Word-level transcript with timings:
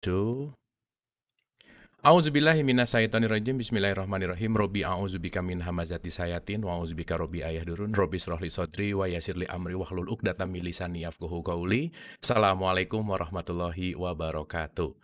Two. 0.00 0.56
Auzubillahi 2.00 2.64
minasyaitonirrajim. 2.64 3.60
Bismillahirrahmanirrahim. 3.60 4.56
Robi 4.56 4.80
a'udzubika 4.80 5.44
min 5.44 5.60
hamazati 5.60 6.08
sayatin 6.08 6.64
wa 6.64 6.80
a'udzubika 6.80 7.20
robi 7.20 7.44
ayah 7.44 7.60
durun. 7.68 7.92
Robi 7.92 8.16
srohli 8.16 8.48
sodri 8.48 8.96
wa 8.96 9.04
yasirli 9.04 9.44
amri 9.44 9.76
wahlul 9.76 10.08
uqdatam 10.08 10.48
min 10.48 10.64
lisani 10.64 11.04
yafqahu 11.04 11.44
qawli. 11.44 11.92
Assalamualaikum 12.24 13.04
warahmatullahi 13.04 13.92
wabarakatuh. 13.92 14.96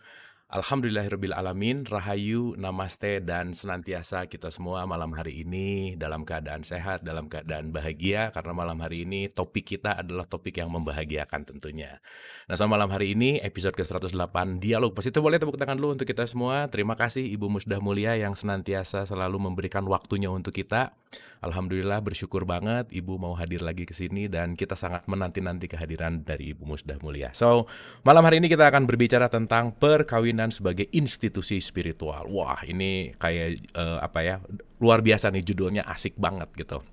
Alhamdulillahirabbil 0.47 1.35
alamin, 1.35 1.83
rahayu, 1.83 2.55
namaste 2.55 3.19
dan 3.19 3.51
senantiasa 3.51 4.31
kita 4.31 4.47
semua 4.47 4.87
malam 4.87 5.11
hari 5.11 5.43
ini 5.43 5.99
dalam 5.99 6.23
keadaan 6.23 6.63
sehat, 6.63 7.03
dalam 7.03 7.27
keadaan 7.27 7.75
bahagia 7.75 8.31
karena 8.31 8.55
malam 8.55 8.79
hari 8.79 9.03
ini 9.03 9.27
topik 9.27 9.75
kita 9.75 9.99
adalah 9.99 10.23
topik 10.23 10.55
yang 10.55 10.71
membahagiakan 10.71 11.43
tentunya. 11.51 11.99
Nah, 12.47 12.55
sama 12.55 12.79
malam 12.79 12.87
hari 12.95 13.11
ini 13.11 13.43
episode 13.43 13.75
ke-108 13.75 14.63
Dialog 14.63 14.95
Positif 14.95 15.19
boleh 15.19 15.35
tepuk 15.35 15.59
tangan 15.59 15.75
dulu 15.75 15.99
untuk 15.99 16.07
kita 16.07 16.23
semua. 16.23 16.71
Terima 16.71 16.95
kasih 16.95 17.27
Ibu 17.27 17.51
Musdah 17.51 17.83
Mulia 17.83 18.15
yang 18.15 18.31
senantiasa 18.31 19.03
selalu 19.03 19.51
memberikan 19.51 19.83
waktunya 19.83 20.31
untuk 20.31 20.55
kita. 20.55 20.95
Alhamdulillah 21.37 22.01
bersyukur 22.01 22.49
banget 22.49 22.89
Ibu 22.89 23.21
mau 23.21 23.37
hadir 23.37 23.61
lagi 23.61 23.85
ke 23.85 23.93
sini 23.93 24.25
dan 24.25 24.57
kita 24.57 24.73
sangat 24.73 25.05
menanti-nanti 25.05 25.69
kehadiran 25.69 26.23
dari 26.23 26.55
Ibu 26.55 26.63
Musdah 26.63 26.97
Mulia. 27.03 27.35
So, 27.35 27.67
malam 28.07 28.23
hari 28.23 28.39
ini 28.39 28.47
kita 28.47 28.63
akan 28.71 28.87
berbicara 28.87 29.27
tentang 29.27 29.75
perkawinan 29.75 30.36
sebagai 30.53 30.85
institusi 30.93 31.57
spiritual. 31.57 32.29
Wah, 32.29 32.61
ini 32.69 33.09
kayak 33.17 33.73
uh, 33.73 33.97
apa 34.05 34.19
ya? 34.21 34.35
Luar 34.77 35.01
biasa 35.01 35.33
nih 35.33 35.41
judulnya 35.41 35.81
asik 35.89 36.13
banget 36.21 36.53
gitu. 36.53 36.85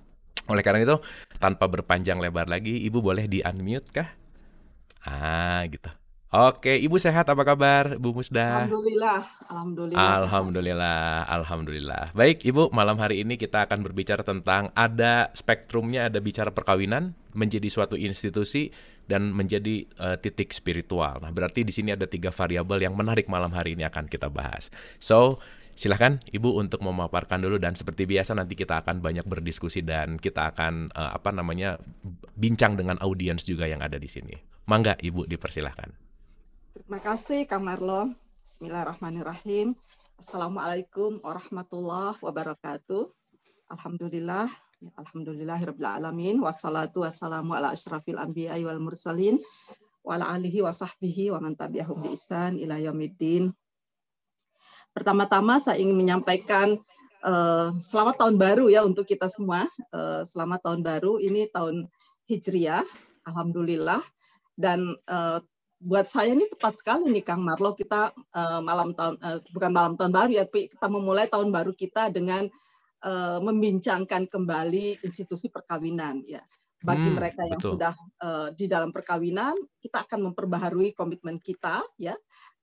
Oleh 0.48 0.64
karena 0.64 0.84
itu, 0.84 0.96
tanpa 1.36 1.68
berpanjang 1.68 2.20
lebar 2.20 2.48
lagi, 2.48 2.84
Ibu 2.88 3.04
boleh 3.04 3.28
di-unmute 3.28 3.88
kah? 3.92 4.08
Ah, 5.04 5.64
gitu. 5.68 5.88
Oke, 6.34 6.74
Ibu 6.74 6.98
sehat 6.98 7.30
apa 7.30 7.46
kabar, 7.46 7.94
Bu 7.94 8.10
Musda? 8.10 8.66
Alhamdulillah, 8.66 9.22
alhamdulillah. 9.54 10.02
Alhamdulillah, 10.02 11.02
alhamdulillah. 11.30 12.04
Baik, 12.10 12.42
Ibu, 12.42 12.74
malam 12.74 12.98
hari 12.98 13.22
ini 13.22 13.38
kita 13.38 13.70
akan 13.70 13.86
berbicara 13.86 14.26
tentang 14.26 14.74
ada 14.74 15.30
spektrumnya, 15.38 16.10
ada 16.10 16.19
bicara 16.19 16.50
perkawinan 16.50 17.14
menjadi 17.38 17.70
suatu 17.70 17.94
institusi 17.94 18.74
dan 19.05 19.33
menjadi 19.33 19.84
uh, 20.00 20.16
titik 20.16 20.52
spiritual. 20.56 21.20
Nah, 21.20 21.30
berarti 21.30 21.62
di 21.62 21.72
sini 21.72 21.92
ada 21.92 22.08
tiga 22.08 22.33
variabel 22.33 22.88
yang 22.88 22.94
menarik 22.97 23.28
malam 23.28 23.52
hari 23.52 23.77
ini 23.77 23.84
akan 23.84 24.08
kita 24.08 24.33
bahas. 24.33 24.72
So, 25.00 25.38
silahkan 25.74 26.22
Ibu 26.30 26.56
untuk 26.56 26.80
memaparkan 26.80 27.42
dulu 27.42 27.58
dan 27.58 27.75
seperti 27.75 28.06
biasa 28.06 28.38
nanti 28.38 28.55
kita 28.55 28.80
akan 28.80 29.02
banyak 29.02 29.27
berdiskusi 29.27 29.82
dan 29.82 30.16
kita 30.16 30.55
akan 30.55 30.94
uh, 30.94 31.16
apa 31.16 31.30
namanya 31.34 31.77
bincang 32.38 32.78
dengan 32.78 32.97
audiens 33.02 33.44
juga 33.44 33.69
yang 33.69 33.84
ada 33.84 34.00
di 34.00 34.08
sini. 34.08 34.34
Mangga 34.64 34.97
Ibu 34.97 35.28
dipersilahkan. 35.28 35.91
Terima 36.75 36.98
kasih 36.98 37.47
Kang 37.47 37.69
Marlon. 37.69 38.16
Bismillahirrahmanirrahim. 38.44 39.77
Assalamualaikum 40.19 41.20
warahmatullahi 41.20 42.16
wabarakatuh. 42.22 43.10
Alhamdulillah. 43.69 44.63
Alhamdulillahirabbil 44.92 45.88
alamin 45.88 46.36
wassalatu 46.44 47.08
wassalamu 47.08 47.56
ala 47.56 47.72
asyrafil 47.72 48.20
anbiya'i 48.20 48.68
wal 48.68 48.77
mursalin 48.77 49.41
wa 50.04 50.20
ala 50.20 50.36
alihi 50.36 50.60
wa 50.60 50.76
sahbihi 50.76 51.32
wa 51.32 51.41
man 51.41 51.56
tabi'ahum 51.56 51.96
bi 52.04 52.12
ihsan 52.12 52.60
ila 52.60 52.76
yaumiddin. 52.76 53.48
Pertama-tama 54.92 55.56
saya 55.56 55.80
ingin 55.80 55.96
menyampaikan 55.96 56.76
uh, 57.24 57.72
selamat 57.80 58.20
tahun 58.20 58.36
baru 58.36 58.68
ya 58.68 58.84
untuk 58.84 59.08
kita 59.08 59.24
semua. 59.32 59.64
Uh, 59.88 60.20
selamat 60.28 60.60
tahun 60.60 60.80
baru 60.84 61.16
ini 61.16 61.48
tahun 61.48 61.88
Hijriah. 62.28 62.84
Alhamdulillah 63.24 64.04
dan 64.60 64.84
uh, 65.08 65.41
buat 65.80 66.12
saya 66.12 66.36
ini 66.36 66.44
tepat 66.44 66.76
sekali 66.76 67.08
nih 67.08 67.24
Kang 67.24 67.41
Marlo 67.41 67.72
kita 67.72 68.12
uh, 68.12 68.60
malam 68.60 68.92
tahun 68.92 69.16
uh, 69.24 69.41
bukan 69.48 69.72
malam 69.72 69.92
tahun 69.96 70.12
baru 70.12 70.30
ya 70.36 70.44
tapi 70.44 70.69
kita 70.69 70.86
memulai 70.92 71.24
tahun 71.24 71.48
baru 71.48 71.72
kita 71.72 72.12
dengan 72.12 72.52
uh, 73.05 73.38
membincangkan 73.44 74.27
kembali 74.27 75.05
institusi 75.05 75.52
perkawinan 75.52 76.25
ya 76.25 76.42
bagi 76.84 77.09
hmm, 77.09 77.16
mereka 77.16 77.42
yang 77.48 77.60
betul. 77.60 77.76
sudah 77.76 77.94
uh, 78.20 78.48
di 78.53 78.69
dalam 78.69 78.92
perkawinan 78.92 79.56
kita 79.81 80.04
akan 80.04 80.32
memperbaharui 80.32 80.92
komitmen 80.92 81.41
kita 81.41 81.81
ya 81.97 82.12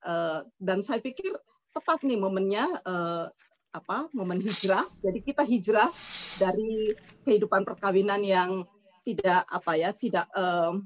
uh, 0.06 0.46
dan 0.62 0.78
saya 0.82 1.02
pikir 1.02 1.34
tepat 1.74 2.06
nih 2.06 2.20
momennya 2.20 2.66
uh, 2.86 3.26
apa 3.72 4.06
momen 4.12 4.38
hijrah 4.38 4.84
jadi 5.00 5.18
kita 5.24 5.42
hijrah 5.42 5.90
dari 6.38 6.92
kehidupan 7.24 7.64
perkawinan 7.66 8.20
yang 8.22 8.62
tidak 9.02 9.42
apa 9.50 9.72
ya 9.74 9.90
tidak 9.90 10.28
uh, 10.38 10.76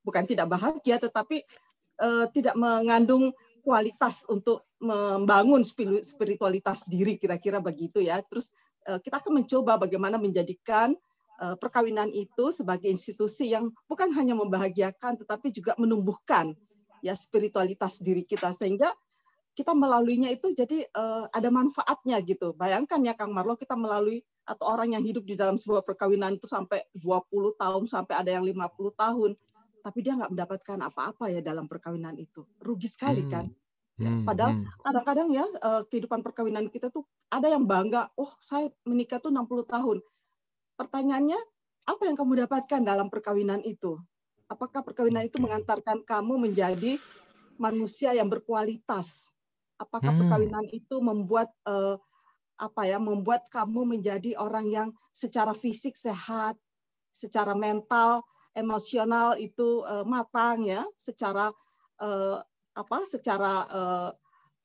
bukan 0.00 0.24
tidak 0.24 0.48
bahagia 0.48 0.96
tetapi 0.96 1.44
uh, 2.00 2.24
tidak 2.32 2.56
mengandung 2.56 3.34
kualitas 3.62 4.26
untuk 4.26 4.66
membangun 4.82 5.62
spiritualitas 6.02 6.90
diri 6.90 7.14
kira-kira 7.16 7.62
begitu 7.62 8.02
ya. 8.02 8.18
Terus 8.26 8.50
kita 8.82 9.22
akan 9.22 9.42
mencoba 9.42 9.78
bagaimana 9.78 10.18
menjadikan 10.18 10.94
uh, 11.42 11.56
perkawinan 11.58 12.10
itu 12.10 12.54
sebagai 12.54 12.90
institusi 12.90 13.50
yang 13.50 13.70
bukan 13.90 14.10
hanya 14.14 14.38
membahagiakan 14.38 15.18
tetapi 15.22 15.50
juga 15.50 15.74
menumbuhkan 15.78 16.54
ya 17.02 17.14
spiritualitas 17.18 17.98
diri 17.98 18.22
kita 18.22 18.54
sehingga 18.54 18.90
kita 19.52 19.76
melaluinya 19.76 20.32
itu 20.32 20.56
jadi 20.56 20.88
uh, 20.96 21.28
ada 21.28 21.52
manfaatnya 21.52 22.16
gitu. 22.24 22.56
Bayangkan 22.56 23.04
ya 23.04 23.12
Kang 23.12 23.36
Marlo 23.36 23.52
kita 23.52 23.76
melalui 23.76 24.24
atau 24.48 24.64
orang 24.72 24.96
yang 24.96 25.04
hidup 25.04 25.28
di 25.28 25.36
dalam 25.36 25.60
sebuah 25.60 25.84
perkawinan 25.84 26.40
itu 26.40 26.48
sampai 26.48 26.88
20 26.96 27.60
tahun 27.60 27.82
sampai 27.84 28.14
ada 28.16 28.30
yang 28.32 28.48
50 28.48 28.56
tahun 28.96 29.30
tapi 29.82 29.98
dia 30.00 30.14
nggak 30.14 30.32
mendapatkan 30.32 30.78
apa-apa 30.88 31.26
ya 31.28 31.44
dalam 31.44 31.66
perkawinan 31.66 32.16
itu. 32.16 32.46
Rugi 32.62 32.88
sekali 32.88 33.26
kan. 33.28 33.50
Ya, 34.00 34.08
hmm, 34.08 34.24
padahal 34.24 34.52
hmm. 34.56 34.66
kadang-kadang 34.80 35.28
ya 35.36 35.44
uh, 35.60 35.82
kehidupan 35.84 36.24
perkawinan 36.24 36.72
kita 36.72 36.88
tuh 36.88 37.04
ada 37.28 37.52
yang 37.52 37.68
bangga, 37.68 38.08
oh 38.16 38.32
saya 38.40 38.72
menikah 38.88 39.20
tuh 39.20 39.28
60 39.28 39.68
tahun. 39.68 39.98
Pertanyaannya, 40.80 41.40
apa 41.84 42.02
yang 42.08 42.16
kamu 42.16 42.48
dapatkan 42.48 42.80
dalam 42.80 43.12
perkawinan 43.12 43.60
itu? 43.68 44.00
Apakah 44.48 44.80
perkawinan 44.80 45.28
itu 45.28 45.36
mengantarkan 45.38 46.04
kamu 46.08 46.48
menjadi 46.48 46.96
manusia 47.60 48.16
yang 48.16 48.32
berkualitas? 48.32 49.36
Apakah 49.76 50.16
hmm. 50.16 50.20
perkawinan 50.24 50.66
itu 50.72 50.96
membuat 51.04 51.52
uh, 51.68 52.00
apa 52.56 52.88
ya, 52.88 52.96
membuat 52.96 53.50
kamu 53.52 53.98
menjadi 53.98 54.40
orang 54.40 54.72
yang 54.72 54.88
secara 55.12 55.52
fisik 55.52 55.98
sehat, 56.00 56.56
secara 57.12 57.52
mental 57.52 58.24
emosional 58.56 59.36
itu 59.36 59.84
uh, 59.84 60.04
matang 60.08 60.64
ya, 60.64 60.80
secara 60.96 61.52
apa? 62.72 63.04
Secara 63.04 63.52
uh, 63.68 64.10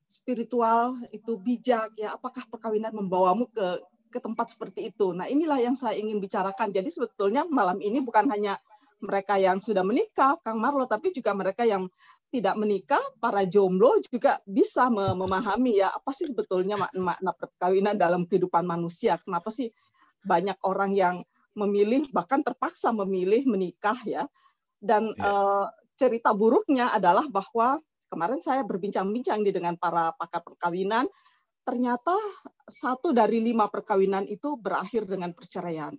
spiritual 0.08 1.00
itu 1.12 1.36
bijak 1.40 1.96
ya. 2.00 2.16
Apakah 2.16 2.48
perkawinan 2.48 2.96
membawamu 2.96 3.48
ke 3.52 3.68
ke 4.08 4.20
tempat 4.24 4.56
seperti 4.56 4.90
itu? 4.92 5.12
Nah, 5.12 5.28
inilah 5.28 5.60
yang 5.60 5.76
saya 5.76 6.00
ingin 6.00 6.24
bicarakan. 6.24 6.72
Jadi 6.72 6.88
sebetulnya 6.88 7.44
malam 7.48 7.78
ini 7.84 8.00
bukan 8.00 8.28
hanya 8.32 8.56
mereka 8.98 9.38
yang 9.38 9.62
sudah 9.62 9.86
menikah, 9.86 10.34
Kang 10.42 10.58
Marlo, 10.58 10.90
tapi 10.90 11.14
juga 11.14 11.30
mereka 11.38 11.62
yang 11.62 11.86
tidak 12.34 12.58
menikah, 12.60 13.00
para 13.22 13.46
jomblo 13.48 14.02
juga 14.04 14.42
bisa 14.44 14.90
memahami 14.92 15.80
ya 15.80 15.94
apa 15.94 16.12
sih 16.12 16.28
sebetulnya 16.28 16.76
makna, 16.76 17.16
makna 17.16 17.32
perkawinan 17.38 17.96
dalam 17.96 18.26
kehidupan 18.26 18.66
manusia. 18.68 19.16
Kenapa 19.22 19.54
sih 19.54 19.70
banyak 20.26 20.58
orang 20.66 20.92
yang 20.98 21.16
memilih 21.56 22.10
bahkan 22.12 22.42
terpaksa 22.42 22.92
memilih 22.92 23.46
menikah 23.48 23.98
ya. 24.04 24.26
Dan 24.78 25.14
ya. 25.14 25.24
Uh, 25.24 25.66
cerita 25.98 26.30
buruknya 26.32 26.94
adalah 26.94 27.26
bahwa 27.26 27.82
kemarin 28.08 28.40
saya 28.40 28.64
berbincang-bincang 28.64 29.44
dengan 29.48 29.76
para 29.76 30.12
pakar 30.16 30.44
perkawinan, 30.44 31.08
ternyata 31.64 32.16
satu 32.68 33.12
dari 33.12 33.44
lima 33.44 33.68
perkawinan 33.68 34.28
itu 34.28 34.56
berakhir 34.60 35.08
dengan 35.08 35.32
perceraian. 35.36 35.96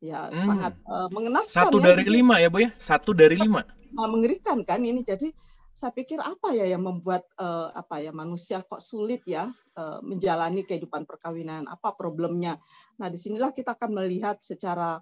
Ya 0.00 0.32
hmm. 0.32 0.46
sangat 0.48 0.74
uh, 0.88 1.08
mengenaskan. 1.12 1.68
Satu 1.68 1.76
ya. 1.80 1.92
dari 1.92 2.04
lima 2.08 2.40
ya 2.40 2.48
bu 2.48 2.64
ya, 2.64 2.70
satu 2.80 3.12
dari 3.12 3.36
lima. 3.36 3.60
Mengerikan 3.92 4.64
kan 4.64 4.80
ini. 4.80 5.04
Jadi 5.04 5.28
saya 5.70 5.96
pikir 5.96 6.18
apa 6.20 6.52
ya 6.52 6.66
yang 6.68 6.84
membuat 6.84 7.24
uh, 7.40 7.72
apa 7.72 8.04
ya 8.04 8.12
manusia 8.12 8.60
kok 8.60 8.82
sulit 8.82 9.24
ya 9.24 9.48
uh, 9.80 9.98
menjalani 10.04 10.66
kehidupan 10.66 11.08
perkawinan 11.08 11.64
apa 11.70 11.96
problemnya 11.96 12.60
nah 13.00 13.08
di 13.08 13.16
sinilah 13.16 13.54
kita 13.56 13.78
akan 13.78 14.02
melihat 14.02 14.36
secara 14.42 15.00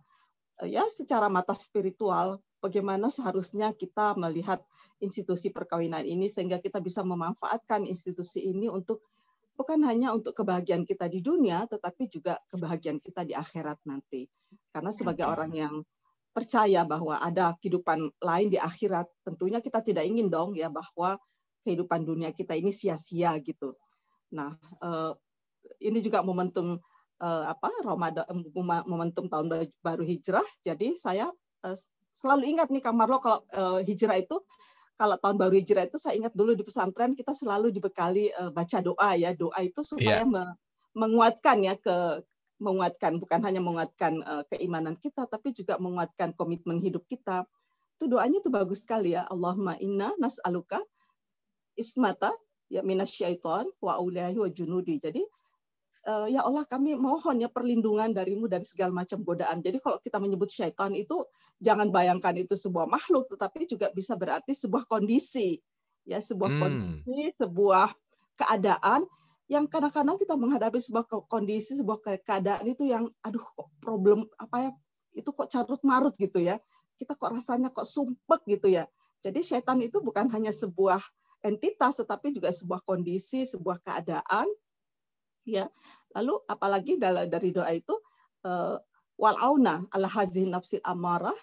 uh, 0.62 0.68
ya 0.68 0.86
secara 0.86 1.26
mata 1.32 1.56
spiritual 1.56 2.38
bagaimana 2.58 3.10
seharusnya 3.10 3.74
kita 3.74 4.18
melihat 4.18 4.62
institusi 4.98 5.50
perkawinan 5.54 6.02
ini 6.02 6.26
sehingga 6.26 6.58
kita 6.58 6.82
bisa 6.82 7.06
memanfaatkan 7.06 7.86
institusi 7.86 8.46
ini 8.50 8.66
untuk 8.66 9.02
bukan 9.58 9.82
hanya 9.86 10.14
untuk 10.14 10.38
kebahagiaan 10.38 10.86
kita 10.86 11.10
di 11.10 11.22
dunia 11.22 11.66
tetapi 11.66 12.06
juga 12.10 12.38
kebahagiaan 12.50 13.02
kita 13.02 13.26
di 13.26 13.34
akhirat 13.34 13.78
nanti 13.86 14.26
karena 14.70 14.90
sebagai 14.94 15.26
orang 15.26 15.52
yang 15.54 15.74
percaya 16.38 16.86
bahwa 16.86 17.18
ada 17.18 17.56
kehidupan 17.58 18.14
lain 18.22 18.48
di 18.52 18.62
akhirat, 18.62 19.10
tentunya 19.26 19.58
kita 19.58 19.82
tidak 19.82 20.06
ingin 20.06 20.30
dong 20.30 20.54
ya 20.54 20.70
bahwa 20.70 21.18
kehidupan 21.66 22.06
dunia 22.06 22.30
kita 22.30 22.54
ini 22.54 22.70
sia-sia 22.70 23.34
gitu. 23.42 23.74
Nah, 24.30 24.54
eh, 24.78 25.12
ini 25.82 25.98
juga 25.98 26.22
momentum 26.22 26.78
eh, 27.18 27.44
apa 27.50 27.74
Ramadan 27.82 28.22
momentum 28.86 29.26
tahun 29.26 29.66
baru 29.82 30.06
hijrah. 30.06 30.46
Jadi 30.62 30.94
saya 30.94 31.26
eh, 31.66 31.78
selalu 32.12 32.56
ingat 32.56 32.68
nih 32.72 32.82
Kang 32.82 32.96
Marlo 32.98 33.22
kalau 33.22 33.40
hijrah 33.84 34.18
itu 34.18 34.42
kalau 34.98 35.14
tahun 35.14 35.38
baru 35.38 35.54
hijrah 35.54 35.86
itu 35.86 35.94
saya 36.02 36.18
ingat 36.18 36.34
dulu 36.34 36.58
di 36.58 36.66
pesantren 36.66 37.14
kita 37.14 37.30
selalu 37.30 37.70
dibekali 37.70 38.34
uh, 38.34 38.50
baca 38.50 38.82
doa 38.82 39.14
ya. 39.14 39.30
Doa 39.30 39.62
itu 39.62 39.86
supaya 39.86 40.26
yeah. 40.26 40.50
menguatkan 40.98 41.62
ya 41.62 41.78
ke 41.78 42.26
menguatkan 42.58 43.22
bukan 43.22 43.38
hanya 43.46 43.62
menguatkan 43.62 44.18
uh, 44.26 44.42
keimanan 44.50 44.98
kita 44.98 45.30
tapi 45.30 45.54
juga 45.54 45.78
menguatkan 45.78 46.34
komitmen 46.34 46.82
hidup 46.82 47.06
kita. 47.06 47.46
Itu 47.94 48.10
doanya 48.10 48.42
itu 48.42 48.50
bagus 48.50 48.82
sekali 48.82 49.14
ya. 49.14 49.22
Allahumma 49.30 49.78
inna 49.78 50.10
nas'aluka 50.18 50.82
ismata 51.78 52.34
ya 52.66 52.82
minasyaiton 52.82 53.70
wa 53.78 54.02
wa 54.02 54.48
junudi 54.50 54.98
jadi 54.98 55.22
uh, 55.22 55.30
ya 56.30 56.40
Allah 56.46 56.64
kami 56.64 56.96
mohon 56.96 57.42
ya 57.42 57.52
perlindungan 57.52 58.14
darimu 58.16 58.48
dari 58.48 58.64
segala 58.64 59.04
macam 59.04 59.20
godaan. 59.20 59.60
Jadi 59.60 59.82
kalau 59.82 60.00
kita 60.00 60.16
menyebut 60.16 60.48
syaitan 60.48 60.94
itu 60.96 61.26
jangan 61.60 61.92
bayangkan 61.92 62.32
itu 62.36 62.56
sebuah 62.56 62.88
makhluk 62.88 63.28
tetapi 63.28 63.68
juga 63.68 63.92
bisa 63.92 64.16
berarti 64.16 64.56
sebuah 64.56 64.88
kondisi 64.88 65.60
ya 66.08 66.18
sebuah 66.24 66.50
hmm. 66.56 66.60
kondisi, 66.64 67.20
sebuah 67.36 67.88
keadaan 68.40 69.04
yang 69.48 69.68
kadang-kadang 69.68 70.16
kita 70.16 70.36
menghadapi 70.36 70.80
sebuah 70.80 71.04
kondisi, 71.28 71.76
sebuah 71.76 72.00
keadaan 72.24 72.64
itu 72.64 72.88
yang 72.88 73.12
aduh 73.20 73.44
kok 73.44 73.68
problem 73.80 74.24
apa 74.40 74.56
ya 74.68 74.70
itu 75.12 75.28
kok 75.32 75.48
carut 75.52 75.80
marut 75.84 76.16
gitu 76.16 76.40
ya. 76.40 76.56
Kita 76.96 77.14
kok 77.14 77.30
rasanya 77.30 77.68
kok 77.68 77.84
sumpek 77.84 78.44
gitu 78.48 78.72
ya. 78.72 78.88
Jadi 79.20 79.44
syaitan 79.44 79.78
itu 79.84 80.00
bukan 80.00 80.32
hanya 80.32 80.50
sebuah 80.50 81.00
entitas 81.44 82.00
tetapi 82.00 82.34
juga 82.34 82.50
sebuah 82.50 82.82
kondisi, 82.82 83.44
sebuah 83.44 83.78
keadaan 83.84 84.48
ya. 85.46 85.70
Lalu 86.16 86.34
apalagi 86.48 86.96
dari 86.98 87.50
doa 87.52 87.70
itu 87.70 87.94
uh, 88.46 88.80
wal 89.18 89.38
auna 89.38 89.84
ala 89.92 90.08
hazin 90.08 90.54
nafsil 90.54 90.80
amarah 90.86 91.36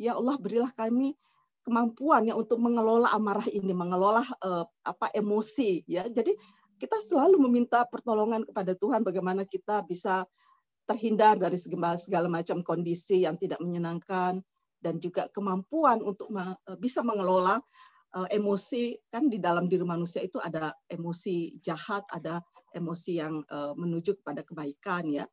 ya 0.00 0.16
Allah 0.16 0.40
berilah 0.40 0.72
kami 0.72 1.12
kemampuan 1.60 2.24
ya 2.24 2.34
untuk 2.34 2.56
mengelola 2.56 3.12
amarah 3.12 3.44
ini 3.52 3.70
mengelola 3.76 4.24
uh, 4.40 4.64
apa 4.84 5.12
emosi 5.12 5.84
ya. 5.84 6.08
Jadi 6.08 6.32
kita 6.80 6.96
selalu 6.96 7.36
meminta 7.44 7.84
pertolongan 7.84 8.48
kepada 8.48 8.72
Tuhan 8.72 9.04
bagaimana 9.04 9.44
kita 9.44 9.84
bisa 9.84 10.24
terhindar 10.88 11.36
dari 11.36 11.60
segala, 11.60 12.00
segala 12.00 12.26
macam 12.32 12.64
kondisi 12.64 13.28
yang 13.28 13.36
tidak 13.36 13.60
menyenangkan 13.60 14.40
dan 14.80 14.96
juga 14.96 15.28
kemampuan 15.28 16.00
untuk 16.00 16.32
bisa 16.80 17.04
mengelola 17.04 17.60
emosi. 18.32 18.96
Kan 19.12 19.28
di 19.28 19.36
dalam 19.36 19.68
diri 19.68 19.84
manusia 19.84 20.24
itu 20.24 20.40
ada 20.40 20.72
emosi 20.88 21.60
jahat, 21.60 22.08
ada 22.10 22.40
emosi 22.74 23.12
yang 23.18 23.42
uh, 23.50 23.74
menuju 23.74 24.20
kepada 24.22 24.42
kebaikan 24.46 25.08
ya. 25.10 25.24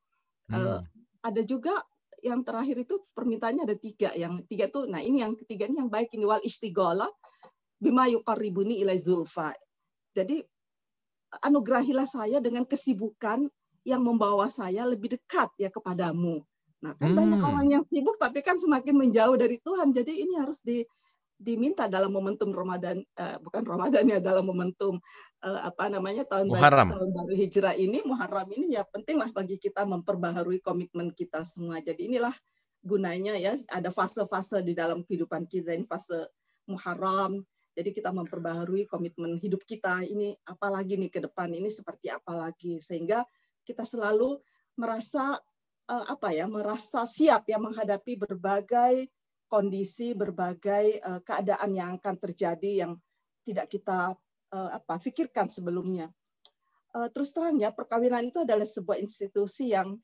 Uh, 0.47 0.79
Ada 1.21 1.43
juga 1.43 1.75
yang 2.23 2.41
terakhir 2.41 2.87
itu 2.87 3.03
permintaannya 3.13 3.67
ada 3.67 3.77
tiga. 3.77 4.15
Yang 4.15 4.47
tiga 4.47 4.65
itu, 4.71 4.87
nah 4.87 5.03
ini 5.03 5.21
yang 5.21 5.35
ketiga 5.35 5.67
ini 5.67 5.77
yang 5.81 5.91
baik 5.91 6.09
ini 6.15 6.23
wal 6.23 6.41
istigola 6.41 7.05
bima 7.77 8.09
yukaribuni 8.09 8.81
ilai 8.81 8.97
zulfa. 8.97 9.53
Jadi 10.17 10.41
anugerahilah 11.45 12.07
saya 12.07 12.39
dengan 12.39 12.63
kesibukan 12.65 13.45
yang 13.85 14.01
membawa 14.03 14.49
saya 14.49 14.87
lebih 14.87 15.13
dekat 15.15 15.51
ya 15.59 15.69
kepadamu. 15.69 16.41
Nah 16.83 16.93
kan 16.97 17.11
hmm. 17.13 17.17
banyak 17.17 17.41
orang 17.41 17.67
yang 17.67 17.83
sibuk 17.87 18.17
tapi 18.19 18.39
kan 18.41 18.57
semakin 18.57 18.95
menjauh 18.97 19.37
dari 19.37 19.61
Tuhan. 19.61 19.93
Jadi 19.93 20.25
ini 20.25 20.33
harus 20.39 20.63
di 20.65 20.81
diminta 21.37 21.85
dalam 21.85 22.09
momentum 22.09 22.49
Ramadan 22.49 22.97
uh, 23.21 23.37
bukan 23.45 23.61
Ramadan 23.61 24.09
ya 24.09 24.17
dalam 24.17 24.49
momentum 24.49 24.97
uh, 25.45 25.59
apa 25.69 25.93
namanya 25.93 26.25
tahun 26.25 26.49
Muharram. 26.49 26.89
baru 26.89 26.97
tahun 26.97 27.11
baru 27.13 27.33
hijrah 27.37 27.75
ini 27.77 28.01
Muharram 28.01 28.49
ini 28.57 28.73
ya 28.73 28.81
pentinglah 28.89 29.29
bagi 29.29 29.61
kita 29.61 29.85
memperbaharui 29.85 30.59
komitmen 30.65 31.13
kita 31.13 31.45
semua. 31.45 31.77
Jadi 31.77 32.09
inilah 32.09 32.33
gunanya 32.81 33.37
ya 33.37 33.53
ada 33.69 33.93
fase-fase 33.93 34.65
di 34.65 34.73
dalam 34.73 35.05
kehidupan 35.05 35.45
kita 35.45 35.77
ini 35.77 35.85
fase 35.85 36.25
Muharram. 36.65 37.45
Jadi 37.77 37.93
kita 37.93 38.09
memperbaharui 38.09 38.89
komitmen 38.89 39.37
hidup 39.37 39.61
kita 39.61 40.01
ini 40.01 40.33
apalagi 40.49 40.97
nih 40.97 41.13
ke 41.13 41.21
depan 41.21 41.53
ini 41.53 41.69
seperti 41.69 42.09
apa 42.09 42.33
lagi 42.33 42.81
sehingga 42.81 43.21
kita 43.61 43.85
selalu 43.85 44.41
merasa 44.73 45.37
uh, 45.85 46.05
apa 46.09 46.33
ya 46.33 46.49
merasa 46.49 47.05
siap 47.05 47.45
ya 47.45 47.61
menghadapi 47.61 48.17
berbagai 48.17 49.05
kondisi 49.47 50.13
berbagai 50.13 50.99
uh, 51.01 51.19
keadaan 51.23 51.71
yang 51.75 51.89
akan 51.99 52.15
terjadi 52.19 52.87
yang 52.87 52.91
tidak 53.47 53.71
kita 53.71 54.15
uh, 54.51 54.69
apa 54.75 54.99
pikirkan 54.99 55.47
sebelumnya. 55.47 56.11
Uh, 56.95 57.07
terus 57.11 57.31
terang 57.35 57.59
ya 57.59 57.71
perkawinan 57.71 58.27
itu 58.27 58.43
adalah 58.43 58.67
sebuah 58.67 58.99
institusi 58.99 59.71
yang 59.71 59.99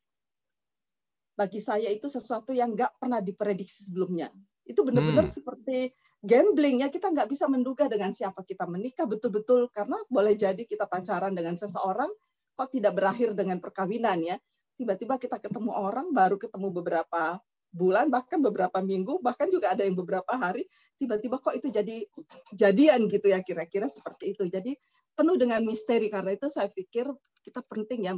bagi 1.34 1.58
saya 1.58 1.90
itu 1.90 2.06
sesuatu 2.06 2.54
yang 2.54 2.78
nggak 2.78 3.02
pernah 3.02 3.20
diprediksi 3.20 3.90
sebelumnya. 3.90 4.30
Itu 4.64 4.88
benar-benar 4.88 5.28
hmm. 5.28 5.36
seperti 5.36 5.92
gambling 6.24 6.86
ya 6.86 6.88
kita 6.88 7.12
nggak 7.12 7.28
bisa 7.28 7.52
menduga 7.52 7.92
dengan 7.92 8.16
siapa 8.16 8.48
kita 8.48 8.64
menikah 8.64 9.04
betul-betul 9.04 9.68
karena 9.76 10.00
boleh 10.08 10.40
jadi 10.40 10.64
kita 10.64 10.88
pacaran 10.88 11.36
dengan 11.36 11.60
seseorang 11.60 12.08
kok 12.54 12.70
tidak 12.72 12.96
berakhir 12.96 13.36
dengan 13.36 13.60
perkawinan 13.60 14.24
ya. 14.24 14.38
Tiba-tiba 14.74 15.20
kita 15.22 15.38
ketemu 15.38 15.74
orang 15.74 16.14
baru 16.16 16.40
ketemu 16.40 16.68
beberapa 16.74 17.38
bulan 17.74 18.14
bahkan 18.14 18.38
beberapa 18.38 18.80
minggu 18.86 19.18
bahkan 19.26 19.50
juga 19.50 19.74
ada 19.74 19.82
yang 19.82 19.98
beberapa 19.98 20.30
hari 20.38 20.70
tiba-tiba 21.02 21.42
kok 21.42 21.58
itu 21.58 21.74
jadi 21.74 22.06
jadian 22.54 23.10
gitu 23.10 23.34
ya 23.34 23.42
kira-kira 23.42 23.90
seperti 23.90 24.38
itu. 24.38 24.46
Jadi 24.46 24.78
penuh 25.18 25.36
dengan 25.36 25.66
misteri 25.66 26.08
karena 26.14 26.38
itu 26.38 26.48
saya 26.54 26.70
pikir 26.70 27.10
kita 27.42 27.66
penting 27.66 28.06
ya 28.06 28.14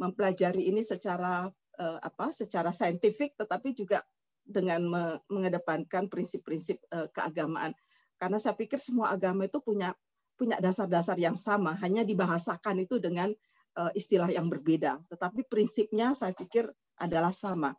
mempelajari 0.00 0.64
ini 0.64 0.80
secara 0.80 1.46
uh, 1.78 1.98
apa 2.00 2.32
secara 2.32 2.72
saintifik 2.72 3.36
tetapi 3.36 3.76
juga 3.76 4.00
dengan 4.44 4.84
mengedepankan 5.28 6.08
prinsip-prinsip 6.08 6.80
uh, 6.92 7.08
keagamaan. 7.12 7.72
Karena 8.16 8.40
saya 8.40 8.56
pikir 8.56 8.80
semua 8.80 9.12
agama 9.12 9.44
itu 9.44 9.60
punya 9.60 9.92
punya 10.34 10.58
dasar-dasar 10.58 11.20
yang 11.20 11.38
sama 11.38 11.78
hanya 11.84 12.02
dibahasakan 12.02 12.82
itu 12.84 12.98
dengan 12.98 13.30
uh, 13.76 13.92
istilah 13.92 14.28
yang 14.32 14.48
berbeda. 14.48 15.00
Tetapi 15.12 15.46
prinsipnya 15.46 16.16
saya 16.16 16.34
pikir 16.34 16.68
adalah 16.98 17.30
sama 17.30 17.74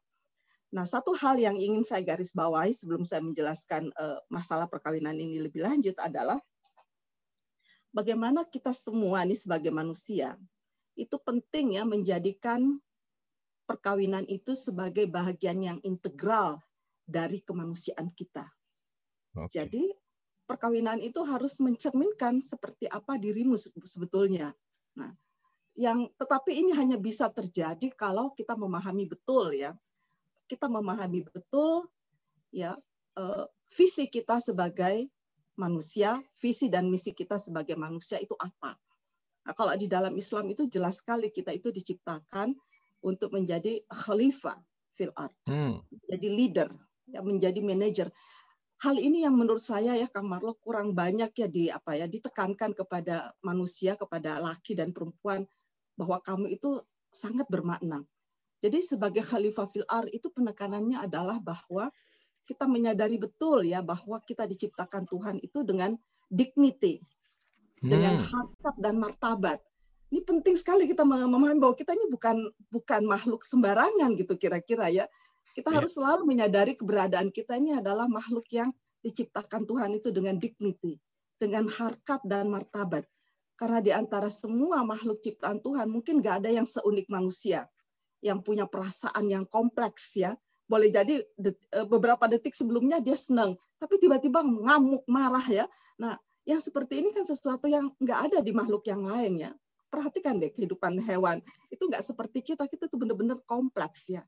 Nah, 0.76 0.84
satu 0.84 1.16
hal 1.16 1.40
yang 1.40 1.56
ingin 1.56 1.88
saya 1.88 2.04
garis 2.04 2.36
bawahi 2.36 2.76
sebelum 2.76 3.08
saya 3.08 3.24
menjelaskan 3.24 3.96
uh, 3.96 4.20
masalah 4.28 4.68
perkawinan 4.68 5.16
ini 5.16 5.40
lebih 5.40 5.64
lanjut 5.64 5.96
adalah 6.04 6.36
bagaimana 7.96 8.44
kita 8.44 8.76
semua 8.76 9.24
nih 9.24 9.40
sebagai 9.40 9.72
manusia 9.72 10.36
itu 11.00 11.16
penting 11.24 11.80
ya 11.80 11.88
menjadikan 11.88 12.76
perkawinan 13.64 14.28
itu 14.28 14.52
sebagai 14.52 15.08
bagian 15.08 15.64
yang 15.64 15.80
integral 15.88 16.60
dari 17.08 17.40
kemanusiaan 17.40 18.12
kita. 18.12 18.44
Okay. 19.32 19.64
Jadi 19.64 19.84
perkawinan 20.44 21.00
itu 21.00 21.24
harus 21.24 21.64
mencerminkan 21.64 22.44
seperti 22.44 22.92
apa 22.92 23.16
dirimu 23.16 23.56
sebetulnya. 23.88 24.52
Nah, 25.00 25.16
yang 25.76 26.12
tetapi 26.20 26.52
ini 26.52 26.76
hanya 26.76 27.00
bisa 27.00 27.32
terjadi 27.32 27.96
kalau 27.96 28.36
kita 28.36 28.60
memahami 28.60 29.08
betul 29.08 29.56
ya 29.56 29.72
kita 30.46 30.70
memahami 30.70 31.26
betul 31.30 31.90
ya 32.54 32.78
uh, 33.18 33.46
visi 33.74 34.08
kita 34.08 34.40
sebagai 34.40 35.10
manusia, 35.56 36.20
visi 36.40 36.68
dan 36.68 36.92
misi 36.92 37.16
kita 37.16 37.40
sebagai 37.40 37.80
manusia 37.80 38.20
itu 38.20 38.36
apa. 38.38 38.76
Nah, 39.46 39.54
kalau 39.56 39.72
di 39.78 39.88
dalam 39.88 40.12
Islam 40.18 40.52
itu 40.52 40.68
jelas 40.68 41.00
sekali 41.00 41.32
kita 41.32 41.54
itu 41.56 41.72
diciptakan 41.72 42.54
untuk 43.06 43.32
menjadi 43.32 43.80
khalifah 43.88 44.58
fil 44.98 45.14
art. 45.16 45.36
Hmm. 45.48 45.80
Jadi 46.10 46.28
leader, 46.28 46.70
ya 47.08 47.22
menjadi 47.22 47.60
manajer. 47.62 48.08
Hal 48.84 49.00
ini 49.00 49.24
yang 49.24 49.40
menurut 49.40 49.64
saya 49.64 49.96
ya 49.96 50.12
Kang 50.12 50.28
Marlo 50.28 50.60
kurang 50.60 50.92
banyak 50.92 51.32
ya 51.32 51.48
di 51.48 51.72
apa 51.72 51.96
ya 51.96 52.12
ditekankan 52.12 52.76
kepada 52.76 53.32
manusia, 53.40 53.96
kepada 53.96 54.42
laki 54.44 54.76
dan 54.76 54.92
perempuan 54.92 55.48
bahwa 55.96 56.20
kamu 56.20 56.52
itu 56.60 56.84
sangat 57.08 57.48
bermakna. 57.48 58.04
Jadi 58.66 58.82
sebagai 58.82 59.22
khalifah 59.22 59.70
fil 59.70 59.86
ar 59.86 60.10
itu 60.10 60.26
penekanannya 60.34 60.98
adalah 60.98 61.38
bahwa 61.38 61.94
kita 62.50 62.66
menyadari 62.66 63.22
betul 63.22 63.62
ya 63.62 63.86
bahwa 63.86 64.18
kita 64.26 64.50
diciptakan 64.50 65.06
Tuhan 65.06 65.38
itu 65.38 65.62
dengan 65.62 65.94
dignity, 66.34 66.98
hmm. 66.98 67.90
dengan 67.94 68.18
harkat 68.26 68.76
dan 68.82 68.98
martabat. 68.98 69.62
Ini 70.10 70.26
penting 70.26 70.58
sekali 70.58 70.90
kita 70.90 71.06
memahami 71.06 71.62
bahwa 71.62 71.78
kita 71.78 71.94
ini 71.94 72.10
bukan 72.10 72.42
bukan 72.74 73.06
makhluk 73.06 73.46
sembarangan 73.46 74.18
gitu 74.18 74.34
kira-kira 74.34 74.90
ya. 74.90 75.06
Kita 75.54 75.70
yeah. 75.70 75.78
harus 75.78 75.94
selalu 75.94 76.26
menyadari 76.26 76.74
keberadaan 76.74 77.30
kita 77.30 77.62
ini 77.62 77.78
adalah 77.78 78.10
makhluk 78.10 78.50
yang 78.50 78.74
diciptakan 79.06 79.70
Tuhan 79.70 79.94
itu 79.94 80.10
dengan 80.10 80.42
dignity, 80.42 80.98
dengan 81.38 81.70
harkat 81.70 82.18
dan 82.26 82.50
martabat. 82.50 83.06
Karena 83.54 83.78
di 83.78 83.94
antara 83.94 84.34
semua 84.34 84.82
makhluk 84.82 85.22
ciptaan 85.22 85.62
Tuhan 85.62 85.86
mungkin 85.86 86.18
gak 86.18 86.42
ada 86.42 86.50
yang 86.50 86.66
seunik 86.66 87.06
manusia 87.14 87.70
yang 88.26 88.42
punya 88.42 88.66
perasaan 88.66 89.30
yang 89.30 89.46
kompleks 89.46 90.18
ya. 90.18 90.34
Boleh 90.66 90.90
jadi 90.90 91.22
eh, 91.22 91.86
beberapa 91.86 92.26
detik 92.26 92.58
sebelumnya 92.58 92.98
dia 92.98 93.14
senang, 93.14 93.54
tapi 93.78 94.02
tiba-tiba 94.02 94.42
ngamuk, 94.42 95.06
marah 95.06 95.46
ya. 95.46 95.70
Nah, 96.02 96.18
yang 96.50 96.58
seperti 96.58 97.06
ini 97.06 97.14
kan 97.14 97.22
sesuatu 97.22 97.70
yang 97.70 97.94
nggak 98.02 98.20
ada 98.34 98.38
di 98.42 98.50
makhluk 98.50 98.82
yang 98.90 99.06
lain 99.06 99.46
ya. 99.46 99.52
Perhatikan 99.94 100.42
deh 100.42 100.50
kehidupan 100.50 100.98
hewan 101.06 101.40
itu 101.70 101.86
nggak 101.86 102.02
seperti 102.02 102.42
kita, 102.42 102.66
kita 102.66 102.90
tuh 102.90 102.98
benar-benar 102.98 103.38
kompleks 103.46 104.10
ya. 104.10 104.26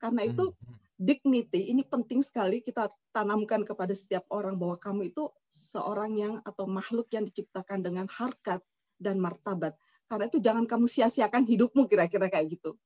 Karena 0.00 0.24
itu 0.24 0.52
hmm, 0.52 0.56
hmm. 0.56 0.76
dignity 0.96 1.72
ini 1.72 1.84
penting 1.84 2.24
sekali 2.24 2.64
kita 2.64 2.88
tanamkan 3.12 3.64
kepada 3.64 3.92
setiap 3.92 4.24
orang 4.32 4.56
bahwa 4.56 4.80
kamu 4.80 5.12
itu 5.12 5.28
seorang 5.52 6.12
yang 6.16 6.34
atau 6.40 6.64
makhluk 6.64 7.12
yang 7.12 7.28
diciptakan 7.28 7.84
dengan 7.84 8.08
harkat 8.08 8.64
dan 8.96 9.20
martabat. 9.20 9.76
Karena 10.08 10.26
itu 10.26 10.40
jangan 10.40 10.64
kamu 10.64 10.88
sia-siakan 10.88 11.44
hidupmu 11.44 11.84
kira-kira 11.86 12.32
kayak 12.32 12.56
gitu. 12.56 12.80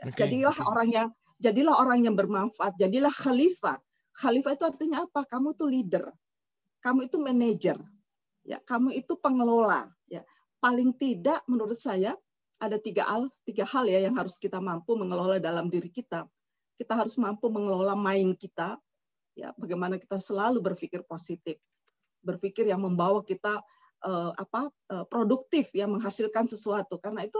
Okay. 0.00 0.26
Jadilah 0.26 0.56
okay. 0.56 0.66
orang 0.66 0.88
yang 0.90 1.08
jadilah 1.38 1.74
orang 1.78 1.98
yang 2.06 2.14
bermanfaat, 2.18 2.74
jadilah 2.78 3.12
khalifah. 3.12 3.78
Khalifah 4.14 4.52
itu 4.54 4.64
artinya 4.64 4.98
apa? 5.06 5.26
Kamu 5.26 5.58
tuh 5.58 5.68
leader. 5.70 6.06
Kamu 6.82 7.06
itu 7.10 7.16
manajer. 7.18 7.78
Ya, 8.44 8.60
kamu 8.60 8.92
itu 8.92 9.16
pengelola, 9.16 9.88
ya. 10.04 10.20
Paling 10.60 10.92
tidak 10.94 11.40
menurut 11.48 11.76
saya 11.76 12.12
ada 12.60 12.76
tiga 12.76 13.08
hal, 13.08 13.32
tiga 13.48 13.64
hal 13.64 13.88
ya 13.88 14.04
yang 14.04 14.14
harus 14.16 14.36
kita 14.36 14.60
mampu 14.60 14.96
mengelola 14.96 15.40
dalam 15.40 15.72
diri 15.72 15.88
kita 15.88 16.28
kita 16.78 16.92
harus 16.98 17.14
mampu 17.18 17.50
mengelola 17.50 17.94
main 17.94 18.34
kita, 18.34 18.78
ya 19.38 19.54
bagaimana 19.54 19.98
kita 19.98 20.18
selalu 20.18 20.58
berpikir 20.62 21.06
positif, 21.06 21.58
berpikir 22.22 22.66
yang 22.66 22.82
membawa 22.82 23.22
kita 23.22 23.62
uh, 24.02 24.32
apa 24.34 24.70
uh, 24.90 25.06
produktif, 25.06 25.70
yang 25.74 25.94
menghasilkan 25.94 26.50
sesuatu. 26.50 26.98
Karena 26.98 27.26
itu 27.26 27.38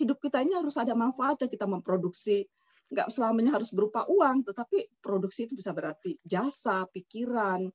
hidup 0.00 0.18
kita 0.20 0.40
ini 0.40 0.56
harus 0.56 0.76
ada 0.78 0.92
manfaatnya 0.96 1.48
kita 1.48 1.68
memproduksi. 1.68 2.46
Nggak 2.92 3.08
selamanya 3.08 3.56
harus 3.56 3.72
berupa 3.72 4.04
uang, 4.04 4.44
tetapi 4.44 5.00
produksi 5.00 5.48
itu 5.48 5.56
bisa 5.56 5.72
berarti 5.72 6.20
jasa, 6.24 6.84
pikiran, 6.92 7.72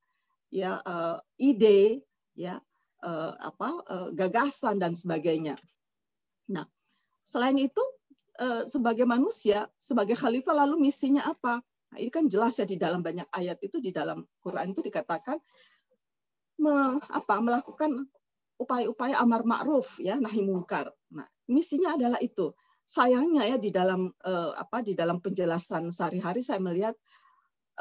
ya 0.53 0.77
uh, 0.77 1.17
ide, 1.41 2.05
ya 2.37 2.61
uh, 3.01 3.33
apa 3.41 3.69
uh, 3.89 4.09
gagasan 4.13 4.77
dan 4.77 4.93
sebagainya. 4.93 5.57
Nah, 6.53 6.69
selain 7.25 7.57
itu 7.57 7.81
Eh, 8.37 8.63
sebagai 8.69 9.01
manusia, 9.09 9.65
sebagai 9.81 10.13
khalifah 10.13 10.53
lalu 10.61 10.77
misinya 10.77 11.25
apa? 11.25 11.57
Nah, 11.89 11.97
ini 11.97 12.13
kan 12.13 12.29
jelas 12.29 12.53
ya 12.61 12.69
di 12.69 12.77
dalam 12.77 13.01
banyak 13.01 13.25
ayat 13.33 13.57
itu 13.65 13.81
di 13.81 13.89
dalam 13.89 14.21
Quran 14.45 14.77
itu 14.77 14.85
dikatakan 14.85 15.41
me, 16.61 17.01
apa 17.01 17.33
melakukan 17.41 18.05
upaya-upaya 18.61 19.17
amar 19.25 19.41
ma'ruf 19.41 19.97
ya 19.97 20.21
nahi 20.21 20.45
mungkar. 20.45 20.93
Nah, 21.17 21.25
misinya 21.51 21.95
adalah 21.95 22.19
itu. 22.23 22.53
Sayangnya 22.87 23.43
ya 23.43 23.57
di 23.59 23.67
dalam 23.67 24.07
uh, 24.07 24.51
apa 24.55 24.79
di 24.79 24.95
dalam 24.95 25.19
penjelasan 25.19 25.91
sehari-hari 25.91 26.39
saya 26.39 26.63
melihat 26.63 26.95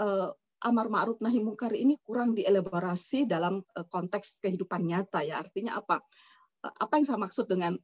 uh, 0.02 0.34
amar 0.66 0.90
ma'ruf 0.90 1.22
nahi 1.22 1.38
mungkar 1.38 1.70
ini 1.78 1.94
kurang 2.02 2.34
dielaborasi 2.34 3.30
dalam 3.30 3.62
uh, 3.62 3.86
konteks 3.86 4.42
kehidupan 4.42 4.82
nyata 4.82 5.22
ya. 5.22 5.38
Artinya 5.38 5.78
apa? 5.78 6.02
Uh, 6.64 6.74
apa 6.74 6.98
yang 6.98 7.06
saya 7.06 7.22
maksud 7.22 7.46
dengan 7.46 7.78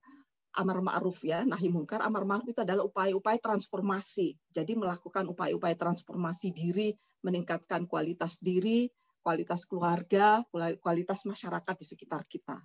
amar 0.58 0.82
ma'ruf 0.82 1.22
ya, 1.22 1.46
nahi 1.46 1.70
mungkar. 1.70 2.02
Amar 2.02 2.26
ma'ruf 2.26 2.50
itu 2.50 2.60
adalah 2.66 2.82
upaya-upaya 2.84 3.38
transformasi. 3.38 4.34
Jadi 4.50 4.74
melakukan 4.74 5.30
upaya-upaya 5.30 5.78
transformasi 5.78 6.50
diri, 6.50 6.90
meningkatkan 7.22 7.86
kualitas 7.86 8.42
diri, 8.42 8.90
kualitas 9.22 9.64
keluarga, 9.70 10.42
kualitas 10.82 11.24
masyarakat 11.24 11.74
di 11.78 11.86
sekitar 11.86 12.26
kita. 12.26 12.58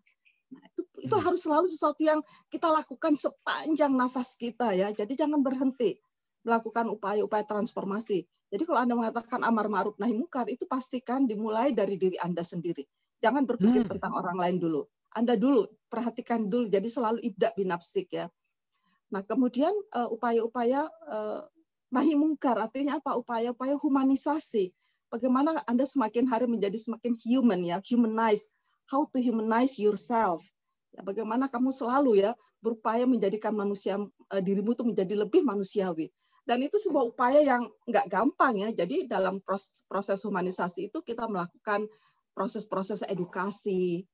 Nah, 0.48 0.64
itu 0.66 0.87
itu 0.98 1.14
hmm. 1.14 1.26
harus 1.26 1.42
selalu 1.46 1.68
sesuatu 1.70 2.02
yang 2.02 2.20
kita 2.50 2.66
lakukan 2.70 3.14
sepanjang 3.14 3.94
nafas 3.94 4.34
kita 4.34 4.74
ya. 4.74 4.90
Jadi 4.90 5.14
jangan 5.14 5.46
berhenti 5.46 6.02
melakukan 6.42 6.90
upaya-upaya 6.90 7.46
transformasi. 7.46 8.26
Jadi 8.48 8.64
kalau 8.64 8.80
Anda 8.80 8.96
mengatakan 8.96 9.44
amar 9.44 9.68
ma'ruf 9.68 10.00
nahi 10.00 10.16
mungkar 10.16 10.48
itu 10.48 10.64
pastikan 10.64 11.28
dimulai 11.28 11.76
dari 11.76 12.00
diri 12.00 12.16
Anda 12.18 12.42
sendiri. 12.42 12.88
Jangan 13.20 13.44
berpikir 13.44 13.84
hmm. 13.86 13.92
tentang 13.98 14.14
orang 14.16 14.40
lain 14.40 14.58
dulu. 14.58 14.88
Anda 15.12 15.36
dulu 15.36 15.68
perhatikan 15.92 16.48
dulu. 16.48 16.72
Jadi 16.72 16.88
selalu 16.88 17.20
ibda 17.22 17.54
binafsik 17.54 18.08
ya. 18.14 18.32
Nah 19.12 19.22
kemudian 19.24 19.74
uh, 19.94 20.08
upaya-upaya 20.10 20.88
uh, 21.08 21.42
nahi 21.92 22.16
mungkar 22.16 22.56
artinya 22.58 22.98
apa? 22.98 23.20
Upaya-upaya 23.20 23.76
humanisasi. 23.76 24.72
Bagaimana 25.08 25.64
Anda 25.68 25.88
semakin 25.88 26.28
hari 26.28 26.48
menjadi 26.52 26.76
semakin 26.76 27.16
human 27.20 27.64
ya, 27.64 27.80
humanize. 27.84 28.52
How 28.88 29.04
to 29.12 29.20
humanize 29.20 29.76
yourself. 29.80 30.48
Bagaimana 31.04 31.50
kamu 31.52 31.70
selalu 31.70 32.26
ya 32.26 32.32
berupaya 32.62 33.06
menjadikan 33.06 33.54
manusia 33.54 34.02
uh, 34.02 34.42
dirimu 34.42 34.74
itu 34.74 34.84
menjadi 34.86 35.14
lebih 35.14 35.46
manusiawi. 35.46 36.10
Dan 36.48 36.64
itu 36.64 36.80
sebuah 36.80 37.12
upaya 37.12 37.44
yang 37.44 37.68
nggak 37.86 38.08
gampang 38.08 38.64
ya. 38.64 38.70
Jadi 38.72 39.06
dalam 39.06 39.44
proses, 39.44 39.84
proses 39.86 40.24
humanisasi 40.24 40.88
itu 40.88 41.04
kita 41.04 41.28
melakukan 41.28 41.86
proses-proses 42.32 43.04
edukasi, 43.04 44.08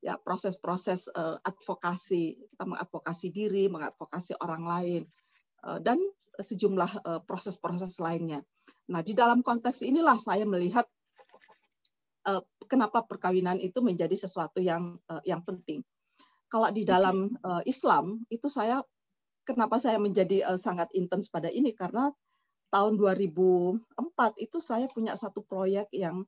ya 0.00 0.16
proses-proses 0.16 1.12
uh, 1.12 1.36
advokasi 1.44 2.40
kita 2.40 2.64
mengadvokasi 2.64 3.28
diri 3.36 3.68
mengadvokasi 3.68 4.32
orang 4.40 4.64
lain 4.64 5.02
uh, 5.64 5.76
dan 5.76 6.00
sejumlah 6.40 7.04
proses-proses 7.28 8.00
lainnya 8.00 8.40
nah 8.88 9.04
di 9.04 9.12
dalam 9.12 9.44
konteks 9.44 9.84
inilah 9.84 10.16
saya 10.16 10.48
melihat 10.48 10.88
kenapa 12.64 13.04
perkawinan 13.04 13.60
itu 13.60 13.84
menjadi 13.84 14.16
sesuatu 14.16 14.56
yang 14.56 14.96
yang 15.28 15.44
penting 15.44 15.84
kalau 16.50 16.68
di 16.74 16.82
dalam 16.82 17.30
uh, 17.46 17.62
Islam 17.62 18.26
itu 18.26 18.50
saya 18.50 18.82
kenapa 19.46 19.78
saya 19.78 20.02
menjadi 20.02 20.42
uh, 20.50 20.58
sangat 20.58 20.90
intens 20.98 21.30
pada 21.30 21.46
ini? 21.46 21.70
Karena 21.70 22.10
tahun 22.74 22.98
2004 22.98 23.94
itu 24.42 24.58
saya 24.58 24.90
punya 24.90 25.14
satu 25.14 25.46
proyek 25.46 25.86
yang 25.94 26.26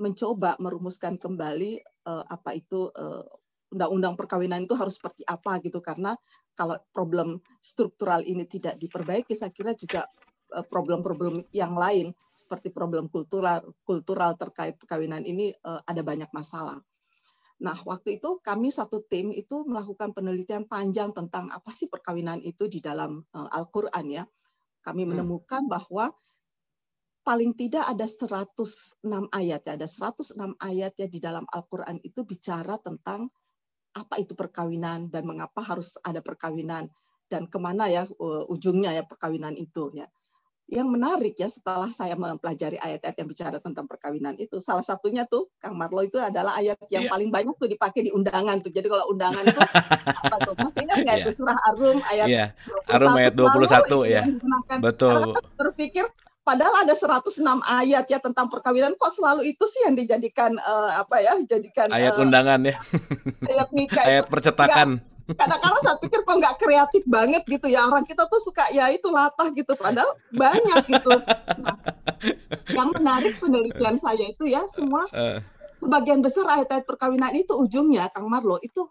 mencoba 0.00 0.56
merumuskan 0.56 1.20
kembali 1.20 1.82
uh, 2.06 2.22
apa 2.28 2.54
itu 2.54 2.86
eh, 2.94 3.24
undang-undang 3.74 4.14
perkawinan 4.14 4.62
itu 4.62 4.78
harus 4.78 4.94
seperti 5.00 5.26
apa 5.26 5.58
gitu. 5.58 5.82
Karena 5.82 6.14
kalau 6.54 6.78
problem 6.94 7.42
struktural 7.58 8.22
ini 8.22 8.46
tidak 8.46 8.78
diperbaiki 8.78 9.34
saya 9.34 9.50
kira 9.50 9.74
juga 9.74 10.06
problem-problem 10.48 11.44
yang 11.52 11.76
lain 11.76 12.08
seperti 12.32 12.72
problem 12.72 13.12
kultural 13.12 13.60
kultural 13.84 14.32
terkait 14.32 14.80
perkawinan 14.80 15.20
ini 15.28 15.52
uh, 15.66 15.82
ada 15.84 16.00
banyak 16.00 16.30
masalah. 16.32 16.80
Nah, 17.58 17.74
waktu 17.82 18.22
itu 18.22 18.38
kami 18.38 18.70
satu 18.70 19.02
tim 19.10 19.34
itu 19.34 19.66
melakukan 19.66 20.14
penelitian 20.14 20.62
panjang 20.70 21.10
tentang 21.10 21.50
apa 21.50 21.70
sih 21.74 21.90
perkawinan 21.90 22.38
itu 22.46 22.70
di 22.70 22.78
dalam 22.78 23.18
uh, 23.34 23.50
Al-Qur'an 23.50 24.06
ya. 24.06 24.24
Kami 24.86 25.02
hmm. 25.02 25.10
menemukan 25.10 25.66
bahwa 25.66 26.14
paling 27.26 27.58
tidak 27.58 27.82
ada 27.90 28.06
106 28.06 29.02
ayat 29.34 29.60
ya, 29.66 29.72
ada 29.74 29.88
106 29.90 30.38
ayat 30.62 30.92
ya 30.94 31.06
di 31.10 31.18
dalam 31.18 31.44
Al-Qur'an 31.50 31.98
itu 32.06 32.22
bicara 32.22 32.78
tentang 32.78 33.26
apa 33.98 34.22
itu 34.22 34.38
perkawinan 34.38 35.10
dan 35.10 35.26
mengapa 35.26 35.58
harus 35.58 35.98
ada 36.06 36.22
perkawinan 36.22 36.86
dan 37.26 37.50
ke 37.50 37.58
mana 37.58 37.90
ya 37.90 38.06
ujungnya 38.48 38.94
ya 38.94 39.02
perkawinan 39.02 39.58
itu 39.58 39.90
ya. 39.98 40.06
Yang 40.68 40.88
menarik 40.92 41.34
ya 41.40 41.48
setelah 41.48 41.88
saya 41.96 42.12
mempelajari 42.12 42.76
ayat-ayat 42.76 43.16
yang 43.16 43.28
bicara 43.28 43.56
tentang 43.56 43.88
perkawinan 43.88 44.36
itu 44.36 44.60
salah 44.60 44.84
satunya 44.84 45.24
tuh 45.24 45.48
Kang 45.56 45.80
Marlo 45.80 46.04
itu 46.04 46.20
adalah 46.20 46.60
ayat 46.60 46.76
yang 46.92 47.08
yeah. 47.08 47.12
paling 47.12 47.32
banyak 47.32 47.56
tuh 47.56 47.72
dipakai 47.72 48.04
di 48.04 48.12
undangan 48.12 48.60
tuh. 48.60 48.68
Jadi 48.68 48.84
kalau 48.84 49.08
undangan 49.08 49.48
itu 49.48 49.60
apa 50.28 50.36
tuh? 50.44 50.54
Ingat 50.76 50.96
nggak 51.08 51.16
yeah. 51.16 51.24
itu 51.24 51.30
surah 51.40 51.58
Arum 51.72 51.98
ayat 52.04 52.26
yeah. 52.28 52.48
Arum 52.92 53.16
ayat 53.16 53.32
21 53.32 54.12
ya. 54.12 54.22
Betul. 54.76 55.32
berpikir 55.56 56.04
Padahal 56.48 56.80
ada 56.80 56.96
106 56.96 57.44
ayat 57.60 58.08
ya 58.08 58.16
tentang 58.24 58.48
perkawinan 58.48 58.96
kok 58.96 59.12
selalu 59.12 59.52
itu 59.52 59.68
sih 59.68 59.84
yang 59.84 59.92
dijadikan 59.92 60.56
uh, 60.56 60.96
apa 60.96 61.20
ya? 61.20 61.36
Jadikan 61.44 61.92
ayat 61.92 62.16
uh, 62.16 62.24
undangan 62.24 62.60
ya. 62.64 62.80
Ayat 63.44 63.68
nikah. 63.76 64.04
ayat 64.08 64.24
percetakan. 64.32 65.04
Kadang-kadang 65.28 65.82
saya 65.84 65.96
pikir 66.00 66.24
kok 66.24 66.36
nggak 66.40 66.56
kreatif 66.56 67.02
banget 67.04 67.44
gitu 67.44 67.68
ya 67.68 67.84
orang 67.84 68.08
kita 68.08 68.24
tuh 68.24 68.40
suka 68.40 68.64
ya 68.72 68.88
itu 68.88 69.12
latah 69.12 69.52
gitu 69.52 69.76
padahal 69.76 70.08
banyak 70.32 70.88
gitu. 70.88 71.12
Nah, 71.60 71.76
yang 72.72 72.88
menarik 72.96 73.36
penelitian 73.36 74.00
saya 74.00 74.24
itu 74.24 74.48
ya 74.48 74.64
semua 74.72 75.04
uh. 75.12 75.36
sebagian 75.84 76.24
besar 76.24 76.48
ayat-ayat 76.48 76.88
perkawinan 76.88 77.36
itu 77.36 77.52
ujungnya 77.52 78.08
Kang 78.16 78.32
Marlo 78.32 78.56
itu 78.64 78.88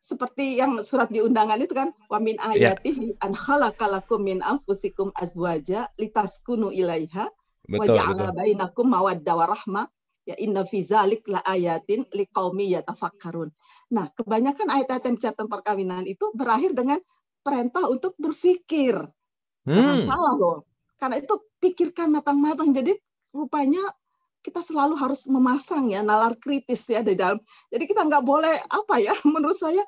seperti 0.00 0.56
yang 0.56 0.80
surat 0.86 1.10
di 1.10 1.18
undangan 1.18 1.58
itu 1.58 1.74
kan 1.74 1.90
wa 2.06 2.22
min 2.22 2.38
ya. 2.38 2.72
ayatihi 2.78 3.12
yeah. 3.12 3.26
an 3.26 3.34
khalaqalakum 3.34 4.22
min 4.22 4.38
anfusikum 4.40 5.10
azwaja 5.18 5.90
litaskunu 5.98 6.70
ilaiha 6.70 7.26
wa 7.74 7.84
ja'ala 7.84 8.30
bainakum 8.30 8.86
mawadda 8.86 9.34
wa 9.34 9.50
rahma 9.50 9.82
ya 10.22 10.38
inna 10.38 10.62
fi 10.62 10.86
zalik 10.86 11.26
la 11.26 11.42
ayatin 11.42 12.06
liqaumi 12.14 12.74
yatafakkarun. 12.74 13.50
Nah, 13.92 14.10
kebanyakan 14.10 14.66
ayat-ayat 14.66 15.04
yang 15.06 15.18
tentang 15.18 15.46
perkawinan 15.46 16.02
itu 16.06 16.30
berakhir 16.34 16.74
dengan 16.74 16.98
perintah 17.46 17.86
untuk 17.86 18.18
berpikir. 18.18 18.98
Hmm. 19.62 19.74
Jangan 19.74 19.98
salah 20.02 20.34
loh. 20.34 20.58
Karena 20.98 21.22
itu 21.22 21.34
pikirkan 21.62 22.10
matang-matang. 22.10 22.74
Jadi 22.74 22.98
rupanya 23.30 23.82
kita 24.42 24.62
selalu 24.62 24.94
harus 24.98 25.26
memasang 25.26 25.90
ya 25.90 26.02
nalar 26.02 26.34
kritis 26.38 26.86
ya 26.90 27.02
di 27.02 27.14
dalam. 27.14 27.38
Jadi 27.70 27.84
kita 27.86 28.06
nggak 28.06 28.24
boleh 28.26 28.54
apa 28.70 28.94
ya 29.02 29.14
menurut 29.34 29.58
saya 29.58 29.82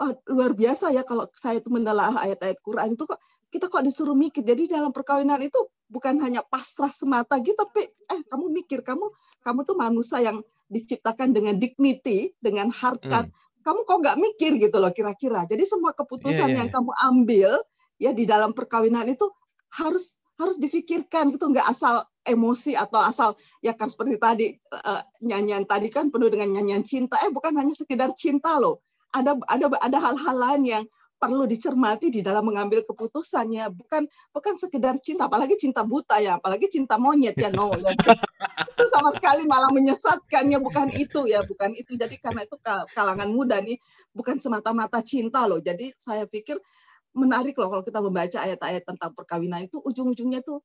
oh, 0.00 0.12
luar 0.32 0.52
biasa 0.56 0.92
ya 0.92 1.04
kalau 1.04 1.28
saya 1.36 1.60
itu 1.60 1.68
menelaah 1.68 2.16
ayat-ayat 2.24 2.58
Quran 2.64 2.96
itu 2.96 3.04
kok 3.04 3.20
kita 3.48 3.68
kok 3.72 3.84
disuruh 3.84 4.16
mikir. 4.16 4.44
Jadi 4.44 4.68
dalam 4.68 4.92
perkawinan 4.92 5.40
itu 5.40 5.60
bukan 5.88 6.20
hanya 6.20 6.44
pasrah 6.44 6.92
semata 6.92 7.40
gitu 7.40 7.56
tapi 7.56 7.88
eh 7.88 8.20
kamu 8.28 8.52
mikir 8.52 8.84
kamu 8.84 9.08
kamu 9.40 9.64
tuh 9.64 9.76
manusia 9.76 10.20
yang 10.20 10.44
diciptakan 10.68 11.32
dengan 11.32 11.56
dignity, 11.56 12.32
dengan 12.38 12.68
harkat. 12.72 13.28
Hmm. 13.28 13.64
Kamu 13.64 13.80
kok 13.84 13.98
nggak 14.00 14.16
mikir 14.16 14.56
gitu 14.56 14.76
loh 14.80 14.92
kira-kira. 14.94 15.44
Jadi 15.44 15.64
semua 15.64 15.92
keputusan 15.92 16.48
yeah, 16.48 16.48
yeah, 16.48 16.58
yang 16.64 16.68
yeah. 16.70 16.76
kamu 16.76 16.92
ambil 17.04 17.50
ya 17.98 18.10
di 18.14 18.24
dalam 18.24 18.54
perkawinan 18.54 19.04
itu 19.10 19.26
harus 19.74 20.16
harus 20.38 20.56
difikirkan 20.62 21.34
gitu 21.34 21.50
nggak 21.50 21.66
asal 21.66 22.06
emosi 22.22 22.78
atau 22.78 23.02
asal 23.02 23.34
ya 23.58 23.74
kan 23.74 23.90
seperti 23.90 24.16
tadi 24.22 24.46
uh, 24.70 25.02
nyanyian 25.18 25.66
tadi 25.66 25.90
kan 25.90 26.14
penuh 26.14 26.30
dengan 26.30 26.54
nyanyian 26.54 26.86
cinta 26.86 27.18
eh 27.26 27.30
bukan 27.34 27.58
hanya 27.58 27.74
sekedar 27.74 28.14
cinta 28.14 28.54
loh 28.62 28.78
ada 29.10 29.34
ada 29.50 29.66
ada 29.82 29.98
hal-hal 29.98 30.36
lain 30.38 30.62
yang 30.62 30.84
perlu 31.18 31.44
dicermati 31.50 32.14
di 32.14 32.22
dalam 32.22 32.46
mengambil 32.46 32.86
keputusannya. 32.86 33.68
Bukan 33.74 34.06
bukan 34.30 34.54
sekedar 34.54 34.96
cinta 35.02 35.26
apalagi 35.26 35.58
cinta 35.58 35.82
buta 35.82 36.22
ya 36.22 36.38
apalagi 36.38 36.70
cinta 36.70 36.96
monyet 36.96 37.34
ya 37.34 37.50
no 37.50 37.74
ya. 37.74 37.90
itu 38.78 38.84
sama 38.94 39.10
sekali 39.10 39.42
malah 39.50 39.68
menyesatkannya 39.74 40.58
bukan 40.62 40.88
itu 40.94 41.26
ya 41.26 41.42
bukan 41.42 41.74
itu. 41.74 41.98
Jadi 41.98 42.16
karena 42.22 42.46
itu 42.46 42.56
kalangan 42.94 43.28
muda 43.28 43.58
nih 43.58 43.76
bukan 44.14 44.38
semata-mata 44.38 45.02
cinta 45.02 45.44
loh. 45.50 45.58
Jadi 45.58 45.90
saya 45.98 46.24
pikir 46.24 46.56
menarik 47.18 47.58
loh 47.58 47.68
kalau 47.68 47.82
kita 47.82 47.98
membaca 47.98 48.38
ayat-ayat 48.46 48.86
tentang 48.86 49.10
perkawinan 49.12 49.66
itu 49.66 49.82
ujung-ujungnya 49.82 50.40
tuh 50.46 50.62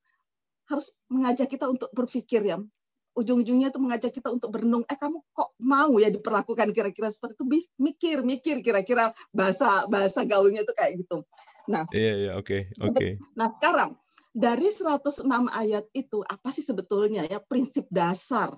harus 0.70 0.94
mengajak 1.12 1.50
kita 1.50 1.68
untuk 1.68 1.90
berpikir 1.92 2.46
ya 2.46 2.62
ujung-ujungnya 3.14 3.70
itu 3.70 3.80
mengajak 3.80 4.12
kita 4.14 4.34
untuk 4.34 4.50
berenung 4.50 4.82
eh 4.90 4.98
kamu 4.98 5.22
kok 5.34 5.54
mau 5.62 5.94
ya 6.02 6.10
diperlakukan 6.10 6.74
kira-kira 6.74 7.10
seperti 7.14 7.38
itu? 7.38 7.46
Mikir 7.78 8.18
mikir 8.26 8.56
kira-kira 8.66 9.14
bahasa 9.30 9.86
bahasa 9.88 10.26
gaulnya 10.26 10.66
itu 10.66 10.74
kayak 10.74 11.06
gitu. 11.06 11.26
Nah 11.70 11.86
iya 11.94 12.02
yeah, 12.02 12.16
iya 12.16 12.26
yeah, 12.30 12.34
oke. 12.36 12.48
Okay, 12.50 12.62
oke. 12.82 12.96
Okay. 12.98 13.12
nah 13.38 13.48
sekarang 13.58 13.92
dari 14.34 14.68
106 14.68 15.30
ayat 15.54 15.86
itu 15.94 16.26
apa 16.26 16.50
sih 16.50 16.66
sebetulnya 16.66 17.30
ya 17.30 17.38
prinsip 17.38 17.86
dasar 17.94 18.50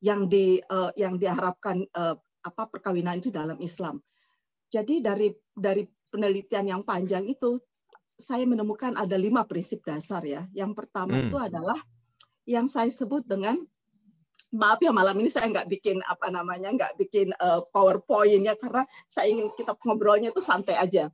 yang 0.00 0.28
di 0.28 0.60
uh, 0.64 0.92
yang 0.96 1.20
diharapkan 1.20 1.84
uh, 1.92 2.16
apa 2.40 2.62
perkawinan 2.72 3.20
itu 3.20 3.28
dalam 3.28 3.60
Islam? 3.60 4.00
Jadi 4.72 5.04
dari 5.04 5.28
dari 5.52 5.84
penelitian 6.08 6.72
yang 6.72 6.82
panjang 6.88 7.28
itu 7.28 7.60
saya 8.16 8.48
menemukan 8.48 8.96
ada 8.96 9.14
lima 9.20 9.44
prinsip 9.44 9.84
dasar 9.84 10.24
ya. 10.24 10.48
Yang 10.56 10.72
pertama 10.72 11.20
hmm. 11.20 11.28
itu 11.28 11.36
adalah 11.36 11.76
yang 12.46 12.70
saya 12.70 12.88
sebut 12.88 13.26
dengan 13.26 13.58
maaf 14.54 14.78
ya 14.78 14.94
malam 14.94 15.18
ini 15.18 15.28
saya 15.28 15.50
nggak 15.50 15.68
bikin 15.68 15.98
apa 16.06 16.30
namanya 16.30 16.70
nggak 16.70 16.94
bikin 16.96 17.34
uh, 17.42 17.60
powerpoint 17.74 18.46
ya 18.46 18.54
karena 18.54 18.86
saya 19.10 19.28
ingin 19.28 19.50
kita 19.58 19.74
ngobrolnya 19.84 20.30
itu 20.30 20.40
santai 20.40 20.78
aja. 20.78 21.10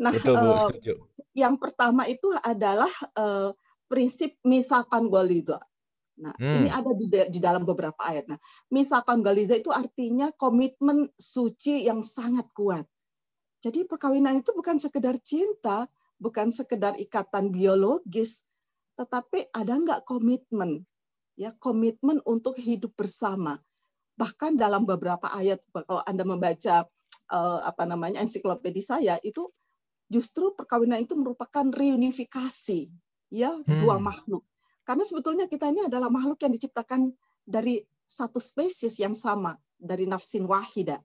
Nah, 0.00 0.10
Betul, 0.10 0.34
Bu, 0.34 0.48
uh, 0.58 0.68
yang 1.36 1.54
pertama 1.54 2.08
itu 2.10 2.34
adalah 2.42 2.90
uh, 3.14 3.54
prinsip 3.86 4.34
misalkan 4.42 5.06
goliza. 5.06 5.62
Nah, 6.14 6.34
hmm. 6.34 6.54
ini 6.62 6.68
ada 6.70 6.90
di, 6.94 7.06
di 7.10 7.38
dalam 7.38 7.62
beberapa 7.62 7.98
ayat. 8.02 8.26
Nah, 8.30 8.38
misalkan 8.70 9.22
goliza 9.22 9.58
itu 9.58 9.70
artinya 9.70 10.30
komitmen 10.34 11.10
suci 11.14 11.86
yang 11.86 12.02
sangat 12.02 12.50
kuat. 12.54 12.86
Jadi 13.62 13.86
perkawinan 13.86 14.42
itu 14.42 14.50
bukan 14.54 14.78
sekedar 14.78 15.18
cinta, 15.22 15.86
bukan 16.18 16.50
sekedar 16.50 16.94
ikatan 17.00 17.50
biologis, 17.50 18.46
tetapi 18.94 19.50
ada 19.54 19.74
nggak 19.74 20.02
komitmen? 20.06 20.82
Ya 21.34 21.50
komitmen 21.58 22.22
untuk 22.22 22.54
hidup 22.58 22.94
bersama. 22.94 23.58
Bahkan 24.14 24.54
dalam 24.54 24.86
beberapa 24.86 25.26
ayat 25.34 25.62
kalau 25.74 26.02
anda 26.06 26.22
membaca 26.22 26.86
uh, 27.34 27.60
apa 27.66 27.82
namanya 27.84 28.22
ensiklopedi 28.22 28.78
saya 28.78 29.18
itu 29.26 29.50
justru 30.06 30.54
perkawinan 30.54 31.02
itu 31.02 31.18
merupakan 31.18 31.66
reunifikasi 31.66 32.86
ya 33.34 33.50
hmm. 33.50 33.82
dua 33.82 33.98
makhluk. 33.98 34.46
Karena 34.86 35.02
sebetulnya 35.02 35.46
kita 35.50 35.72
ini 35.72 35.90
adalah 35.90 36.12
makhluk 36.12 36.38
yang 36.44 36.54
diciptakan 36.54 37.10
dari 37.42 37.82
satu 38.06 38.38
spesies 38.38 39.00
yang 39.00 39.16
sama 39.16 39.58
dari 39.74 40.06
nafsin 40.06 40.46
wahida 40.46 41.02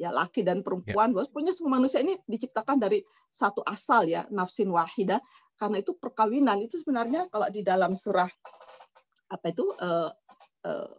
ya 0.00 0.10
laki 0.10 0.42
dan 0.42 0.64
perempuan 0.64 1.12
ya. 1.12 1.28
pokoknya 1.28 1.52
semua 1.52 1.78
manusia 1.78 2.00
ini 2.00 2.16
diciptakan 2.24 2.80
dari 2.80 3.04
satu 3.28 3.60
asal 3.62 4.08
ya 4.08 4.24
nafsin 4.32 4.72
wahida 4.72 5.20
karena 5.60 5.78
itu 5.78 5.94
perkawinan 5.94 6.58
itu 6.64 6.80
sebenarnya 6.80 7.28
kalau 7.28 7.46
di 7.52 7.60
dalam 7.60 7.92
surah 7.92 8.28
apa 9.32 9.46
itu 9.48 9.64
uh, 9.64 10.10
uh, 10.66 10.90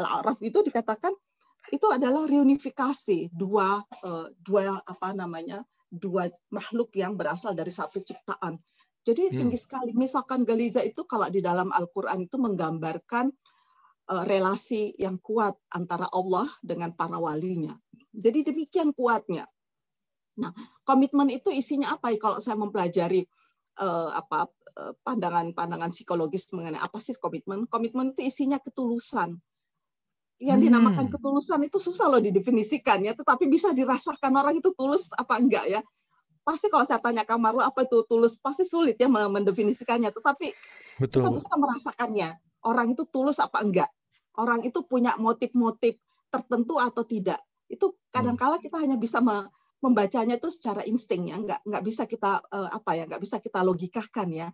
Al-A'raf 0.00 0.38
itu 0.42 0.62
dikatakan 0.64 1.12
itu 1.70 1.86
adalah 1.86 2.26
reunifikasi 2.26 3.30
dua 3.30 3.78
uh, 3.82 4.26
dua 4.42 4.74
apa 4.74 5.14
namanya 5.14 5.62
dua 5.90 6.30
makhluk 6.50 6.94
yang 6.94 7.18
berasal 7.18 7.54
dari 7.54 7.70
satu 7.70 7.98
ciptaan. 7.98 8.58
Jadi 9.02 9.30
hmm. 9.30 9.36
tinggi 9.42 9.58
sekali. 9.58 9.90
Misalkan 9.94 10.46
Galiza 10.46 10.82
itu 10.86 11.02
kalau 11.06 11.26
di 11.30 11.42
dalam 11.42 11.74
Al-Qur'an 11.74 12.22
itu 12.22 12.38
menggambarkan 12.38 13.26
uh, 14.10 14.24
relasi 14.26 14.94
yang 14.98 15.18
kuat 15.18 15.58
antara 15.74 16.06
Allah 16.14 16.46
dengan 16.62 16.94
para 16.94 17.18
walinya. 17.18 17.74
Jadi 18.10 18.42
demikian 18.42 18.90
kuatnya. 18.90 19.46
Nah, 20.40 20.50
komitmen 20.82 21.30
itu 21.30 21.52
isinya 21.52 21.94
apa? 21.94 22.10
Kalau 22.18 22.42
saya 22.42 22.56
mempelajari 22.58 23.22
uh, 23.78 24.10
apa 24.14 24.48
eh, 24.78 24.92
pandangan-pandangan 25.04 25.92
psikologis 25.92 26.50
mengenai 26.56 26.80
apa 26.80 26.98
sih 26.98 27.14
komitmen. 27.20 27.68
Komitmen 27.68 28.16
itu 28.16 28.26
isinya 28.26 28.58
ketulusan. 28.58 29.38
Yang 30.40 30.58
hmm. 30.58 30.66
dinamakan 30.72 31.06
ketulusan 31.12 31.60
itu 31.68 31.76
susah 31.76 32.08
loh 32.08 32.22
didefinisikan 32.24 33.04
ya, 33.04 33.12
tetapi 33.12 33.44
bisa 33.46 33.76
dirasakan 33.76 34.32
orang 34.32 34.56
itu 34.56 34.72
tulus 34.72 35.12
apa 35.12 35.36
enggak 35.36 35.68
ya. 35.68 35.80
Pasti 36.40 36.72
kalau 36.72 36.88
saya 36.88 37.04
tanya 37.04 37.28
kamar 37.28 37.52
lo 37.52 37.60
apa 37.60 37.84
itu 37.84 38.00
tulus, 38.08 38.40
pasti 38.40 38.64
sulit 38.64 38.96
ya 38.96 39.12
mendefinisikannya, 39.12 40.08
tetapi 40.08 40.48
Betul. 40.96 41.28
kita 41.28 41.28
bisa 41.44 41.54
merasakannya. 41.60 42.28
Orang 42.64 42.96
itu 42.96 43.04
tulus 43.12 43.36
apa 43.36 43.60
enggak. 43.60 43.92
Orang 44.40 44.64
itu 44.64 44.80
punya 44.88 45.12
motif-motif 45.20 46.00
tertentu 46.32 46.80
atau 46.80 47.04
tidak. 47.04 47.44
Itu 47.70 47.96
kadang-kala 48.10 48.58
kita 48.58 48.82
hanya 48.82 48.98
bisa 48.98 49.22
membacanya 49.78 50.36
itu 50.36 50.50
secara 50.50 50.82
insting 50.82 51.30
ya. 51.30 51.38
Nggak 51.38 51.60
nggak 51.62 51.82
bisa 51.86 52.02
kita 52.10 52.42
uh, 52.50 52.70
apa 52.74 52.98
ya 52.98 53.06
nggak 53.06 53.22
bisa 53.22 53.38
kita 53.38 53.62
logikakan 53.62 54.28
ya. 54.34 54.48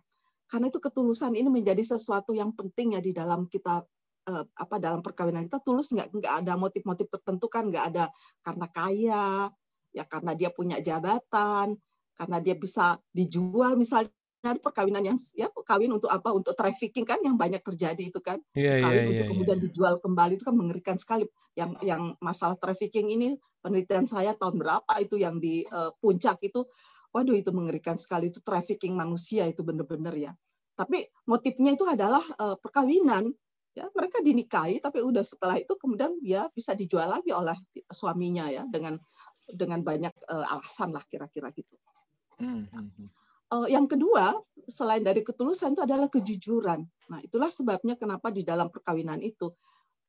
Karena 0.47 0.69
itu 0.71 0.79
ketulusan 0.79 1.35
ini 1.35 1.49
menjadi 1.49 1.81
sesuatu 1.83 2.31
yang 2.31 2.55
penting 2.55 2.95
ya 2.95 3.01
di 3.01 3.11
dalam 3.11 3.49
kita 3.49 3.83
uh, 4.29 4.43
apa 4.53 4.75
dalam 4.77 5.01
perkawinan 5.01 5.49
kita. 5.49 5.59
Tulus 5.65 5.91
nggak? 5.91 6.13
Nggak 6.13 6.33
ada 6.45 6.53
motif-motif 6.55 7.09
tertentu 7.09 7.49
kan? 7.49 7.67
Nggak 7.67 7.85
ada 7.91 8.05
karena 8.45 8.67
kaya 8.69 9.25
ya 9.97 10.05
karena 10.05 10.31
dia 10.37 10.53
punya 10.53 10.77
jabatan 10.77 11.73
karena 12.13 12.37
dia 12.41 12.53
bisa 12.53 12.97
dijual 13.09 13.73
misalnya 13.73 14.13
ada 14.55 14.61
perkawinan 14.61 15.03
yang 15.03 15.17
ya 15.35 15.51
kawin 15.51 15.91
untuk 15.91 16.07
apa 16.07 16.29
untuk 16.31 16.53
trafficking 16.55 17.03
kan 17.03 17.19
yang 17.25 17.35
banyak 17.35 17.59
terjadi 17.59 17.99
itu 17.99 18.19
kan 18.23 18.39
yeah, 18.55 18.79
kawin 18.79 18.95
yeah, 18.95 19.07
untuk 19.07 19.23
yeah, 19.23 19.29
kemudian 19.33 19.57
yeah. 19.59 19.65
dijual 19.67 19.95
kembali 19.99 20.33
itu 20.39 20.45
kan 20.47 20.55
mengerikan 20.55 20.97
sekali 20.99 21.25
yang 21.57 21.75
yang 21.83 22.13
masalah 22.23 22.55
trafficking 22.55 23.11
ini 23.11 23.35
penelitian 23.59 24.05
saya 24.07 24.37
tahun 24.37 24.61
berapa 24.61 24.93
itu 25.01 25.19
yang 25.19 25.41
di 25.41 25.65
uh, 25.67 25.91
puncak 25.99 26.39
itu 26.45 26.63
waduh 27.11 27.35
itu 27.35 27.49
mengerikan 27.51 27.99
sekali 27.99 28.29
itu 28.29 28.39
trafficking 28.45 28.93
manusia 28.93 29.43
itu 29.49 29.65
benar-benar 29.65 30.13
ya 30.15 30.31
tapi 30.77 31.09
motifnya 31.25 31.73
itu 31.73 31.85
adalah 31.89 32.21
uh, 32.37 32.55
perkawinan 32.61 33.33
ya 33.77 33.85
mereka 33.93 34.21
dinikahi 34.25 34.81
tapi 34.81 35.05
udah 35.05 35.21
setelah 35.21 35.57
itu 35.57 35.73
kemudian 35.77 36.17
dia 36.21 36.49
bisa 36.53 36.73
dijual 36.73 37.09
lagi 37.09 37.29
oleh 37.29 37.57
suaminya 37.93 38.49
ya 38.49 38.65
dengan 38.65 38.97
dengan 39.45 39.79
banyak 39.85 40.13
uh, 40.27 40.53
alasan 40.57 40.91
lah 40.91 41.05
kira-kira 41.07 41.53
gitu. 41.55 41.77
Hmm. 42.37 42.67
Uh, 43.53 43.67
yang 43.67 43.85
kedua 43.87 44.35
selain 44.67 45.03
dari 45.03 45.23
ketulusan 45.23 45.75
itu 45.75 45.83
adalah 45.83 46.11
kejujuran. 46.11 46.83
Nah 46.83 47.19
itulah 47.23 47.51
sebabnya 47.51 47.95
kenapa 47.95 48.31
di 48.31 48.43
dalam 48.43 48.67
perkawinan 48.67 49.23
itu 49.23 49.53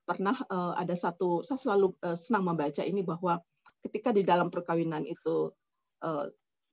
pernah 0.02 0.34
uh, 0.48 0.72
ada 0.74 0.96
satu 0.96 1.44
saya 1.44 1.60
selalu 1.60 1.94
uh, 2.02 2.16
senang 2.16 2.48
membaca 2.48 2.82
ini 2.82 3.04
bahwa 3.04 3.38
ketika 3.84 4.10
di 4.10 4.26
dalam 4.26 4.50
perkawinan 4.50 5.06
itu 5.06 5.52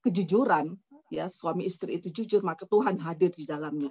kejujuran 0.05 0.77
ya 1.09 1.25
suami 1.25 1.65
istri 1.65 1.97
itu 1.97 2.13
jujur 2.13 2.45
maka 2.45 2.69
Tuhan 2.69 3.01
hadir 3.01 3.33
di 3.33 3.45
dalamnya. 3.49 3.89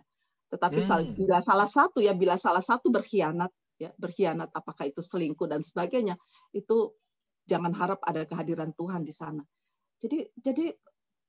Tetapi 0.51 0.79
hmm. 0.79 1.19
bila 1.19 1.43
salah 1.43 1.67
satu 1.67 1.99
ya 1.99 2.15
bila 2.15 2.39
salah 2.39 2.63
satu 2.63 2.91
berkhianat 2.95 3.51
ya 3.83 3.91
berkhianat 3.99 4.55
apakah 4.55 4.87
itu 4.87 5.03
selingkuh 5.03 5.51
dan 5.51 5.67
sebagainya 5.67 6.15
itu 6.55 6.95
jangan 7.51 7.75
harap 7.75 7.99
ada 8.07 8.23
kehadiran 8.23 8.71
Tuhan 8.79 9.03
di 9.03 9.11
sana. 9.11 9.43
Jadi 9.99 10.31
jadi 10.39 10.71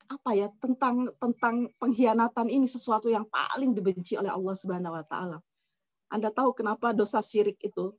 apa 0.06 0.32
ya 0.38 0.48
tentang 0.62 1.10
tentang 1.18 1.70
pengkhianatan 1.82 2.48
ini 2.48 2.70
sesuatu 2.70 3.10
yang 3.10 3.26
paling 3.28 3.74
dibenci 3.74 4.18
oleh 4.18 4.30
Allah 4.30 4.56
Subhanahu 4.56 4.94
wa 4.94 5.06
taala. 5.06 5.38
Anda 6.10 6.30
tahu 6.30 6.54
kenapa 6.54 6.94
dosa 6.94 7.20
syirik 7.20 7.58
itu 7.66 7.94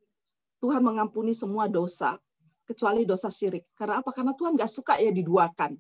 Tuhan 0.63 0.81
mengampuni 0.81 1.35
semua 1.37 1.67
dosa 1.67 2.17
kecuali 2.67 3.07
dosa 3.07 3.31
syirik. 3.31 3.67
Karena 3.79 4.03
apa? 4.03 4.11
Karena 4.15 4.33
Tuhan 4.35 4.59
nggak 4.59 4.71
suka 4.71 4.99
ya 4.99 5.11
diduakan 5.15 5.79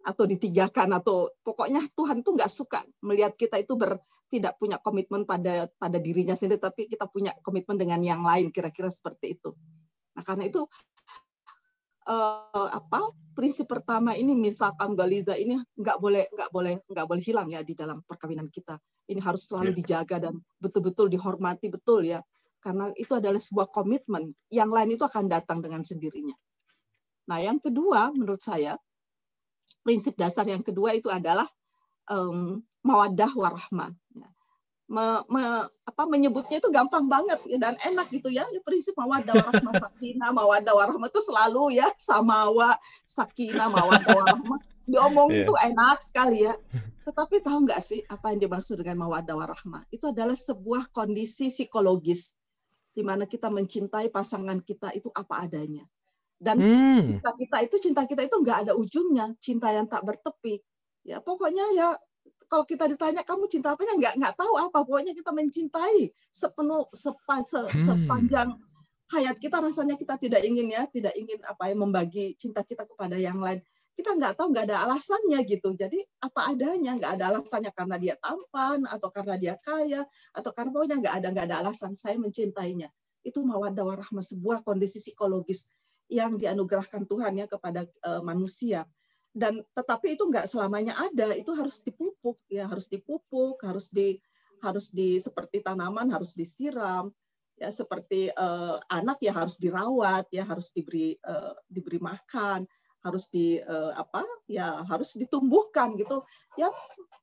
atau 0.00 0.24
ditigakan 0.24 0.96
atau 0.96 1.28
pokoknya 1.44 1.84
Tuhan 1.92 2.24
tuh 2.24 2.32
nggak 2.32 2.48
suka 2.48 2.80
melihat 3.04 3.36
kita 3.36 3.60
itu 3.60 3.76
ber, 3.76 4.00
tidak 4.32 4.56
punya 4.56 4.80
komitmen 4.80 5.28
pada 5.28 5.68
pada 5.76 5.98
dirinya 6.00 6.32
sendiri 6.32 6.56
tapi 6.56 6.88
kita 6.88 7.04
punya 7.04 7.36
komitmen 7.44 7.76
dengan 7.76 8.00
yang 8.00 8.24
lain 8.24 8.48
kira-kira 8.48 8.88
seperti 8.88 9.36
itu. 9.36 9.52
Nah 10.16 10.24
karena 10.24 10.48
itu 10.48 10.64
uh, 12.08 12.68
apa 12.70 13.12
prinsip 13.36 13.68
pertama 13.68 14.16
ini 14.16 14.32
misalkan 14.36 14.96
galiza 14.96 15.36
ini 15.36 15.60
nggak 15.76 15.98
boleh 16.00 16.24
nggak 16.30 16.50
boleh 16.52 16.74
nggak 16.86 17.06
boleh 17.08 17.22
hilang 17.24 17.48
ya 17.52 17.60
di 17.64 17.74
dalam 17.76 18.00
perkawinan 18.04 18.48
kita 18.48 18.76
ini 19.10 19.20
harus 19.20 19.48
selalu 19.48 19.74
yeah. 19.74 19.78
dijaga 19.82 20.16
dan 20.30 20.34
betul-betul 20.60 21.10
dihormati 21.10 21.68
betul 21.68 22.04
ya 22.04 22.20
karena 22.60 22.92
itu 22.96 23.16
adalah 23.16 23.40
sebuah 23.40 23.72
komitmen 23.72 24.36
yang 24.52 24.68
lain 24.68 24.92
itu 24.92 25.04
akan 25.04 25.26
datang 25.28 25.64
dengan 25.64 25.82
sendirinya 25.84 26.36
nah 27.28 27.40
yang 27.40 27.58
kedua 27.60 28.12
menurut 28.12 28.40
saya 28.40 28.76
prinsip 29.80 30.16
dasar 30.16 30.44
yang 30.44 30.60
kedua 30.60 30.92
itu 30.92 31.08
adalah 31.08 31.48
um, 32.10 32.60
mawadah 32.84 33.30
warahmah. 33.32 33.92
Ya. 34.12 34.28
Me, 34.90 35.22
me, 35.30 35.70
apa 35.86 36.02
menyebutnya 36.10 36.58
itu 36.58 36.66
gampang 36.74 37.06
banget 37.06 37.38
ya, 37.46 37.62
dan 37.62 37.78
enak 37.78 38.10
gitu 38.10 38.26
ya. 38.26 38.42
Prinsip 38.66 38.98
mawadah 38.98 39.38
warahmah 39.38 39.74
sakinah, 39.86 40.30
mawadah 40.34 40.74
warahmah 40.74 41.06
itu 41.06 41.22
selalu 41.22 41.78
ya 41.78 41.86
samawa, 41.94 42.74
sakinah, 43.06 43.70
mawadah 43.70 44.10
warahmah 44.10 44.58
diomongin 44.90 45.42
yeah. 45.42 45.46
itu 45.46 45.54
enak 45.54 45.98
sekali 46.02 46.38
ya. 46.50 46.54
Tetapi 47.06 47.42
tahu 47.46 47.70
nggak 47.70 47.80
sih 47.80 48.02
apa 48.10 48.34
yang 48.34 48.42
dimaksud 48.42 48.82
dengan 48.82 49.06
mawadah 49.06 49.34
warahmah? 49.38 49.86
Itu 49.94 50.10
adalah 50.10 50.34
sebuah 50.34 50.90
kondisi 50.90 51.48
psikologis 51.48 52.34
di 52.90 53.06
mana 53.06 53.24
kita 53.24 53.46
mencintai 53.48 54.10
pasangan 54.10 54.58
kita 54.60 54.90
itu 54.92 55.08
apa 55.14 55.46
adanya. 55.46 55.86
Dan 56.40 56.58
hmm. 56.58 57.20
cinta 57.20 57.30
kita 57.36 57.56
itu 57.62 57.76
cinta 57.78 58.02
kita 58.08 58.26
itu 58.26 58.36
nggak 58.40 58.58
ada 58.66 58.72
ujungnya, 58.74 59.32
cinta 59.38 59.70
yang 59.70 59.86
tak 59.86 60.02
bertepi. 60.02 60.58
Ya 61.06 61.22
pokoknya 61.22 61.64
ya 61.76 61.88
kalau 62.50 62.66
kita 62.66 62.90
ditanya 62.90 63.22
kamu 63.22 63.46
cinta 63.46 63.78
apa 63.78 63.86
nggak 63.86 64.14
nggak 64.18 64.34
tahu 64.34 64.54
apa. 64.58 64.82
Pokoknya 64.82 65.14
kita 65.14 65.30
mencintai 65.30 66.10
sepenuh 66.34 66.90
sepa, 66.90 67.46
se, 67.46 67.62
hmm. 67.62 67.78
sepanjang 67.78 68.48
hayat 69.14 69.36
kita. 69.38 69.62
Rasanya 69.62 69.94
kita 69.94 70.18
tidak 70.18 70.42
ingin 70.42 70.66
ya 70.74 70.90
tidak 70.90 71.14
ingin 71.14 71.38
apa 71.46 71.70
ya 71.70 71.76
membagi 71.78 72.34
cinta 72.34 72.66
kita 72.66 72.90
kepada 72.90 73.14
yang 73.14 73.38
lain. 73.38 73.62
Kita 73.94 74.16
nggak 74.16 74.34
tahu 74.34 74.50
nggak 74.50 74.66
ada 74.66 74.82
alasannya 74.82 75.38
gitu. 75.46 75.78
Jadi 75.78 76.02
apa 76.18 76.50
adanya. 76.50 76.98
Nggak 76.98 77.12
ada 77.22 77.24
alasannya 77.30 77.70
karena 77.70 77.96
dia 78.02 78.14
tampan 78.18 78.82
atau 78.90 79.08
karena 79.14 79.34
dia 79.38 79.54
kaya 79.62 80.02
atau 80.34 80.50
karena 80.50 80.70
pokoknya 80.74 80.96
nggak 81.06 81.14
ada 81.22 81.28
nggak 81.30 81.46
ada 81.46 81.56
alasan 81.62 81.94
saya 81.94 82.18
mencintainya. 82.18 82.90
Itu 83.22 83.46
mawaddah 83.46 83.84
warahmah 83.86 84.24
sebuah 84.24 84.66
kondisi 84.66 84.98
psikologis 84.98 85.70
yang 86.10 86.34
dianugerahkan 86.34 87.06
Tuhan 87.06 87.38
ya 87.38 87.46
kepada 87.46 87.86
uh, 88.02 88.18
manusia 88.26 88.82
dan 89.30 89.62
tetapi 89.74 90.18
itu 90.18 90.26
nggak 90.26 90.50
selamanya 90.50 90.98
ada 90.98 91.30
itu 91.38 91.54
harus 91.54 91.82
dipupuk 91.86 92.42
ya 92.50 92.66
harus 92.66 92.90
dipupuk 92.90 93.62
harus 93.62 93.90
di 93.94 94.18
harus 94.60 94.90
di 94.90 95.16
seperti 95.22 95.62
tanaman 95.62 96.10
harus 96.10 96.34
disiram 96.34 97.14
ya 97.60 97.68
seperti 97.68 98.32
uh, 98.34 98.80
anak 98.90 99.20
ya 99.22 99.36
harus 99.36 99.60
dirawat 99.60 100.26
ya 100.32 100.48
harus 100.48 100.72
diberi 100.72 101.14
uh, 101.24 101.54
diberi 101.68 102.00
makan 102.00 102.66
harus 103.00 103.32
di 103.32 103.56
uh, 103.60 103.92
apa 103.96 104.24
ya 104.44 104.84
harus 104.84 105.16
ditumbuhkan 105.16 105.96
gitu. 105.96 106.20
Ya 106.60 106.68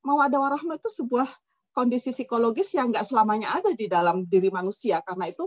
mau 0.01 0.17
ada 0.21 0.41
warahmah 0.41 0.81
itu 0.81 0.89
sebuah 0.89 1.29
kondisi 1.73 2.09
psikologis 2.09 2.73
yang 2.73 2.89
nggak 2.89 3.05
selamanya 3.05 3.53
ada 3.53 3.73
di 3.77 3.85
dalam 3.85 4.25
diri 4.25 4.49
manusia. 4.49 5.01
Karena 5.05 5.29
itu 5.29 5.45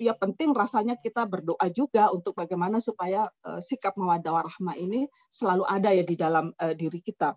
ya 0.00 0.16
penting 0.16 0.56
rasanya 0.56 0.96
kita 0.96 1.28
berdoa 1.28 1.68
juga 1.68 2.08
untuk 2.08 2.32
bagaimana 2.32 2.80
supaya 2.80 3.28
uh, 3.44 3.60
sikap 3.60 4.00
mawaddah 4.00 4.32
warahmah 4.32 4.74
ini 4.80 5.04
selalu 5.28 5.68
ada 5.68 5.92
ya 5.92 6.00
di 6.00 6.16
dalam 6.16 6.56
uh, 6.56 6.72
diri 6.72 7.04
kita. 7.04 7.36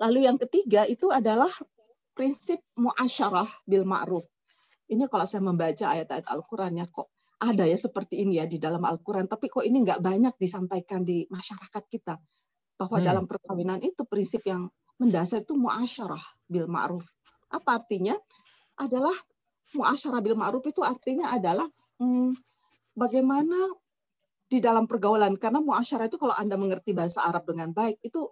Lalu 0.00 0.24
yang 0.24 0.40
ketiga 0.40 0.88
itu 0.88 1.12
adalah 1.12 1.52
prinsip 2.16 2.64
muasyarah 2.80 3.68
bil 3.68 3.84
ma'ruf. 3.84 4.24
Ini 4.88 5.04
kalau 5.12 5.28
saya 5.28 5.44
membaca 5.44 5.92
ayat-ayat 5.92 6.24
Al-Qur'an 6.32 6.72
ya 6.72 6.88
kok 6.88 7.12
ada 7.36 7.68
ya 7.68 7.76
seperti 7.76 8.24
ini 8.24 8.40
ya 8.40 8.48
di 8.48 8.56
dalam 8.56 8.80
Al-Qur'an, 8.80 9.28
tapi 9.28 9.52
kok 9.52 9.60
ini 9.60 9.84
nggak 9.84 10.00
banyak 10.00 10.34
disampaikan 10.40 11.04
di 11.04 11.28
masyarakat 11.28 11.84
kita. 11.92 12.16
Bahwa 12.80 12.96
hmm. 12.96 13.04
dalam 13.04 13.24
perkawinan 13.28 13.80
itu 13.84 14.08
prinsip 14.08 14.40
yang 14.48 14.72
mendasar 14.96 15.44
itu 15.44 15.52
muasyarah 15.52 16.24
bil 16.48 16.64
ma'ruf. 16.64 17.04
Apa 17.52 17.84
artinya? 17.84 18.16
Adalah 18.76 19.12
muasyarah 19.74 20.20
bil 20.22 20.38
ma'ruf 20.38 20.62
itu 20.68 20.84
artinya 20.84 21.34
adalah 21.34 21.66
hmm, 21.98 22.36
bagaimana 22.94 23.56
di 24.46 24.62
dalam 24.62 24.86
pergaulan 24.86 25.34
karena 25.34 25.58
muasyarah 25.58 26.06
itu 26.06 26.18
kalau 26.22 26.34
Anda 26.38 26.54
mengerti 26.54 26.94
bahasa 26.94 27.26
Arab 27.26 27.50
dengan 27.50 27.74
baik 27.74 27.98
itu 28.06 28.30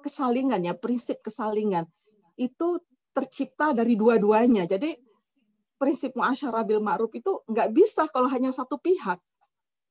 kesalingan 0.00 0.64
ya, 0.64 0.72
prinsip 0.72 1.20
kesalingan 1.20 1.84
itu 2.40 2.80
tercipta 3.12 3.76
dari 3.76 3.94
dua-duanya. 4.00 4.64
Jadi 4.64 4.96
prinsip 5.76 6.16
muasyarah 6.16 6.64
bil 6.64 6.80
ma'ruf 6.80 7.12
itu 7.12 7.44
nggak 7.44 7.68
bisa 7.76 8.08
kalau 8.08 8.32
hanya 8.32 8.48
satu 8.52 8.80
pihak. 8.80 9.20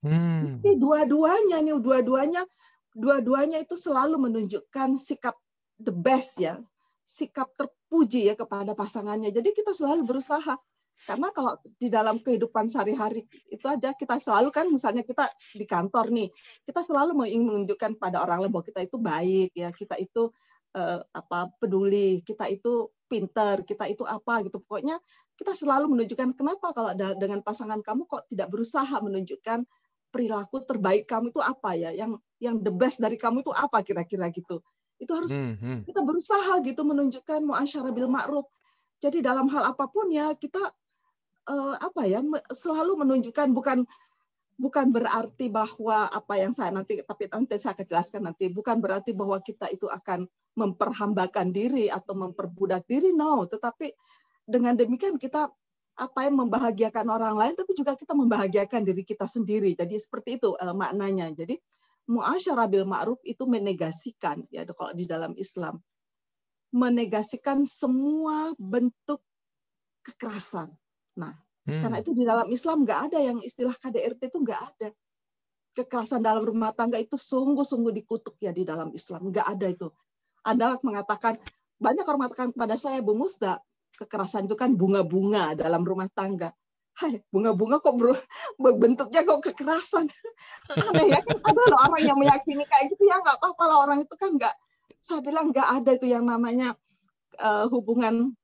Hmm. 0.01 0.57
Jadi 0.63 0.81
dua-duanya 0.81 1.61
nih, 1.61 1.77
dua-duanya 1.77 2.41
dua-duanya 2.97 3.61
itu 3.61 3.77
selalu 3.77 4.17
menunjukkan 4.17 4.97
sikap 4.97 5.37
the 5.77 5.93
best 5.93 6.41
ya, 6.41 6.57
sikap 7.05 7.53
terpuji 7.53 8.25
ya 8.25 8.33
kepada 8.33 8.73
pasangannya. 8.73 9.29
Jadi 9.29 9.53
kita 9.53 9.77
selalu 9.77 10.09
berusaha 10.09 10.57
karena 11.07 11.31
kalau 11.31 11.55
di 11.79 11.87
dalam 11.87 12.19
kehidupan 12.19 12.67
sehari-hari 12.67 13.23
itu 13.47 13.65
aja 13.65 13.95
kita 13.95 14.19
selalu 14.19 14.51
kan 14.51 14.67
misalnya 14.67 15.07
kita 15.07 15.23
di 15.55 15.63
kantor 15.63 16.11
nih, 16.11 16.27
kita 16.67 16.83
selalu 16.83 17.15
ingin 17.31 17.47
menunjukkan 17.47 17.95
pada 17.95 18.19
orang 18.19 18.43
lain 18.43 18.51
bahwa 18.51 18.65
kita 18.67 18.83
itu 18.83 18.97
baik 18.99 19.51
ya, 19.55 19.71
kita 19.71 19.95
itu 19.95 20.27
uh, 20.75 20.99
apa 21.15 21.49
peduli, 21.55 22.19
kita 22.21 22.51
itu 22.51 22.91
pinter, 23.07 23.63
kita 23.63 23.87
itu 23.87 24.03
apa 24.03 24.43
gitu. 24.43 24.59
Pokoknya 24.59 24.99
kita 25.39 25.55
selalu 25.55 25.95
menunjukkan 25.95 26.35
kenapa 26.35 26.75
kalau 26.75 26.91
dengan 26.93 27.39
pasangan 27.41 27.79
kamu 27.79 28.03
kok 28.05 28.27
tidak 28.27 28.51
berusaha 28.51 28.99
menunjukkan 28.99 29.63
perilaku 30.09 30.65
terbaik 30.65 31.07
kamu 31.07 31.31
itu 31.31 31.39
apa 31.39 31.79
ya, 31.79 31.95
yang 31.95 32.19
yang 32.43 32.59
the 32.59 32.73
best 32.73 32.99
dari 32.99 33.15
kamu 33.15 33.41
itu 33.41 33.55
apa 33.55 33.81
kira-kira 33.87 34.27
gitu. 34.35 34.59
Itu 34.99 35.15
harus 35.15 35.31
hmm, 35.31 35.55
hmm. 35.55 35.79
kita 35.87 36.01
berusaha 36.03 36.53
gitu 36.59 36.81
menunjukkan 36.83 37.39
muasyarah 37.47 37.91
bil 37.95 38.11
ma'ruf. 38.11 38.51
Jadi 38.99 39.23
dalam 39.23 39.47
hal 39.47 39.71
apa 39.71 39.87
pun 39.87 40.11
ya 40.11 40.35
kita 40.35 40.59
uh, 41.49 41.75
apa 41.81 42.05
ya 42.05 42.21
selalu 42.53 43.01
menunjukkan 43.01 43.49
bukan 43.51 43.83
bukan 44.59 44.91
berarti 44.91 45.47
bahwa 45.47 46.11
apa 46.11 46.35
yang 46.35 46.51
saya 46.51 46.75
nanti 46.75 46.99
tapi 47.01 47.31
nanti 47.31 47.55
saya 47.57 47.73
akan 47.73 47.85
jelaskan 47.87 48.21
nanti. 48.27 48.51
Bukan 48.51 48.77
berarti 48.83 49.15
bahwa 49.15 49.39
kita 49.41 49.71
itu 49.73 49.89
akan 49.89 50.27
memperhambakan 50.53 51.49
diri 51.55 51.87
atau 51.87 52.13
memperbudak 52.13 52.85
diri 52.85 53.15
no. 53.15 53.47
Tetapi 53.47 53.95
dengan 54.43 54.75
demikian 54.75 55.15
kita 55.15 55.47
apa 55.99 56.19
yang 56.23 56.39
membahagiakan 56.39 57.07
orang 57.11 57.35
lain 57.35 57.53
tapi 57.59 57.75
juga 57.75 57.95
kita 57.95 58.15
membahagiakan 58.15 58.83
diri 58.83 59.07
kita 59.07 59.25
sendiri. 59.25 59.73
Jadi 59.73 59.95
seperti 59.95 60.37
itu 60.37 60.53
uh, 60.53 60.75
maknanya. 60.75 61.31
Jadi 61.31 61.55
muasyarah 62.11 62.67
bil 62.67 62.83
ma'ruf 62.83 63.23
itu 63.23 63.47
menegasikan 63.47 64.43
ya 64.51 64.67
kalau 64.75 64.91
di 64.91 65.07
dalam 65.07 65.33
Islam. 65.39 65.79
Menegasikan 66.69 67.65
semua 67.65 68.53
bentuk 68.61 69.25
kekerasan 70.05 70.69
Nah, 71.19 71.35
hmm. 71.67 71.81
karena 71.83 71.97
itu 71.99 72.11
di 72.15 72.23
dalam 72.23 72.47
Islam 72.47 72.87
nggak 72.87 72.99
ada 73.11 73.19
yang 73.19 73.37
istilah 73.43 73.75
KDRT 73.75 74.31
itu 74.31 74.39
nggak 74.39 74.61
ada. 74.73 74.89
Kekerasan 75.75 76.23
dalam 76.23 76.43
rumah 76.43 76.71
tangga 76.73 76.97
itu 76.97 77.19
sungguh-sungguh 77.19 77.93
dikutuk 77.93 78.39
ya 78.39 78.55
di 78.55 78.63
dalam 78.63 78.89
Islam. 78.95 79.29
Nggak 79.29 79.47
ada 79.47 79.67
itu. 79.67 79.87
Anda 80.47 80.79
mengatakan, 80.81 81.35
banyak 81.77 82.03
orang 82.07 82.19
mengatakan 82.25 82.49
kepada 82.55 82.75
saya, 82.79 83.03
Bu 83.03 83.13
Musda, 83.15 83.59
kekerasan 83.99 84.47
itu 84.47 84.55
kan 84.55 84.73
bunga-bunga 84.75 85.53
dalam 85.59 85.83
rumah 85.83 86.07
tangga. 86.11 86.55
Hai, 86.99 87.23
bunga-bunga 87.31 87.79
kok 87.79 87.95
bro, 87.95 88.11
bentuknya 88.59 89.23
kok 89.23 89.39
kekerasan. 89.39 90.07
Aneh 90.91 91.15
ya, 91.15 91.19
ada 91.23 91.61
orang 91.87 92.03
yang 92.03 92.17
meyakini 92.19 92.67
kayak 92.67 92.91
gitu, 92.91 93.07
ya 93.07 93.23
nggak 93.23 93.39
apa-apa 93.39 93.63
lah 93.71 93.77
orang 93.87 93.97
itu 94.03 94.15
kan 94.19 94.35
nggak, 94.35 94.51
saya 94.99 95.23
bilang 95.23 95.55
nggak 95.55 95.79
ada 95.79 95.95
itu 95.95 96.11
yang 96.11 96.27
namanya 96.27 96.75
uh, 97.39 97.71
hubungan 97.71 98.35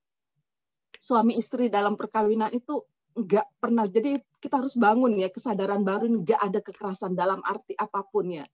suami 1.00 1.38
istri 1.40 1.68
dalam 1.72 1.96
perkawinan 2.00 2.52
itu 2.52 2.82
nggak 3.16 3.48
pernah. 3.62 3.88
Jadi 3.88 4.20
kita 4.44 4.60
harus 4.60 4.76
bangun 4.76 5.16
ya 5.16 5.32
kesadaran 5.32 5.82
baru 5.82 6.08
nggak 6.22 6.42
ada 6.42 6.60
kekerasan 6.60 7.16
dalam 7.16 7.40
arti 7.46 7.74
apa 7.80 8.04
pun 8.08 8.28
ya. 8.32 8.46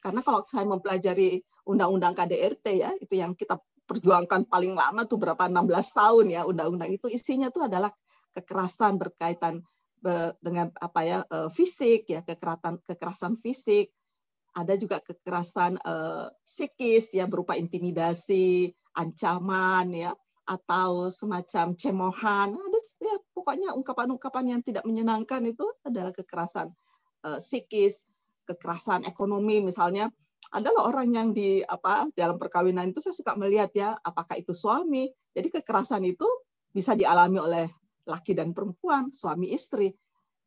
Karena 0.00 0.24
kalau 0.24 0.44
saya 0.48 0.64
mempelajari 0.64 1.44
undang-undang 1.68 2.16
KDRT 2.16 2.66
ya, 2.76 2.90
itu 2.96 3.14
yang 3.20 3.36
kita 3.36 3.60
perjuangkan 3.84 4.46
paling 4.46 4.78
lama 4.78 5.02
tuh 5.04 5.18
berapa 5.18 5.50
16 5.50 5.66
tahun 5.98 6.26
ya 6.30 6.40
undang-undang 6.46 6.94
itu 6.94 7.10
isinya 7.10 7.50
tuh 7.50 7.66
adalah 7.66 7.90
kekerasan 8.30 9.02
berkaitan 9.02 9.66
dengan 10.38 10.70
apa 10.78 11.00
ya 11.02 11.18
eh, 11.26 11.50
fisik 11.50 12.06
ya 12.06 12.22
kekerasan 12.22 12.78
kekerasan 12.86 13.34
fisik 13.34 13.90
ada 14.54 14.74
juga 14.74 14.98
kekerasan 14.98 15.78
uh, 15.86 16.26
psikis 16.42 17.14
ya 17.14 17.30
berupa 17.30 17.54
intimidasi 17.54 18.74
ancaman 18.98 19.94
ya 19.94 20.10
atau 20.50 21.14
semacam 21.14 21.78
cemohan, 21.78 22.58
ada 22.58 22.78
ya, 22.98 23.16
pokoknya 23.30 23.70
ungkapan-ungkapan 23.78 24.58
yang 24.58 24.60
tidak 24.66 24.82
menyenangkan 24.82 25.46
itu 25.46 25.62
adalah 25.86 26.10
kekerasan 26.10 26.74
uh, 27.22 27.38
psikis, 27.38 28.10
kekerasan 28.50 29.06
ekonomi 29.06 29.62
misalnya. 29.62 30.10
Adalah 30.50 30.90
orang 30.90 31.14
yang 31.14 31.28
di 31.30 31.62
apa 31.62 32.10
dalam 32.18 32.34
perkawinan 32.34 32.90
itu 32.90 32.98
saya 32.98 33.14
suka 33.14 33.38
melihat 33.38 33.70
ya, 33.70 33.94
apakah 34.02 34.34
itu 34.34 34.50
suami. 34.50 35.06
Jadi 35.30 35.62
kekerasan 35.62 36.02
itu 36.02 36.26
bisa 36.74 36.98
dialami 36.98 37.38
oleh 37.38 37.66
laki 38.10 38.34
dan 38.34 38.50
perempuan, 38.50 39.14
suami 39.14 39.54
istri. 39.54 39.94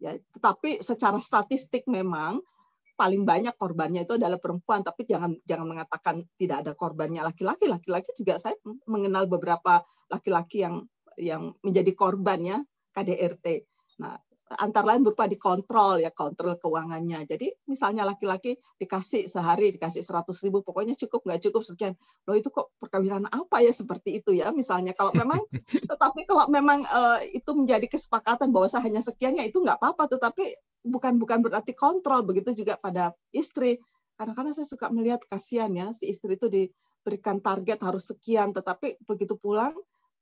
Ya, 0.04 0.20
tetapi 0.36 0.84
secara 0.84 1.16
statistik 1.24 1.88
memang 1.88 2.44
paling 2.94 3.26
banyak 3.26 3.56
korbannya 3.58 4.06
itu 4.06 4.16
adalah 4.16 4.38
perempuan. 4.38 4.86
Tapi 4.86 5.06
jangan 5.10 5.34
jangan 5.44 5.68
mengatakan 5.68 6.16
tidak 6.38 6.66
ada 6.66 6.72
korbannya 6.78 7.22
laki-laki. 7.26 7.70
Laki-laki 7.70 8.14
juga 8.18 8.38
saya 8.38 8.58
mengenal 8.86 9.26
beberapa 9.26 9.82
laki-laki 10.10 10.66
yang 10.66 10.86
yang 11.18 11.54
menjadi 11.62 11.94
korbannya 11.94 12.66
KDRT 12.94 13.70
nah 14.02 14.18
antara 14.60 14.94
lain 14.94 15.02
berupa 15.02 15.26
dikontrol 15.26 16.02
ya 16.02 16.12
kontrol 16.14 16.56
keuangannya. 16.58 17.26
Jadi 17.26 17.52
misalnya 17.70 18.06
laki-laki 18.06 18.58
dikasih 18.78 19.26
sehari 19.26 19.74
dikasih 19.74 20.06
seratus 20.06 20.42
ribu, 20.46 20.62
pokoknya 20.62 20.94
cukup 20.98 21.26
nggak 21.26 21.42
cukup 21.50 21.62
sekian. 21.66 21.94
Loh 22.30 22.36
itu 22.38 22.50
kok 22.54 22.74
perkawinan 22.78 23.26
apa 23.30 23.62
ya 23.62 23.74
seperti 23.74 24.22
itu 24.22 24.36
ya 24.38 24.54
misalnya 24.54 24.94
kalau 24.94 25.12
memang 25.14 25.42
tetapi 25.92 26.26
kalau 26.30 26.46
memang 26.50 26.86
uh, 26.88 27.20
itu 27.34 27.52
menjadi 27.54 27.86
kesepakatan 27.90 28.54
bahwa 28.54 28.68
saya 28.70 28.86
hanya 28.86 29.02
sekian 29.02 29.38
ya 29.38 29.46
itu 29.46 29.60
nggak 29.62 29.78
apa-apa. 29.82 30.10
Tetapi 30.14 30.44
bukan 30.84 31.16
bukan 31.18 31.40
berarti 31.42 31.72
kontrol 31.74 32.28
begitu 32.28 32.54
juga 32.54 32.76
pada 32.76 33.16
istri. 33.34 33.80
Kadang-kadang 34.20 34.54
saya 34.54 34.70
suka 34.70 34.94
melihat 34.94 35.26
kasihan 35.26 35.74
ya 35.74 35.90
si 35.98 36.12
istri 36.12 36.38
itu 36.38 36.46
diberikan 36.52 37.42
target 37.42 37.82
harus 37.82 38.10
sekian, 38.14 38.54
tetapi 38.54 39.02
begitu 39.10 39.40
pulang 39.40 39.74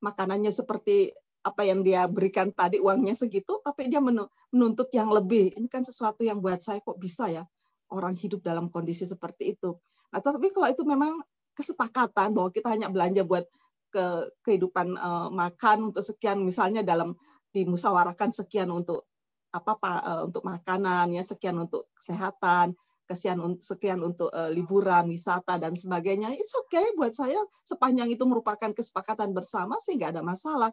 makanannya 0.02 0.50
seperti 0.50 1.14
apa 1.42 1.62
yang 1.66 1.82
dia 1.82 2.06
berikan 2.06 2.54
tadi 2.54 2.78
uangnya 2.78 3.18
segitu, 3.18 3.58
tapi 3.66 3.90
dia 3.90 3.98
menuntut 4.02 4.90
yang 4.94 5.10
lebih. 5.10 5.58
Ini 5.58 5.68
kan 5.68 5.82
sesuatu 5.82 6.22
yang 6.22 6.38
buat 6.38 6.62
saya 6.62 6.82
kok 6.82 7.02
bisa 7.02 7.30
ya 7.30 7.44
orang 7.90 8.14
hidup 8.16 8.46
dalam 8.46 8.70
kondisi 8.70 9.04
seperti 9.10 9.58
itu. 9.58 9.76
Nah, 10.14 10.22
tapi 10.22 10.54
kalau 10.54 10.70
itu 10.70 10.84
memang 10.86 11.20
kesepakatan 11.58 12.32
bahwa 12.32 12.50
kita 12.54 12.72
hanya 12.72 12.88
belanja 12.88 13.26
buat 13.26 13.44
ke 13.92 14.06
kehidupan 14.48 14.96
uh, 14.96 15.28
makan 15.34 15.92
untuk 15.92 16.00
sekian, 16.06 16.40
misalnya 16.40 16.80
dalam 16.86 17.18
dimusyawarahkan 17.52 18.32
sekian 18.32 18.72
untuk 18.72 19.04
apa 19.52 19.76
pak 19.76 20.00
uh, 20.08 20.22
untuk 20.32 20.48
makanan 20.48 21.12
ya 21.12 21.24
sekian 21.28 21.60
untuk 21.60 21.92
kesehatan 22.00 22.72
sekian 23.12 23.60
sekian 23.60 24.00
untuk 24.00 24.32
uh, 24.32 24.48
liburan 24.48 25.12
wisata 25.12 25.60
dan 25.60 25.76
sebagainya 25.76 26.32
itu 26.32 26.48
oke 26.56 26.72
okay 26.72 26.86
buat 26.96 27.12
saya 27.12 27.36
sepanjang 27.68 28.08
itu 28.08 28.24
merupakan 28.24 28.72
kesepakatan 28.72 29.36
bersama 29.36 29.76
sih 29.84 30.00
nggak 30.00 30.16
ada 30.16 30.24
masalah 30.24 30.72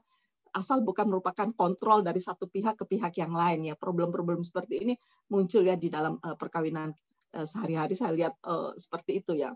asal 0.55 0.85
bukan 0.85 1.09
merupakan 1.09 1.49
kontrol 1.55 2.01
dari 2.01 2.19
satu 2.19 2.49
pihak 2.49 2.79
ke 2.81 2.85
pihak 2.89 3.13
yang 3.21 3.33
lain 3.33 3.69
ya. 3.69 3.75
Problem-problem 3.77 4.41
seperti 4.45 4.85
ini 4.85 4.95
muncul 5.33 5.65
ya 5.65 5.77
di 5.77 5.93
dalam 5.93 6.17
uh, 6.21 6.37
perkawinan 6.37 6.93
uh, 7.37 7.47
sehari-hari. 7.47 7.95
Saya 7.97 8.13
lihat 8.17 8.35
uh, 8.45 8.73
seperti 8.77 9.21
itu 9.21 9.37
ya. 9.37 9.53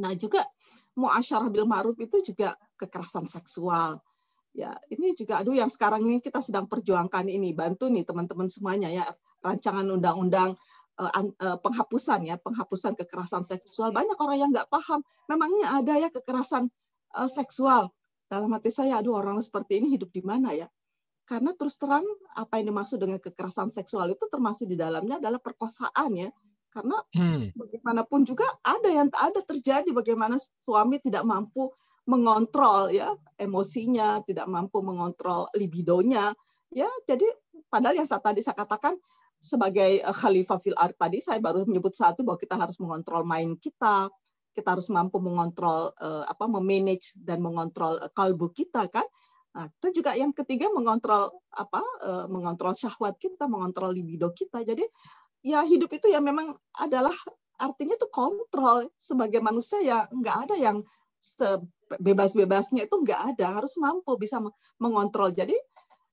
Nah 0.00 0.12
juga 0.18 0.42
muasyarah 0.98 1.48
bil 1.50 1.64
ma'ruf 1.64 1.94
itu 2.02 2.34
juga 2.34 2.58
kekerasan 2.76 3.30
seksual. 3.30 4.02
Ya 4.54 4.74
ini 4.90 5.14
juga 5.18 5.42
aduh 5.42 5.54
yang 5.54 5.70
sekarang 5.70 6.02
ini 6.06 6.22
kita 6.22 6.42
sedang 6.42 6.66
perjuangkan 6.70 7.26
ini. 7.26 7.54
Bantu 7.54 7.90
nih 7.90 8.02
teman-teman 8.06 8.46
semuanya 8.46 8.90
ya. 8.90 9.06
Rancangan 9.42 9.86
undang-undang 9.86 10.54
penghapusan 11.58 12.30
ya 12.30 12.38
penghapusan 12.38 12.94
kekerasan 12.94 13.42
seksual. 13.42 13.90
Banyak 13.90 14.14
orang 14.14 14.38
yang 14.38 14.50
nggak 14.54 14.70
paham. 14.70 15.02
Memangnya 15.26 15.82
ada 15.82 15.98
ya 15.98 16.08
kekerasan 16.10 16.70
seksual 17.30 17.90
dalam 18.28 18.50
hati 18.56 18.72
saya, 18.72 19.00
aduh 19.00 19.20
orang 19.20 19.40
seperti 19.44 19.80
ini 19.80 19.94
hidup 19.94 20.10
di 20.10 20.24
mana 20.24 20.52
ya? 20.56 20.68
Karena 21.24 21.56
terus 21.56 21.80
terang 21.80 22.04
apa 22.36 22.60
yang 22.60 22.72
dimaksud 22.72 23.00
dengan 23.00 23.16
kekerasan 23.16 23.72
seksual 23.72 24.12
itu 24.12 24.28
termasuk 24.28 24.68
di 24.68 24.76
dalamnya 24.76 25.16
adalah 25.16 25.40
perkosaan 25.40 26.12
ya. 26.16 26.28
Karena 26.68 26.98
hmm. 27.14 27.54
bagaimanapun 27.54 28.26
juga 28.26 28.44
ada 28.60 28.90
yang 28.90 29.08
tak 29.08 29.32
ada 29.32 29.40
terjadi 29.46 29.88
bagaimana 29.94 30.36
suami 30.36 30.98
tidak 31.00 31.22
mampu 31.22 31.70
mengontrol 32.04 32.92
ya 32.92 33.14
emosinya, 33.40 34.20
tidak 34.26 34.44
mampu 34.50 34.84
mengontrol 34.84 35.48
libidonya. 35.56 36.36
Ya, 36.74 36.90
jadi 37.08 37.24
padahal 37.70 38.02
yang 38.02 38.08
saya 38.10 38.20
tadi 38.20 38.42
saya 38.42 38.58
katakan 38.58 38.98
sebagai 39.40 40.02
eh, 40.02 40.14
khalifah 40.16 40.58
fil 40.60 40.76
art 40.76 40.96
tadi 40.98 41.20
saya 41.20 41.40
baru 41.40 41.64
menyebut 41.64 41.94
satu 41.94 42.26
bahwa 42.26 42.36
kita 42.40 42.56
harus 42.58 42.76
mengontrol 42.82 43.24
main 43.24 43.56
kita, 43.56 44.10
kita 44.54 44.78
harus 44.78 44.86
mampu 44.88 45.18
mengontrol 45.18 45.90
uh, 45.98 46.24
apa 46.30 46.46
memanage 46.46 47.12
dan 47.18 47.42
mengontrol 47.42 47.98
uh, 47.98 48.10
kalbu 48.14 48.54
kita 48.54 48.86
kan. 48.86 49.04
Nah, 49.54 49.70
itu 49.70 50.02
juga 50.02 50.14
yang 50.18 50.30
ketiga 50.34 50.70
mengontrol 50.70 51.30
apa 51.54 51.82
uh, 52.02 52.26
mengontrol 52.30 52.74
syahwat 52.74 53.18
kita 53.18 53.50
mengontrol 53.50 53.90
libido 53.90 54.30
kita. 54.30 54.62
Jadi 54.62 54.86
ya 55.42 55.66
hidup 55.66 55.90
itu 55.94 56.10
ya 56.10 56.22
memang 56.22 56.54
adalah 56.78 57.14
artinya 57.58 57.98
itu 57.98 58.06
kontrol. 58.10 58.86
Sebagai 58.98 59.42
manusia 59.42 59.82
ya 59.82 59.98
nggak 60.10 60.36
ada 60.50 60.56
yang 60.58 60.82
sebebas-bebasnya 61.18 62.86
itu 62.86 62.96
nggak 63.02 63.36
ada. 63.36 63.58
Harus 63.58 63.74
mampu 63.78 64.14
bisa 64.18 64.38
mengontrol. 64.78 65.30
Jadi 65.34 65.54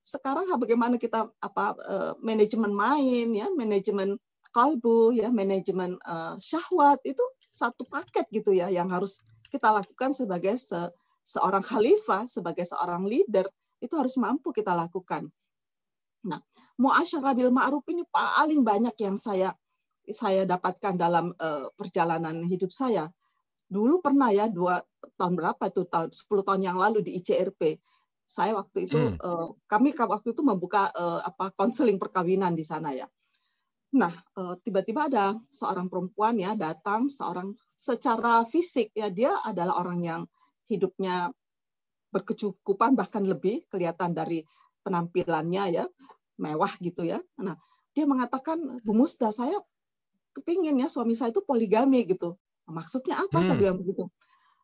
sekarang 0.01 0.49
bagaimana 0.57 0.97
kita 0.97 1.29
apa 1.41 1.77
manajemen 2.25 2.73
main 2.73 3.29
ya 3.37 3.45
manajemen 3.53 4.17
kalbu 4.51 5.15
ya 5.15 5.31
manajemen 5.31 5.95
uh, 6.03 6.35
syahwat 6.37 6.99
itu 7.07 7.23
satu 7.51 7.83
paket 7.83 8.31
gitu 8.31 8.55
ya 8.55 8.71
yang 8.71 8.87
harus 8.87 9.19
kita 9.51 9.67
lakukan 9.67 10.15
sebagai 10.15 10.55
se 10.55 10.79
seorang 11.21 11.61
khalifah, 11.61 12.25
sebagai 12.25 12.65
seorang 12.65 13.05
leader 13.05 13.45
itu 13.77 13.93
harus 13.93 14.17
mampu 14.17 14.49
kita 14.49 14.73
lakukan. 14.73 15.29
Nah, 16.25 16.41
muasyarah 16.81 17.33
bil 17.37 17.53
ma'ruf 17.53 17.85
ini 17.91 18.01
paling 18.09 18.65
banyak 18.65 18.95
yang 18.97 19.19
saya 19.21 19.53
saya 20.09 20.49
dapatkan 20.49 20.97
dalam 20.97 21.29
uh, 21.37 21.69
perjalanan 21.77 22.41
hidup 22.45 22.73
saya. 22.73 23.09
Dulu 23.69 24.01
pernah 24.01 24.33
ya 24.33 24.49
dua 24.49 24.81
tahun 25.15 25.37
berapa 25.37 25.63
itu 25.69 25.87
tahun 25.87 26.09
10 26.11 26.47
tahun 26.47 26.61
yang 26.65 26.77
lalu 26.77 27.05
di 27.05 27.21
ICRP. 27.21 27.79
Saya 28.25 28.55
waktu 28.57 28.89
itu 28.89 28.97
hmm. 28.97 29.17
uh, 29.21 29.53
kami 29.67 29.93
waktu 29.95 30.33
itu 30.33 30.41
membuka 30.41 30.89
uh, 30.91 31.21
apa 31.23 31.53
konseling 31.55 32.01
perkawinan 32.01 32.57
di 32.57 32.65
sana 32.65 32.91
ya. 32.95 33.07
Nah, 33.91 34.11
eh, 34.11 34.55
tiba-tiba 34.63 35.11
ada 35.11 35.35
seorang 35.51 35.91
perempuan 35.91 36.39
ya 36.39 36.55
datang, 36.55 37.11
seorang 37.11 37.51
secara 37.75 38.47
fisik 38.47 38.95
ya 38.95 39.11
dia 39.11 39.35
adalah 39.43 39.83
orang 39.83 39.99
yang 39.99 40.21
hidupnya 40.71 41.27
berkecukupan 42.11 42.95
bahkan 42.95 43.23
lebih 43.23 43.67
kelihatan 43.67 44.15
dari 44.15 44.43
penampilannya 44.83 45.63
ya 45.75 45.85
mewah 46.39 46.71
gitu 46.79 47.03
ya. 47.03 47.19
Nah, 47.39 47.59
dia 47.91 48.07
mengatakan 48.07 48.79
Bu 48.83 48.95
Musda 48.95 49.35
saya 49.35 49.59
kepingin 50.31 50.79
ya 50.79 50.87
suami 50.87 51.15
saya 51.15 51.35
itu 51.35 51.43
poligami 51.43 52.07
gitu. 52.07 52.39
Maksudnya 52.71 53.19
apa? 53.27 53.43
Hmm. 53.43 53.47
Saya 53.47 53.57
bilang 53.59 53.77
begitu. 53.79 54.07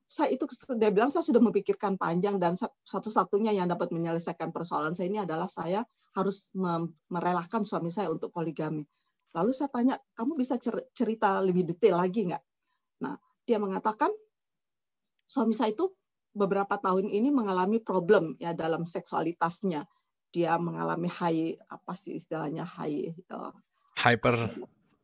Saya 0.07 0.31
itu 0.31 0.47
dia 0.79 0.87
bilang 0.87 1.11
saya 1.11 1.27
sudah 1.27 1.43
memikirkan 1.43 1.99
panjang 1.99 2.39
dan 2.39 2.55
satu-satunya 2.87 3.51
yang 3.51 3.67
dapat 3.67 3.91
menyelesaikan 3.91 4.55
persoalan 4.55 4.95
saya 4.95 5.11
ini 5.11 5.19
adalah 5.19 5.51
saya 5.51 5.83
harus 6.15 6.55
merelakan 7.11 7.67
suami 7.67 7.91
saya 7.91 8.07
untuk 8.07 8.31
poligami. 8.31 8.87
Lalu 9.35 9.51
saya 9.51 9.69
tanya, 9.71 9.95
kamu 10.15 10.39
bisa 10.39 10.55
cerita 10.93 11.39
lebih 11.43 11.67
detail 11.67 11.99
lagi 11.99 12.27
nggak? 12.27 12.43
Nah, 13.03 13.15
dia 13.47 13.57
mengatakan 13.59 14.11
suami 15.27 15.51
saya 15.55 15.75
itu 15.75 15.91
beberapa 16.37 16.77
tahun 16.77 17.09
ini 17.09 17.33
mengalami 17.33 17.81
problem 17.83 18.37
ya 18.37 18.53
dalam 18.53 18.85
seksualitasnya. 18.85 19.89
Dia 20.29 20.55
mengalami 20.61 21.09
high 21.09 21.57
apa 21.65 21.97
sih 21.97 22.15
istilahnya 22.15 22.63
high 22.63 23.11
uh, 23.33 23.51
hyper. 23.97 24.53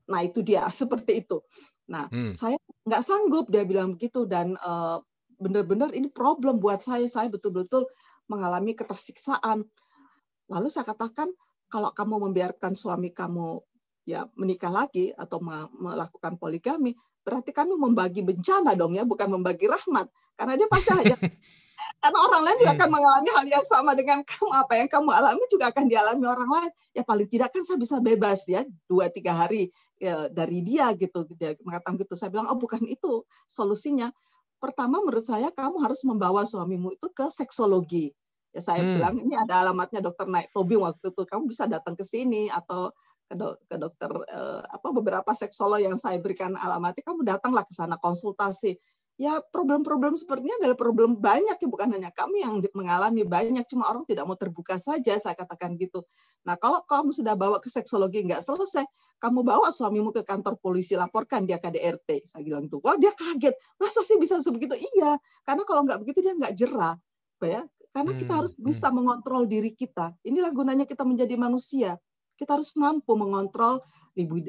Nah 0.07 0.21
itu 0.21 0.45
dia 0.45 0.69
seperti 0.81 1.25
itu. 1.25 1.41
Nah 1.89 2.07
hmm. 2.13 2.37
saya 2.37 2.55
nggak 2.85 3.03
sanggup 3.03 3.49
dia 3.49 3.65
bilang 3.65 3.97
begitu 3.97 4.29
dan 4.29 4.53
uh, 4.61 5.01
benar-benar 5.41 5.91
ini 5.91 6.07
problem 6.13 6.61
buat 6.61 6.79
saya. 6.79 7.09
Saya 7.09 7.33
betul-betul 7.33 7.89
mengalami 8.29 8.77
ketersiksaan. 8.77 9.65
Lalu 10.47 10.67
saya 10.69 10.85
katakan 10.85 11.33
kalau 11.67 11.89
kamu 11.89 12.29
membiarkan 12.29 12.77
suami 12.77 13.09
kamu 13.09 13.57
ya 14.03 14.27
menikah 14.35 14.71
lagi 14.71 15.15
atau 15.15 15.39
melakukan 15.79 16.35
poligami, 16.35 16.95
berarti 17.23 17.55
kami 17.55 17.75
membagi 17.79 18.21
bencana 18.21 18.75
dong 18.75 18.95
ya, 18.95 19.07
bukan 19.07 19.31
membagi 19.31 19.67
rahmat. 19.67 20.11
Karena 20.35 20.53
dia 20.59 20.67
pasti 20.67 20.91
hanya 20.91 21.15
karena 22.03 22.19
orang 22.19 22.41
lain 22.43 22.57
juga 22.63 22.73
akan 22.79 22.89
mengalami 22.91 23.29
hal 23.33 23.45
yang 23.47 23.65
sama 23.65 23.91
dengan 23.95 24.19
kamu. 24.23 24.49
Apa 24.51 24.73
yang 24.79 24.89
kamu 24.91 25.09
alami 25.09 25.43
juga 25.49 25.65
akan 25.71 25.85
dialami 25.87 26.25
orang 26.27 26.49
lain. 26.49 26.71
Ya 26.93 27.03
paling 27.03 27.27
tidak 27.31 27.49
kan 27.55 27.63
saya 27.63 27.79
bisa 27.79 27.97
bebas 28.03 28.45
ya 28.47 28.67
dua 28.87 29.07
tiga 29.09 29.33
hari 29.35 29.71
ya, 29.97 30.27
dari 30.29 30.59
dia 30.61 30.91
gitu. 30.95 31.25
Dia 31.39 31.55
mengatakan 31.63 31.99
gitu. 31.99 32.13
Saya 32.19 32.29
bilang 32.31 32.51
oh 32.51 32.59
bukan 32.59 32.83
itu 32.85 33.23
solusinya. 33.47 34.11
Pertama 34.59 35.03
menurut 35.03 35.25
saya 35.25 35.51
kamu 35.51 35.83
harus 35.83 36.03
membawa 36.07 36.47
suamimu 36.47 36.95
itu 36.95 37.07
ke 37.11 37.27
seksologi. 37.31 38.15
Ya 38.53 38.61
saya 38.61 38.85
hmm. 38.85 38.93
bilang 38.95 39.15
ini 39.17 39.33
ada 39.33 39.65
alamatnya 39.65 39.99
dokter 39.99 40.29
Naik 40.29 40.53
Tobi 40.53 40.77
waktu 40.77 41.09
itu. 41.09 41.23
Kamu 41.25 41.49
bisa 41.49 41.65
datang 41.65 41.97
ke 41.97 42.05
sini 42.05 42.47
atau 42.53 42.93
ke, 43.33 43.35
do, 43.35 43.49
ke 43.65 43.75
dokter 43.81 44.11
uh, 44.13 44.61
apa 44.69 44.87
beberapa 44.93 45.33
seksolog 45.33 45.81
yang 45.81 45.97
saya 45.97 46.21
berikan 46.21 46.53
alamatnya 46.53 47.01
kamu 47.01 47.25
datanglah 47.25 47.65
ke 47.65 47.73
sana 47.73 47.97
konsultasi. 47.97 48.77
Ya 49.13 49.37
problem-problem 49.45 50.17
sepertinya 50.17 50.57
adalah 50.57 50.73
problem 50.73 51.21
banyak 51.21 51.61
ya 51.61 51.67
bukan 51.69 51.85
hanya 51.93 52.09
kami 52.09 52.41
yang 52.41 52.57
mengalami 52.73 53.21
banyak 53.21 53.61
cuma 53.69 53.85
orang 53.85 54.09
tidak 54.09 54.25
mau 54.25 54.33
terbuka 54.33 54.81
saja 54.81 55.17
saya 55.21 55.37
katakan 55.37 55.77
gitu. 55.77 56.01
Nah 56.49 56.57
kalau 56.57 56.81
kamu 56.81 57.13
sudah 57.13 57.37
bawa 57.37 57.61
ke 57.61 57.69
seksologi 57.69 58.25
nggak 58.25 58.41
selesai 58.41 58.85
kamu 59.21 59.45
bawa 59.45 59.69
suamimu 59.69 60.09
ke 60.17 60.25
kantor 60.25 60.57
polisi 60.57 60.97
laporkan 60.97 61.45
dia 61.45 61.61
KDRT 61.61 62.25
saya 62.25 62.41
bilang 62.41 62.65
tuh 62.65 62.81
wah 62.81 62.97
dia 62.97 63.13
kaget? 63.13 63.53
Masa 63.77 64.01
sih 64.01 64.17
bisa 64.17 64.41
sebegitu? 64.41 64.73
Iya 64.73 65.21
karena 65.45 65.61
kalau 65.61 65.85
nggak 65.85 66.01
begitu 66.01 66.25
dia 66.25 66.33
nggak 66.33 66.53
jerah 66.57 66.97
ya. 67.45 67.61
Karena 67.93 68.17
kita 68.17 68.33
hmm, 68.33 68.39
harus 68.41 68.53
bisa 68.57 68.89
hmm. 68.89 68.95
mengontrol 68.97 69.45
diri 69.45 69.69
kita. 69.77 70.17
Inilah 70.25 70.49
gunanya 70.49 70.89
kita 70.89 71.05
menjadi 71.05 71.37
manusia 71.37 72.01
kita 72.39 72.57
harus 72.57 72.73
mampu 72.75 73.13
mengontrol 73.13 73.81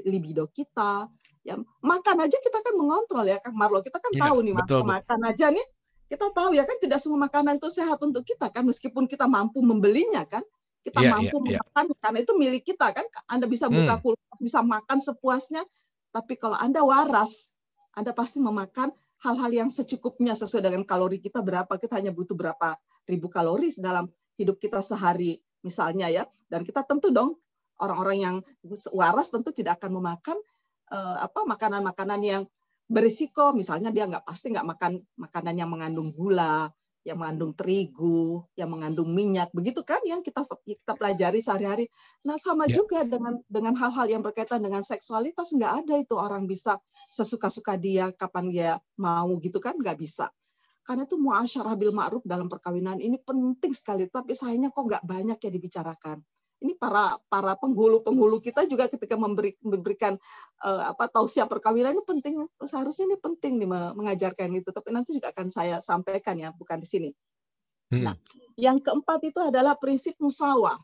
libido 0.05 0.49
kita. 0.53 1.09
Ya, 1.45 1.61
makan 1.85 2.17
aja 2.25 2.37
kita 2.41 2.65
kan 2.65 2.73
mengontrol 2.73 3.29
ya, 3.29 3.37
Kang 3.41 3.57
Marlo. 3.57 3.85
Kita 3.85 4.01
kan 4.01 4.13
ya, 4.17 4.29
tahu 4.29 4.37
nih 4.41 4.55
betul, 4.57 4.81
makan 4.81 5.21
aja 5.29 5.53
nih 5.53 5.67
kita 6.15 6.31
tahu 6.31 6.55
ya 6.55 6.63
kan 6.69 6.77
tidak 6.79 7.01
semua 7.01 7.27
makanan 7.27 7.57
itu 7.57 7.69
sehat 7.73 7.99
untuk 8.05 8.23
kita 8.23 8.53
kan 8.53 8.63
meskipun 8.63 9.09
kita 9.09 9.25
mampu 9.25 9.65
membelinya 9.65 10.23
kan 10.29 10.45
kita 10.85 11.01
yeah, 11.01 11.13
mampu 11.17 11.37
yeah, 11.49 11.59
yeah. 11.59 11.63
makan 11.65 11.85
karena 11.97 12.19
itu 12.21 12.33
milik 12.37 12.63
kita 12.63 12.87
kan 12.93 13.07
Anda 13.27 13.49
bisa 13.49 13.73
buka 13.73 13.99
hmm. 13.99 14.03
kulkas 14.05 14.39
bisa 14.39 14.61
makan 14.61 14.99
sepuasnya 15.01 15.63
tapi 16.13 16.37
kalau 16.37 16.55
Anda 16.61 16.85
waras 16.85 17.57
Anda 17.97 18.13
pasti 18.13 18.39
memakan 18.45 18.93
hal-hal 19.25 19.51
yang 19.51 19.69
secukupnya 19.73 20.37
sesuai 20.37 20.69
dengan 20.69 20.85
kalori 20.85 21.19
kita 21.19 21.41
berapa 21.41 21.73
kita 21.81 21.97
hanya 21.97 22.13
butuh 22.13 22.37
berapa 22.37 22.77
ribu 23.09 23.33
kalori 23.33 23.73
dalam 23.81 24.07
hidup 24.37 24.61
kita 24.61 24.85
sehari 24.85 25.41
misalnya 25.65 26.13
ya 26.13 26.29
dan 26.53 26.69
kita 26.69 26.85
tentu 26.85 27.09
dong 27.09 27.41
orang-orang 27.81 28.19
yang 28.19 28.37
waras 28.95 29.31
tentu 29.31 29.51
tidak 29.51 29.83
akan 29.83 29.99
memakan 29.99 30.39
uh, 30.93 31.25
apa 31.25 31.43
makanan-makanan 31.49 32.21
yang 32.23 32.43
berisiko 32.85 33.57
misalnya 33.57 33.89
dia 33.89 34.05
nggak 34.05 34.29
pasti 34.29 34.53
nggak 34.53 34.67
makan 34.67 34.93
makanan 35.17 35.55
yang 35.57 35.71
mengandung 35.73 36.13
gula 36.13 36.69
yang 37.05 37.21
mengandung 37.21 37.53
terigu, 37.53 38.49
yang 38.57 38.73
mengandung 38.73 39.13
minyak, 39.13 39.53
begitu 39.53 39.85
kan 39.85 40.01
yang 40.09 40.25
kita 40.25 40.41
kita 40.65 40.97
pelajari 40.97 41.37
sehari-hari. 41.37 41.85
Nah 42.25 42.41
sama 42.41 42.65
ya. 42.65 42.81
juga 42.81 43.05
dengan 43.05 43.45
dengan 43.45 43.77
hal-hal 43.77 44.09
yang 44.09 44.25
berkaitan 44.25 44.65
dengan 44.65 44.81
seksualitas 44.81 45.53
nggak 45.53 45.85
ada 45.85 45.95
itu 46.01 46.17
orang 46.17 46.49
bisa 46.49 46.81
sesuka-suka 47.13 47.77
dia 47.77 48.09
kapan 48.17 48.49
dia 48.49 48.73
mau 48.97 49.37
gitu 49.45 49.61
kan 49.61 49.77
nggak 49.77 50.01
bisa. 50.01 50.33
Karena 50.81 51.05
itu 51.05 51.21
muasyarah 51.21 51.77
bil 51.77 51.93
ma'ruf 51.93 52.25
dalam 52.25 52.49
perkawinan 52.49 52.97
ini 53.01 53.21
penting 53.21 53.73
sekali, 53.77 54.09
tapi 54.09 54.33
sayangnya 54.33 54.73
kok 54.73 54.85
nggak 54.89 55.05
banyak 55.05 55.37
ya 55.37 55.51
dibicarakan 55.53 56.25
ini 56.65 56.73
para 56.81 57.21
para 57.29 57.53
penghulu-penghulu 57.61 58.41
kita 58.41 58.65
juga 58.65 58.89
ketika 58.89 59.21
memberi, 59.21 59.53
memberikan 59.61 60.17
uh, 60.65 60.89
apa 60.89 61.13
tausiah 61.13 61.45
perkawinan 61.45 61.93
ini 61.93 62.03
penting 62.09 62.35
seharusnya 62.65 63.13
ini 63.13 63.17
penting 63.21 63.61
nih 63.61 63.69
mengajarkan 63.69 64.49
itu 64.57 64.73
tapi 64.73 64.97
nanti 64.97 65.13
juga 65.21 65.29
akan 65.37 65.53
saya 65.53 65.77
sampaikan 65.85 66.41
ya 66.41 66.57
bukan 66.57 66.81
di 66.81 66.89
sini. 66.89 67.11
Hmm. 67.93 68.09
Nah, 68.09 68.15
yang 68.57 68.81
keempat 68.81 69.21
itu 69.29 69.39
adalah 69.45 69.77
prinsip 69.77 70.17
musawa. 70.17 70.81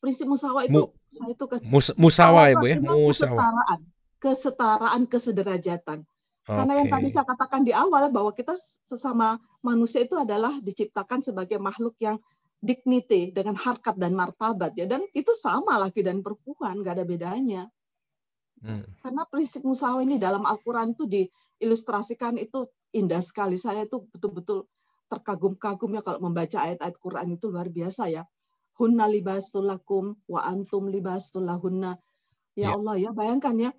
Prinsip 0.00 0.24
musawa 0.24 0.64
itu 0.64 0.88
Mu, 1.14 1.30
itu 1.30 1.44
ke, 1.46 1.56
mus, 1.62 1.92
musawa 1.94 2.50
ya 2.50 2.56
Bu 2.58 2.66
ya, 2.66 2.76
musawa. 2.80 3.38
Kesetaraan, 3.38 3.80
kesetaraan 4.18 5.02
kesederajatan. 5.06 5.98
Okay. 6.44 6.56
Karena 6.60 6.72
yang 6.76 6.88
tadi 6.92 7.08
saya 7.08 7.24
katakan 7.24 7.60
di 7.64 7.72
awal 7.72 8.12
bahwa 8.12 8.28
kita 8.36 8.52
sesama 8.84 9.40
manusia 9.64 10.04
itu 10.04 10.12
adalah 10.12 10.52
diciptakan 10.60 11.24
sebagai 11.24 11.56
makhluk 11.56 11.96
yang 12.04 12.20
dignity 12.64 13.30
dengan 13.30 13.54
harkat 13.60 14.00
dan 14.00 14.16
martabat 14.16 14.72
ya. 14.74 14.88
Dan 14.88 15.04
itu 15.12 15.30
sama 15.36 15.76
laki 15.76 16.00
dan 16.00 16.24
perempuan 16.24 16.80
nggak 16.80 16.94
ada 17.00 17.06
bedanya. 17.06 17.64
Hmm. 18.64 18.80
karena 19.04 19.28
prinsip 19.28 19.60
musawa 19.60 20.00
ini 20.00 20.16
dalam 20.16 20.48
Al-Quran 20.48 20.96
itu 20.96 21.04
diilustrasikan 21.04 22.40
itu 22.40 22.64
indah 22.96 23.20
sekali. 23.20 23.60
Saya 23.60 23.84
itu 23.84 24.08
betul-betul 24.08 24.64
terkagum-kagum 25.12 25.92
ya 25.92 26.00
kalau 26.00 26.24
membaca 26.24 26.64
ayat-ayat 26.64 26.96
Quran 26.96 27.36
itu 27.36 27.52
luar 27.52 27.68
biasa 27.68 28.08
ya. 28.08 28.24
Hunna 28.80 29.04
libasul 29.04 29.68
lakum 29.68 30.16
wa 30.24 30.48
antum 30.48 30.88
libasul 30.88 31.44
lahunna. 31.44 32.00
Ya, 32.56 32.72
ya. 32.72 32.80
Allah 32.80 32.96
ya 32.96 33.10
bayangkan 33.12 33.68
ya. 33.68 33.70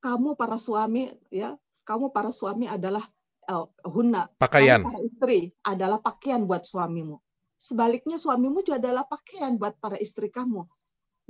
Kamu 0.00 0.32
para 0.40 0.56
suami 0.56 1.12
ya 1.28 1.52
kamu 1.84 2.08
para 2.08 2.32
suami 2.32 2.72
adalah 2.72 3.04
uh, 3.52 3.68
hunna. 3.84 4.32
Pakaian. 4.40 4.80
Para 4.80 5.04
istri 5.04 5.52
adalah 5.60 6.00
pakaian 6.00 6.48
buat 6.48 6.64
suamimu 6.64 7.20
Sebaliknya 7.56 8.20
suamimu 8.20 8.60
juga 8.60 8.76
adalah 8.76 9.08
pakaian 9.08 9.56
buat 9.56 9.80
para 9.80 9.96
istri 9.96 10.28
kamu. 10.28 10.60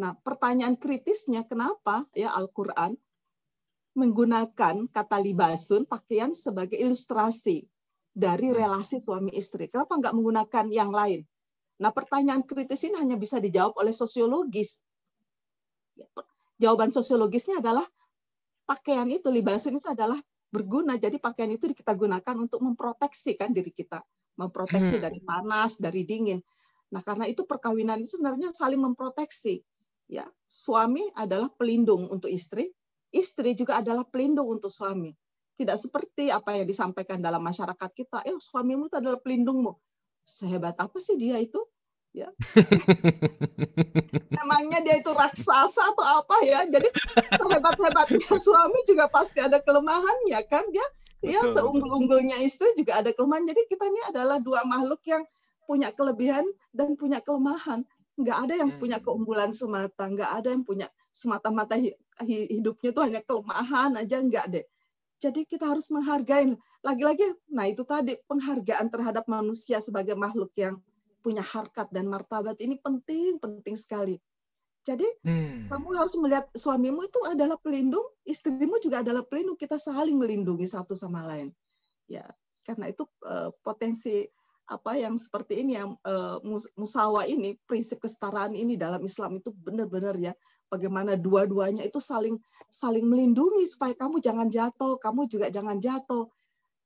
Nah, 0.03 0.13
pertanyaan 0.21 0.75
kritisnya 0.75 1.47
kenapa 1.47 2.05
ya 2.13 2.35
Al-Qur'an 2.35 2.99
menggunakan 3.97 4.91
kata 4.93 5.17
libasun 5.23 5.89
pakaian 5.89 6.37
sebagai 6.37 6.77
ilustrasi 6.77 7.65
dari 8.13 8.53
relasi 8.53 9.01
suami 9.01 9.33
istri. 9.33 9.73
Kenapa 9.73 9.97
nggak 9.97 10.15
menggunakan 10.19 10.67
yang 10.69 10.93
lain? 10.93 11.25
Nah, 11.81 11.95
pertanyaan 11.95 12.45
kritis 12.45 12.85
ini 12.85 12.99
hanya 13.01 13.17
bisa 13.17 13.41
dijawab 13.41 13.79
oleh 13.81 13.95
sosiologis. 13.95 14.85
Jawaban 16.61 16.93
sosiologisnya 16.93 17.63
adalah 17.63 17.85
pakaian 18.69 19.09
itu, 19.09 19.31
libasun 19.33 19.79
itu 19.79 19.89
adalah 19.89 20.19
berguna. 20.51 20.99
Jadi 20.99 21.23
pakaian 21.23 21.53
itu 21.55 21.71
kita 21.73 21.95
gunakan 21.97 22.37
untuk 22.37 22.61
memproteksi 22.61 23.39
kan 23.39 23.55
diri 23.55 23.71
kita 23.73 24.03
memproteksi 24.37 25.01
hmm. 25.01 25.05
dari 25.05 25.21
panas, 25.25 25.81
dari 25.81 26.05
dingin. 26.05 26.41
Nah, 26.93 27.03
karena 27.03 27.27
itu 27.27 27.43
perkawinan 27.43 27.99
itu 28.01 28.17
sebenarnya 28.17 28.55
saling 28.55 28.79
memproteksi. 28.79 29.65
Ya, 30.07 30.29
suami 30.47 31.03
adalah 31.19 31.51
pelindung 31.51 32.07
untuk 32.07 32.31
istri, 32.31 32.71
istri 33.11 33.59
juga 33.59 33.83
adalah 33.83 34.07
pelindung 34.07 34.47
untuk 34.47 34.71
suami. 34.71 35.11
Tidak 35.57 35.75
seperti 35.75 36.31
apa 36.31 36.55
yang 36.55 36.69
disampaikan 36.69 37.19
dalam 37.19 37.43
masyarakat 37.43 37.91
kita, 37.91 38.23
eh 38.23 38.37
suamimu 38.37 38.87
itu 38.93 38.97
adalah 39.01 39.19
pelindungmu. 39.19 39.73
Sehebat 40.23 40.79
apa 40.79 40.99
sih 41.01 41.19
dia 41.19 41.41
itu? 41.41 41.59
Ya. 42.17 42.33
Emangnya 44.41 44.81
dia 44.81 44.97
itu 45.05 45.13
raksasa 45.13 45.93
atau 45.93 46.25
apa 46.25 46.37
ya? 46.49 46.65
Jadi 46.65 46.89
sehebat-hebatnya 47.37 48.25
suami 48.47 48.81
juga 48.89 49.05
pasti 49.13 49.45
ada 49.45 49.61
kelemahannya 49.61 50.41
kan? 50.49 50.65
Dia 50.73 50.87
ya 51.21 51.45
seunggul-unggulnya 51.45 52.41
istri 52.41 52.73
juga 52.73 53.05
ada 53.05 53.13
kelemahan. 53.13 53.45
Jadi 53.53 53.69
kita 53.69 53.85
ini 53.85 54.01
adalah 54.09 54.41
dua 54.41 54.65
makhluk 54.65 55.05
yang 55.05 55.29
punya 55.69 55.93
kelebihan 55.93 56.49
dan 56.73 56.97
punya 56.97 57.21
kelemahan. 57.21 57.85
Nggak 58.17 58.39
ada 58.49 58.55
yang 58.65 58.71
punya 58.81 58.97
hmm. 58.97 59.05
keunggulan 59.05 59.53
semata, 59.53 60.09
nggak 60.09 60.31
ada 60.41 60.49
yang 60.57 60.65
punya 60.65 60.89
semata-mata 61.13 61.77
hidupnya 62.25 62.97
itu 62.97 63.01
hanya 63.05 63.21
kelemahan 63.21 63.93
aja, 64.01 64.17
nggak 64.25 64.47
deh. 64.57 64.65
Jadi 65.21 65.45
kita 65.45 65.69
harus 65.69 65.93
menghargai. 65.93 66.57
Lagi-lagi, 66.81 67.29
nah 67.53 67.69
itu 67.69 67.85
tadi 67.85 68.17
penghargaan 68.25 68.89
terhadap 68.89 69.29
manusia 69.29 69.85
sebagai 69.85 70.17
makhluk 70.17 70.55
yang 70.57 70.81
punya 71.27 71.43
harkat 71.43 71.91
dan 71.91 72.07
martabat 72.07 72.55
ini 72.63 72.79
penting, 72.79 73.43
penting 73.43 73.75
sekali. 73.75 74.15
Jadi 74.87 75.03
hmm. 75.27 75.67
kamu 75.67 75.87
harus 75.99 76.15
melihat 76.15 76.47
suamimu 76.55 77.03
itu 77.11 77.19
adalah 77.27 77.59
pelindung, 77.59 78.07
istrimu 78.23 78.79
juga 78.79 79.03
adalah 79.03 79.27
pelindung. 79.27 79.59
Kita 79.59 79.83
saling 79.83 80.15
melindungi 80.15 80.63
satu 80.63 80.95
sama 80.95 81.27
lain. 81.27 81.51
Ya, 82.07 82.23
karena 82.63 82.95
itu 82.95 83.03
uh, 83.27 83.51
potensi 83.67 84.23
apa 84.71 84.95
yang 84.95 85.19
seperti 85.19 85.67
ini 85.67 85.75
yang 85.75 85.99
uh, 86.07 86.39
musawa 86.79 87.27
ini, 87.27 87.59
prinsip 87.67 87.99
kesetaraan 87.99 88.55
ini 88.55 88.79
dalam 88.79 89.03
Islam 89.03 89.43
itu 89.43 89.51
benar-benar 89.51 90.15
ya 90.23 90.31
bagaimana 90.67 91.15
dua-duanya 91.15 91.87
itu 91.87 92.03
saling 92.03 92.39
saling 92.71 93.07
melindungi 93.07 93.67
supaya 93.67 93.95
kamu 93.95 94.23
jangan 94.23 94.51
jatuh, 94.51 94.99
kamu 95.03 95.27
juga 95.27 95.51
jangan 95.51 95.83
jatuh. 95.83 96.31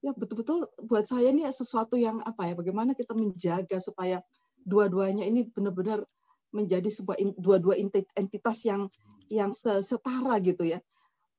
Ya 0.01 0.17
betul-betul 0.17 0.65
buat 0.81 1.05
saya 1.05 1.29
ini 1.29 1.45
sesuatu 1.53 2.01
yang 2.01 2.25
apa 2.25 2.49
ya 2.49 2.55
bagaimana 2.57 2.97
kita 2.97 3.13
menjaga 3.13 3.77
supaya 3.77 4.25
dua-duanya 4.65 5.29
ini 5.29 5.45
benar-benar 5.45 6.05
menjadi 6.51 6.89
sebuah 6.89 7.21
dua-dua 7.37 7.77
entitas 8.17 8.59
yang 8.65 8.89
yang 9.31 9.55
setara 9.55 10.41
gitu 10.43 10.67
ya. 10.67 10.81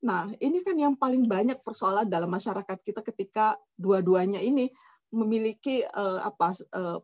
Nah, 0.01 0.33
ini 0.41 0.65
kan 0.65 0.73
yang 0.79 0.97
paling 0.97 1.29
banyak 1.29 1.61
persoalan 1.61 2.09
dalam 2.09 2.31
masyarakat 2.31 2.77
kita 2.81 3.05
ketika 3.05 3.53
dua-duanya 3.77 4.41
ini 4.41 4.71
memiliki 5.13 5.85
uh, 5.85 6.25
apa 6.25 6.55
uh, 6.73 6.97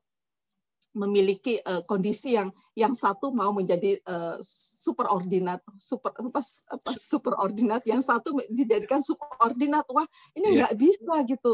memiliki 0.98 1.62
uh, 1.62 1.86
kondisi 1.86 2.34
yang 2.34 2.50
yang 2.74 2.98
satu 2.98 3.30
mau 3.30 3.54
menjadi 3.54 4.02
uh, 4.10 4.42
superordinat 4.82 5.62
super 5.78 6.12
apa, 6.18 6.42
apa 6.74 6.92
superordinat 6.98 7.86
yang 7.86 8.02
satu 8.02 8.34
dijadikan 8.50 9.06
subordinat 9.06 9.86
wah 9.94 10.06
ini 10.34 10.58
iya. 10.58 10.58
nggak 10.66 10.74
yeah. 10.74 10.82
bisa 10.82 11.16
gitu 11.30 11.52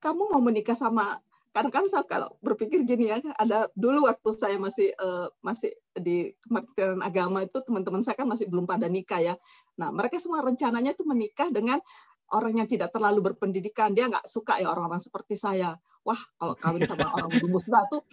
kamu 0.00 0.32
mau 0.32 0.40
menikah 0.40 0.72
sama 0.72 1.20
karena 1.52 1.74
kan 1.74 1.84
saya 1.90 2.06
kalau 2.06 2.30
berpikir 2.38 2.86
gini 2.86 3.10
ya 3.10 3.18
ada 3.34 3.66
dulu 3.74 4.06
waktu 4.06 4.30
saya 4.30 4.56
masih 4.62 4.94
uh, 4.94 5.26
masih 5.42 5.74
di 5.96 6.30
Kementerian 6.44 7.02
Agama 7.02 7.42
itu 7.42 7.58
teman-teman 7.66 7.98
saya 7.98 8.14
kan 8.14 8.30
masih 8.30 8.46
belum 8.46 8.62
pada 8.62 8.86
nikah 8.86 9.18
ya 9.18 9.34
nah 9.74 9.90
mereka 9.90 10.22
semua 10.22 10.44
rencananya 10.44 10.94
itu 10.94 11.02
menikah 11.02 11.50
dengan 11.50 11.82
orang 12.32 12.60
yang 12.60 12.68
tidak 12.68 12.92
terlalu 12.92 13.32
berpendidikan 13.32 13.96
dia 13.96 14.08
nggak 14.08 14.26
suka 14.28 14.60
ya 14.60 14.68
orang-orang 14.68 15.00
seperti 15.00 15.38
saya. 15.38 15.76
Wah 16.04 16.18
kalau 16.40 16.54
kawin 16.56 16.84
sama 16.84 17.08
orang 17.16 17.30
musda 17.48 17.84
tuh 17.88 18.04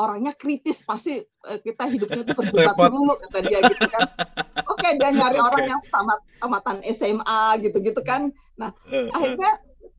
orangnya 0.00 0.32
kritis 0.36 0.84
pasti 0.84 1.20
uh, 1.20 1.58
kita 1.60 1.88
hidupnya 1.88 2.22
tuh 2.24 2.36
berdebat 2.36 2.90
dulu 2.92 3.14
kata 3.28 3.38
dia 3.44 3.60
gitu 3.64 3.84
kan. 3.88 4.08
Oke 4.72 4.88
dia 4.96 5.10
nyari 5.12 5.38
okay. 5.40 5.48
orang 5.48 5.64
yang 5.68 5.82
tamat 5.88 6.20
tamatan 6.40 6.76
SMA 6.92 7.42
gitu-gitu 7.64 8.00
kan. 8.04 8.32
Nah 8.56 8.70
uh, 8.88 9.08
akhirnya 9.16 9.52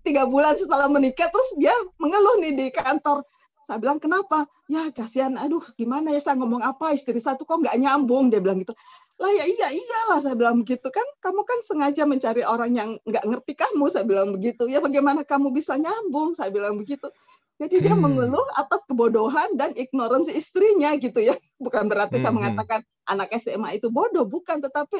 tiga 0.04 0.28
bulan 0.28 0.54
setelah 0.54 0.92
menikah 0.92 1.30
terus 1.32 1.50
dia 1.58 1.74
mengeluh 1.98 2.42
nih 2.42 2.54
di 2.54 2.66
kantor. 2.74 3.26
Saya 3.64 3.80
bilang 3.80 3.96
kenapa? 3.96 4.44
Ya 4.68 4.92
kasihan. 4.92 5.40
Aduh 5.40 5.64
gimana 5.80 6.12
ya 6.12 6.20
saya 6.20 6.36
ngomong 6.36 6.62
apa? 6.62 6.92
Istri 6.92 7.16
satu 7.18 7.48
kok 7.48 7.64
nggak 7.64 7.80
nyambung 7.80 8.28
dia 8.28 8.44
bilang 8.44 8.60
gitu 8.60 8.76
lah 9.24 9.32
ya 9.40 9.46
iya 9.48 9.68
iyalah 9.72 10.20
saya 10.20 10.36
bilang 10.36 10.60
begitu 10.60 10.92
kan 10.92 11.08
kamu 11.24 11.48
kan 11.48 11.60
sengaja 11.64 12.04
mencari 12.04 12.44
orang 12.44 12.76
yang 12.76 12.90
nggak 13.08 13.24
ngerti 13.24 13.56
kamu 13.56 13.88
saya 13.88 14.04
bilang 14.04 14.36
begitu 14.36 14.68
ya 14.68 14.84
bagaimana 14.84 15.24
kamu 15.24 15.56
bisa 15.56 15.80
nyambung 15.80 16.36
saya 16.36 16.52
bilang 16.52 16.76
begitu 16.76 17.08
jadi 17.56 17.80
dia 17.80 17.96
hmm. 17.96 18.04
mengeluh 18.04 18.44
atas 18.60 18.84
kebodohan 18.92 19.56
dan 19.56 19.72
ignorance 19.80 20.28
istrinya 20.28 20.92
gitu 21.00 21.24
ya 21.24 21.40
bukan 21.66 21.88
berarti 21.88 22.20
hmm. 22.20 22.24
saya 22.28 22.34
mengatakan 22.36 22.80
anak 23.08 23.32
SMA 23.40 23.80
itu 23.80 23.88
bodoh 23.88 24.28
bukan 24.28 24.60
tetapi 24.60 25.00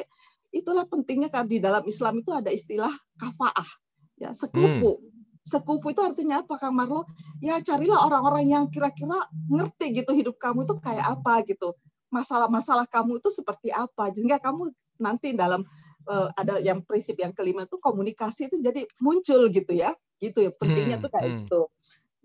itulah 0.54 0.88
pentingnya 0.88 1.28
karena 1.28 1.50
di 1.50 1.58
dalam 1.60 1.84
Islam 1.84 2.24
itu 2.24 2.30
ada 2.32 2.48
istilah 2.48 2.92
kafaah 3.20 3.68
ya 4.16 4.30
sekufu. 4.30 4.96
Hmm. 4.96 5.12
sekufu 5.44 5.92
itu 5.92 6.00
artinya 6.00 6.40
apa 6.40 6.56
Kang 6.56 6.72
Marlo? 6.72 7.04
Ya 7.42 7.60
carilah 7.60 8.06
orang-orang 8.06 8.48
yang 8.48 8.64
kira-kira 8.72 9.18
ngerti 9.50 10.00
gitu 10.00 10.16
hidup 10.16 10.40
kamu 10.40 10.64
itu 10.64 10.78
kayak 10.80 11.04
apa 11.04 11.44
gitu. 11.44 11.76
Masalah-masalah 12.14 12.86
kamu 12.86 13.18
itu 13.18 13.34
seperti 13.34 13.74
apa. 13.74 14.14
Sehingga 14.14 14.38
kamu 14.38 14.70
nanti 15.02 15.34
dalam 15.34 15.66
uh, 16.06 16.30
ada 16.38 16.62
yang 16.62 16.86
prinsip 16.86 17.18
yang 17.18 17.34
kelima 17.34 17.66
itu 17.66 17.74
komunikasi 17.82 18.46
itu 18.46 18.62
jadi 18.62 18.86
muncul 19.02 19.50
gitu 19.50 19.74
ya. 19.74 19.90
Gitu 20.22 20.46
ya. 20.46 20.50
Pentingnya 20.54 21.02
hmm, 21.02 21.04
tuh 21.04 21.10
kayak 21.10 21.26
hmm. 21.26 21.38
gitu. 21.42 21.60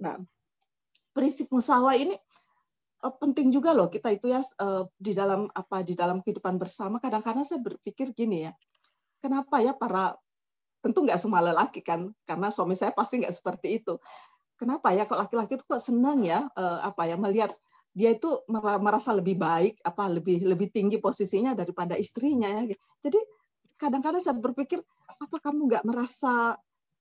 Nah, 0.05 0.15
prinsip 1.17 1.49
musyawarah 1.49 1.97
ini 1.97 2.15
uh, 3.01 3.13
penting 3.17 3.49
juga 3.49 3.73
loh 3.73 3.89
kita 3.89 4.13
itu 4.13 4.29
ya 4.29 4.45
uh, 4.61 4.85
di 4.93 5.17
dalam 5.17 5.49
apa 5.49 5.81
di 5.81 5.97
dalam 5.97 6.21
kehidupan 6.21 6.61
bersama 6.61 7.01
kadang-kadang 7.01 7.41
saya 7.41 7.65
berpikir 7.65 8.13
gini 8.13 8.45
ya. 8.45 8.53
Kenapa 9.19 9.59
ya 9.59 9.73
para 9.73 10.15
tentu 10.79 11.03
nggak 11.03 11.19
semua 11.19 11.43
lelaki 11.43 11.83
kan 11.83 12.15
karena 12.23 12.47
suami 12.53 12.71
saya 12.77 12.95
pasti 12.95 13.19
nggak 13.19 13.35
seperti 13.35 13.83
itu 13.83 13.99
kenapa 14.59 14.91
ya 14.91 15.07
kok 15.07 15.15
laki-laki 15.15 15.55
itu 15.55 15.63
kok 15.63 15.79
senang 15.79 16.19
ya 16.19 16.47
uh, 16.55 16.79
apa 16.83 17.07
ya 17.07 17.15
melihat 17.15 17.51
dia 17.93 18.13
itu 18.13 18.29
merasa 18.79 19.11
lebih 19.11 19.35
baik 19.35 19.81
apa 19.81 20.07
lebih 20.07 20.45
lebih 20.45 20.69
tinggi 20.69 21.01
posisinya 21.01 21.57
daripada 21.57 21.97
istrinya 21.97 22.47
ya 22.47 22.77
jadi 23.01 23.19
kadang-kadang 23.79 24.21
saya 24.21 24.37
berpikir 24.37 24.83
apa 25.07 25.37
kamu 25.39 25.71
nggak 25.71 25.83
merasa 25.87 26.59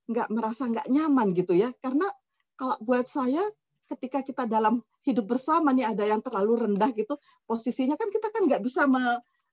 nggak 0.08 0.28
merasa 0.32 0.62
nggak 0.64 0.88
nyaman 0.88 1.36
gitu 1.36 1.52
ya? 1.52 1.68
Karena 1.84 2.08
kalau 2.56 2.78
buat 2.80 3.04
saya 3.04 3.44
ketika 3.90 4.24
kita 4.24 4.44
dalam 4.48 4.80
hidup 5.04 5.28
bersama 5.28 5.74
nih 5.74 5.90
ada 5.90 6.04
yang 6.04 6.20
terlalu 6.20 6.68
rendah 6.68 6.92
gitu 6.92 7.16
posisinya 7.48 7.96
kan 7.96 8.12
kita 8.12 8.28
kan 8.28 8.44
nggak 8.44 8.60
bisa 8.60 8.84
me, 8.84 9.00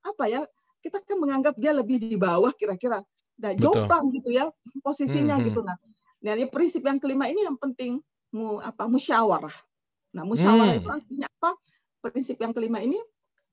apa 0.04 0.24
ya 0.28 0.42
kita 0.84 1.00
kan 1.04 1.18
menganggap 1.20 1.56
dia 1.56 1.72
lebih 1.76 2.00
di 2.00 2.16
bawah 2.16 2.54
kira-kira. 2.56 3.04
Nah, 3.36 3.52
jomplang 3.52 4.16
gitu 4.16 4.32
ya 4.32 4.48
posisinya 4.80 5.36
hmm, 5.36 5.46
gitu. 5.52 5.60
Nah, 5.60 5.76
dari 6.24 6.48
prinsip 6.48 6.88
yang 6.88 7.02
kelima 7.04 7.28
ini 7.28 7.44
yang 7.44 7.60
penting 7.60 8.00
mu, 8.32 8.64
apa 8.64 8.88
musyawarah. 8.88 9.54
Nah, 10.16 10.24
musyawarah 10.24 10.80
hmm. 10.80 10.82
itu 10.82 10.90
artinya 10.90 11.28
apa? 11.28 11.52
Prinsip 12.00 12.40
yang 12.40 12.56
kelima 12.56 12.80
ini 12.80 12.96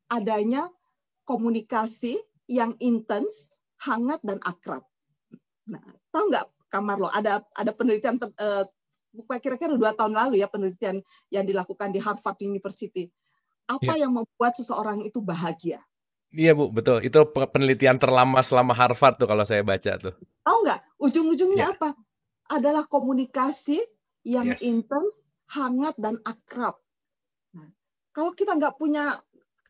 adanya 0.06 0.70
komunikasi 1.26 2.22
yang 2.46 2.78
intens, 2.78 3.58
hangat 3.82 4.22
dan 4.22 4.38
akrab. 4.46 4.86
Nah, 5.66 5.82
tahu 6.14 6.30
nggak 6.30 6.46
kamar 6.70 6.96
lo 7.02 7.10
ada 7.10 7.42
ada 7.52 7.72
penelitian 7.74 8.16
uh, 8.16 8.64
kira-kira 9.42 9.76
dua 9.76 9.92
tahun 9.92 10.16
lalu 10.16 10.40
ya 10.40 10.48
penelitian 10.48 11.04
yang 11.28 11.44
dilakukan 11.44 11.90
di 11.90 11.98
Harvard 11.98 12.38
University. 12.40 13.10
Apa 13.66 13.98
yeah. 13.98 14.06
yang 14.06 14.12
membuat 14.14 14.54
seseorang 14.58 15.02
itu 15.02 15.18
bahagia? 15.22 15.82
Iya 16.32 16.56
Bu, 16.56 16.72
betul. 16.72 17.04
Itu 17.04 17.28
penelitian 17.28 18.00
terlama 18.00 18.40
selama 18.40 18.72
Harvard 18.72 19.20
tuh 19.20 19.28
kalau 19.28 19.44
saya 19.44 19.60
baca 19.60 20.00
tuh. 20.00 20.14
Tahu 20.16 20.56
nggak? 20.64 20.80
Ujung-ujungnya 20.96 21.68
yeah. 21.70 21.74
apa? 21.76 21.90
Adalah 22.48 22.88
komunikasi 22.88 23.80
yang 24.24 24.48
yes. 24.50 24.64
intens, 24.64 25.12
hangat 25.53 25.94
dan 26.00 26.16
akrab. 26.24 26.80
Nah, 27.53 27.68
kalau 28.16 28.32
kita 28.32 28.57
nggak 28.57 28.80
punya 28.80 29.16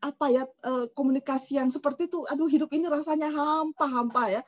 apa 0.02 0.26
ya 0.34 0.42
eh, 0.46 0.86
komunikasi 0.94 1.62
yang 1.62 1.70
seperti 1.70 2.10
itu, 2.10 2.26
aduh 2.26 2.50
hidup 2.50 2.70
ini 2.74 2.90
rasanya 2.90 3.30
hampa-hampa 3.30 4.30
ya. 4.30 4.42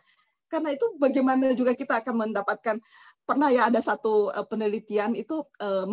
Karena 0.50 0.70
itu 0.74 0.86
bagaimana 0.98 1.50
juga 1.54 1.74
kita 1.74 2.02
akan 2.02 2.30
mendapatkan 2.30 2.78
pernah 3.24 3.48
ya 3.50 3.70
ada 3.70 3.78
satu 3.78 4.34
eh, 4.34 4.46
penelitian 4.46 5.14
itu 5.14 5.46
eh, 5.62 5.86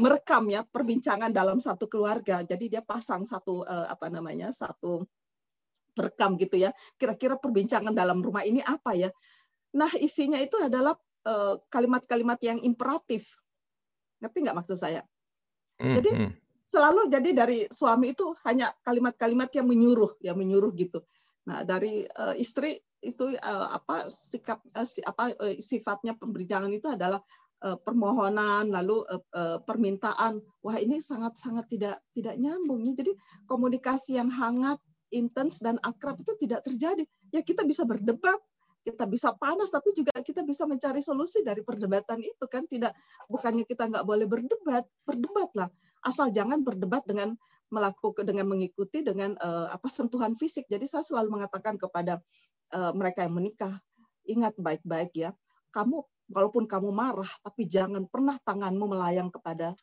merekam 0.00 0.48
ya 0.52 0.64
perbincangan 0.64 1.32
dalam 1.32 1.60
satu 1.60 1.88
keluarga. 1.88 2.44
Jadi 2.44 2.76
dia 2.76 2.84
pasang 2.84 3.24
satu 3.24 3.64
apa 3.64 4.12
namanya 4.12 4.52
satu 4.52 5.04
berekam 5.96 6.36
gitu 6.36 6.60
ya. 6.60 6.76
Kira-kira 7.00 7.40
perbincangan 7.40 7.96
dalam 7.96 8.20
rumah 8.20 8.44
ini 8.44 8.60
apa 8.60 8.92
ya? 8.92 9.08
Nah, 9.76 9.88
isinya 9.96 10.36
itu 10.40 10.56
adalah 10.60 10.92
kalimat-kalimat 11.72 12.38
yang 12.44 12.60
imperatif. 12.62 13.34
Ngerti 14.22 14.38
nggak 14.44 14.56
maksud 14.56 14.78
saya? 14.78 15.02
Jadi 15.76 16.10
mm 16.12 16.18
-hmm. 16.18 16.30
selalu 16.72 17.00
jadi 17.12 17.30
dari 17.36 17.58
suami 17.68 18.16
itu 18.16 18.32
hanya 18.48 18.72
kalimat-kalimat 18.80 19.52
yang 19.52 19.68
menyuruh, 19.68 20.16
yang 20.24 20.36
menyuruh 20.40 20.72
gitu. 20.72 21.04
Nah, 21.46 21.62
dari 21.62 22.02
uh, 22.02 22.34
istri 22.34 22.74
itu 22.98 23.36
uh, 23.38 23.68
apa 23.70 24.10
sikap 24.10 24.64
uh, 24.74 24.88
si, 24.88 24.98
apa 25.04 25.30
uh, 25.36 25.54
sifatnya 25.62 26.18
pemberitaan 26.18 26.72
itu 26.74 26.90
adalah 26.90 27.22
uh, 27.62 27.78
permohonan 27.78 28.66
lalu 28.72 29.04
uh, 29.06 29.22
uh, 29.36 29.58
permintaan. 29.62 30.42
Wah, 30.64 30.76
ini 30.80 30.98
sangat-sangat 30.98 31.70
tidak 31.70 32.02
tidak 32.10 32.34
nyambung. 32.34 32.82
Jadi 32.98 33.14
komunikasi 33.46 34.18
yang 34.18 34.32
hangat 34.32 34.82
intens 35.14 35.62
dan 35.62 35.78
akrab 35.86 36.18
itu 36.18 36.34
tidak 36.40 36.66
terjadi. 36.66 37.06
Ya 37.30 37.46
kita 37.46 37.62
bisa 37.62 37.86
berdebat, 37.86 38.42
kita 38.86 39.02
bisa 39.10 39.34
panas, 39.34 39.74
tapi 39.74 39.90
juga 39.98 40.14
kita 40.22 40.46
bisa 40.46 40.62
mencari 40.62 41.02
solusi 41.02 41.42
dari 41.42 41.66
perdebatan 41.66 42.22
itu 42.22 42.46
kan 42.46 42.62
tidak 42.70 42.94
bukannya 43.26 43.66
kita 43.66 43.90
nggak 43.90 44.06
boleh 44.06 44.30
berdebat, 44.30 44.86
berdebatlah 45.02 45.66
asal 46.06 46.30
jangan 46.30 46.62
berdebat 46.62 47.02
dengan 47.02 47.34
melakukan 47.66 48.22
dengan 48.22 48.46
mengikuti 48.46 49.02
dengan 49.02 49.34
uh, 49.42 49.66
apa 49.74 49.90
sentuhan 49.90 50.38
fisik. 50.38 50.70
Jadi 50.70 50.86
saya 50.86 51.02
selalu 51.02 51.42
mengatakan 51.42 51.74
kepada 51.74 52.22
uh, 52.70 52.94
mereka 52.94 53.26
yang 53.26 53.34
menikah, 53.34 53.74
ingat 54.30 54.54
baik-baik 54.54 55.10
ya, 55.18 55.34
kamu 55.74 56.06
walaupun 56.30 56.70
kamu 56.70 56.94
marah, 56.94 57.28
tapi 57.42 57.66
jangan 57.66 58.06
pernah 58.06 58.38
tanganmu 58.38 58.86
melayang 58.86 59.34
kepada 59.34 59.74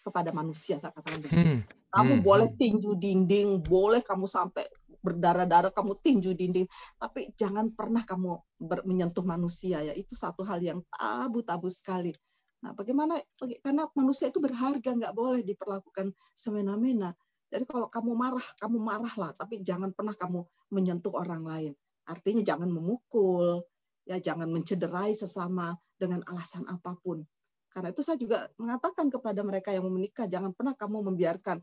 kepada 0.00 0.32
manusia 0.36 0.76
saya 0.76 0.92
katakan 0.92 1.24
begitu. 1.24 1.40
Hmm. 1.40 1.60
Kamu 1.90 2.12
hmm. 2.20 2.24
boleh 2.24 2.48
hmm. 2.52 2.58
tinju 2.60 2.92
dinding, 3.00 3.48
boleh 3.64 4.04
kamu 4.04 4.28
sampai 4.28 4.68
berdarah-darah 5.00 5.72
kamu 5.72 5.98
tinju 6.00 6.32
dinding, 6.36 6.68
tapi 6.96 7.32
jangan 7.36 7.72
pernah 7.72 8.04
kamu 8.04 8.40
menyentuh 8.86 9.24
manusia 9.24 9.80
ya. 9.84 9.92
Itu 9.96 10.14
satu 10.16 10.44
hal 10.44 10.60
yang 10.60 10.80
tabu-tabu 10.92 11.68
sekali. 11.72 12.12
Nah, 12.60 12.76
bagaimana? 12.76 13.16
Karena 13.64 13.88
manusia 13.96 14.28
itu 14.28 14.38
berharga, 14.38 14.92
nggak 14.92 15.14
boleh 15.16 15.40
diperlakukan 15.40 16.12
semena-mena. 16.36 17.16
Jadi 17.50 17.66
kalau 17.66 17.88
kamu 17.90 18.12
marah, 18.14 18.46
kamu 18.60 18.78
marahlah, 18.78 19.34
tapi 19.34 19.58
jangan 19.64 19.90
pernah 19.90 20.14
kamu 20.14 20.44
menyentuh 20.70 21.10
orang 21.16 21.42
lain. 21.42 21.72
Artinya 22.06 22.46
jangan 22.46 22.70
memukul, 22.70 23.64
ya 24.06 24.22
jangan 24.22 24.46
mencederai 24.52 25.16
sesama 25.16 25.74
dengan 25.98 26.22
alasan 26.30 26.68
apa 26.70 26.94
pun. 27.00 27.26
Karena 27.70 27.94
itu 27.94 28.02
saya 28.02 28.18
juga 28.18 28.50
mengatakan 28.58 29.10
kepada 29.10 29.40
mereka 29.46 29.70
yang 29.70 29.86
mau 29.86 29.94
menikah, 29.94 30.26
jangan 30.26 30.50
pernah 30.54 30.74
kamu 30.74 31.10
membiarkan 31.10 31.62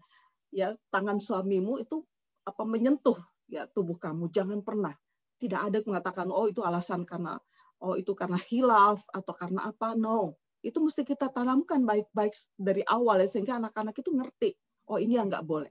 ya 0.55 0.71
tangan 0.87 1.19
suamimu 1.19 1.83
itu 1.83 2.07
apa 2.47 2.63
menyentuh 2.63 3.19
ya 3.51 3.67
tubuh 3.67 3.99
kamu. 3.99 4.31
Jangan 4.31 4.63
pernah. 4.63 4.95
Tidak 5.37 5.59
ada 5.59 5.77
mengatakan 5.83 6.31
oh 6.31 6.47
itu 6.47 6.63
alasan 6.63 7.03
karena 7.03 7.35
oh 7.83 7.99
itu 7.99 8.15
karena 8.15 8.39
hilaf 8.39 9.03
atau 9.11 9.33
karena 9.35 9.67
apa. 9.67 9.93
No. 9.99 10.39
Itu 10.63 10.79
mesti 10.79 11.03
kita 11.03 11.29
tanamkan 11.29 11.83
baik-baik 11.83 12.33
dari 12.55 12.81
awal 12.87 13.19
ya 13.21 13.27
sehingga 13.29 13.59
anak-anak 13.59 13.93
itu 13.99 14.09
ngerti. 14.15 14.49
Oh 14.87 14.97
ini 14.97 15.19
yang 15.19 15.27
nggak 15.27 15.43
boleh. 15.43 15.69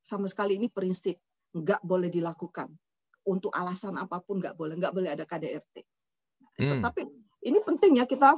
Sama 0.00 0.24
sekali 0.26 0.56
ini 0.56 0.72
prinsip 0.72 1.20
nggak 1.52 1.84
boleh 1.84 2.08
dilakukan. 2.08 2.72
Untuk 3.24 3.54
alasan 3.56 3.96
apa 3.96 4.20
pun 4.20 4.40
nggak 4.40 4.56
boleh, 4.56 4.76
nggak 4.76 4.92
boleh 4.92 5.10
ada 5.16 5.24
KDRT. 5.24 5.76
Hmm. 6.60 6.82
Tapi 6.84 7.08
ini 7.44 7.58
penting 7.62 8.00
ya 8.00 8.04
kita 8.04 8.36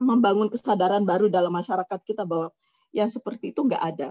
membangun 0.00 0.48
kesadaran 0.48 1.04
baru 1.04 1.28
dalam 1.28 1.52
masyarakat 1.52 2.00
kita 2.00 2.24
bahwa 2.24 2.48
yang 2.90 3.12
seperti 3.12 3.52
itu 3.52 3.60
nggak 3.60 3.82
ada. 3.82 4.08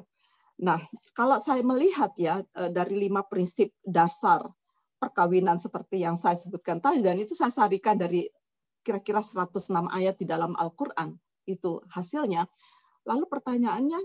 Nah, 0.59 0.79
kalau 1.15 1.39
saya 1.39 1.63
melihat 1.63 2.11
ya 2.19 2.43
eh, 2.43 2.71
dari 2.71 2.99
lima 3.07 3.23
prinsip 3.23 3.71
dasar 3.79 4.43
perkawinan 4.99 5.55
seperti 5.55 6.03
yang 6.03 6.19
saya 6.19 6.35
sebutkan 6.35 6.83
tadi 6.83 6.99
dan 6.99 7.15
itu 7.15 7.31
saya 7.31 7.51
sarikan 7.51 7.95
dari 7.95 8.27
kira-kira 8.83 9.23
106 9.23 9.87
ayat 9.87 10.19
di 10.19 10.27
dalam 10.27 10.55
Al-Qur'an 10.59 11.15
itu 11.47 11.79
hasilnya. 11.87 12.43
Lalu 13.07 13.25
pertanyaannya, 13.31 13.99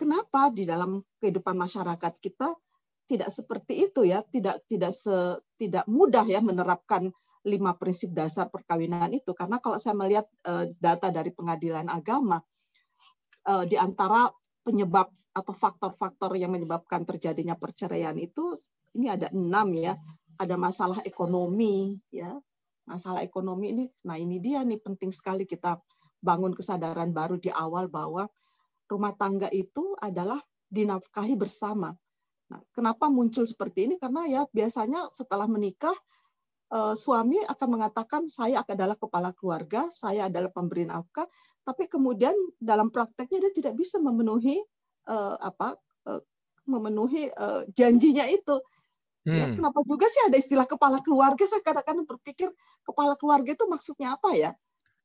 kenapa 0.00 0.48
di 0.48 0.64
dalam 0.64 1.04
kehidupan 1.20 1.56
masyarakat 1.60 2.16
kita 2.16 2.56
tidak 3.04 3.28
seperti 3.28 3.90
itu 3.90 4.08
ya, 4.08 4.24
tidak 4.24 4.64
tidak 4.64 4.96
se, 4.96 5.44
tidak 5.60 5.84
mudah 5.84 6.24
ya 6.24 6.40
menerapkan 6.40 7.12
lima 7.44 7.76
prinsip 7.76 8.12
dasar 8.12 8.52
perkawinan 8.52 9.12
itu 9.16 9.32
karena 9.32 9.56
kalau 9.60 9.80
saya 9.80 9.96
melihat 9.96 10.28
uh, 10.44 10.68
data 10.76 11.08
dari 11.08 11.32
pengadilan 11.32 11.88
agama 11.88 12.40
uh, 13.48 13.64
di 13.64 13.80
antara 13.80 14.28
penyebab 14.60 15.08
atau 15.30 15.54
faktor-faktor 15.54 16.34
yang 16.34 16.50
menyebabkan 16.50 17.06
terjadinya 17.06 17.54
perceraian 17.54 18.16
itu 18.18 18.54
ini 18.98 19.06
ada 19.06 19.30
enam 19.30 19.70
ya 19.74 19.94
ada 20.40 20.56
masalah 20.58 20.98
ekonomi 21.06 21.94
ya 22.10 22.34
masalah 22.88 23.22
ekonomi 23.22 23.66
ini 23.70 23.84
nah 24.02 24.18
ini 24.18 24.42
dia 24.42 24.66
nih 24.66 24.82
penting 24.82 25.14
sekali 25.14 25.46
kita 25.46 25.78
bangun 26.20 26.52
kesadaran 26.52 27.14
baru 27.14 27.40
di 27.40 27.48
awal 27.48 27.88
bahwa 27.88 28.28
rumah 28.90 29.14
tangga 29.16 29.48
itu 29.54 29.96
adalah 30.02 30.42
dinafkahi 30.70 31.34
bersama. 31.34 31.94
Nah, 32.50 32.60
kenapa 32.74 33.06
muncul 33.06 33.46
seperti 33.46 33.90
ini? 33.90 33.94
Karena 33.96 34.26
ya 34.26 34.42
biasanya 34.50 35.10
setelah 35.14 35.46
menikah 35.46 35.94
uh, 36.74 36.94
suami 36.94 37.38
akan 37.46 37.68
mengatakan 37.70 38.22
saya 38.26 38.62
adalah 38.66 38.98
kepala 38.98 39.30
keluarga, 39.34 39.86
saya 39.90 40.26
adalah 40.26 40.50
pemberi 40.50 40.86
nafkah, 40.86 41.26
tapi 41.62 41.86
kemudian 41.86 42.34
dalam 42.58 42.90
prakteknya 42.90 43.48
dia 43.48 43.52
tidak 43.54 43.74
bisa 43.78 44.02
memenuhi 44.02 44.58
uh, 45.10 45.34
apa 45.42 45.74
uh, 46.06 46.22
memenuhi 46.70 47.26
uh, 47.34 47.66
janjinya 47.74 48.30
itu. 48.30 48.62
Ya, 49.26 49.34
hmm. 49.34 49.36
Ya, 49.36 49.46
kenapa 49.52 49.78
juga 49.84 50.06
sih 50.08 50.22
ada 50.24 50.36
istilah 50.38 50.64
kepala 50.64 51.02
keluarga? 51.04 51.44
Saya 51.44 51.60
kadang-kadang 51.60 52.08
berpikir 52.08 52.48
kepala 52.86 53.18
keluarga 53.20 53.52
itu 53.52 53.64
maksudnya 53.68 54.16
apa 54.16 54.30
ya? 54.32 54.50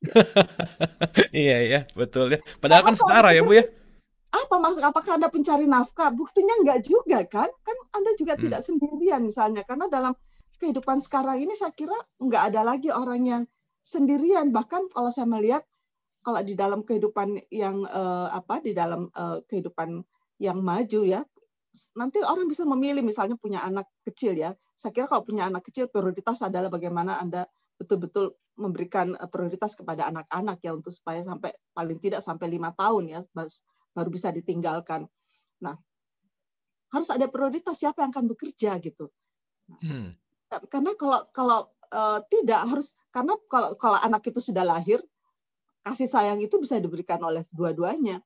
iya 1.36 1.58
iya 1.66 1.80
betul 1.98 2.32
ya. 2.32 2.40
Padahal 2.62 2.94
kan 2.94 2.96
setara 2.96 3.36
ya 3.36 3.44
Bu 3.44 3.58
ya. 3.58 3.66
Apa 4.32 4.56
maksud 4.60 4.84
apakah 4.84 5.20
Anda 5.20 5.28
pencari 5.32 5.68
nafkah? 5.68 6.12
Buktinya 6.16 6.56
enggak 6.64 6.84
juga 6.88 7.24
kan? 7.28 7.50
Kan 7.64 7.78
Anda 7.92 8.16
juga 8.16 8.40
hmm. 8.40 8.44
tidak 8.48 8.62
sendirian 8.64 9.22
misalnya 9.24 9.68
karena 9.68 9.92
dalam 9.92 10.14
kehidupan 10.60 11.04
sekarang 11.04 11.44
ini 11.44 11.52
saya 11.52 11.76
kira 11.76 11.96
enggak 12.24 12.52
ada 12.54 12.64
lagi 12.64 12.92
orang 12.96 13.22
yang 13.28 13.44
sendirian 13.84 14.56
bahkan 14.56 14.88
kalau 14.92 15.12
saya 15.12 15.28
melihat 15.28 15.64
kalau 16.26 16.42
di 16.42 16.58
dalam 16.58 16.82
kehidupan 16.82 17.38
yang 17.54 17.86
uh, 17.86 18.34
apa 18.34 18.58
di 18.66 18.74
dalam 18.74 19.14
uh, 19.14 19.46
kehidupan 19.46 20.02
yang 20.42 20.60
maju 20.66 21.02
ya 21.06 21.22
nanti 21.96 22.24
orang 22.24 22.48
bisa 22.48 22.64
memilih 22.64 23.04
misalnya 23.04 23.36
punya 23.36 23.62
anak 23.64 23.88
kecil 24.08 24.36
ya. 24.36 24.56
Saya 24.76 24.92
kira 24.92 25.08
kalau 25.08 25.24
punya 25.28 25.48
anak 25.48 25.68
kecil 25.68 25.92
prioritas 25.92 26.44
adalah 26.44 26.72
bagaimana 26.72 27.20
anda 27.20 27.48
betul-betul 27.76 28.36
memberikan 28.56 29.16
eh, 29.20 29.28
prioritas 29.28 29.76
kepada 29.76 30.08
anak-anak 30.08 30.64
ya 30.64 30.72
untuk 30.72 30.92
supaya 30.96 31.20
sampai 31.24 31.52
paling 31.76 32.00
tidak 32.00 32.24
sampai 32.24 32.48
lima 32.48 32.72
tahun 32.72 33.12
ya 33.12 33.20
baru 33.92 34.10
bisa 34.12 34.32
ditinggalkan. 34.32 35.08
Nah 35.60 35.76
harus 36.96 37.10
ada 37.12 37.28
prioritas 37.28 37.76
siapa 37.76 38.08
yang 38.08 38.16
akan 38.16 38.32
bekerja 38.32 38.80
gitu. 38.80 39.12
Hmm. 39.66 40.14
karena 40.70 40.94
kalau 40.94 41.26
kalau 41.34 41.60
uh, 41.90 42.22
tidak 42.30 42.70
harus 42.70 42.94
karena 43.10 43.34
kalau 43.50 43.74
kalau 43.82 43.98
anak 43.98 44.22
itu 44.30 44.38
sudah 44.38 44.62
lahir 44.62 45.02
kasih 45.86 46.10
sayang 46.10 46.42
itu 46.42 46.58
bisa 46.58 46.82
diberikan 46.82 47.22
oleh 47.22 47.46
dua-duanya. 47.54 48.18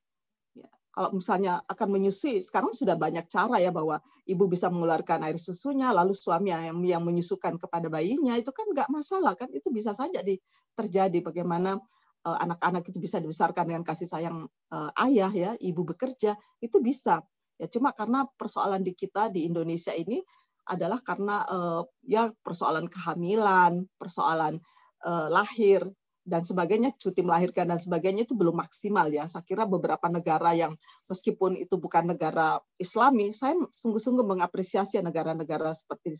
Ya, 0.56 0.68
kalau 0.96 1.12
misalnya 1.12 1.60
akan 1.68 1.88
menyusui, 1.92 2.40
sekarang 2.40 2.72
sudah 2.72 2.96
banyak 2.96 3.28
cara 3.28 3.60
ya 3.60 3.68
bahwa 3.68 4.00
ibu 4.24 4.48
bisa 4.48 4.72
mengeluarkan 4.72 5.28
air 5.28 5.36
susunya, 5.36 5.92
lalu 5.92 6.16
suami 6.16 6.56
yang 6.56 6.80
yang 6.80 7.04
menyusukan 7.04 7.60
kepada 7.60 7.92
bayinya 7.92 8.40
itu 8.40 8.48
kan 8.48 8.64
nggak 8.72 8.88
masalah 8.88 9.36
kan, 9.36 9.52
itu 9.52 9.68
bisa 9.68 9.92
saja 9.92 10.24
di, 10.24 10.40
terjadi 10.72 11.20
bagaimana 11.20 11.76
uh, 12.24 12.38
anak-anak 12.40 12.88
itu 12.88 12.96
bisa 12.96 13.20
dibesarkan 13.20 13.68
dengan 13.68 13.84
kasih 13.84 14.08
sayang 14.08 14.48
uh, 14.72 14.90
ayah 15.04 15.28
ya, 15.28 15.50
ibu 15.60 15.84
bekerja 15.84 16.40
itu 16.64 16.80
bisa. 16.80 17.20
Ya 17.60 17.68
cuma 17.68 17.92
karena 17.92 18.24
persoalan 18.40 18.80
di 18.80 18.96
kita 18.96 19.28
di 19.28 19.44
Indonesia 19.44 19.92
ini 19.92 20.24
adalah 20.64 21.04
karena 21.04 21.44
uh, 21.44 21.84
ya 22.08 22.32
persoalan 22.40 22.88
kehamilan, 22.88 23.84
persoalan 24.00 24.56
lahir 25.32 25.80
dan 26.30 26.46
sebagainya, 26.46 26.94
cuti 26.94 27.26
melahirkan 27.26 27.66
dan 27.66 27.82
sebagainya 27.82 28.22
itu 28.22 28.38
belum 28.38 28.62
maksimal 28.62 29.10
ya. 29.10 29.26
Saya 29.26 29.42
kira 29.42 29.66
beberapa 29.66 30.06
negara 30.06 30.54
yang 30.54 30.78
meskipun 31.10 31.58
itu 31.58 31.74
bukan 31.74 32.14
negara 32.14 32.62
Islami, 32.78 33.34
saya 33.34 33.58
sungguh-sungguh 33.58 34.22
mengapresiasi 34.22 35.02
negara-negara 35.02 35.74
seperti 35.74 36.14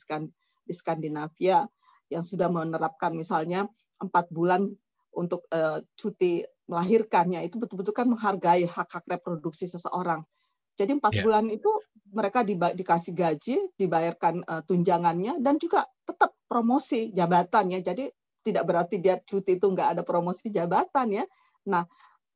di 0.67 0.75
Skandinavia 0.75 1.63
yang 2.11 2.27
sudah 2.27 2.51
menerapkan 2.51 3.15
misalnya 3.15 3.71
empat 4.03 4.35
bulan 4.35 4.67
untuk 5.15 5.47
uh, 5.55 5.79
cuti 5.95 6.43
melahirkannya 6.67 7.47
itu 7.47 7.63
betul-betul 7.63 7.95
kan 7.95 8.11
menghargai 8.11 8.67
hak-hak 8.67 9.07
reproduksi 9.07 9.71
seseorang. 9.71 10.27
Jadi 10.75 10.99
empat 10.99 11.13
yeah. 11.15 11.23
bulan 11.23 11.47
itu 11.51 11.71
mereka 12.11 12.43
di, 12.43 12.59
dikasih 12.59 13.15
gaji, 13.15 13.57
dibayarkan 13.79 14.43
uh, 14.43 14.63
tunjangannya, 14.67 15.39
dan 15.39 15.55
juga 15.63 15.87
tetap 16.03 16.35
promosi 16.51 17.15
jabatan 17.15 17.79
ya. 17.79 17.81
Jadi 17.83 18.11
tidak 18.51 18.65
berarti 18.67 18.99
dia 18.99 19.17
cuti 19.23 19.57
itu 19.57 19.67
nggak 19.67 19.99
ada 19.99 20.03
promosi 20.03 20.51
jabatan 20.51 21.23
ya. 21.23 21.25
Nah, 21.71 21.87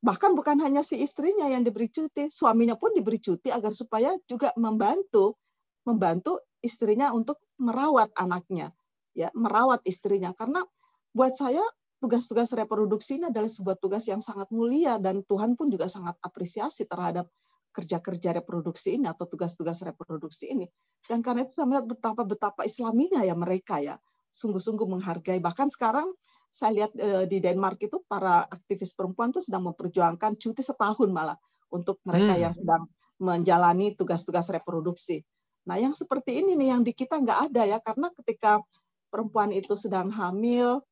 bahkan 0.00 0.32
bukan 0.36 0.60
hanya 0.62 0.84
si 0.84 1.00
istrinya 1.00 1.48
yang 1.50 1.64
diberi 1.66 1.90
cuti, 1.90 2.30
suaminya 2.30 2.78
pun 2.78 2.92
diberi 2.94 3.18
cuti 3.18 3.50
agar 3.50 3.72
supaya 3.72 4.14
juga 4.28 4.54
membantu 4.54 5.36
membantu 5.84 6.40
istrinya 6.64 7.12
untuk 7.12 7.44
merawat 7.60 8.08
anaknya, 8.16 8.72
ya, 9.12 9.28
merawat 9.36 9.84
istrinya. 9.84 10.32
Karena 10.32 10.64
buat 11.12 11.36
saya 11.36 11.60
tugas-tugas 12.00 12.52
reproduksi 12.56 13.20
ini 13.20 13.28
adalah 13.28 13.48
sebuah 13.48 13.76
tugas 13.80 14.08
yang 14.08 14.24
sangat 14.24 14.48
mulia 14.52 14.96
dan 14.96 15.24
Tuhan 15.24 15.56
pun 15.56 15.68
juga 15.68 15.88
sangat 15.88 16.16
apresiasi 16.24 16.88
terhadap 16.88 17.28
kerja-kerja 17.74 18.38
reproduksi 18.38 18.96
ini 18.96 19.10
atau 19.10 19.26
tugas-tugas 19.28 19.82
reproduksi 19.84 20.52
ini. 20.52 20.66
Dan 21.04 21.20
karena 21.20 21.44
itu 21.44 21.58
saya 21.58 21.66
melihat 21.68 21.90
betapa 21.90 22.22
betapa 22.24 22.62
islaminya 22.64 23.20
ya 23.24 23.36
mereka 23.36 23.80
ya 23.80 23.96
sungguh-sungguh 24.35 24.85
menghargai. 24.91 25.39
Bahkan 25.39 25.70
sekarang 25.70 26.11
saya 26.51 26.70
lihat 26.82 26.93
eh, 26.99 27.24
di 27.30 27.39
Denmark 27.39 27.78
itu 27.87 28.03
para 28.11 28.43
aktivis 28.47 28.95
perempuan 28.95 29.30
itu 29.30 29.43
sedang 29.43 29.70
memperjuangkan 29.70 30.35
cuti 30.39 30.62
setahun 30.62 31.11
malah 31.11 31.39
untuk 31.70 32.03
mereka 32.03 32.35
hmm. 32.35 32.43
yang 32.43 32.55
sedang 32.55 32.82
menjalani 33.18 33.95
tugas-tugas 33.95 34.51
reproduksi. 34.51 35.22
Nah, 35.64 35.80
yang 35.80 35.95
seperti 35.95 36.45
ini 36.45 36.59
nih 36.59 36.76
yang 36.76 36.82
di 36.85 36.93
kita 36.93 37.18
nggak 37.22 37.51
ada 37.51 37.62
ya, 37.64 37.78
karena 37.80 38.11
ketika 38.22 38.61
perempuan 39.09 39.55
itu 39.55 39.78
sedang 39.78 40.11
hamil, 40.12 40.82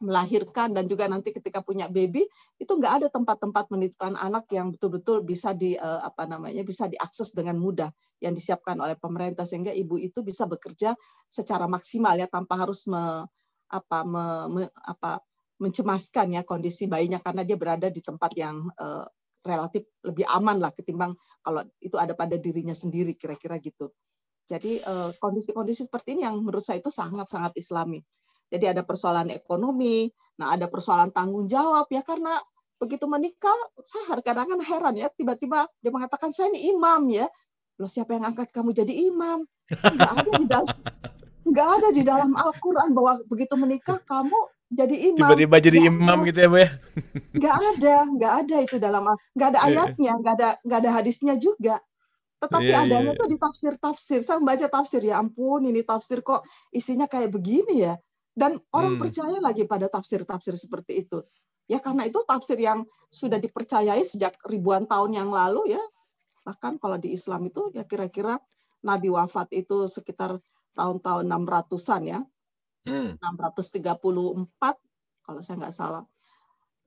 melahirkan 0.00 0.72
dan 0.74 0.88
juga 0.90 1.06
nanti 1.06 1.30
ketika 1.30 1.60
punya 1.62 1.86
baby 1.86 2.26
itu 2.58 2.72
nggak 2.72 3.04
ada 3.04 3.08
tempat-tempat 3.12 3.68
menitipkan 3.70 4.16
anak 4.16 4.48
yang 4.50 4.72
betul-betul 4.74 5.22
bisa 5.22 5.52
di 5.54 5.76
uh, 5.76 6.00
apa 6.02 6.26
namanya 6.26 6.64
bisa 6.64 6.88
diakses 6.88 7.36
dengan 7.36 7.60
mudah 7.60 7.92
yang 8.18 8.34
disiapkan 8.34 8.80
oleh 8.80 8.96
pemerintah 8.96 9.44
sehingga 9.44 9.70
ibu 9.70 10.00
itu 10.00 10.24
bisa 10.24 10.48
bekerja 10.48 10.96
secara 11.30 11.70
maksimal 11.70 12.16
ya 12.18 12.26
tanpa 12.26 12.58
harus 12.58 12.88
me, 12.90 13.24
apa 13.70 13.98
me, 14.02 14.24
me, 14.50 14.62
apa 14.84 15.22
mencemaskan 15.60 16.40
ya 16.40 16.42
kondisi 16.42 16.88
bayinya 16.88 17.20
karena 17.20 17.44
dia 17.44 17.56
berada 17.60 17.92
di 17.92 18.00
tempat 18.00 18.32
yang 18.34 18.66
uh, 18.80 19.04
relatif 19.44 19.88
lebih 20.04 20.24
aman 20.28 20.60
lah 20.60 20.72
ketimbang 20.72 21.16
kalau 21.40 21.64
itu 21.80 21.96
ada 21.96 22.12
pada 22.12 22.36
dirinya 22.36 22.76
sendiri 22.76 23.16
kira-kira 23.16 23.56
gitu. 23.60 23.88
Jadi 24.50 24.82
eh, 24.82 25.10
kondisi-kondisi 25.22 25.86
seperti 25.86 26.18
ini 26.18 26.26
yang 26.26 26.42
menurut 26.42 26.64
saya 26.64 26.82
itu 26.82 26.90
sangat-sangat 26.90 27.54
islami. 27.54 28.02
Jadi 28.50 28.66
ada 28.66 28.82
persoalan 28.82 29.30
ekonomi, 29.30 30.10
nah 30.36 30.58
ada 30.58 30.66
persoalan 30.66 31.14
tanggung 31.14 31.46
jawab 31.46 31.86
ya 31.88 32.02
karena 32.02 32.34
begitu 32.80 33.04
menikah 33.06 33.54
saya 33.84 34.18
kadang-kadang 34.18 34.64
heran 34.64 34.94
ya 34.96 35.12
tiba-tiba 35.12 35.68
dia 35.78 35.90
mengatakan 35.94 36.34
saya 36.34 36.50
ini 36.50 36.74
imam 36.74 37.06
ya. 37.14 37.30
Loh 37.78 37.88
siapa 37.88 38.18
yang 38.18 38.26
angkat 38.28 38.50
kamu 38.50 38.74
jadi 38.74 38.90
imam? 38.90 39.46
Enggak 39.70 40.10
ada 40.18 40.30
di 40.34 40.46
dalam 40.50 40.68
enggak 41.46 41.68
ada 41.78 41.88
di 41.94 42.02
dalam 42.02 42.30
Al-Qur'an 42.34 42.90
bahwa 42.92 43.12
begitu 43.30 43.54
menikah 43.54 44.02
kamu 44.02 44.36
jadi 44.70 44.96
imam. 45.14 45.18
Tiba-tiba 45.18 45.56
jadi 45.58 45.78
gak 45.82 45.90
imam 45.90 46.18
ada. 46.22 46.26
gitu 46.30 46.38
ya, 46.38 46.48
Bu 46.48 46.58
ya. 46.58 46.70
Enggak 47.34 47.56
ada, 47.58 47.94
enggak 48.06 48.32
ada 48.46 48.56
itu 48.62 48.76
dalam 48.78 49.02
enggak 49.34 49.48
ada 49.50 49.58
iya. 49.58 49.66
ayatnya, 49.66 50.12
enggak 50.18 50.34
ada 50.38 50.48
enggak 50.62 50.78
ada 50.78 50.90
hadisnya 50.94 51.34
juga. 51.38 51.76
Tetapi 52.40 52.72
yeah, 52.72 52.84
adanya 52.88 53.12
yeah. 53.12 53.20
tuh 53.20 53.28
di 53.28 53.36
tafsir-tafsir. 53.36 54.20
Saya 54.24 54.40
membaca 54.40 54.66
tafsir, 54.70 55.02
ya 55.04 55.20
ampun 55.20 55.60
ini 55.68 55.84
tafsir 55.84 56.24
kok 56.24 56.46
isinya 56.72 57.04
kayak 57.04 57.28
begini 57.34 57.84
ya. 57.84 57.94
Dan 58.40 58.56
orang 58.72 58.96
hmm. 58.96 59.02
percaya 59.04 59.36
lagi 59.36 59.68
pada 59.68 59.92
tafsir-tafsir 59.92 60.56
seperti 60.56 61.04
itu. 61.04 61.20
Ya 61.68 61.76
karena 61.76 62.08
itu 62.08 62.24
tafsir 62.24 62.56
yang 62.56 62.88
sudah 63.12 63.36
dipercayai 63.36 64.00
sejak 64.00 64.40
ribuan 64.48 64.88
tahun 64.88 65.12
yang 65.12 65.28
lalu 65.28 65.76
ya. 65.76 65.82
Bahkan 66.48 66.80
kalau 66.80 66.96
di 66.96 67.12
Islam 67.12 67.52
itu 67.52 67.68
ya 67.76 67.84
kira-kira 67.84 68.40
Nabi 68.80 69.12
wafat 69.12 69.52
itu 69.52 69.84
sekitar 69.84 70.40
tahun-tahun 70.72 71.28
600-an 71.28 72.02
ya. 72.08 72.20
Hmm. 72.88 73.20
634 73.20 74.00
kalau 75.20 75.40
saya 75.44 75.56
nggak 75.60 75.76
salah. 75.76 76.04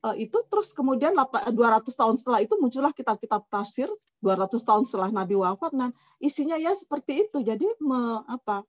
Uh, 0.04 0.18
itu 0.20 0.36
terus 0.52 0.76
kemudian 0.76 1.16
200 1.16 1.54
tahun 1.88 2.16
setelah 2.20 2.44
itu 2.44 2.60
muncullah 2.60 2.92
kitab-kitab 2.92 3.48
tafsir 3.48 3.88
200 4.20 4.52
tahun 4.60 4.84
setelah 4.84 5.14
Nabi 5.14 5.38
wafat. 5.40 5.72
Nah, 5.78 5.94
isinya 6.20 6.60
ya 6.60 6.76
seperti 6.76 7.30
itu. 7.30 7.40
Jadi 7.40 7.64
me, 7.80 8.20
apa 8.28 8.68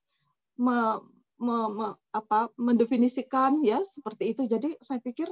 me, 0.60 1.02
me, 1.44 1.58
me, 1.70 1.86
apa, 2.16 2.48
mendefinisikan 2.56 3.60
ya 3.60 3.84
seperti 3.84 4.32
itu. 4.32 4.48
Jadi 4.48 4.80
saya 4.80 4.98
pikir 5.04 5.28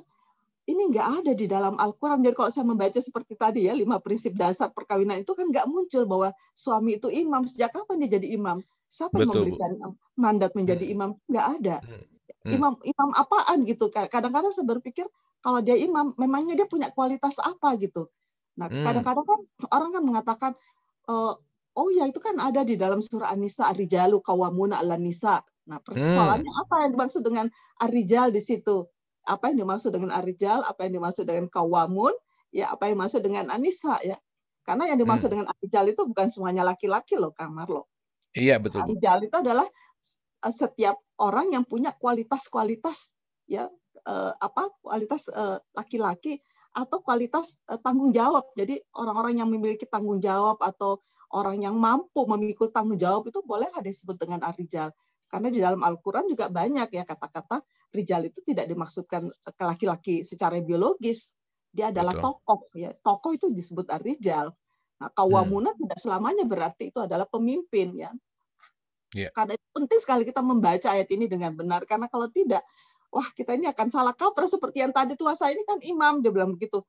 ini 0.68 0.92
nggak 0.94 1.08
ada 1.24 1.32
di 1.34 1.48
dalam 1.50 1.74
Al-Quran. 1.74 2.22
Jadi 2.22 2.34
kalau 2.36 2.50
saya 2.52 2.66
membaca 2.68 3.00
seperti 3.00 3.34
tadi 3.34 3.66
ya, 3.66 3.74
lima 3.74 3.98
prinsip 3.98 4.36
dasar 4.36 4.70
perkawinan 4.70 5.24
itu 5.24 5.32
kan 5.32 5.50
nggak 5.50 5.66
muncul 5.66 6.04
bahwa 6.06 6.28
suami 6.54 7.00
itu 7.00 7.08
imam. 7.10 7.42
Sejak 7.48 7.74
kapan 7.74 8.04
dia 8.04 8.20
jadi 8.20 8.36
imam? 8.36 8.60
Siapa 8.86 9.24
yang 9.24 9.32
memberikan 9.32 9.70
mandat 10.14 10.52
menjadi 10.52 10.84
hmm. 10.84 10.94
imam? 10.94 11.10
Nggak 11.26 11.46
ada. 11.58 11.76
Hmm. 11.80 12.04
Hmm. 12.42 12.52
Imam 12.52 12.72
imam 12.84 13.10
apaan 13.16 13.58
gitu? 13.66 13.88
Kadang-kadang 13.90 14.52
saya 14.54 14.66
berpikir 14.68 15.06
kalau 15.42 15.58
dia 15.58 15.74
imam, 15.74 16.14
memangnya 16.14 16.54
dia 16.54 16.70
punya 16.70 16.94
kualitas 16.94 17.42
apa 17.42 17.74
gitu. 17.82 18.06
Nah, 18.54 18.70
kadang-kadang 18.70 19.26
kan 19.26 19.40
orang 19.74 19.90
kan 19.90 20.02
mengatakan, 20.06 20.52
eh, 21.10 21.32
oh 21.74 21.88
ya 21.90 22.06
itu 22.06 22.20
kan 22.22 22.38
ada 22.38 22.62
di 22.62 22.78
dalam 22.78 23.02
surah 23.02 23.32
An-Nisa, 23.34 23.66
Ar-Rijalu 23.66 24.22
Kawamuna 24.22 24.78
ala 24.78 24.94
Nisa. 24.94 25.42
Nah, 25.68 25.78
persoalannya 25.78 26.52
hmm. 26.52 26.62
apa 26.66 26.74
yang 26.86 26.90
dimaksud 26.98 27.22
dengan 27.22 27.46
arijal 27.78 28.34
di 28.34 28.42
situ? 28.42 28.86
Apa 29.22 29.54
yang 29.54 29.62
dimaksud 29.62 29.94
dengan 29.94 30.10
arijal? 30.18 30.66
Apa 30.66 30.86
yang 30.86 30.98
dimaksud 30.98 31.24
dengan 31.26 31.46
kawamun? 31.46 32.10
Ya, 32.50 32.68
apa 32.74 32.90
yang 32.90 32.98
dimaksud 32.98 33.22
dengan 33.22 33.48
anisa 33.48 33.96
ya? 34.02 34.18
Karena 34.62 34.90
yang 34.90 34.98
dimaksud 34.98 35.30
hmm. 35.30 35.34
dengan 35.38 35.46
arijal 35.54 35.84
itu 35.90 36.02
bukan 36.06 36.26
semuanya 36.30 36.62
laki-laki 36.66 37.14
loh, 37.18 37.30
Kang 37.34 37.54
Marlo. 37.54 37.86
Iya, 38.34 38.58
betul. 38.58 38.82
Arijal 38.82 39.18
itu 39.22 39.36
adalah 39.38 39.66
eh, 40.42 40.54
setiap 40.54 40.98
orang 41.20 41.54
yang 41.54 41.64
punya 41.66 41.94
kualitas-kualitas 41.94 43.14
ya 43.46 43.68
eh, 44.06 44.32
apa 44.34 44.72
kualitas 44.80 45.28
eh, 45.30 45.58
laki-laki 45.76 46.40
atau 46.72 47.04
kualitas 47.04 47.60
tanggung 47.84 48.16
jawab. 48.16 48.48
Jadi 48.56 48.80
orang-orang 48.96 49.44
yang 49.44 49.48
memiliki 49.52 49.84
tanggung 49.84 50.24
jawab 50.24 50.56
atau 50.64 51.04
orang 51.36 51.60
yang 51.60 51.76
mampu 51.76 52.24
memikul 52.24 52.72
tanggung 52.72 52.96
jawab 52.96 53.28
itu 53.28 53.44
bolehlah 53.44 53.84
disebut 53.84 54.16
dengan 54.16 54.40
arijal. 54.40 54.88
Karena 55.32 55.48
di 55.48 55.64
dalam 55.64 55.80
Al-Quran 55.80 56.28
juga 56.28 56.52
banyak 56.52 56.92
ya 56.92 57.08
kata-kata 57.08 57.64
rijal 57.96 58.28
itu 58.28 58.44
tidak 58.44 58.68
dimaksudkan 58.68 59.32
ke 59.32 59.64
laki-laki 59.64 60.20
secara 60.20 60.60
biologis. 60.60 61.32
Dia 61.72 61.88
adalah 61.88 62.12
Betul. 62.12 62.36
tokoh. 62.36 62.60
Ya. 62.76 62.92
Tokoh 63.00 63.32
itu 63.32 63.48
disebut 63.48 63.88
ar-rijal. 63.88 64.52
Nah, 65.00 65.08
kawamuna 65.16 65.72
hmm. 65.72 65.80
tidak 65.80 65.98
selamanya 66.04 66.44
berarti 66.44 66.92
itu 66.92 67.00
adalah 67.00 67.24
pemimpin. 67.24 67.96
ya. 67.96 68.12
Yeah. 69.16 69.32
Karena 69.32 69.56
itu 69.56 69.66
penting 69.72 70.00
sekali 70.04 70.22
kita 70.28 70.44
membaca 70.44 70.92
ayat 70.92 71.08
ini 71.08 71.24
dengan 71.32 71.56
benar. 71.56 71.88
Karena 71.88 72.12
kalau 72.12 72.28
tidak, 72.28 72.60
wah 73.08 73.24
kita 73.32 73.56
ini 73.56 73.72
akan 73.72 73.88
salah 73.88 74.12
kaprah 74.12 74.52
seperti 74.52 74.84
yang 74.84 74.92
tadi 74.92 75.16
tua 75.16 75.32
saya 75.32 75.56
ini 75.56 75.64
kan 75.64 75.80
imam. 75.80 76.20
Dia 76.20 76.28
bilang 76.28 76.52
begitu 76.52 76.84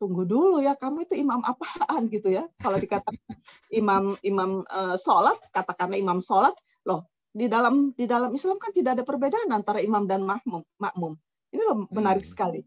tunggu 0.00 0.26
dulu 0.26 0.58
ya 0.58 0.74
kamu 0.74 1.06
itu 1.06 1.14
imam 1.22 1.40
apaan 1.40 2.10
gitu 2.10 2.28
ya 2.28 2.44
kalau 2.58 2.76
dikatakan 2.82 3.14
imam 3.80 4.18
imam 4.26 4.66
uh, 4.66 4.98
sholat 4.98 5.38
katakanlah 5.54 5.96
imam 5.96 6.18
sholat 6.18 6.52
loh 6.82 7.06
di 7.34 7.50
dalam 7.50 7.90
di 7.98 8.06
dalam 8.06 8.30
Islam 8.30 8.62
kan 8.62 8.70
tidak 8.70 9.02
ada 9.02 9.04
perbedaan 9.04 9.50
antara 9.50 9.82
imam 9.82 10.06
dan 10.06 10.22
makmum. 10.22 10.62
makmum. 10.78 11.18
Ini 11.50 11.62
loh 11.66 11.90
menarik 11.90 12.22
hmm. 12.22 12.30
sekali. 12.30 12.62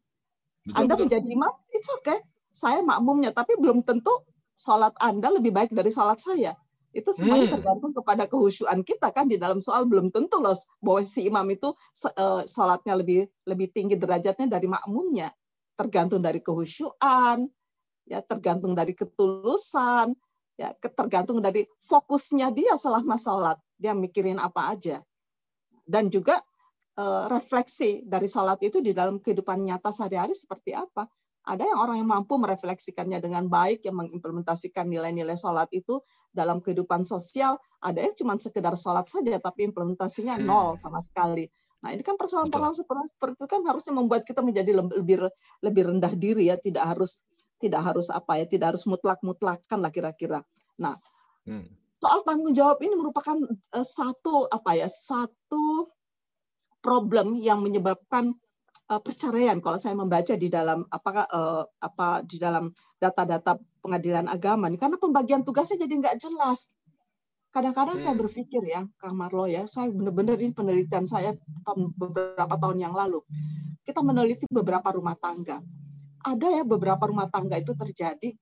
Betul, 0.68 0.76
Anda 0.84 0.94
betul. 1.00 1.04
menjadi 1.08 1.28
imam, 1.32 1.54
it's 1.72 1.90
okay. 1.96 2.20
Saya 2.52 2.84
makmumnya, 2.84 3.32
tapi 3.32 3.56
belum 3.56 3.88
tentu 3.88 4.12
sholat 4.60 4.92
Anda 5.00 5.32
lebih 5.32 5.56
baik 5.56 5.72
dari 5.72 5.88
sholat 5.88 6.20
saya. 6.20 6.52
Itu 6.92 7.16
semuanya 7.16 7.48
hmm. 7.48 7.56
tergantung 7.56 7.92
kepada 7.96 8.28
kehusuan 8.28 8.84
kita 8.84 9.16
kan 9.16 9.32
di 9.32 9.40
dalam 9.40 9.64
soal 9.64 9.88
belum 9.88 10.12
tentu 10.12 10.44
loh 10.44 10.56
bahwa 10.84 11.02
si 11.08 11.32
imam 11.32 11.48
itu 11.48 11.72
uh, 11.72 12.44
sholatnya 12.44 13.00
lebih 13.00 13.32
lebih 13.48 13.72
tinggi 13.72 13.96
derajatnya 13.96 14.52
dari 14.52 14.68
makmumnya. 14.68 15.32
Tergantung 15.78 16.20
dari 16.20 16.44
kehusuan, 16.44 17.48
ya 18.04 18.20
tergantung 18.26 18.74
dari 18.74 18.98
ketulusan, 18.98 20.12
ya 20.58 20.74
tergantung 20.76 21.40
dari 21.40 21.70
fokusnya 21.86 22.50
dia 22.52 22.76
selama 22.76 23.16
sholat 23.16 23.62
dia 23.78 23.94
mikirin 23.94 24.42
apa 24.42 24.74
aja 24.74 24.98
dan 25.88 26.12
juga 26.12 26.42
uh, 27.00 27.32
refleksi 27.32 28.04
dari 28.04 28.28
sholat 28.28 28.60
itu 28.66 28.84
di 28.84 28.92
dalam 28.92 29.22
kehidupan 29.24 29.64
nyata 29.64 29.94
sehari-hari 29.94 30.34
seperti 30.36 30.76
apa 30.76 31.08
ada 31.48 31.64
yang 31.64 31.80
orang 31.80 32.04
yang 32.04 32.12
mampu 32.12 32.36
merefleksikannya 32.36 33.24
dengan 33.24 33.48
baik 33.48 33.88
yang 33.88 33.96
mengimplementasikan 33.96 34.84
nilai-nilai 34.92 35.40
sholat 35.40 35.72
itu 35.72 36.04
dalam 36.28 36.60
kehidupan 36.60 37.08
sosial 37.08 37.56
ada 37.80 38.04
yang 38.04 38.18
cuma 38.20 38.36
sekedar 38.36 38.76
sholat 38.76 39.08
saja 39.08 39.40
tapi 39.40 39.70
implementasinya 39.72 40.36
hmm. 40.36 40.44
nol 40.44 40.76
sama 40.82 41.00
sekali 41.08 41.48
nah 41.78 41.94
ini 41.94 42.02
kan 42.02 42.18
persoalan-persoalan 42.18 42.74
seperti 42.74 43.38
itu 43.38 43.46
kan 43.46 43.62
harusnya 43.64 43.94
membuat 43.94 44.26
kita 44.26 44.42
menjadi 44.42 44.82
lebih 44.82 45.30
lebih 45.62 45.84
rendah 45.94 46.14
diri 46.18 46.50
ya 46.50 46.58
tidak 46.58 46.84
harus 46.98 47.22
tidak 47.58 47.82
harus 47.84 48.08
apa 48.14 48.42
ya, 48.42 48.46
tidak 48.46 48.76
harus 48.76 48.86
mutlak-mutlakan 48.86 49.80
lah 49.82 49.92
kira-kira. 49.92 50.46
Nah, 50.78 50.96
hmm. 51.50 51.66
Soal 51.98 52.22
tanggung 52.26 52.54
jawab 52.54 52.78
ini 52.82 52.94
merupakan 52.94 53.38
uh, 53.74 53.86
satu 53.86 54.50
apa 54.50 54.78
ya, 54.78 54.88
satu 54.90 55.90
problem 56.82 57.38
yang 57.42 57.62
menyebabkan 57.66 58.38
uh, 58.90 59.02
perceraian. 59.02 59.58
Kalau 59.60 59.78
saya 59.82 59.98
membaca 59.98 60.34
di 60.38 60.48
dalam 60.48 60.86
apakah 60.90 61.26
uh, 61.30 61.64
apa 61.82 62.22
di 62.24 62.38
dalam 62.38 62.70
data-data 63.02 63.58
pengadilan 63.82 64.30
agama, 64.30 64.70
ini 64.70 64.78
karena 64.78 64.98
pembagian 65.02 65.42
tugasnya 65.42 65.82
jadi 65.84 65.94
nggak 65.98 66.18
jelas. 66.22 66.78
Kadang-kadang 67.50 67.98
hmm. 67.98 68.04
saya 68.04 68.16
berpikir 68.20 68.62
ya, 68.68 68.86
Kang 69.02 69.18
Marlo 69.18 69.50
ya, 69.50 69.66
saya 69.66 69.90
benar-benar 69.90 70.38
ini 70.38 70.54
penelitian 70.54 71.08
saya 71.08 71.34
beberapa 71.98 72.54
tahun 72.60 72.78
yang 72.84 72.94
lalu. 72.94 73.24
Kita 73.82 74.04
meneliti 74.04 74.46
beberapa 74.52 74.92
rumah 74.94 75.16
tangga 75.16 75.64
ada 76.28 76.48
ya 76.52 76.64
beberapa 76.68 77.04
rumah 77.08 77.32
tangga 77.32 77.56
itu 77.56 77.72
terjadi 77.72 78.36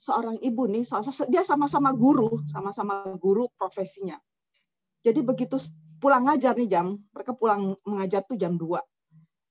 seorang 0.00 0.40
ibu 0.40 0.64
nih 0.64 0.80
dia 1.28 1.44
sama-sama 1.44 1.92
guru 1.92 2.40
sama-sama 2.48 3.04
guru 3.20 3.52
profesinya 3.52 4.16
jadi 5.04 5.20
begitu 5.20 5.60
pulang 6.00 6.24
ngajar 6.24 6.56
nih 6.56 6.68
jam 6.72 6.96
mereka 7.12 7.36
pulang 7.36 7.76
mengajar 7.84 8.24
tuh 8.24 8.40
jam 8.40 8.56
2 8.56 8.80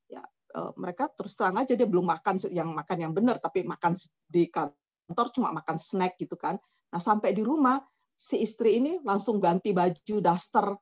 ya 0.10 0.26
eh, 0.58 0.72
mereka 0.82 1.06
terus 1.14 1.38
terang 1.38 1.62
aja 1.62 1.78
dia 1.78 1.86
belum 1.86 2.10
makan 2.10 2.41
yang 2.50 2.74
makan 2.74 2.97
yang 2.97 3.14
benar 3.14 3.38
tapi 3.38 3.62
makan 3.62 3.93
di 4.26 4.50
kantor 4.50 5.28
cuma 5.30 5.54
makan 5.54 5.78
snack 5.78 6.18
gitu 6.18 6.34
kan 6.34 6.58
nah 6.89 6.97
sampai 6.97 7.38
di 7.38 7.45
rumah 7.45 7.78
si 8.18 8.41
istri 8.41 8.82
ini 8.82 8.97
langsung 9.06 9.38
ganti 9.38 9.70
baju 9.70 10.18
daster 10.18 10.74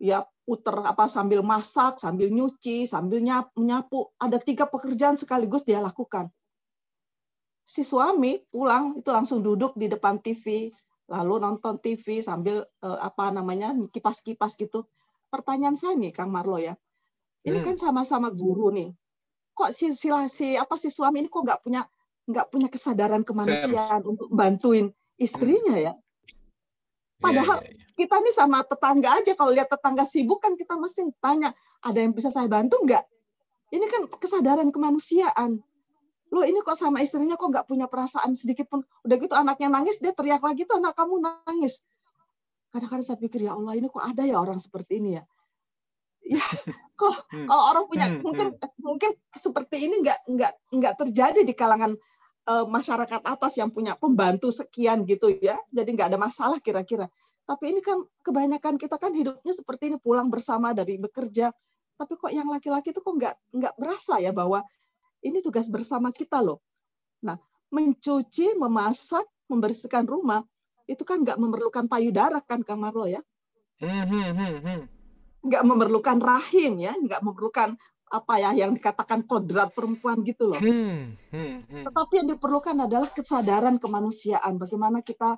ya 0.00 0.26
puter 0.44 0.76
apa 0.84 1.08
sambil 1.08 1.40
masak, 1.40 1.96
sambil 1.96 2.28
nyuci, 2.28 2.84
sambil 2.84 3.24
nyapu. 3.56 4.12
Ada 4.20 4.36
tiga 4.42 4.68
pekerjaan 4.68 5.16
sekaligus 5.16 5.64
dia 5.64 5.80
lakukan. 5.80 6.28
Si 7.64 7.80
suami 7.80 8.36
pulang 8.52 9.00
itu 9.00 9.08
langsung 9.08 9.40
duduk 9.40 9.72
di 9.74 9.88
depan 9.88 10.20
TV, 10.20 10.68
lalu 11.08 11.40
nonton 11.40 11.80
TV 11.80 12.20
sambil 12.20 12.64
eh, 12.64 12.98
apa 13.00 13.32
namanya 13.32 13.72
kipas-kipas 13.88 14.60
gitu. 14.60 14.84
Pertanyaan 15.32 15.74
saya 15.74 15.96
nih 15.96 16.12
Kang 16.14 16.30
Marlo 16.30 16.60
ya, 16.60 16.78
ini 17.44 17.60
hmm. 17.60 17.66
kan 17.66 17.76
sama-sama 17.76 18.32
guru 18.32 18.72
nih. 18.72 18.88
Kok 19.54 19.70
si, 19.70 19.92
si, 19.94 20.08
si 20.32 20.46
apa 20.56 20.74
si 20.80 20.88
suami 20.88 21.22
ini 21.22 21.28
kok 21.30 21.44
nggak 21.44 21.60
punya 21.62 21.84
nggak 22.24 22.46
punya 22.48 22.68
kesadaran 22.72 23.20
kemanusiaan 23.22 24.00
Sense. 24.00 24.08
untuk 24.08 24.28
bantuin 24.32 24.88
istrinya 25.20 25.76
ya? 25.76 25.92
Padahal 27.20 27.60
yeah, 27.62 27.70
yeah, 27.70 27.78
yeah. 27.78 27.94
kita 27.94 28.16
nih 28.20 28.34
sama 28.34 28.58
tetangga 28.64 29.08
aja 29.20 29.32
kalau 29.36 29.52
lihat 29.52 29.68
tetangga 29.68 30.04
sibuk 30.08 30.40
kan 30.40 30.56
kita 30.56 30.74
mesti 30.74 31.04
tanya, 31.20 31.52
ada 31.84 31.98
yang 32.00 32.16
bisa 32.16 32.32
saya 32.32 32.48
bantu 32.48 32.80
nggak? 32.82 33.04
Ini 33.70 33.86
kan 33.92 34.02
kesadaran 34.08 34.72
kemanusiaan. 34.72 35.60
Lo 36.34 36.42
ini 36.42 36.58
kok 36.66 36.74
sama 36.74 36.98
istrinya 36.98 37.38
kok 37.38 37.46
nggak 37.46 37.70
punya 37.70 37.86
perasaan 37.86 38.34
sedikit 38.34 38.66
pun. 38.66 38.82
Udah 39.06 39.16
gitu 39.22 39.38
anaknya 39.38 39.70
nangis, 39.70 40.02
dia 40.02 40.10
teriak 40.10 40.42
lagi 40.42 40.66
tuh 40.66 40.82
anak 40.82 40.98
kamu 40.98 41.22
nangis. 41.22 41.86
Kadang-kadang 42.74 43.06
saya 43.06 43.18
pikir 43.22 43.46
ya 43.46 43.54
Allah 43.54 43.78
ini 43.78 43.86
kok 43.86 44.02
ada 44.02 44.26
ya 44.26 44.42
orang 44.42 44.58
seperti 44.58 44.98
ini 44.98 45.14
ya. 45.14 45.22
Ya, 46.26 46.42
kok 47.00 47.14
hmm. 47.30 47.46
kalau 47.46 47.62
orang 47.70 47.84
punya 47.86 48.06
hmm, 48.10 48.18
mungkin 48.26 48.46
hmm. 48.50 48.82
mungkin 48.82 49.10
seperti 49.30 49.86
ini 49.86 50.02
nggak 50.02 50.18
nggak 50.26 50.52
nggak 50.74 50.94
terjadi 51.06 51.40
di 51.46 51.54
kalangan 51.54 51.94
uh, 52.50 52.66
masyarakat 52.66 53.22
atas 53.22 53.52
yang 53.62 53.70
punya 53.70 53.94
pembantu 53.94 54.50
sekian 54.50 55.06
gitu 55.06 55.30
ya. 55.38 55.54
Jadi 55.70 55.94
nggak 55.94 56.10
ada 56.10 56.18
masalah 56.18 56.58
kira-kira. 56.58 57.06
Tapi 57.46 57.76
ini 57.76 57.80
kan 57.84 58.02
kebanyakan 58.26 58.74
kita 58.74 58.98
kan 58.98 59.14
hidupnya 59.14 59.54
seperti 59.54 59.94
ini 59.94 60.02
pulang 60.02 60.26
bersama 60.26 60.74
dari 60.74 60.98
bekerja. 60.98 61.54
Tapi 61.94 62.12
kok 62.18 62.32
yang 62.34 62.50
laki-laki 62.50 62.90
itu 62.90 62.98
kok 62.98 63.14
nggak 63.14 63.34
nggak 63.54 63.74
berasa 63.78 64.18
ya 64.18 64.34
bahwa 64.34 64.66
ini 65.24 65.40
tugas 65.40 65.66
bersama 65.72 66.12
kita 66.12 66.44
loh. 66.44 66.60
Nah, 67.24 67.40
mencuci, 67.72 68.54
memasak, 68.60 69.24
membersihkan 69.48 70.04
rumah 70.04 70.44
itu 70.84 71.00
kan 71.02 71.24
nggak 71.24 71.40
memerlukan 71.40 71.88
payudara 71.88 72.44
kan 72.44 72.60
Kang 72.60 72.84
Marlo 72.84 73.08
ya? 73.08 73.24
Hmm, 73.80 74.04
hmm, 74.04 74.30
hmm, 74.36 74.80
nggak 75.44 75.62
memerlukan 75.64 76.18
rahim 76.20 76.80
ya, 76.80 76.92
nggak 76.96 77.20
memerlukan 77.24 77.76
apa 78.14 78.34
ya 78.38 78.50
yang 78.54 78.70
dikatakan 78.76 79.26
kodrat 79.26 79.74
perempuan 79.74 80.22
gitu 80.22 80.54
loh. 80.54 80.60
Tetapi 81.82 82.12
yang 82.20 82.28
diperlukan 82.30 82.76
adalah 82.86 83.10
kesadaran 83.10 83.82
kemanusiaan. 83.82 84.54
Bagaimana 84.60 85.02
kita 85.02 85.34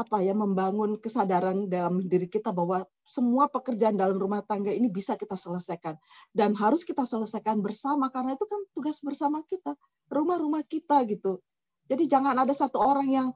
apa 0.00 0.24
ya 0.24 0.32
membangun 0.32 0.96
kesadaran 0.96 1.68
dalam 1.68 2.00
diri 2.08 2.24
kita 2.24 2.50
bahwa 2.50 2.88
semua 3.04 3.52
pekerjaan 3.52 4.00
dalam 4.00 4.16
rumah 4.16 4.40
tangga 4.40 4.72
ini 4.72 4.88
bisa 4.88 5.20
kita 5.20 5.36
selesaikan 5.36 6.00
dan 6.32 6.56
harus 6.56 6.82
kita 6.88 7.04
selesaikan 7.04 7.60
bersama 7.60 8.08
karena 8.08 8.34
itu 8.34 8.48
kan 8.48 8.60
tugas 8.72 9.04
bersama 9.04 9.44
kita, 9.44 9.76
rumah-rumah 10.08 10.64
kita 10.64 11.04
gitu. 11.04 11.44
Jadi 11.90 12.08
jangan 12.08 12.38
ada 12.38 12.54
satu 12.56 12.80
orang 12.80 13.08
yang 13.12 13.28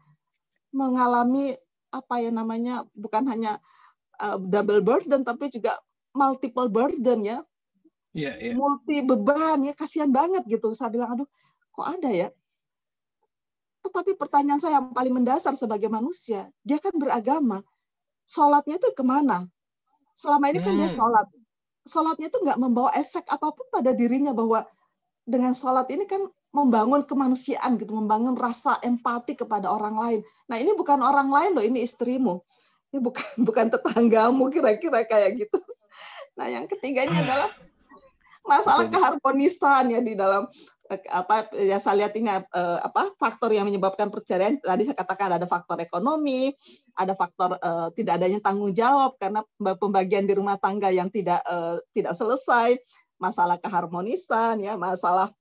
mengalami 0.73 1.53
apa 1.95 2.15
ya 2.19 2.31
namanya 2.35 2.83
bukan 2.97 3.23
hanya 3.31 3.63
uh, 4.19 4.39
double 4.41 4.83
burden 4.83 5.23
tapi 5.23 5.47
juga 5.47 5.79
multiple 6.11 6.67
burden 6.67 7.23
ya 7.23 7.39
yeah, 8.11 8.35
yeah. 8.39 8.55
multi 8.59 9.03
beban 9.07 9.63
ya 9.63 9.75
kasihan 9.79 10.11
banget 10.11 10.43
gitu 10.51 10.75
saya 10.75 10.91
bilang 10.91 11.15
aduh 11.15 11.29
kok 11.71 11.87
ada 11.87 12.11
ya 12.11 12.29
tetapi 13.85 14.17
pertanyaan 14.17 14.57
saya 14.57 14.81
yang 14.81 14.97
paling 14.97 15.13
mendasar 15.13 15.53
sebagai 15.55 15.93
manusia 15.93 16.49
dia 16.65 16.81
kan 16.81 16.97
beragama. 16.97 17.61
Sholatnya 18.25 18.81
itu 18.81 18.89
ke 18.97 19.05
mana? 19.05 19.45
Selama 20.17 20.49
ini 20.49 20.65
kan 20.65 20.73
hmm. 20.73 20.81
dia 20.81 20.91
sholat. 20.91 21.27
Sholatnya 21.85 22.33
itu 22.33 22.41
nggak 22.41 22.57
membawa 22.57 22.91
efek 22.97 23.29
apa 23.29 23.53
pun 23.53 23.69
pada 23.69 23.93
dirinya 23.93 24.33
bahwa 24.33 24.65
dengan 25.29 25.53
sholat 25.53 25.85
ini 25.93 26.09
kan 26.09 26.25
membangun 26.55 27.05
kemanusiaan 27.05 27.77
gitu 27.77 27.93
membangun 27.93 28.33
rasa 28.39 28.81
empati 28.81 29.37
kepada 29.37 29.69
orang 29.69 29.97
lain. 29.99 30.21
Nah 30.49 30.57
ini 30.57 30.73
bukan 30.73 31.03
orang 31.05 31.29
lain 31.29 31.51
loh 31.53 31.65
ini 31.67 31.85
istrimu. 31.85 32.41
Ini 32.95 33.05
bukan 33.05 33.27
bukan 33.49 33.67
tetanggamu 33.69 34.49
kira-kira 34.49 35.05
kayak 35.05 35.45
gitu. 35.45 35.61
Nah 36.41 36.49
yang 36.49 36.65
ketiganya 36.65 37.21
adalah 37.21 37.51
masalah 38.45 38.87
keharmonisan 38.93 39.89
ya 39.89 40.01
di 40.05 40.13
dalam 40.13 40.45
eh, 40.93 41.01
apa 41.09 41.49
ya 41.57 41.81
saya 41.81 42.05
lihat 42.05 42.13
ini 42.13 42.29
uh, 42.29 42.79
apa 42.85 43.17
faktor 43.17 43.51
yang 43.57 43.65
menyebabkan 43.65 44.13
perceraian. 44.13 44.61
Tadi 44.61 44.85
saya 44.85 44.97
katakan 44.97 45.33
ada 45.33 45.49
faktor 45.49 45.81
ekonomi 45.81 46.53
ada 46.95 47.17
faktor 47.17 47.57
uh, 47.59 47.89
tidak 47.97 48.21
adanya 48.21 48.39
tanggung 48.45 48.77
jawab 48.77 49.17
karena 49.17 49.41
pembagian 49.81 50.29
di 50.29 50.37
rumah 50.37 50.61
tangga 50.61 50.93
yang 50.93 51.09
tidak 51.09 51.41
uh, 51.49 51.81
tidak 51.97 52.13
selesai. 52.13 52.77
Masalah 53.17 53.57
keharmonisan 53.57 54.61
ya 54.61 54.77
masalah 54.77 55.33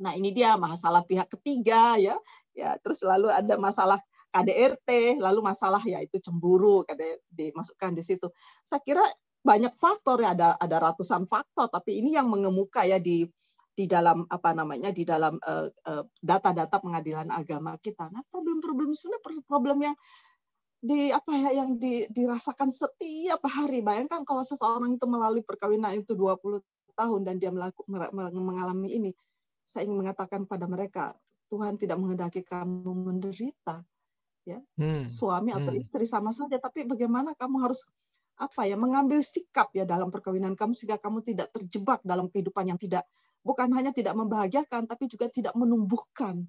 nah 0.00 0.14
ini 0.16 0.32
dia 0.32 0.54
masalah 0.54 1.02
pihak 1.02 1.26
ketiga 1.26 1.98
ya. 1.98 2.16
Ya 2.54 2.78
terus 2.78 3.02
lalu 3.02 3.32
ada 3.32 3.58
masalah 3.58 3.98
KDRT 4.32 5.20
lalu 5.20 5.40
masalah 5.44 5.82
ya 5.84 6.00
itu 6.00 6.22
cemburu 6.22 6.86
kata 6.86 7.18
dimasukkan 7.34 7.98
di 7.98 8.02
situ. 8.06 8.30
Saya 8.62 8.78
kira 8.80 9.02
banyak 9.42 9.74
faktor 9.74 10.22
ya 10.22 10.38
ada 10.38 10.54
ada 10.54 10.76
ratusan 10.78 11.26
faktor 11.26 11.66
tapi 11.66 11.98
ini 11.98 12.14
yang 12.14 12.30
mengemuka 12.30 12.86
ya 12.86 13.02
di 13.02 13.26
di 13.72 13.88
dalam 13.88 14.28
apa 14.28 14.52
namanya 14.52 14.92
di 14.92 15.02
dalam 15.02 15.40
data-data 16.20 16.76
uh, 16.76 16.78
uh, 16.78 16.82
pengadilan 16.84 17.28
agama 17.32 17.74
kita. 17.80 18.12
Nah 18.12 18.20
problem-problem 18.28 18.92
sebenarnya 18.92 19.42
problem 19.48 19.78
yang 19.80 19.96
di 20.82 21.14
apa 21.14 21.30
ya 21.38 21.62
yang 21.62 21.78
di, 21.78 22.04
dirasakan 22.10 22.68
setiap 22.74 23.40
hari. 23.46 23.80
Bayangkan 23.80 24.26
kalau 24.26 24.42
seseorang 24.42 24.98
itu 24.98 25.06
melalui 25.06 25.46
perkawinan 25.46 25.94
itu 25.94 26.12
20 26.12 26.58
tahun 26.98 27.20
dan 27.22 27.38
dia 27.38 27.48
melaku, 27.54 27.86
mengalami 28.36 28.90
ini, 28.92 29.10
saya 29.64 29.88
ingin 29.88 30.04
mengatakan 30.04 30.44
pada 30.44 30.66
mereka, 30.66 31.14
Tuhan 31.48 31.78
tidak 31.78 31.96
menghendaki 31.96 32.42
kamu 32.44 32.92
menderita, 32.92 33.80
ya 34.42 34.58
hmm. 34.76 35.06
suami 35.08 35.54
atau 35.54 35.72
hmm. 35.72 35.80
istri 35.86 36.04
sama 36.04 36.34
saja. 36.34 36.58
Tapi 36.58 36.84
bagaimana 36.84 37.32
kamu 37.38 37.56
harus 37.62 37.88
apa 38.42 38.66
ya 38.66 38.74
mengambil 38.74 39.22
sikap 39.22 39.70
ya 39.70 39.86
dalam 39.86 40.10
perkawinan 40.10 40.58
kamu 40.58 40.74
sehingga 40.74 40.98
kamu 40.98 41.22
tidak 41.22 41.54
terjebak 41.54 42.02
dalam 42.02 42.26
kehidupan 42.26 42.74
yang 42.74 42.78
tidak 42.80 43.06
bukan 43.42 43.68
hanya 43.74 43.90
tidak 43.90 44.14
membahagiakan, 44.14 44.86
tapi 44.86 45.10
juga 45.10 45.26
tidak 45.28 45.52
menumbuhkan, 45.58 46.46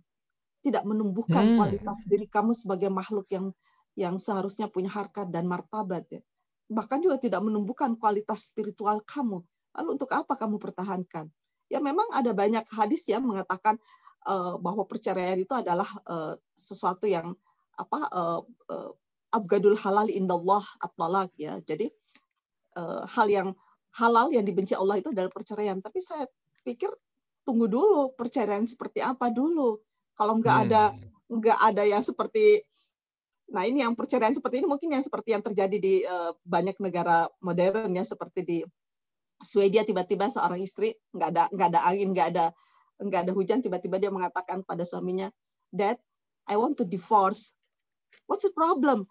tidak 0.61 0.85
menumbuhkan 0.85 1.53
hmm. 1.53 1.57
kualitas 1.57 1.97
diri 2.05 2.27
kamu 2.29 2.53
sebagai 2.53 2.89
makhluk 2.93 3.27
yang 3.33 3.51
yang 3.93 4.17
seharusnya 4.17 4.69
punya 4.69 4.89
harkat 4.89 5.29
dan 5.29 5.45
martabat 5.45 6.05
ya. 6.09 6.21
Bahkan 6.69 7.05
juga 7.05 7.21
tidak 7.21 7.45
menumbuhkan 7.45 7.93
kualitas 7.97 8.49
spiritual 8.49 9.05
kamu. 9.05 9.45
Lalu 9.77 9.89
untuk 9.93 10.09
apa 10.13 10.33
kamu 10.33 10.57
pertahankan? 10.57 11.29
Ya 11.69 11.77
memang 11.81 12.09
ada 12.13 12.33
banyak 12.33 12.65
hadis 12.73 13.05
yang 13.09 13.25
mengatakan 13.25 13.77
uh, 14.25 14.57
bahwa 14.57 14.85
perceraian 14.85 15.37
itu 15.37 15.53
adalah 15.53 15.85
uh, 16.09 16.33
sesuatu 16.57 17.05
yang 17.05 17.37
apa 17.73 17.99
uh, 18.13 18.41
uh, 18.69 18.91
abgadul 19.33 19.75
halal 19.75 20.07
indallah 20.07 20.61
at-talak 20.79 21.33
ya. 21.35 21.57
Jadi 21.65 21.89
uh, 22.77 23.03
hal 23.09 23.27
yang 23.27 23.49
halal 23.97 24.29
yang 24.29 24.45
dibenci 24.45 24.77
Allah 24.77 25.01
itu 25.01 25.09
adalah 25.09 25.33
perceraian. 25.33 25.81
Tapi 25.81 25.99
saya 25.99 26.29
pikir 26.61 26.93
tunggu 27.43 27.67
dulu 27.67 28.13
perceraian 28.13 28.63
seperti 28.63 29.01
apa 29.01 29.33
dulu. 29.33 29.81
Kalau 30.13 30.37
nggak 30.37 30.55
hmm. 30.55 30.65
ada 30.69 30.83
nggak 31.33 31.59
ada 31.59 31.83
yang 31.83 32.03
seperti 32.05 32.61
Nah, 33.53 33.69
ini 33.69 33.85
yang 33.85 33.93
perceraian 33.93 34.33
seperti 34.33 34.63
ini 34.63 34.67
mungkin 34.71 34.89
yang 34.97 35.03
seperti 35.05 35.35
yang 35.35 35.43
terjadi 35.45 35.77
di 35.77 36.01
uh, 36.07 36.33
banyak 36.41 36.73
negara 36.81 37.29
modern 37.37 37.93
ya 37.93 38.01
seperti 38.01 38.41
di 38.41 38.57
Swedia 39.37 39.85
tiba-tiba 39.85 40.31
seorang 40.31 40.57
istri 40.63 40.95
nggak 41.13 41.29
ada 41.29 41.43
nggak 41.53 41.67
ada 41.75 41.81
angin, 41.85 42.09
nggak 42.15 42.27
ada 42.33 42.45
nggak 43.03 43.21
ada 43.29 43.31
hujan 43.35 43.59
tiba-tiba 43.61 44.01
dia 44.01 44.09
mengatakan 44.09 44.65
pada 44.65 44.87
suaminya, 44.87 45.29
"Dad, 45.69 46.01
I 46.49 46.55
want 46.57 46.81
to 46.81 46.85
divorce." 46.87 47.53
What's 48.25 48.47
the 48.47 48.55
problem? 48.55 49.05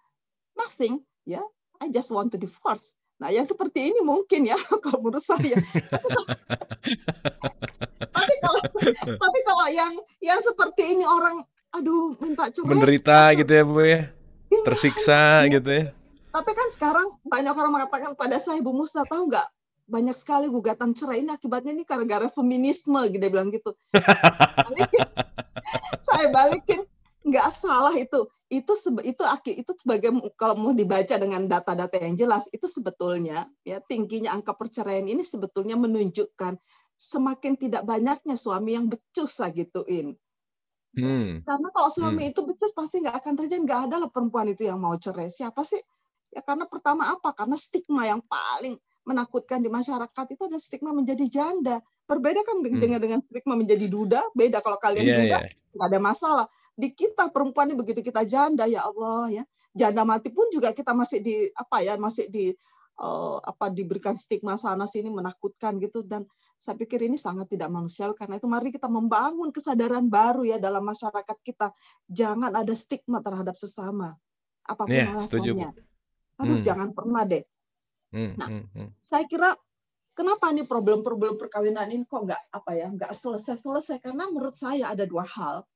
Nothing, 0.57 1.01
ya. 1.25 1.41
Yeah? 1.41 1.47
I 1.83 1.91
just 1.91 2.15
want 2.15 2.31
to 2.31 2.39
divorce. 2.39 2.95
Nah, 3.23 3.31
yang 3.31 3.47
seperti 3.47 3.95
ini 3.95 4.01
mungkin 4.03 4.47
ya 4.47 4.59
kalau 4.85 4.99
menurut 5.03 5.23
saya. 5.23 5.59
tapi 8.11 8.35
kalau 8.43 8.61
tapi 9.07 9.39
kalau 9.47 9.67
yang 9.71 9.93
yang 10.19 10.41
seperti 10.43 10.99
ini 10.99 11.07
orang 11.07 11.47
aduh 11.71 12.19
minta 12.19 12.51
cerai 12.51 12.71
menderita 12.71 13.31
gitu 13.39 13.51
ya 13.51 13.63
Bu 13.63 13.83
ya. 13.83 14.11
Iya. 14.51 14.63
Tersiksa 14.67 15.47
gitu 15.51 15.71
ya. 15.71 15.85
Tapi 16.35 16.51
kan 16.51 16.69
sekarang 16.75 17.07
banyak 17.23 17.55
orang 17.55 17.73
mengatakan 17.75 18.11
pada 18.19 18.43
saya 18.43 18.59
Bu 18.59 18.75
Musta 18.75 19.07
tahu 19.07 19.31
nggak 19.31 19.47
banyak 19.87 20.17
sekali 20.19 20.51
gugatan 20.51 20.95
cerai 20.95 21.23
ini 21.23 21.31
akibatnya 21.35 21.75
ini 21.75 21.85
gara-gara 21.87 22.27
feminisme 22.27 22.99
gitu 23.07 23.23
dia 23.23 23.31
bilang 23.31 23.55
gitu. 23.55 23.71
saya 26.07 26.27
balikin 26.35 26.83
nggak 27.23 27.49
salah 27.55 27.95
itu 27.95 28.27
itu 28.53 28.73
itu 29.01 29.23
itu 29.57 29.73
sebagai 29.81 30.13
kalau 30.37 30.55
mau 30.61 30.73
dibaca 30.77 31.17
dengan 31.17 31.49
data-data 31.49 31.97
yang 31.97 32.21
jelas 32.21 32.53
itu 32.53 32.69
sebetulnya 32.69 33.49
ya 33.65 33.81
tingginya 33.81 34.37
angka 34.37 34.53
perceraian 34.53 35.09
ini 35.09 35.25
sebetulnya 35.25 35.81
menunjukkan 35.81 36.61
semakin 37.01 37.57
tidak 37.57 37.83
banyaknya 37.89 38.37
suami 38.37 38.77
yang 38.77 38.87
becus 38.93 39.41
lah 39.41 39.49
gituin. 39.51 40.15
Hmm. 40.93 41.41
Karena 41.43 41.69
kalau 41.73 41.89
suami 41.89 42.29
hmm. 42.29 42.31
itu 42.37 42.41
becus 42.45 42.77
pasti 42.77 43.01
nggak 43.01 43.25
akan 43.25 43.33
terjadi 43.41 43.61
nggak 43.65 43.81
ada 43.89 43.97
lah 44.05 44.11
perempuan 44.13 44.53
itu 44.53 44.69
yang 44.69 44.77
mau 44.77 44.93
cerai. 45.01 45.33
Siapa 45.33 45.65
sih? 45.65 45.81
Ya 46.29 46.45
karena 46.45 46.69
pertama 46.69 47.09
apa? 47.09 47.33
Karena 47.33 47.57
stigma 47.57 48.05
yang 48.05 48.21
paling 48.21 48.77
menakutkan 49.03 49.65
di 49.65 49.73
masyarakat 49.73 50.27
itu 50.29 50.43
ada 50.45 50.61
stigma 50.61 50.93
menjadi 50.93 51.25
janda. 51.27 51.81
Berbeda 52.05 52.45
kan 52.45 52.61
hmm. 52.61 52.77
dengan 52.77 53.01
dengan 53.01 53.21
stigma 53.25 53.57
menjadi 53.57 53.89
duda. 53.89 54.21
Beda 54.37 54.61
kalau 54.61 54.77
kalian 54.77 55.05
yeah, 55.09 55.19
duda 55.25 55.39
yeah. 55.49 55.73
nggak 55.73 55.89
ada 55.89 55.99
masalah 56.05 56.47
di 56.73 56.89
kita 56.93 57.29
perempuan 57.29 57.69
ini 57.71 57.77
begitu 57.77 58.01
kita 58.01 58.25
janda 58.25 58.65
ya 58.69 58.89
Allah 58.89 59.43
ya. 59.43 59.45
Janda 59.73 60.05
mati 60.05 60.29
pun 60.29 60.53
juga 60.53 60.77
kita 60.77 60.93
masih 60.93 61.25
di 61.25 61.49
apa 61.57 61.81
ya 61.81 61.97
masih 61.97 62.29
di 62.29 62.53
uh, 63.01 63.41
apa 63.41 63.73
diberikan 63.73 64.13
stigma 64.17 64.61
sana 64.61 64.85
sini 64.85 65.09
menakutkan 65.09 65.81
gitu. 65.81 66.05
Dan 66.05 66.29
saya 66.61 66.77
pikir 66.77 67.09
ini 67.09 67.17
sangat 67.17 67.49
tidak 67.53 67.73
manusiawi. 67.73 68.13
Karena 68.13 68.37
itu 68.37 68.49
mari 68.49 68.69
kita 68.69 68.89
membangun 68.93 69.49
kesadaran 69.49 70.13
baru 70.13 70.45
ya 70.45 70.61
dalam 70.61 70.85
masyarakat 70.85 71.39
kita. 71.41 71.73
Jangan 72.09 72.53
ada 72.53 72.73
stigma 72.77 73.25
terhadap 73.25 73.57
sesama 73.57 74.13
apa 74.63 74.83
pun 74.87 74.95
yeah, 74.95 75.11
alasannya. 75.11 75.75
harus 76.39 76.59
hmm. 76.63 76.67
jangan 76.67 76.89
pernah 76.95 77.23
deh. 77.27 77.45
Hmm, 78.13 78.33
nah 78.37 78.49
hmm, 78.49 78.65
hmm. 78.77 78.89
saya 79.09 79.25
kira 79.25 79.57
kenapa 80.13 80.53
nih 80.53 80.69
problem-problem 80.69 81.41
perkawinan 81.41 81.89
ini 81.89 82.05
kok 82.05 82.29
nggak 82.29 82.43
apa 82.53 82.71
ya 82.77 82.87
nggak 82.93 83.13
selesai-selesai? 83.13 83.99
Karena 84.05 84.29
menurut 84.31 84.55
saya 84.55 84.93
ada 84.93 85.03
dua 85.09 85.27
hal 85.27 85.67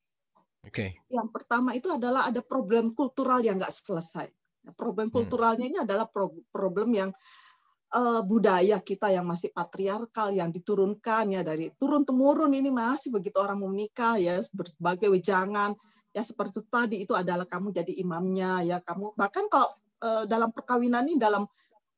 Okay. 0.67 0.99
Yang 1.09 1.29
pertama 1.31 1.73
itu 1.73 1.89
adalah 1.89 2.27
ada 2.27 2.43
problem 2.43 2.93
kultural 2.93 3.39
yang 3.41 3.57
nggak 3.57 3.71
selesai. 3.71 4.27
Problem 4.75 5.09
hmm. 5.09 5.15
kulturalnya 5.15 5.67
ini 5.67 5.79
adalah 5.79 6.11
problem 6.51 6.89
yang 6.91 7.11
uh, 7.95 8.21
budaya 8.27 8.83
kita 8.83 9.15
yang 9.15 9.29
masih 9.29 9.55
patriarkal 9.55 10.35
yang 10.35 10.51
diturunkan 10.51 11.39
ya 11.39 11.47
dari 11.47 11.71
turun 11.79 12.03
temurun 12.03 12.51
ini 12.51 12.75
masih 12.75 13.15
begitu 13.15 13.39
orang 13.39 13.63
mau 13.63 13.71
menikah 13.71 14.19
ya 14.19 14.43
berbagai 14.51 15.13
wejangan 15.13 15.77
ya 16.11 16.25
seperti 16.25 16.65
tadi 16.67 17.05
itu 17.05 17.13
adalah 17.13 17.45
kamu 17.45 17.71
jadi 17.77 17.93
imamnya 18.01 18.65
ya 18.65 18.77
kamu 18.83 19.15
bahkan 19.15 19.47
kalau 19.53 19.69
uh, 20.03 20.25
dalam 20.25 20.51
perkawinan 20.51 21.07
ini 21.07 21.21
dalam 21.21 21.47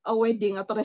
wedding 0.07 0.57
atau 0.57 0.78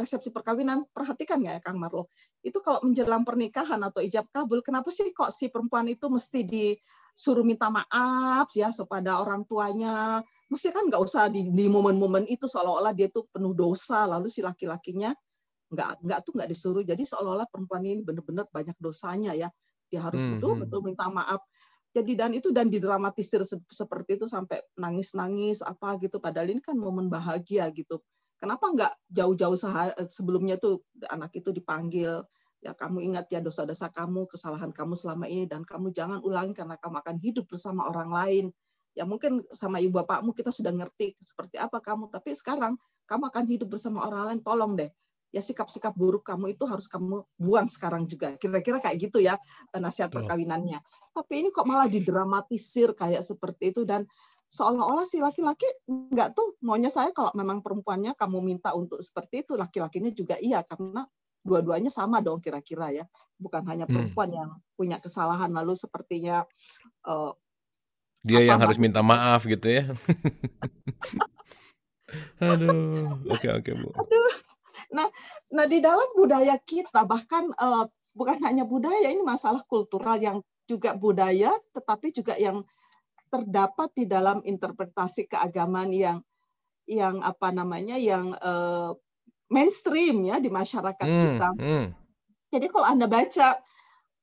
resepsi 0.00 0.34
perkawinan 0.34 0.84
perhatikan 0.90 1.40
ya 1.40 1.62
Kang 1.62 1.78
Marlo 1.80 2.10
itu 2.42 2.58
kalau 2.60 2.82
menjelang 2.84 3.22
pernikahan 3.22 3.80
atau 3.82 4.02
ijab 4.02 4.28
kabul 4.34 4.60
kenapa 4.60 4.92
sih 4.92 5.10
kok 5.14 5.32
si 5.32 5.48
perempuan 5.48 5.88
itu 5.88 6.06
mesti 6.10 6.40
di 6.44 6.76
suruh 7.16 7.40
minta 7.40 7.72
maaf 7.72 8.52
ya 8.52 8.68
kepada 8.68 9.24
orang 9.24 9.48
tuanya. 9.48 10.20
Mesti 10.52 10.68
kan 10.68 10.92
nggak 10.92 11.00
usah 11.00 11.32
di, 11.32 11.48
di 11.48 11.64
momen-momen 11.72 12.28
itu 12.28 12.44
seolah-olah 12.44 12.92
dia 12.92 13.08
tuh 13.08 13.24
penuh 13.32 13.56
dosa, 13.56 14.04
lalu 14.04 14.28
si 14.28 14.44
laki-lakinya 14.44 15.16
nggak 15.72 16.04
nggak 16.04 16.18
tuh 16.28 16.32
nggak 16.36 16.48
disuruh. 16.52 16.84
Jadi 16.84 17.08
seolah-olah 17.08 17.48
perempuan 17.48 17.82
ini 17.88 18.04
benar-benar 18.04 18.52
banyak 18.52 18.76
dosanya 18.76 19.32
ya. 19.32 19.48
Dia 19.88 20.04
harus 20.04 20.28
hmm, 20.28 20.36
betul-betul 20.36 20.78
hmm. 20.84 20.88
minta 20.92 21.08
maaf. 21.08 21.40
Jadi 21.96 22.12
dan 22.12 22.36
itu 22.36 22.52
dan 22.52 22.68
didramatisir 22.68 23.40
seperti 23.48 24.20
itu 24.20 24.28
sampai 24.28 24.60
nangis-nangis 24.76 25.64
apa 25.64 25.96
gitu. 25.96 26.20
Padahal 26.20 26.52
ini 26.52 26.60
kan 26.60 26.76
momen 26.76 27.08
bahagia 27.08 27.72
gitu. 27.72 28.04
Kenapa 28.36 28.68
nggak 28.68 28.92
jauh-jauh 29.08 29.56
sebelumnya 30.08 30.60
tuh 30.60 30.84
anak 31.08 31.32
itu 31.36 31.50
dipanggil 31.50 32.24
Ya, 32.64 32.72
kamu 32.74 32.98
ingat 32.98 33.30
ya 33.30 33.38
dosa-dosa 33.38 33.92
kamu, 33.94 34.26
kesalahan 34.26 34.74
kamu 34.74 34.98
selama 34.98 35.30
ini 35.30 35.46
dan 35.46 35.62
kamu 35.62 35.94
jangan 35.94 36.18
ulangi 36.24 36.50
karena 36.50 36.74
kamu 36.80 36.98
akan 36.98 37.16
hidup 37.22 37.46
bersama 37.46 37.86
orang 37.86 38.10
lain. 38.10 38.44
Ya 38.96 39.06
mungkin 39.06 39.46
sama 39.52 39.78
ibu 39.78 39.94
bapakmu 40.00 40.34
kita 40.34 40.50
sudah 40.50 40.74
ngerti 40.74 41.14
seperti 41.22 41.62
apa 41.62 41.78
kamu, 41.78 42.10
tapi 42.10 42.34
sekarang 42.34 42.80
kamu 43.06 43.28
akan 43.28 43.44
hidup 43.46 43.68
bersama 43.70 44.08
orang 44.08 44.34
lain. 44.34 44.40
Tolong 44.42 44.72
deh, 44.74 44.90
ya 45.30 45.44
sikap-sikap 45.44 45.94
buruk 45.94 46.26
kamu 46.26 46.58
itu 46.58 46.66
harus 46.66 46.90
kamu 46.90 47.22
buang 47.38 47.70
sekarang 47.70 48.10
juga. 48.10 48.34
Kira-kira 48.34 48.82
kayak 48.82 48.98
gitu 48.98 49.22
ya 49.22 49.38
eh, 49.70 49.78
nasihat 49.78 50.10
perkawinannya. 50.10 50.82
Tapi 51.12 51.32
ini 51.44 51.54
kok 51.54 51.70
malah 51.70 51.86
didramatisir 51.86 52.98
kayak 52.98 53.20
seperti 53.22 53.76
itu 53.76 53.86
dan 53.86 54.08
seolah-olah 54.46 55.04
si 55.04 55.18
laki-laki 55.18 55.66
nggak 55.86 56.32
tuh 56.32 56.54
maunya 56.62 56.88
saya 56.88 57.10
kalau 57.10 57.34
memang 57.34 57.60
perempuannya 57.60 58.14
kamu 58.14 58.38
minta 58.40 58.72
untuk 58.72 59.02
seperti 59.02 59.42
itu 59.42 59.58
laki-lakinya 59.58 60.14
juga 60.14 60.38
iya 60.38 60.62
karena 60.62 61.02
dua-duanya 61.46 61.94
sama 61.94 62.18
dong 62.18 62.42
kira-kira 62.42 62.90
ya 62.90 63.04
bukan 63.38 63.62
hanya 63.70 63.86
hmm. 63.86 63.94
perempuan 63.94 64.30
hmm. 64.30 64.38
yang 64.38 64.50
punya 64.74 64.98
kesalahan 64.98 65.54
lalu 65.54 65.78
sepertinya 65.78 66.42
uh, 67.06 67.30
dia 68.26 68.42
yang 68.42 68.58
harus 68.58 68.82
minta 68.82 69.06
maaf 69.06 69.46
gitu 69.46 69.70
ya 69.70 69.86
aduh 72.42 73.14
oke 73.30 73.48
oke 73.62 73.70
bu 73.70 73.88
aduh. 73.94 74.34
nah 74.90 75.06
nah 75.54 75.64
di 75.70 75.78
dalam 75.78 76.10
budaya 76.18 76.58
kita 76.58 77.06
bahkan 77.06 77.50
uh, 77.58 77.86
bukan 78.14 78.38
hanya 78.42 78.66
budaya 78.66 79.10
ini 79.10 79.22
masalah 79.22 79.62
kultural 79.66 80.18
yang 80.18 80.42
juga 80.66 80.98
budaya 80.98 81.54
tetapi 81.70 82.10
juga 82.10 82.34
yang 82.34 82.66
terdapat 83.36 83.92
di 83.92 84.08
dalam 84.08 84.40
interpretasi 84.40 85.28
keagamaan 85.28 85.92
yang 85.92 86.18
yang 86.88 87.20
apa 87.20 87.52
namanya 87.52 88.00
yang 88.00 88.32
uh, 88.40 88.96
mainstream 89.52 90.24
ya 90.24 90.40
di 90.40 90.48
masyarakat 90.48 91.04
hmm, 91.06 91.22
kita. 91.22 91.48
Hmm. 91.60 91.86
Jadi 92.48 92.66
kalau 92.70 92.86
Anda 92.86 93.06
baca, 93.10 93.58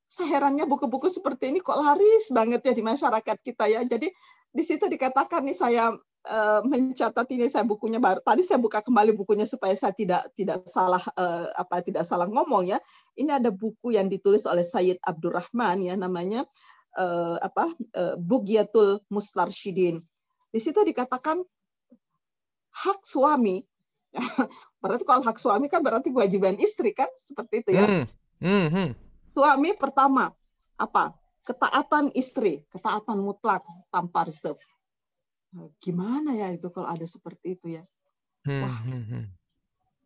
seherannya 0.08 0.66
buku-buku 0.66 1.12
seperti 1.12 1.52
ini 1.52 1.60
kok 1.60 1.78
laris 1.78 2.32
banget 2.32 2.64
ya 2.66 2.74
di 2.74 2.84
masyarakat 2.84 3.38
kita 3.44 3.66
ya. 3.70 3.82
Jadi 3.86 4.10
di 4.54 4.64
situ 4.64 4.86
dikatakan 4.88 5.44
nih 5.44 5.58
saya 5.58 5.92
uh, 6.30 6.62
mencatat 6.64 7.28
ini 7.36 7.52
saya 7.52 7.68
bukunya 7.68 8.00
baru 8.00 8.22
tadi 8.24 8.46
saya 8.46 8.62
buka 8.62 8.80
kembali 8.86 9.12
bukunya 9.18 9.50
supaya 9.50 9.76
saya 9.76 9.92
tidak 9.92 10.30
tidak 10.38 10.64
salah 10.70 11.02
uh, 11.20 11.52
apa 11.58 11.84
tidak 11.84 12.08
salah 12.08 12.30
ngomong 12.30 12.70
ya. 12.70 12.80
Ini 13.20 13.44
ada 13.44 13.52
buku 13.52 13.96
yang 13.96 14.08
ditulis 14.08 14.48
oleh 14.48 14.64
Sayyid 14.64 15.04
Abdurrahman 15.04 15.84
ya 15.84 16.00
namanya 16.00 16.48
uh, 16.98 17.38
apa 17.42 17.72
uh, 17.98 18.16
Bugiatul 18.20 19.02
Mustarsyidin. 19.10 20.02
Di 20.54 20.60
situ 20.62 20.80
dikatakan 20.82 21.42
hak 22.74 23.00
suami 23.06 23.62
berarti 24.82 25.04
kalau 25.10 25.26
hak 25.26 25.42
suami 25.42 25.70
kan 25.70 25.82
berarti 25.82 26.14
kewajiban 26.14 26.58
istri 26.62 26.94
kan 26.94 27.10
seperti 27.26 27.66
itu 27.66 27.72
ya. 27.74 27.86
Hmm. 27.86 28.06
Hmm. 28.42 28.68
hmm. 28.70 28.90
Suami 29.34 29.74
pertama 29.74 30.30
apa? 30.78 31.18
Ketaatan 31.44 32.16
istri, 32.16 32.64
ketaatan 32.72 33.20
mutlak 33.20 33.68
tanpa 33.92 34.24
reserve 34.24 34.64
gimana 35.78 36.34
ya 36.34 36.50
itu 36.54 36.68
kalau 36.74 36.90
ada 36.90 37.06
seperti 37.06 37.60
itu 37.60 37.78
ya. 37.78 37.84
Hmm, 38.44 38.62
Wah. 38.66 38.78
Hmm. 38.84 39.26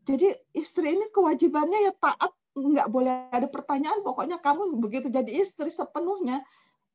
Jadi 0.08 0.28
istri 0.56 0.96
ini 0.96 1.08
kewajibannya 1.12 1.92
ya 1.92 1.94
taat, 1.96 2.32
nggak 2.56 2.88
boleh 2.92 3.32
ada 3.32 3.48
pertanyaan. 3.48 4.04
Pokoknya 4.04 4.40
kamu 4.40 4.78
begitu 4.80 5.08
jadi 5.12 5.32
istri 5.32 5.72
sepenuhnya. 5.72 6.44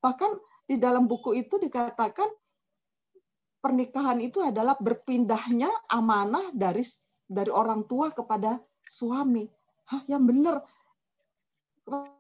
Bahkan 0.02 0.30
di 0.66 0.76
dalam 0.76 1.06
buku 1.06 1.38
itu 1.38 1.56
dikatakan 1.56 2.26
pernikahan 3.62 4.18
itu 4.18 4.42
adalah 4.42 4.74
berpindahnya 4.76 5.70
amanah 5.86 6.50
dari 6.50 6.82
dari 7.30 7.48
orang 7.48 7.86
tua 7.86 8.10
kepada 8.10 8.58
suami. 8.84 9.46
Hah, 9.88 10.02
yang 10.10 10.26
benar. 10.26 10.60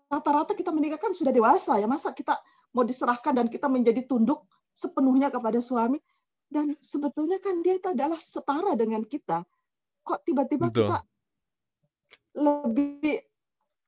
Rata-rata 0.08 0.54
kita 0.54 0.70
menikah 0.70 1.02
kan 1.02 1.12
sudah 1.12 1.34
dewasa 1.34 1.76
ya. 1.82 1.90
Masa 1.90 2.14
kita 2.14 2.38
mau 2.72 2.86
diserahkan 2.86 3.34
dan 3.34 3.46
kita 3.50 3.66
menjadi 3.66 4.06
tunduk 4.06 4.46
sepenuhnya 4.72 5.28
kepada 5.28 5.60
suami? 5.60 5.98
dan 6.52 6.76
sebetulnya 6.84 7.40
kan 7.40 7.64
dia 7.64 7.80
itu 7.80 7.88
adalah 7.88 8.20
setara 8.20 8.76
dengan 8.76 9.00
kita 9.08 9.40
kok 10.04 10.20
tiba-tiba 10.28 10.68
kita 10.68 11.00
lebih 12.36 13.24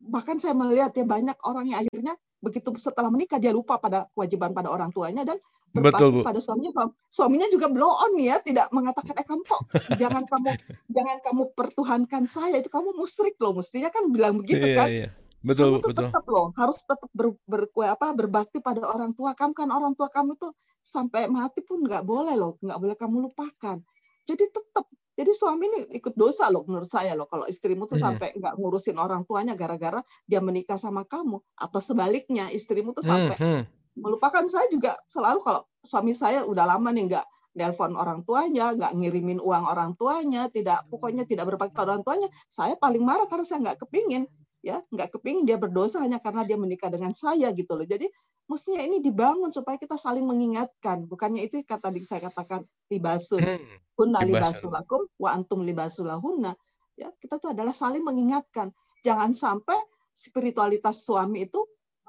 bahkan 0.01 0.41
saya 0.41 0.57
melihat 0.57 0.97
ya 0.97 1.05
banyak 1.05 1.37
orang 1.45 1.69
yang 1.69 1.85
akhirnya 1.85 2.17
begitu 2.45 2.69
setelah 2.77 3.09
menikah 3.09 3.41
dia 3.41 3.51
lupa 3.51 3.81
pada 3.81 4.05
kewajiban 4.13 4.53
pada 4.53 4.69
orang 4.69 4.93
tuanya 4.93 5.25
dan 5.25 5.41
berbakti 5.73 6.23
pada 6.23 6.39
suaminya 6.39 6.87
suaminya 7.11 7.49
juga 7.51 7.67
blow 7.73 7.91
on 7.91 8.15
ya 8.21 8.39
tidak 8.39 8.71
mengatakan 8.71 9.17
eh 9.19 9.27
kamu 9.27 9.43
kok 9.43 9.63
jangan 9.99 10.23
kamu 10.29 10.49
jangan 10.97 11.17
kamu 11.25 11.43
pertuhankan 11.57 12.25
saya 12.29 12.61
itu 12.61 12.71
kamu 12.71 12.95
musrik 12.95 13.35
loh 13.41 13.59
mestinya 13.59 13.91
kan 13.91 14.13
bilang 14.13 14.39
begitu 14.39 14.69
iya, 14.69 14.77
kan 14.77 14.89
iya. 14.93 15.09
Betul, 15.45 15.77
kamu 15.77 15.85
betul. 15.85 16.05
tetap 16.09 16.25
loh 16.31 16.47
harus 16.57 16.79
tetap 16.81 17.11
ber, 17.13 17.37
ber, 17.45 17.69
apa 17.85 18.17
berbakti 18.17 18.65
pada 18.65 18.87
orang 18.87 19.13
tua 19.13 19.37
kamu 19.37 19.53
kan 19.53 19.69
orang 19.69 19.93
tua 19.93 20.09
kamu 20.09 20.39
tuh 20.41 20.55
sampai 20.85 21.33
mati 21.33 21.65
pun 21.65 21.81
nggak 21.81 22.05
boleh 22.05 22.37
loh, 22.37 22.61
nggak 22.61 22.79
boleh 22.79 22.97
kamu 23.01 23.17
lupakan. 23.33 23.81
Jadi 24.29 24.45
tetap, 24.53 24.85
jadi 25.15 25.31
suami 25.31 25.65
ini 25.71 25.79
ikut 25.99 26.15
dosa 26.19 26.51
loh 26.51 26.67
menurut 26.67 26.91
saya 26.91 27.15
loh 27.15 27.31
kalau 27.31 27.47
istrimu 27.47 27.87
tuh 27.87 27.99
hmm. 27.99 28.05
sampai 28.05 28.29
nggak 28.35 28.55
ngurusin 28.59 28.99
orang 28.99 29.23
tuanya 29.25 29.55
gara-gara 29.55 30.03
dia 30.27 30.43
menikah 30.43 30.77
sama 30.79 31.07
kamu 31.07 31.39
atau 31.55 31.81
sebaliknya 31.81 32.51
istrimu 32.51 32.93
tuh 32.93 33.07
sampai 33.07 33.39
hmm. 33.39 33.62
melupakan 33.99 34.45
saya 34.51 34.67
juga 34.69 34.99
selalu 35.07 35.41
kalau 35.47 35.62
suami 35.87 36.12
saya 36.12 36.43
udah 36.43 36.67
lama 36.67 36.91
nih 36.91 37.15
nggak 37.15 37.27
nelpon 37.55 37.95
orang 37.95 38.27
tuanya, 38.27 38.75
nggak 38.75 38.93
ngirimin 38.99 39.39
uang 39.39 39.65
orang 39.71 39.95
tuanya, 39.95 40.51
tidak 40.51 40.91
pokoknya 40.91 41.23
tidak 41.23 41.47
berbakti 41.55 41.79
pada 41.79 41.95
orang 41.95 42.03
tuanya, 42.03 42.29
saya 42.51 42.75
paling 42.75 42.99
marah 42.99 43.31
karena 43.31 43.47
saya 43.47 43.62
nggak 43.62 43.87
kepingin 43.87 44.27
ya 44.65 44.81
nggak 44.89 45.12
kepingin 45.21 45.45
dia 45.45 45.61
berdosa 45.61 46.01
hanya 46.01 46.17
karena 46.17 46.41
dia 46.49 46.57
menikah 46.57 46.89
dengan 46.89 47.12
saya 47.12 47.53
gitu 47.53 47.77
loh. 47.77 47.85
Jadi 47.85 48.09
mestinya 48.49 48.81
ini 48.81 49.05
dibangun 49.05 49.53
supaya 49.53 49.77
kita 49.77 50.01
saling 50.01 50.25
mengingatkan. 50.25 51.05
Bukannya 51.05 51.45
itu 51.45 51.61
kata 51.61 51.93
tadi 51.93 52.01
saya 52.01 52.33
katakan 52.33 52.65
libasun 52.89 53.45
hmm, 53.45 53.93
hunna 54.01 54.25
libasulakum 54.25 55.05
wa 55.21 55.29
antum 55.37 55.61
libasulahunna. 55.61 56.57
Ya 56.97 57.12
kita 57.21 57.37
tuh 57.37 57.53
adalah 57.53 57.77
saling 57.77 58.01
mengingatkan. 58.01 58.73
Jangan 59.05 59.37
sampai 59.37 59.77
spiritualitas 60.17 61.05
suami 61.05 61.45
itu 61.45 61.61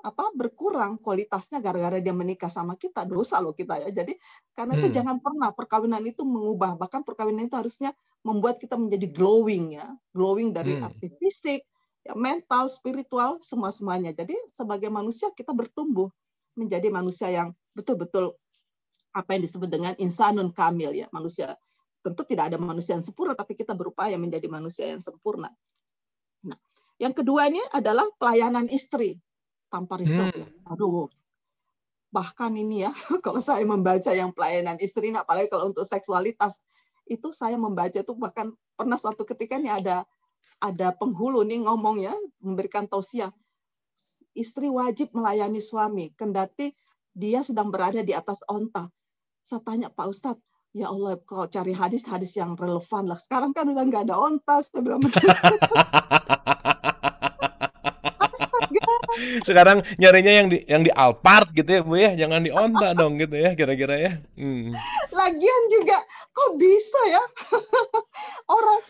apa 0.05 0.29
berkurang 0.37 1.01
kualitasnya 1.01 1.59
gara-gara 1.59 1.99
dia 1.99 2.15
menikah 2.15 2.47
sama 2.47 2.79
kita. 2.79 3.03
Dosa 3.03 3.43
loh 3.43 3.51
kita 3.51 3.83
ya. 3.83 3.91
Jadi 3.91 4.15
karena 4.55 4.79
itu 4.79 4.87
hmm. 4.87 4.95
jangan 4.95 5.17
pernah 5.19 5.51
perkawinan 5.51 6.07
itu 6.07 6.23
mengubah. 6.23 6.79
Bahkan 6.79 7.03
perkawinan 7.03 7.51
itu 7.51 7.57
harusnya 7.59 7.91
membuat 8.23 8.63
kita 8.63 8.79
menjadi 8.79 9.11
glowing 9.11 9.75
ya. 9.75 9.91
Glowing 10.15 10.55
dari 10.55 10.79
hmm. 10.79 10.87
arti 10.87 11.11
fisik 11.19 11.67
ya, 12.05 12.13
mental, 12.13 12.69
spiritual, 12.69 13.41
semua-semuanya. 13.41 14.13
Jadi 14.13 14.37
sebagai 14.53 14.93
manusia 14.93 15.33
kita 15.33 15.51
bertumbuh 15.51 16.13
menjadi 16.53 16.87
manusia 16.93 17.33
yang 17.33 17.51
betul-betul 17.73 18.37
apa 19.11 19.35
yang 19.35 19.43
disebut 19.43 19.67
dengan 19.67 19.93
insanun 19.97 20.53
kamil 20.53 20.93
ya, 20.93 21.09
manusia. 21.09 21.57
Tentu 22.05 22.21
tidak 22.21 22.53
ada 22.53 22.61
manusia 22.61 22.93
yang 22.93 23.01
sempurna, 23.01 23.33
tapi 23.33 23.57
kita 23.57 23.73
berupaya 23.73 24.13
menjadi 24.21 24.45
manusia 24.45 24.93
yang 24.93 25.01
sempurna. 25.01 25.49
Nah, 26.45 26.59
yang 27.01 27.17
kedua 27.17 27.49
ini 27.49 27.59
adalah 27.73 28.05
pelayanan 28.21 28.69
istri 28.69 29.17
tanpa 29.73 29.97
riset. 29.97 30.29
Hmm. 30.29 30.45
Ya. 30.45 30.47
Aduh, 30.69 31.09
bahkan 32.13 32.53
ini 32.53 32.85
ya, 32.85 32.93
kalau 33.25 33.41
saya 33.41 33.65
membaca 33.65 34.13
yang 34.13 34.29
pelayanan 34.29 34.77
istri, 34.77 35.09
apalagi 35.11 35.49
kalau 35.49 35.73
untuk 35.73 35.83
seksualitas, 35.83 36.61
itu 37.09 37.33
saya 37.33 37.57
membaca 37.57 37.97
itu 37.97 38.13
bahkan 38.13 38.53
pernah 38.77 38.97
suatu 39.01 39.25
ketika 39.25 39.57
ini 39.57 39.69
ada 39.69 40.05
ada 40.61 40.95
penghulu 40.95 41.43
nih 41.45 41.61
ngomong 41.63 42.01
ya, 42.01 42.13
memberikan 42.41 42.87
tausiah. 42.87 43.31
Istri 44.35 44.67
wajib 44.67 45.15
melayani 45.15 45.63
suami, 45.63 46.11
kendati 46.15 46.75
dia 47.15 47.39
sedang 47.45 47.71
berada 47.71 48.03
di 48.03 48.11
atas 48.11 48.35
onta. 48.51 48.91
Saya 49.45 49.63
tanya 49.63 49.87
Pak 49.87 50.07
Ustadz, 50.11 50.43
ya 50.75 50.91
Allah, 50.91 51.15
kalau 51.23 51.47
cari 51.47 51.71
hadis-hadis 51.71 52.35
yang 52.35 52.59
relevan 52.59 53.07
lah. 53.07 53.15
Sekarang 53.15 53.55
kan 53.55 53.71
udah 53.71 53.83
nggak 53.87 54.03
ada 54.11 54.19
onta, 54.19 54.59
saya 54.59 54.83
bilang 54.83 54.99
Sekarang 59.47 59.79
nyarinya 59.95 60.33
yang 60.33 60.47
di 60.51 60.59
yang 60.67 60.83
di 60.83 60.91
Alphard 60.91 61.55
gitu 61.55 61.69
ya 61.71 61.81
Bu 61.87 61.95
ya, 61.95 62.11
jangan 62.19 62.43
di 62.43 62.51
onta 62.51 62.91
dong 62.91 63.15
gitu 63.15 63.35
ya 63.39 63.55
kira-kira 63.55 63.95
ya. 63.95 64.11
Hmm. 64.35 64.75
Lagian 65.15 65.61
juga 65.71 65.97
kok 66.35 66.59
bisa 66.59 67.01
ya 67.07 67.23
orang 68.59 68.81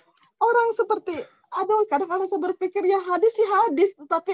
orang 0.42 0.68
seperti 0.74 1.16
aduh 1.62 1.88
kadang-kadang 1.88 2.28
saya 2.28 2.42
berpikir 2.42 2.84
ya 2.86 3.00
hadis 3.04 3.32
sih 3.36 3.48
hadis. 3.48 3.90
Tetapi 3.96 4.34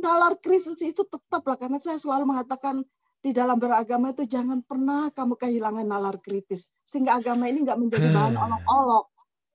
nalar 0.00 0.38
krisis 0.38 0.78
itu 0.82 1.02
tetap 1.06 1.42
lah 1.46 1.56
karena 1.58 1.78
saya 1.78 1.98
selalu 1.98 2.30
mengatakan 2.30 2.82
di 3.24 3.32
dalam 3.32 3.56
beragama 3.56 4.12
itu 4.12 4.28
jangan 4.28 4.60
pernah 4.60 5.08
kamu 5.10 5.34
kehilangan 5.38 5.86
nalar 5.86 6.16
kritis. 6.20 6.70
Sehingga 6.86 7.18
agama 7.18 7.48
ini 7.50 7.64
nggak 7.64 7.78
menjadi 7.78 8.08
bahan 8.12 8.34
hmm. 8.36 8.44
olok-olok. 8.44 9.06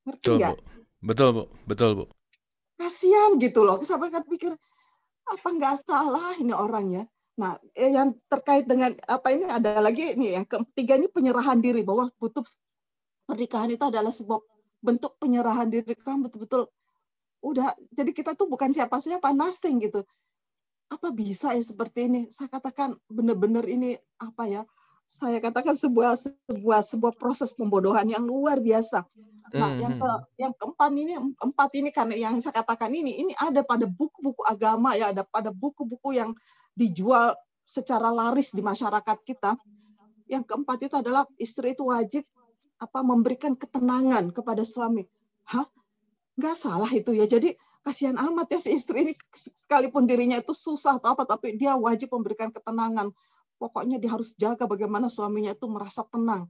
Ngerti 0.10 0.28
nggak? 0.36 0.56
Betul 1.00 1.30
bu. 1.32 1.43
Betul 1.66 1.91
bu. 1.95 2.06
Kasihan 2.80 3.39
gitu 3.39 3.64
loh. 3.64 3.80
Sampai 3.84 4.12
kan 4.12 4.26
pikir 4.26 4.56
apa 5.30 5.47
nggak 5.54 5.76
salah 5.86 6.34
ini 6.41 6.50
orangnya 6.58 7.06
nah 7.38 7.56
eh, 7.78 7.93
yang 7.93 8.18
terkait 8.28 8.66
dengan 8.68 8.91
apa 9.08 9.32
ini 9.32 9.47
ada 9.47 9.80
lagi 9.80 10.18
nih 10.18 10.41
yang 10.41 10.45
ketiga 10.50 11.00
ini 11.00 11.08
penyerahan 11.08 11.64
diri 11.64 11.88
bahwa 11.88 12.12
butuh 12.20 12.43
pernikahan 13.30 13.70
itu 13.70 13.86
adalah 13.86 14.10
sebuah 14.10 14.41
bentuk 14.82 15.16
penyerahan 15.22 15.70
diri 15.70 15.93
kamu. 15.93 16.28
Betul-betul 16.28 16.66
udah 17.40 17.72
jadi 17.96 18.12
kita 18.12 18.36
tuh 18.36 18.52
bukan 18.52 18.72
siapa-siapa 18.76 19.32
nothing 19.32 19.80
gitu. 19.84 20.04
Apa 20.90 21.14
bisa 21.14 21.54
ya 21.54 21.64
seperti 21.64 22.10
ini? 22.10 22.22
Saya 22.34 22.50
katakan 22.52 22.98
benar-benar 23.08 23.64
ini 23.70 23.96
apa 24.20 24.44
ya? 24.50 24.64
Saya 25.10 25.42
katakan 25.42 25.74
sebuah 25.74 26.18
sebuah 26.18 26.82
sebuah 26.86 27.14
proses 27.18 27.56
pembodohan 27.58 28.06
yang 28.10 28.26
luar 28.26 28.62
biasa. 28.62 29.06
Nah 29.54 29.74
yang 29.78 29.98
ke 29.98 30.06
hmm. 30.06 30.22
yang 30.38 30.54
keempat 30.54 30.92
ini 30.94 31.14
empat 31.42 31.70
ini 31.74 31.90
karena 31.90 32.16
yang 32.18 32.36
saya 32.38 32.62
katakan 32.62 32.94
ini 32.94 33.18
ini 33.26 33.34
ada 33.34 33.66
pada 33.66 33.90
buku-buku 33.90 34.46
agama 34.46 34.94
ya 34.94 35.10
ada 35.10 35.26
pada 35.26 35.50
buku-buku 35.50 36.14
yang 36.14 36.38
dijual 36.78 37.34
secara 37.66 38.14
laris 38.14 38.54
di 38.54 38.62
masyarakat 38.62 39.18
kita. 39.26 39.58
Yang 40.30 40.44
keempat 40.46 40.78
itu 40.86 40.96
adalah 41.02 41.26
istri 41.42 41.74
itu 41.74 41.90
wajib 41.90 42.22
apa 42.78 43.02
memberikan 43.02 43.58
ketenangan 43.58 44.30
kepada 44.30 44.62
suami. 44.62 45.10
Hah 45.50 45.66
nggak 46.40 46.56
salah 46.56 46.88
itu 46.96 47.12
ya. 47.12 47.28
Jadi 47.28 47.54
kasihan 47.84 48.16
amat 48.16 48.56
ya 48.56 48.60
si 48.64 48.72
istri 48.74 49.04
ini 49.04 49.14
sekalipun 49.36 50.08
dirinya 50.08 50.40
itu 50.40 50.56
susah 50.56 50.98
atau 50.98 51.12
apa 51.14 51.28
tapi 51.28 51.60
dia 51.60 51.76
wajib 51.76 52.16
memberikan 52.16 52.50
ketenangan. 52.50 53.12
Pokoknya 53.60 54.00
dia 54.00 54.16
harus 54.16 54.34
jaga 54.40 54.64
bagaimana 54.64 55.12
suaminya 55.12 55.52
itu 55.52 55.68
merasa 55.68 56.08
tenang. 56.08 56.48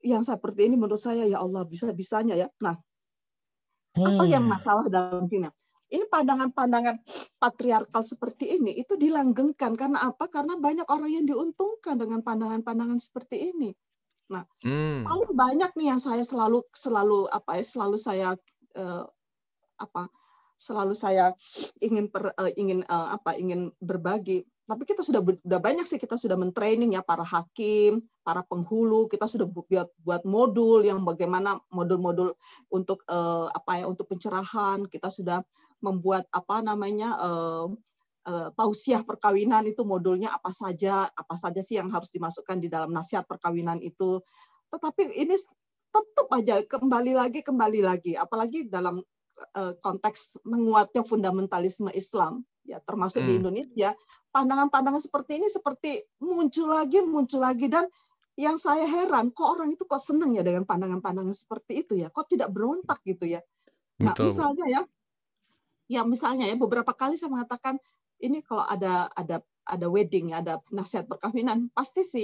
Yang 0.00 0.32
seperti 0.32 0.72
ini 0.72 0.80
menurut 0.80 0.98
saya 0.98 1.28
ya 1.28 1.44
Allah 1.44 1.68
bisa-bisanya 1.68 2.32
ya. 2.32 2.48
Nah, 2.64 2.80
apa 3.92 4.24
yang 4.24 4.48
hmm. 4.48 4.52
masalah 4.56 4.84
dalam 4.88 5.28
sini? 5.28 5.52
Ini 5.88 6.04
pandangan-pandangan 6.08 7.00
patriarkal 7.40 8.04
seperti 8.04 8.60
ini 8.60 8.76
itu 8.76 8.96
dilanggengkan 8.96 9.72
karena 9.72 10.04
apa? 10.04 10.28
Karena 10.28 10.56
banyak 10.56 10.84
orang 10.88 11.08
yang 11.12 11.24
diuntungkan 11.24 11.96
dengan 11.96 12.20
pandangan-pandangan 12.20 13.00
seperti 13.00 13.52
ini. 13.52 13.72
Nah, 14.28 14.44
hmm. 14.60 15.08
paling 15.08 15.32
banyak 15.32 15.70
nih 15.72 15.86
yang 15.96 16.00
saya 16.00 16.20
selalu 16.20 16.60
selalu 16.76 17.32
apa 17.32 17.56
ya 17.56 17.64
selalu 17.64 17.96
saya 17.96 18.36
uh, 18.76 19.04
apa 19.78 20.10
selalu 20.58 20.98
saya 20.98 21.32
ingin 21.78 22.10
per, 22.10 22.34
uh, 22.34 22.50
ingin 22.58 22.82
uh, 22.90 23.14
apa 23.14 23.38
ingin 23.38 23.70
berbagi 23.78 24.42
tapi 24.68 24.84
kita 24.84 25.00
sudah 25.00 25.24
sudah 25.24 25.60
banyak 25.64 25.88
sih 25.88 25.96
kita 25.96 26.20
sudah 26.20 26.36
mentraining 26.36 26.92
ya 26.92 27.00
para 27.00 27.24
hakim, 27.24 28.04
para 28.20 28.44
penghulu, 28.44 29.08
kita 29.08 29.24
sudah 29.24 29.48
buat 29.48 29.88
buat 30.04 30.22
modul 30.28 30.84
yang 30.84 31.08
bagaimana 31.08 31.56
modul-modul 31.72 32.36
untuk 32.68 33.00
uh, 33.08 33.48
apa 33.48 33.80
ya 33.80 33.84
untuk 33.88 34.12
pencerahan, 34.12 34.84
kita 34.84 35.08
sudah 35.08 35.40
membuat 35.80 36.28
apa 36.28 36.60
namanya 36.60 37.16
uh, 37.16 37.72
tausiah 38.60 39.00
perkawinan 39.08 39.64
itu 39.64 39.88
modulnya 39.88 40.36
apa 40.36 40.52
saja, 40.52 41.08
apa 41.16 41.40
saja 41.40 41.64
sih 41.64 41.80
yang 41.80 41.88
harus 41.88 42.12
dimasukkan 42.12 42.60
di 42.60 42.68
dalam 42.68 42.92
nasihat 42.92 43.24
perkawinan 43.24 43.80
itu. 43.80 44.20
Tetapi 44.68 45.16
ini 45.16 45.32
tetap 45.88 46.28
aja 46.30 46.60
kembali 46.64 47.12
lagi 47.16 47.40
kembali 47.40 47.80
lagi 47.80 48.12
apalagi 48.14 48.68
dalam 48.68 49.00
konteks 49.82 50.42
menguatnya 50.42 51.06
fundamentalisme 51.06 51.94
Islam 51.94 52.42
ya 52.66 52.82
termasuk 52.84 53.24
hmm. 53.24 53.28
di 53.28 53.32
Indonesia 53.38 53.90
pandangan-pandangan 54.34 55.00
seperti 55.00 55.40
ini 55.40 55.48
seperti 55.48 56.04
muncul 56.20 56.68
lagi 56.68 57.00
muncul 57.00 57.40
lagi 57.40 57.70
dan 57.70 57.88
yang 58.38 58.54
saya 58.60 58.86
heran 58.86 59.34
kok 59.34 59.58
orang 59.58 59.74
itu 59.74 59.82
kok 59.88 59.98
senang 59.98 60.36
ya 60.36 60.44
dengan 60.46 60.62
pandangan-pandangan 60.68 61.34
seperti 61.34 61.86
itu 61.86 61.98
ya 61.98 62.12
kok 62.12 62.28
tidak 62.28 62.52
berontak 62.52 63.00
gitu 63.02 63.24
ya 63.26 63.40
nah 63.98 64.14
Betul. 64.14 64.30
misalnya 64.30 64.66
ya 64.68 64.82
ya 65.88 66.00
misalnya 66.04 66.44
ya 66.46 66.54
beberapa 66.54 66.92
kali 66.92 67.16
saya 67.16 67.32
mengatakan 67.32 67.80
ini 68.20 68.44
kalau 68.44 68.62
ada 68.66 69.08
ada 69.16 69.40
ada 69.64 69.86
wedding 69.88 70.36
ada 70.36 70.60
nasihat 70.70 71.08
perkawinan 71.08 71.72
pasti 71.72 72.04
si 72.04 72.22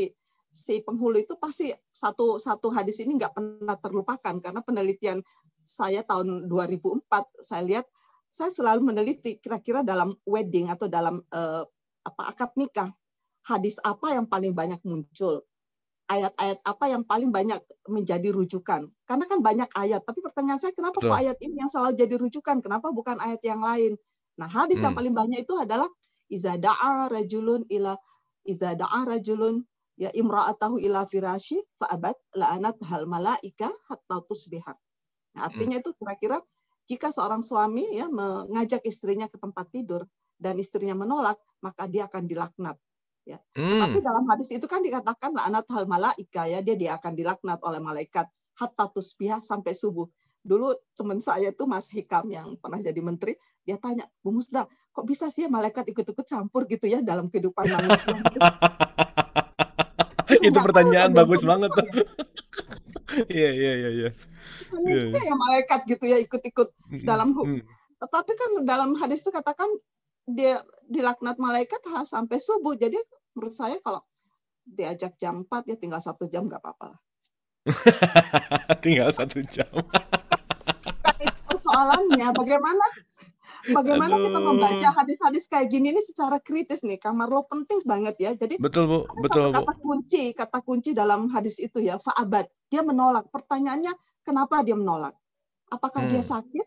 si 0.55 0.79
penghulu 0.87 1.19
itu 1.19 1.35
pasti 1.35 1.75
satu 1.91 2.39
satu 2.39 2.71
hadis 2.71 3.03
ini 3.03 3.19
nggak 3.19 3.35
pernah 3.35 3.77
terlupakan. 3.77 4.35
Karena 4.39 4.63
penelitian 4.63 5.19
saya 5.67 6.07
tahun 6.07 6.47
2004 6.47 7.11
saya 7.43 7.63
lihat 7.67 7.87
saya 8.31 8.55
selalu 8.55 8.95
meneliti 8.95 9.43
kira-kira 9.43 9.83
dalam 9.83 10.15
wedding 10.23 10.71
atau 10.71 10.87
dalam 10.87 11.19
uh, 11.35 11.67
apa 12.07 12.23
akad 12.31 12.51
nikah 12.55 12.91
hadis 13.45 13.83
apa 13.83 14.15
yang 14.15 14.31
paling 14.31 14.55
banyak 14.55 14.79
muncul? 14.87 15.43
Ayat-ayat 16.05 16.61
apa 16.69 16.85
yang 16.87 17.03
paling 17.03 17.33
banyak 17.35 17.59
menjadi 17.91 18.29
rujukan? 18.31 18.87
Karena 19.09 19.25
kan 19.27 19.41
banyak 19.43 19.71
ayat 19.75 20.07
tapi 20.07 20.23
pertanyaan 20.23 20.61
saya 20.63 20.71
kenapa 20.71 21.03
Betul. 21.03 21.11
kok 21.11 21.19
ayat 21.19 21.39
ini 21.43 21.55
yang 21.59 21.71
selalu 21.71 21.93
jadi 21.99 22.15
rujukan? 22.21 22.57
Kenapa 22.63 22.95
bukan 22.95 23.19
ayat 23.19 23.43
yang 23.43 23.59
lain? 23.59 23.99
Nah 24.39 24.47
hadis 24.47 24.79
hmm. 24.79 24.85
yang 24.87 24.95
paling 24.95 25.15
banyak 25.17 25.39
itu 25.43 25.55
adalah 25.59 25.89
izada'a 26.31 27.11
rajulun 27.11 27.67
ila 27.73 27.97
izada'a 28.45 29.01
rajulun 29.09 29.65
ya 29.95 30.11
imra'atahu 30.11 30.83
ila 30.83 31.07
firashi 31.07 31.63
fa'abat 31.79 32.17
la'anat 32.35 32.77
hal 32.91 33.07
malaika 33.07 33.71
hatta 33.87 34.23
tusbihat 34.27 34.75
nah, 35.35 35.47
artinya 35.47 35.79
hmm. 35.79 35.83
itu 35.87 35.91
kira-kira 35.95 36.39
jika 36.85 37.09
seorang 37.09 37.41
suami 37.41 37.97
ya 37.97 38.07
mengajak 38.13 38.85
istrinya 38.85 39.25
ke 39.29 39.41
tempat 39.41 39.73
tidur 39.73 40.05
dan 40.37 40.61
istrinya 40.61 40.93
menolak, 40.93 41.41
maka 41.65 41.89
dia 41.89 42.05
akan 42.05 42.29
dilaknat. 42.29 42.77
Ya. 43.25 43.41
Hmm. 43.57 43.81
Tapi 43.81 44.05
dalam 44.05 44.25
hadis 44.29 44.53
itu 44.53 44.67
kan 44.69 44.85
dikatakan 44.85 45.33
laknat 45.33 45.65
hal 45.73 45.85
malaika 45.89 46.45
ya, 46.45 46.61
dia 46.61 46.77
dia 46.77 47.01
akan 47.01 47.17
dilaknat 47.17 47.61
oleh 47.65 47.81
malaikat 47.81 48.29
hatta 48.61 48.85
tusbihah 48.93 49.41
sampai 49.41 49.73
subuh. 49.73 50.05
Dulu 50.45 50.77
teman 50.93 51.25
saya 51.25 51.57
itu 51.57 51.65
Mas 51.65 51.89
Hikam 51.89 52.29
yang 52.29 52.61
pernah 52.61 52.85
jadi 52.85 53.01
menteri, 53.01 53.41
dia 53.65 53.81
tanya, 53.81 54.05
Bu 54.21 54.29
Musda, 54.29 54.69
kok 54.93 55.09
bisa 55.09 55.33
sih 55.33 55.49
malaikat 55.49 55.89
ikut-ikut 55.89 56.29
campur 56.29 56.69
gitu 56.69 56.85
ya 56.85 57.01
dalam 57.01 57.33
kehidupan 57.33 57.65
manusia? 57.65 58.13
itu 60.49 60.59
pertanyaan 60.59 61.11
bagus 61.13 61.43
banget 61.43 61.71
tuh. 61.73 61.89
Iya 63.31 63.51
iya 63.53 63.73
iya 63.79 63.91
iya. 63.95 64.11
Ya 65.15 65.35
malaikat 65.39 65.87
gitu 65.87 66.03
ya 66.09 66.19
ikut-ikut 66.19 66.75
dalam 67.07 67.31
hukum. 67.37 67.63
Tetapi 68.01 68.33
kan 68.35 68.51
dalam 68.67 68.99
hadis 68.99 69.23
itu 69.23 69.31
katakan 69.31 69.71
dia 70.27 70.59
dilaknat 70.91 71.39
malaikat 71.39 71.79
sampai 72.11 72.43
subuh. 72.43 72.75
Jadi 72.75 72.99
menurut 73.37 73.55
saya 73.55 73.79
kalau 73.79 74.03
diajak 74.67 75.15
jam 75.21 75.47
4 75.47 75.71
ya 75.71 75.77
tinggal 75.79 76.01
satu 76.03 76.27
jam 76.27 76.49
nggak 76.49 76.59
apa-apa 76.59 76.97
lah. 76.97 77.01
tinggal 78.85 79.15
satu 79.15 79.45
jam. 79.47 79.71
Kan 81.05 81.17
itu 81.23 81.41
persoalannya 81.47 82.29
bagaimana 82.35 82.85
bagaimana 83.73 84.21
Aduh. 84.21 84.25
kita 84.29 84.39
membaca 84.41 84.89
hadis-hadis 85.01 85.45
kayak 85.49 85.69
gini 85.73 85.93
ini 85.93 86.03
secara 86.05 86.37
kritis 86.41 86.85
nih 86.85 87.01
kamar 87.01 87.29
lo 87.31 87.45
penting 87.49 87.81
banget 87.85 88.15
ya. 88.21 88.31
Jadi 88.37 88.61
betul 88.61 88.85
bu. 88.87 88.99
betul 89.21 89.53
kata, 89.53 89.65
kata 89.65 89.73
kunci 89.81 90.23
kata 90.37 90.59
kunci 90.61 90.91
dalam 90.93 91.29
hadis 91.33 91.61
itu 91.61 91.81
ya 91.81 91.97
fa'abad. 92.01 92.45
Dia 92.69 92.85
menolak. 92.85 93.29
Pertanyaannya 93.33 93.93
kenapa 94.27 94.61
dia 94.65 94.77
menolak? 94.77 95.15
Apakah 95.73 96.05
hmm. 96.05 96.11
dia 96.13 96.23
sakit? 96.23 96.67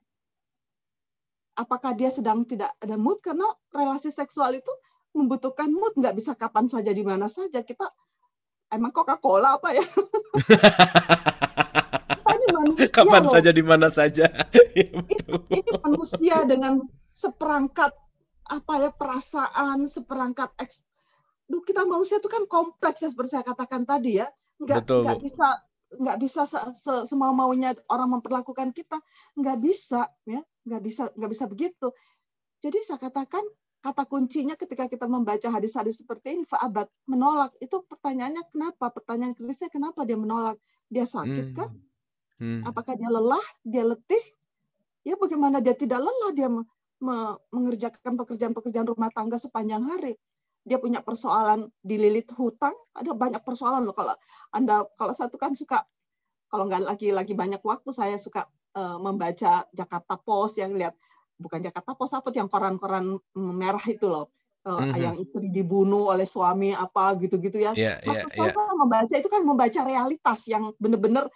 Apakah 1.57 1.97
dia 1.97 2.13
sedang 2.13 2.45
tidak 2.45 2.69
ada 2.77 2.97
mood? 2.97 3.17
Karena 3.21 3.45
relasi 3.73 4.13
seksual 4.13 4.57
itu 4.57 4.69
membutuhkan 5.17 5.69
mood. 5.73 5.97
Nggak 5.97 6.15
bisa 6.17 6.31
kapan 6.37 6.69
saja 6.69 6.93
di 6.93 7.01
mana 7.01 7.25
saja. 7.25 7.65
Kita 7.65 7.89
emang 8.71 8.91
Coca-Cola 8.91 9.55
apa 9.59 9.69
ya 9.71 9.83
manusia 12.51 12.89
kapan 12.91 13.23
loh. 13.23 13.31
saja 13.33 13.49
di 13.51 13.63
mana 13.63 13.87
saja. 13.87 14.25
Ini, 14.53 15.15
ini 15.57 15.71
manusia 15.83 16.43
dengan 16.43 16.81
seperangkat 17.11 17.91
apa 18.47 18.73
ya 18.79 18.91
perasaan, 18.95 19.87
seperangkat 19.87 20.53
eks. 20.61 20.87
Duh, 21.47 21.63
kita 21.63 21.87
manusia 21.87 22.19
itu 22.19 22.27
kan 22.27 22.43
kompleks 22.47 23.03
ya 23.03 23.09
seperti 23.11 23.39
saya 23.39 23.45
katakan 23.47 23.87
tadi 23.87 24.19
ya. 24.19 24.27
Nggak 24.59 24.83
Betul. 24.83 25.01
nggak 25.05 25.19
bisa 25.23 25.47
nggak 25.87 26.17
bisa 26.19 26.41
se, 26.43 26.59
se, 26.75 26.93
semau 27.07 27.31
maunya 27.31 27.71
orang 27.87 28.19
memperlakukan 28.19 28.75
kita 28.75 28.99
nggak 29.39 29.57
bisa 29.63 30.11
ya 30.27 30.43
nggak 30.67 30.81
bisa 30.83 31.07
nggak 31.15 31.31
bisa 31.31 31.47
begitu 31.47 31.95
jadi 32.59 32.75
saya 32.83 32.99
katakan 32.99 33.39
kata 33.79 34.03
kuncinya 34.03 34.59
ketika 34.59 34.91
kita 34.91 35.07
membaca 35.07 35.47
hadis-hadis 35.47 36.03
seperti 36.03 36.35
ini 36.35 36.43
fa'abat 36.43 36.91
menolak 37.07 37.55
itu 37.63 37.79
pertanyaannya 37.87 38.43
kenapa 38.51 38.91
pertanyaan 38.91 39.31
kritisnya 39.37 39.71
kenapa 39.71 40.03
dia 40.03 40.19
menolak 40.19 40.59
dia 40.91 41.07
sakit 41.07 41.53
hmm. 41.53 41.55
kan 41.55 41.69
Hmm. 42.37 42.61
Apakah 42.65 42.93
dia 42.93 43.09
lelah, 43.09 43.45
dia 43.65 43.83
letih? 43.85 44.23
Ya 45.01 45.17
bagaimana 45.17 45.57
dia 45.63 45.73
tidak 45.73 46.03
lelah 46.03 46.31
dia 46.33 46.49
mengerjakan 47.53 48.17
pekerjaan-pekerjaan 48.17 48.87
rumah 48.89 49.09
tangga 49.13 49.37
sepanjang 49.37 49.85
hari. 49.85 50.13
Dia 50.67 50.77
punya 50.81 50.99
persoalan 50.99 51.71
dililit 51.79 52.27
hutang, 52.35 52.75
ada 52.91 53.15
banyak 53.15 53.39
persoalan 53.41 53.87
loh 53.87 53.95
kalau 53.95 54.13
Anda 54.51 54.83
kalau 54.99 55.15
satu 55.15 55.39
kan 55.39 55.55
suka 55.55 55.87
kalau 56.51 56.67
nggak 56.67 56.83
lagi 56.83 57.09
lagi 57.15 57.33
banyak 57.35 57.63
waktu 57.63 57.91
saya 57.95 58.19
suka 58.19 58.47
uh, 58.75 58.99
membaca 58.99 59.63
Jakarta 59.71 60.19
Post 60.19 60.59
yang 60.59 60.75
lihat 60.75 60.95
bukan 61.39 61.63
Jakarta 61.63 61.95
Post 61.95 62.19
apa 62.19 62.29
yang 62.35 62.51
koran-koran 62.51 63.15
merah 63.35 63.83
itu 63.87 64.09
loh. 64.11 64.27
Uh, 64.67 64.83
mm 64.83 64.87
-hmm. 64.91 64.99
yang 64.99 65.15
istri 65.15 65.47
dibunuh 65.47 66.11
oleh 66.11 66.27
suami 66.27 66.75
apa 66.75 67.15
gitu-gitu 67.15 67.55
ya. 67.55 67.71
Yeah, 67.71 68.03
yeah, 68.03 68.27
yeah. 68.35 68.51
membaca 68.75 69.15
itu 69.15 69.29
kan 69.31 69.47
membaca 69.47 69.79
realitas 69.87 70.43
yang 70.51 70.75
benar-benar 70.75 71.31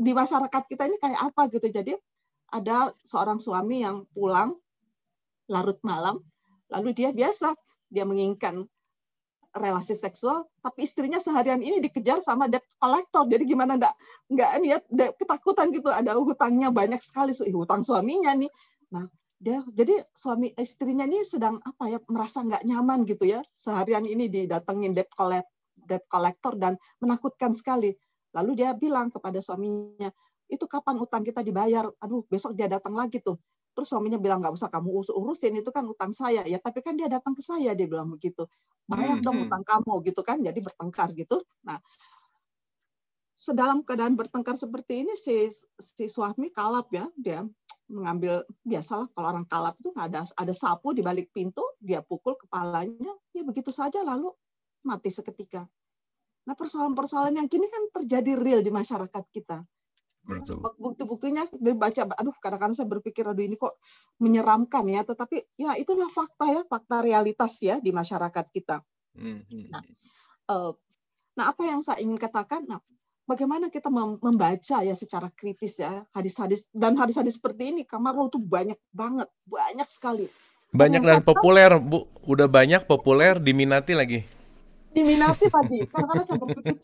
di 0.00 0.12
masyarakat 0.16 0.62
kita 0.64 0.88
ini 0.88 0.96
kayak 0.96 1.20
apa 1.20 1.42
gitu. 1.52 1.68
Jadi 1.68 1.92
ada 2.50 2.88
seorang 3.04 3.36
suami 3.36 3.84
yang 3.84 4.08
pulang 4.16 4.56
larut 5.52 5.76
malam, 5.84 6.24
lalu 6.72 6.96
dia 6.96 7.12
biasa 7.12 7.52
dia 7.92 8.08
menginginkan 8.08 8.64
relasi 9.50 9.98
seksual, 9.98 10.46
tapi 10.62 10.86
istrinya 10.86 11.18
seharian 11.18 11.58
ini 11.58 11.82
dikejar 11.82 12.22
sama 12.22 12.46
debt 12.46 12.64
collector. 12.78 13.26
Jadi 13.26 13.44
gimana 13.44 13.76
enggak 13.76 13.94
enggak 14.30 14.50
niat 14.62 14.82
ketakutan 15.18 15.68
gitu, 15.74 15.90
ada 15.90 16.16
hutangnya 16.16 16.70
banyak 16.70 17.02
sekali, 17.02 17.34
hutang 17.50 17.82
suaminya 17.82 18.30
nih. 18.38 18.50
Nah, 18.94 19.10
dia 19.40 19.64
jadi 19.72 20.04
suami 20.12 20.54
istrinya 20.54 21.08
ini 21.08 21.26
sedang 21.26 21.58
apa 21.64 21.88
ya 21.88 21.98
merasa 22.12 22.44
nggak 22.44 22.60
nyaman 22.60 23.08
gitu 23.08 23.24
ya 23.24 23.40
seharian 23.56 24.04
ini 24.04 24.28
didatengin 24.28 24.92
debt 24.92 25.08
collect 25.16 25.48
debt 25.80 26.04
collector 26.12 26.60
dan 26.60 26.76
menakutkan 27.00 27.56
sekali 27.56 27.96
Lalu 28.30 28.62
dia 28.62 28.70
bilang 28.74 29.10
kepada 29.10 29.38
suaminya, 29.42 30.10
itu 30.50 30.64
kapan 30.66 30.98
utang 30.98 31.22
kita 31.22 31.42
dibayar? 31.42 31.86
Aduh, 32.02 32.26
besok 32.26 32.54
dia 32.58 32.66
datang 32.66 32.94
lagi 32.94 33.22
tuh. 33.22 33.38
Terus 33.70 33.86
suaminya 33.86 34.18
bilang, 34.18 34.42
nggak 34.42 34.54
usah 34.54 34.66
kamu 34.66 35.02
urusin, 35.14 35.54
itu 35.54 35.70
kan 35.70 35.86
utang 35.86 36.10
saya. 36.10 36.42
Ya, 36.42 36.58
tapi 36.58 36.82
kan 36.82 36.98
dia 36.98 37.06
datang 37.06 37.38
ke 37.38 37.42
saya, 37.42 37.70
dia 37.74 37.86
bilang 37.86 38.10
begitu. 38.10 38.50
Bayar 38.90 39.22
dong 39.22 39.46
utang 39.46 39.62
kamu, 39.62 40.02
gitu 40.10 40.26
kan. 40.26 40.42
Jadi 40.42 40.58
bertengkar 40.58 41.14
gitu. 41.14 41.38
Nah, 41.62 41.78
sedalam 43.38 43.86
keadaan 43.86 44.18
bertengkar 44.18 44.58
seperti 44.58 45.06
ini, 45.06 45.14
si, 45.14 45.46
si 45.78 46.06
suami 46.10 46.50
kalap 46.50 46.90
ya. 46.90 47.06
Dia 47.14 47.46
mengambil, 47.90 48.46
biasalah 48.62 49.10
kalau 49.14 49.26
orang 49.34 49.46
kalap 49.46 49.74
itu 49.78 49.90
ada, 49.98 50.22
ada 50.22 50.54
sapu 50.54 50.94
di 50.94 51.02
balik 51.02 51.30
pintu, 51.34 51.62
dia 51.82 52.02
pukul 52.02 52.38
kepalanya, 52.38 53.14
ya 53.34 53.42
begitu 53.42 53.74
saja 53.74 54.02
lalu 54.06 54.30
mati 54.86 55.10
seketika. 55.10 55.66
Nah 56.48 56.54
persoalan-persoalan 56.56 57.36
yang 57.36 57.48
kini 57.48 57.66
kan 57.68 57.82
terjadi 58.00 58.36
real 58.36 58.60
di 58.64 58.72
masyarakat 58.72 59.24
kita. 59.32 59.64
Bukti-buktinya 60.78 61.48
dibaca, 61.56 62.06
aduh 62.14 62.36
kadang-kadang 62.38 62.76
saya 62.76 62.86
berpikir, 62.86 63.24
aduh 63.26 63.42
ini 63.42 63.56
kok 63.56 63.80
menyeramkan 64.20 64.86
ya. 64.86 65.02
Tetapi 65.02 65.58
ya 65.58 65.74
itulah 65.80 66.06
fakta 66.12 66.46
ya, 66.48 66.60
fakta 66.68 67.02
realitas 67.02 67.58
ya 67.64 67.80
di 67.80 67.90
masyarakat 67.90 68.46
kita. 68.52 68.84
Hmm, 69.16 69.42
hmm, 69.42 69.64
nah, 69.74 69.82
uh, 70.54 70.72
nah 71.34 71.50
apa 71.50 71.62
yang 71.66 71.82
saya 71.82 71.98
ingin 72.04 72.20
katakan, 72.20 72.62
nah, 72.68 72.78
bagaimana 73.26 73.72
kita 73.72 73.90
membaca 73.90 74.76
ya 74.86 74.94
secara 74.94 75.32
kritis 75.34 75.82
ya 75.82 76.06
hadis-hadis 76.14 76.70
dan 76.70 76.94
hadis-hadis 76.94 77.38
seperti 77.38 77.74
ini 77.74 77.82
kamar 77.82 78.14
lo 78.14 78.26
tuh 78.26 78.42
banyak 78.42 78.78
banget 78.90 79.30
banyak 79.46 79.86
sekali 79.86 80.26
Banyak 80.70 81.02
dan 81.02 81.22
populer, 81.26 81.70
Bu. 81.82 82.06
Udah 82.22 82.46
banyak 82.46 82.86
populer 82.86 83.42
diminati 83.42 83.90
lagi. 83.90 84.22
Diminati 84.90 85.46
tadi. 85.46 85.86
Karena 85.86 86.12
saya 86.22 86.38
berpikir 86.38 86.76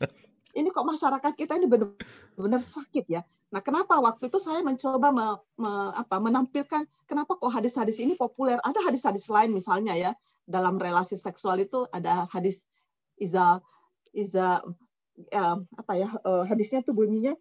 ini 0.56 0.72
kok 0.72 0.88
masyarakat 0.88 1.32
kita 1.36 1.60
ini 1.60 1.68
benar-benar 1.68 2.62
sakit 2.64 3.04
ya. 3.12 3.20
Nah, 3.52 3.60
kenapa 3.60 4.00
waktu 4.00 4.32
itu 4.32 4.40
saya 4.40 4.64
mencoba 4.64 5.12
me, 5.12 5.26
me, 5.60 5.72
apa, 5.92 6.16
menampilkan 6.16 6.88
kenapa 7.04 7.36
kok 7.36 7.52
hadis-hadis 7.52 8.00
ini 8.00 8.16
populer? 8.16 8.56
Ada 8.64 8.80
hadis-hadis 8.88 9.28
lain 9.28 9.52
misalnya 9.52 9.92
ya 9.94 10.10
dalam 10.48 10.80
relasi 10.80 11.20
seksual 11.20 11.60
itu 11.60 11.84
ada 11.92 12.24
hadis 12.32 12.64
iza 13.20 13.60
iza 14.16 14.64
ya, 15.28 15.60
apa 15.60 15.92
ya 15.98 16.08
uh, 16.24 16.48
hadisnya 16.48 16.80
tuh 16.86 16.96
bunyinya 16.96 17.36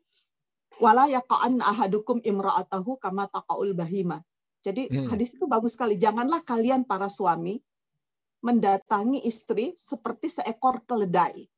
wala 0.83 1.07
yaqan 1.07 1.63
ahadukum 1.63 2.19
imra'atahu 2.19 2.99
kama 2.99 3.31
taqaul 3.31 3.71
bahima. 3.71 4.19
Jadi 4.65 4.91
hmm. 4.91 5.07
hadis 5.13 5.39
itu 5.39 5.45
bagus 5.47 5.79
sekali. 5.79 5.95
Janganlah 5.95 6.43
kalian 6.43 6.83
para 6.83 7.07
suami 7.07 7.63
mendatangi 8.45 9.25
istri 9.25 9.73
seperti 9.73 10.29
seekor 10.29 10.85
keledai. 10.85 11.49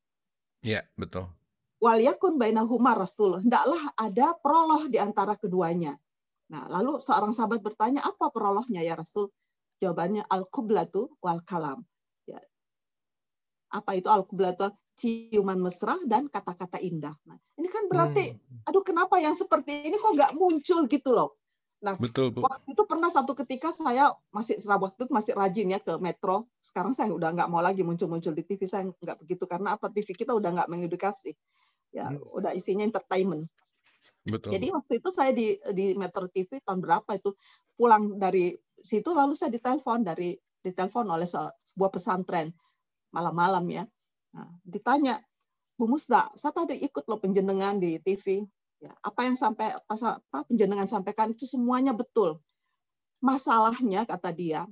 Iya, 0.64 0.88
betul 0.96 1.28
wal 1.78 2.00
yakun 2.02 2.42
bainahuma 2.42 2.98
rasul. 2.98 3.42
Hendaklah 3.42 3.94
ada 3.98 4.34
peroloh 4.38 4.90
di 4.90 4.98
antara 4.98 5.38
keduanya. 5.38 5.94
Nah, 6.48 6.64
lalu 6.72 6.98
seorang 7.04 7.36
sahabat 7.36 7.60
bertanya, 7.60 8.08
apa 8.08 8.32
perolohnya 8.32 8.80
ya 8.80 8.96
Rasul? 8.96 9.28
Jawabannya 9.84 10.26
al-kublatu 10.26 11.20
wal 11.20 11.44
kalam. 11.44 11.84
Ya. 12.24 12.40
Apa 13.76 14.00
itu 14.00 14.08
al-kublatu? 14.08 14.72
Ciuman 14.98 15.62
mesra 15.62 15.94
dan 16.10 16.26
kata-kata 16.26 16.82
indah. 16.82 17.14
Nah, 17.30 17.38
ini 17.62 17.70
kan 17.70 17.86
berarti, 17.86 18.34
hmm. 18.34 18.66
aduh 18.66 18.82
kenapa 18.82 19.22
yang 19.22 19.38
seperti 19.38 19.86
ini 19.86 19.94
kok 19.94 20.10
nggak 20.18 20.34
muncul 20.34 20.90
gitu 20.90 21.14
loh. 21.14 21.38
Nah, 21.78 21.94
Betul, 22.02 22.34
Bu. 22.34 22.42
waktu 22.42 22.74
itu 22.74 22.84
pernah 22.90 23.10
satu 23.14 23.38
ketika 23.38 23.70
saya 23.70 24.10
masih 24.34 24.58
waktu 24.66 24.98
itu 25.06 25.14
masih 25.14 25.34
rajin 25.38 25.68
ya 25.70 25.80
ke 25.80 25.94
metro. 26.02 26.50
Sekarang 26.58 26.98
saya 26.98 27.14
udah 27.14 27.30
nggak 27.38 27.50
mau 27.54 27.62
lagi 27.62 27.86
muncul-muncul 27.86 28.34
di 28.34 28.42
TV. 28.42 28.66
Saya 28.66 28.90
nggak 28.90 29.22
begitu 29.22 29.46
karena 29.46 29.78
apa 29.78 29.94
TV 29.94 30.18
kita 30.18 30.34
udah 30.34 30.50
nggak 30.58 30.70
mengedukasi 30.74 31.38
ya 31.94 32.10
hmm. 32.12 32.34
udah 32.34 32.52
isinya 32.58 32.84
entertainment. 32.84 33.46
Betul. 34.28 34.60
Jadi 34.60 34.68
waktu 34.74 34.94
itu 35.00 35.10
saya 35.14 35.32
di 35.32 35.56
di 35.72 35.96
Metro 35.96 36.28
TV 36.28 36.60
tahun 36.60 36.84
berapa 36.84 37.12
itu 37.16 37.38
pulang 37.78 38.20
dari 38.20 38.58
situ 38.82 39.14
lalu 39.16 39.38
saya 39.38 39.54
ditelepon 39.54 40.04
dari 40.04 40.36
ditelepon 40.60 41.08
oleh 41.08 41.30
sebuah 41.30 41.92
pesantren 41.94 42.52
malam-malam 43.14 43.64
ya. 43.72 43.84
Nah, 44.36 44.50
ditanya, 44.68 45.24
Bu 45.80 45.88
Musda, 45.88 46.28
saya 46.36 46.52
tadi 46.52 46.76
ikut 46.84 47.08
loh 47.08 47.22
penjenengan 47.22 47.80
di 47.80 47.98
TV. 48.04 48.44
Ya, 48.78 48.94
apa 49.02 49.26
yang 49.26 49.34
sampai 49.34 49.74
apa, 49.74 50.22
apa 50.22 50.38
penjenengan 50.46 50.86
sampaikan 50.86 51.34
itu 51.34 51.50
semuanya 51.50 51.98
betul. 51.98 52.38
Masalahnya 53.26 54.06
kata 54.06 54.30
dia, 54.30 54.70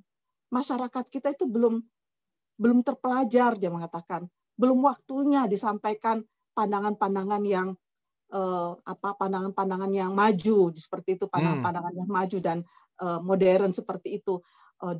masyarakat 0.53 1.09
kita 1.09 1.33
itu 1.33 1.49
belum 1.49 1.81
belum 2.61 2.85
terpelajar 2.85 3.57
dia 3.57 3.73
mengatakan, 3.73 4.29
belum 4.55 4.85
waktunya 4.85 5.49
disampaikan 5.49 6.21
pandangan-pandangan 6.53 7.43
yang 7.43 7.67
uh, 8.31 8.77
apa 8.85 9.17
pandangan-pandangan 9.19 9.91
yang 9.91 10.11
maju 10.15 10.71
seperti 10.73 11.19
itu 11.19 11.25
pandangan-pandangan 11.27 11.93
yang 11.93 12.09
maju 12.09 12.37
dan 12.39 12.57
uh, 13.03 13.19
modern 13.21 13.75
seperti 13.75 14.23
itu 14.23 14.39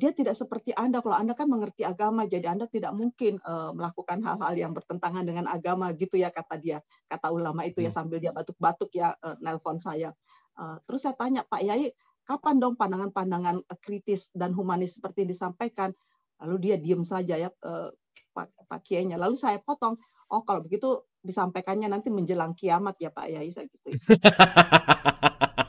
dia 0.00 0.10
tidak 0.10 0.32
seperti 0.32 0.72
anda 0.72 1.04
kalau 1.04 1.20
anda 1.20 1.36
kan 1.36 1.46
mengerti 1.52 1.84
agama 1.84 2.24
jadi 2.24 2.56
anda 2.56 2.64
tidak 2.64 2.96
mungkin 2.96 3.36
uh, 3.44 3.76
melakukan 3.76 4.24
hal-hal 4.24 4.54
yang 4.56 4.72
bertentangan 4.72 5.22
dengan 5.22 5.46
agama 5.46 5.92
gitu 5.92 6.16
ya 6.16 6.32
kata 6.32 6.56
dia 6.56 6.78
kata 7.06 7.28
ulama 7.28 7.62
itu 7.68 7.84
ya 7.84 7.92
hmm. 7.92 7.98
sambil 8.00 8.18
dia 8.18 8.32
batuk-batuk 8.32 8.88
ya 8.96 9.12
uh, 9.20 9.36
nelpon 9.44 9.76
saya 9.76 10.16
uh, 10.56 10.80
terus 10.88 11.04
saya 11.04 11.14
tanya 11.14 11.44
Pak 11.44 11.60
Yai 11.60 11.92
kapan 12.26 12.58
dong 12.58 12.74
pandangan-pandangan 12.74 13.62
kritis 13.78 14.32
dan 14.32 14.56
humanis 14.56 14.96
seperti 14.96 15.28
disampaikan 15.28 15.92
lalu 16.40 16.72
dia 16.72 16.76
diem 16.80 17.04
saja 17.04 17.36
ya 17.36 17.52
uh, 17.52 17.92
Pak, 18.32 18.48
Pak 18.66 18.80
Kiainya 18.80 19.20
lalu 19.20 19.36
saya 19.36 19.60
potong 19.60 20.00
oh 20.32 20.42
kalau 20.42 20.64
begitu 20.64 21.04
disampaikannya 21.20 21.92
nanti 21.92 22.08
menjelang 22.08 22.56
kiamat 22.56 22.96
ya 22.96 23.10
Pak 23.12 23.26
Yai 23.28 23.50
saya 23.52 23.68
gitu. 23.68 23.88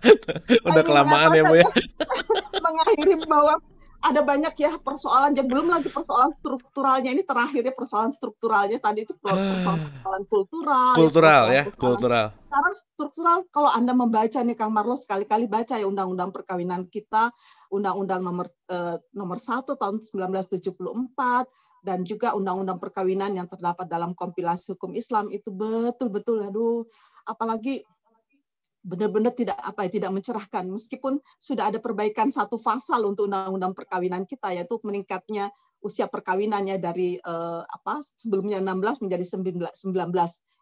Udah 0.68 0.82
kelamaan 0.82 1.30
ya 1.36 1.42
Bu 1.44 1.54
ya. 1.60 1.66
Mengakhiri 2.64 3.14
bahwa 3.28 3.54
ada 4.00 4.24
banyak 4.24 4.54
ya 4.56 4.80
persoalan 4.80 5.36
yang 5.36 5.44
belum 5.44 5.68
lagi 5.68 5.92
persoalan 5.92 6.32
strukturalnya. 6.40 7.10
Ini 7.12 7.22
terakhir 7.28 7.62
ya 7.68 7.74
persoalan 7.76 8.12
strukturalnya. 8.12 8.78
Tadi 8.80 9.04
itu 9.04 9.12
persoalan, 9.20 9.60
persoalan 9.60 10.24
kultural 10.26 10.92
kultural 10.96 11.42
ya, 11.52 11.64
ya 11.68 11.74
kultural. 11.76 12.26
sekarang 12.50 12.74
struktural 12.74 13.38
kalau 13.52 13.70
anda 13.70 13.92
membaca 13.92 14.40
nih 14.40 14.56
Kang 14.56 14.72
Marlo 14.72 14.96
sekali-kali 14.96 15.46
baca 15.46 15.76
ya 15.76 15.86
undang-undang 15.86 16.32
perkawinan 16.32 16.88
kita 16.88 17.30
undang-undang 17.68 18.24
nomor 18.24 18.48
eh, 18.72 18.96
nomor 19.12 19.38
satu 19.38 19.76
tahun 19.76 20.00
1974 20.02 20.64
dan 21.80 22.04
juga 22.04 22.36
undang-undang 22.36 22.76
perkawinan 22.76 23.36
yang 23.36 23.48
terdapat 23.48 23.88
dalam 23.88 24.12
kompilasi 24.16 24.76
hukum 24.76 24.96
Islam. 24.96 25.28
Itu 25.28 25.52
betul-betul 25.52 26.48
aduh 26.48 26.84
apalagi 27.28 27.84
benar-benar 28.80 29.36
tidak 29.36 29.60
apa 29.60 29.86
ya 29.86 30.00
tidak 30.00 30.10
mencerahkan. 30.16 30.64
Meskipun 30.68 31.20
sudah 31.36 31.68
ada 31.68 31.78
perbaikan 31.78 32.32
satu 32.32 32.56
pasal 32.56 33.04
untuk 33.04 33.28
undang-undang 33.28 33.76
perkawinan 33.76 34.24
kita 34.24 34.56
yaitu 34.56 34.80
meningkatnya 34.80 35.52
usia 35.80 36.08
perkawinannya 36.08 36.76
dari 36.80 37.16
eh, 37.16 37.62
apa 37.64 38.00
sebelumnya 38.16 38.60
16 38.60 39.04
menjadi 39.04 39.24
19 39.24 39.72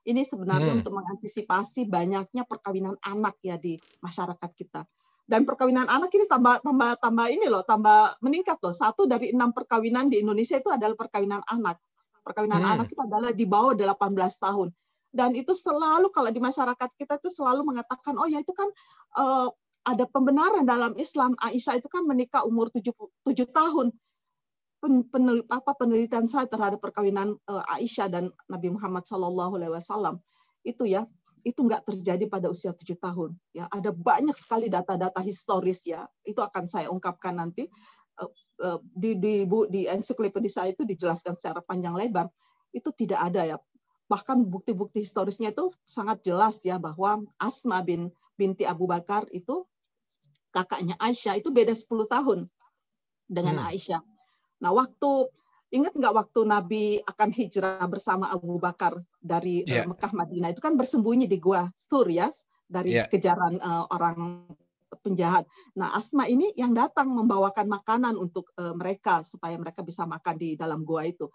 ini 0.08 0.22
sebenarnya 0.24 0.72
hmm. 0.72 0.80
untuk 0.82 0.92
mengantisipasi 0.94 1.84
banyaknya 1.90 2.42
perkawinan 2.48 2.96
anak 3.02 3.36
ya 3.44 3.58
di 3.58 3.76
masyarakat 4.00 4.50
kita. 4.56 4.82
Dan 5.28 5.44
perkawinan 5.44 5.84
anak 5.84 6.08
ini 6.16 6.24
tambah 6.24 6.64
tambah 6.64 6.96
tambah 7.04 7.26
ini 7.28 7.52
loh 7.52 7.60
tambah 7.60 8.16
meningkat 8.24 8.56
loh. 8.64 8.72
Satu 8.72 9.04
dari 9.04 9.36
enam 9.36 9.52
perkawinan 9.52 10.08
di 10.08 10.24
Indonesia 10.24 10.56
itu 10.56 10.72
adalah 10.72 10.96
perkawinan 10.96 11.44
anak. 11.44 11.76
Perkawinan 12.24 12.64
hmm. 12.64 12.72
anak 12.72 12.86
itu 12.88 13.00
adalah 13.04 13.30
di 13.36 13.44
bawah 13.44 13.76
18 13.76 13.92
tahun 14.16 14.68
dan 15.14 15.32
itu 15.32 15.52
selalu 15.56 16.12
kalau 16.12 16.28
di 16.28 16.40
masyarakat 16.40 16.90
kita 16.96 17.16
itu 17.16 17.30
selalu 17.32 17.64
mengatakan 17.64 18.14
oh 18.20 18.28
ya 18.28 18.40
itu 18.44 18.52
kan 18.52 18.68
uh, 19.16 19.48
ada 19.88 20.04
pembenaran 20.04 20.68
dalam 20.68 20.92
Islam 21.00 21.32
Aisyah 21.40 21.80
itu 21.80 21.88
kan 21.88 22.04
menikah 22.04 22.44
umur 22.44 22.68
7, 22.68 22.92
7 22.92 23.24
tahun 23.48 23.88
pen, 24.84 25.08
penel, 25.08 25.42
apa 25.48 25.72
penelitian 25.74 26.28
saya 26.28 26.44
terhadap 26.44 26.78
perkawinan 26.78 27.34
uh, 27.48 27.64
Aisyah 27.72 28.08
dan 28.12 28.24
Nabi 28.52 28.68
Muhammad 28.74 29.08
Shallallahu 29.08 29.56
Alaihi 29.56 29.72
Wasallam 29.72 30.20
itu 30.66 30.84
ya 30.84 31.08
itu 31.46 31.64
nggak 31.64 31.86
terjadi 31.86 32.24
pada 32.26 32.50
usia 32.50 32.74
tujuh 32.74 32.98
tahun. 32.98 33.32
Ya, 33.54 33.70
ada 33.70 33.94
banyak 33.94 34.34
sekali 34.34 34.68
data-data 34.68 35.22
historis 35.22 35.86
ya. 35.86 36.04
Itu 36.26 36.42
akan 36.42 36.66
saya 36.66 36.90
ungkapkan 36.90 37.38
nanti 37.38 37.64
eh, 38.20 38.30
eh, 38.64 38.78
di 38.82 39.16
di 39.16 39.34
bu 39.46 39.70
di 39.70 39.86
ensiklopedia 39.86 40.66
itu 40.68 40.82
dijelaskan 40.84 41.38
secara 41.38 41.62
panjang 41.62 41.94
lebar. 41.94 42.28
Itu 42.74 42.92
tidak 42.92 43.32
ada 43.32 43.48
ya. 43.48 43.56
Bahkan 44.08 44.48
bukti-bukti 44.48 45.04
historisnya 45.04 45.52
itu 45.52 45.70
sangat 45.84 46.24
jelas 46.24 46.64
ya 46.64 46.80
bahwa 46.80 47.22
Asma 47.36 47.84
bin 47.84 48.08
binti 48.40 48.64
Abu 48.64 48.88
Bakar 48.88 49.28
itu 49.30 49.68
kakaknya 50.50 50.96
Aisyah 50.96 51.36
itu 51.36 51.52
beda 51.52 51.76
10 51.76 52.08
tahun 52.08 52.38
dengan 53.28 53.60
hmm. 53.60 53.68
Aisyah. 53.68 54.02
Nah, 54.64 54.72
waktu 54.72 55.28
Ingat 55.68 56.00
nggak 56.00 56.14
waktu 56.16 56.40
Nabi 56.48 56.84
akan 57.04 57.28
hijrah 57.28 57.84
bersama 57.92 58.32
Abu 58.32 58.56
Bakar 58.56 58.96
dari 59.20 59.68
yeah. 59.68 59.84
Iya. 59.84 59.92
Mekah 59.92 60.12
Madinah 60.16 60.48
itu 60.56 60.64
kan 60.64 60.80
bersembunyi 60.80 61.28
di 61.28 61.36
gua 61.36 61.68
Sur 61.76 62.08
ya 62.08 62.32
dari 62.64 62.96
yeah. 62.96 63.04
kejaran 63.04 63.60
uh, 63.60 63.84
orang 63.92 64.48
penjahat. 65.04 65.44
Nah, 65.76 65.92
Asma 65.92 66.24
ini 66.24 66.56
yang 66.56 66.72
datang 66.72 67.12
membawakan 67.12 67.68
makanan 67.68 68.16
untuk 68.16 68.48
uh, 68.56 68.72
mereka 68.72 69.20
supaya 69.20 69.60
mereka 69.60 69.84
bisa 69.84 70.08
makan 70.08 70.40
di 70.40 70.56
dalam 70.56 70.88
gua 70.88 71.04
itu. 71.04 71.28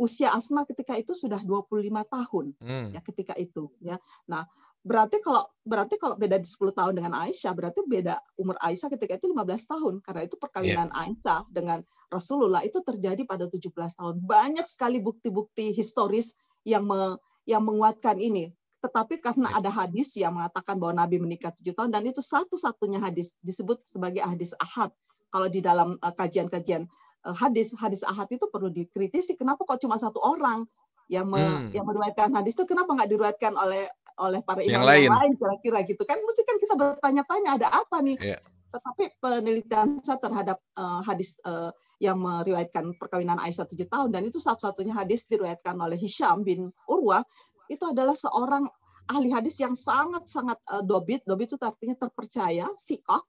Usia 0.00 0.32
Asma 0.32 0.64
ketika 0.64 0.96
itu 0.96 1.12
sudah 1.12 1.44
25 1.44 1.84
tahun 2.08 2.46
hmm. 2.56 2.86
ya 2.96 3.00
ketika 3.04 3.36
itu 3.36 3.68
ya. 3.84 4.00
Nah, 4.24 4.48
berarti 4.80 5.20
kalau 5.20 5.44
berarti 5.60 6.00
kalau 6.00 6.16
beda 6.16 6.40
di 6.40 6.48
10 6.48 6.72
tahun 6.72 6.92
dengan 6.96 7.12
Aisyah 7.12 7.52
berarti 7.52 7.84
beda 7.84 8.16
umur 8.40 8.56
Aisyah 8.64 8.88
ketika 8.96 9.20
itu 9.20 9.28
15 9.28 9.44
tahun 9.44 9.94
karena 10.00 10.22
itu 10.24 10.40
perkawinan 10.40 10.88
yeah. 10.88 11.00
Aisyah 11.04 11.40
dengan 11.52 11.84
Rasulullah 12.08 12.64
itu 12.64 12.80
terjadi 12.80 13.28
pada 13.28 13.44
17 13.44 13.68
tahun 13.76 14.14
banyak 14.24 14.64
sekali 14.64 15.04
bukti-bukti 15.04 15.76
historis 15.76 16.40
yang 16.64 16.88
me, 16.88 17.20
yang 17.44 17.60
menguatkan 17.60 18.16
ini 18.16 18.56
tetapi 18.80 19.20
karena 19.20 19.52
yeah. 19.52 19.58
ada 19.60 19.68
hadis 19.68 20.16
yang 20.16 20.32
mengatakan 20.32 20.80
bahwa 20.80 21.04
Nabi 21.04 21.20
menikah 21.20 21.52
tujuh 21.60 21.76
tahun 21.76 21.92
dan 21.92 22.08
itu 22.08 22.24
satu-satunya 22.24 23.04
hadis 23.04 23.36
disebut 23.44 23.84
sebagai 23.84 24.24
hadis 24.24 24.56
ahad 24.56 24.88
kalau 25.28 25.52
di 25.52 25.60
dalam 25.60 26.00
uh, 26.00 26.14
kajian-kajian 26.16 26.88
uh, 26.88 26.90
hadis 27.24 27.76
hadis 27.76 28.02
ahad 28.06 28.28
itu 28.32 28.48
perlu 28.48 28.72
dikritisi. 28.72 29.36
Kenapa 29.36 29.64
kok 29.68 29.80
cuma 29.82 30.00
satu 30.00 30.20
orang 30.20 30.64
yang 31.10 31.26
me, 31.26 31.42
hmm. 31.42 31.74
yang 31.74 31.84
meriwayatkan 31.84 32.32
hadis 32.32 32.56
itu? 32.56 32.64
Kenapa 32.64 32.96
nggak 32.96 33.10
diriwayatkan 33.10 33.52
oleh 33.56 33.84
oleh 34.20 34.40
para 34.44 34.60
imam 34.60 34.72
yang 34.80 34.84
lain, 34.84 35.08
lain 35.08 35.32
kira-kira 35.36 35.78
gitu 35.84 36.02
kan? 36.04 36.20
Mesti 36.20 36.42
kan 36.44 36.56
kita 36.60 36.74
bertanya-tanya 36.76 37.50
ada 37.60 37.68
apa 37.72 37.98
nih? 38.00 38.18
Yeah. 38.20 38.42
tetapi 38.70 39.18
penelitian 39.18 39.98
saya 39.98 40.22
terhadap 40.22 40.62
uh, 40.78 41.02
hadis 41.02 41.42
uh, 41.42 41.74
yang 41.98 42.22
meriwayatkan 42.22 42.94
perkawinan 42.96 43.42
Aisyah 43.42 43.66
tujuh 43.66 43.90
tahun 43.90 44.14
dan 44.14 44.22
itu 44.22 44.38
satu-satunya 44.38 44.94
hadis 44.94 45.26
diriwayatkan 45.26 45.74
oleh 45.74 45.98
Hisham 45.98 46.46
bin 46.46 46.70
Urwa 46.86 47.26
itu 47.66 47.82
adalah 47.82 48.14
seorang 48.14 48.70
ahli 49.10 49.34
hadis 49.34 49.58
yang 49.58 49.74
sangat-sangat 49.74 50.62
uh, 50.70 50.86
dobit. 50.86 51.26
Dobit 51.26 51.50
itu 51.50 51.58
artinya 51.58 51.98
terpercaya 51.98 52.70
sikoh 52.78 53.26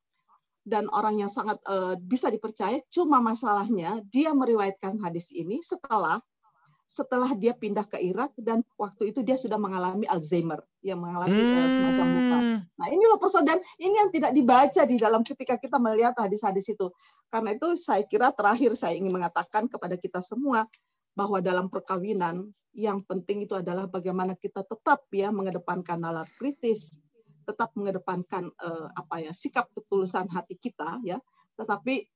dan 0.62 0.86
orang 0.94 1.22
yang 1.22 1.32
sangat 1.32 1.58
uh, 1.66 1.98
bisa 1.98 2.30
dipercaya. 2.30 2.78
Cuma 2.94 3.18
masalahnya 3.20 4.02
dia 4.10 4.34
meriwayatkan 4.34 5.02
hadis 5.02 5.34
ini 5.34 5.60
setelah 5.66 6.22
setelah 6.92 7.32
dia 7.40 7.56
pindah 7.56 7.88
ke 7.88 8.04
Irak 8.04 8.36
dan 8.36 8.68
waktu 8.76 9.16
itu 9.16 9.24
dia 9.24 9.40
sudah 9.40 9.56
mengalami 9.56 10.04
Alzheimer 10.12 10.60
yang 10.84 11.00
mengalami 11.00 11.40
hmm. 11.40 11.56
uh, 11.56 12.04
lupa. 12.04 12.38
Nah 12.68 12.88
ini 12.92 13.04
loh 13.08 13.16
persoalan 13.16 13.48
dan 13.48 13.60
ini 13.80 13.96
yang 13.96 14.12
tidak 14.12 14.32
dibaca 14.36 14.82
di 14.84 14.96
dalam 15.00 15.24
ketika 15.24 15.56
kita 15.56 15.80
melihat 15.80 16.20
hadis-hadis 16.20 16.68
itu. 16.76 16.92
Karena 17.32 17.56
itu 17.56 17.80
saya 17.80 18.04
kira 18.04 18.36
terakhir 18.36 18.76
saya 18.76 19.00
ingin 19.00 19.16
mengatakan 19.16 19.72
kepada 19.72 19.96
kita 19.96 20.20
semua 20.20 20.68
bahwa 21.16 21.40
dalam 21.40 21.72
perkawinan 21.72 22.52
yang 22.76 23.00
penting 23.04 23.48
itu 23.48 23.56
adalah 23.56 23.88
bagaimana 23.88 24.36
kita 24.36 24.64
tetap 24.64 25.08
ya 25.16 25.32
mengedepankan 25.32 25.96
nalar 25.96 26.28
kritis, 26.40 26.92
tetap 27.52 27.76
mengedepankan 27.76 28.48
uh, 28.64 28.88
apa 28.96 29.28
ya 29.28 29.32
sikap 29.36 29.68
ketulusan 29.76 30.32
hati 30.32 30.56
kita 30.56 31.04
ya. 31.04 31.20
Tetapi 31.60 32.08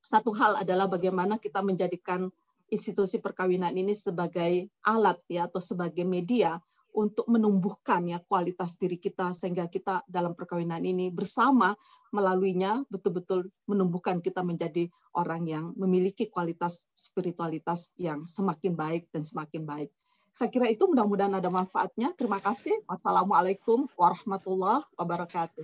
satu 0.00 0.32
hal 0.32 0.64
adalah 0.64 0.88
bagaimana 0.88 1.36
kita 1.36 1.60
menjadikan 1.60 2.32
institusi 2.72 3.20
perkawinan 3.20 3.76
ini 3.76 3.92
sebagai 3.92 4.72
alat 4.88 5.20
ya 5.28 5.44
atau 5.48 5.60
sebagai 5.60 6.04
media 6.08 6.56
untuk 6.94 7.26
menumbuhkan 7.26 8.06
ya 8.06 8.22
kualitas 8.22 8.78
diri 8.78 9.02
kita 9.02 9.34
sehingga 9.34 9.66
kita 9.66 10.06
dalam 10.06 10.38
perkawinan 10.38 10.78
ini 10.86 11.10
bersama 11.10 11.74
melaluinya 12.14 12.86
betul-betul 12.86 13.50
menumbuhkan 13.66 14.22
kita 14.22 14.46
menjadi 14.46 14.86
orang 15.18 15.42
yang 15.42 15.64
memiliki 15.74 16.30
kualitas 16.30 16.86
spiritualitas 16.94 17.98
yang 17.98 18.30
semakin 18.30 18.78
baik 18.78 19.10
dan 19.10 19.26
semakin 19.26 19.66
baik. 19.66 19.90
Saya 20.34 20.50
kira 20.50 20.66
itu 20.66 20.90
mudah-mudahan 20.90 21.38
ada 21.38 21.46
manfaatnya. 21.46 22.10
Terima 22.18 22.42
kasih. 22.42 22.74
Wassalamualaikum 22.90 23.86
warahmatullahi 23.94 24.82
wabarakatuh. 24.98 25.62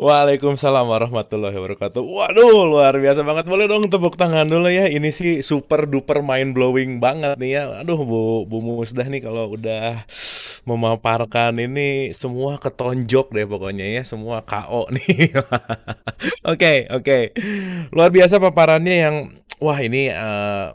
Waalaikumsalam 0.00 0.88
warahmatullahi 0.88 1.52
wabarakatuh. 1.52 2.00
Waduh, 2.00 2.64
luar 2.64 2.96
biasa 2.96 3.20
banget. 3.20 3.44
Boleh 3.44 3.68
dong 3.68 3.92
tepuk 3.92 4.16
tangan 4.16 4.48
dulu 4.48 4.72
ya. 4.72 4.88
Ini 4.88 5.12
sih 5.12 5.44
super 5.44 5.84
duper 5.84 6.24
mind 6.24 6.56
blowing 6.56 7.04
banget 7.04 7.36
nih 7.36 7.60
ya. 7.60 7.84
Aduh, 7.84 8.00
Bu 8.00 8.48
Bu 8.48 8.64
Musdah 8.64 9.04
nih 9.04 9.20
kalau 9.20 9.52
udah 9.52 10.08
memaparkan 10.64 11.60
ini 11.60 12.16
semua 12.16 12.56
ketonjok 12.56 13.36
deh 13.36 13.44
pokoknya 13.44 13.92
ya, 13.92 14.02
semua 14.08 14.40
KO 14.40 14.88
nih. 14.96 15.36
Oke, 15.36 15.44
oke. 16.48 16.56
Okay, 16.56 16.78
okay. 16.88 17.22
Luar 17.92 18.08
biasa 18.08 18.40
paparannya 18.40 18.96
yang 19.04 19.16
wah 19.60 19.76
ini 19.84 20.08
uh, 20.08 20.72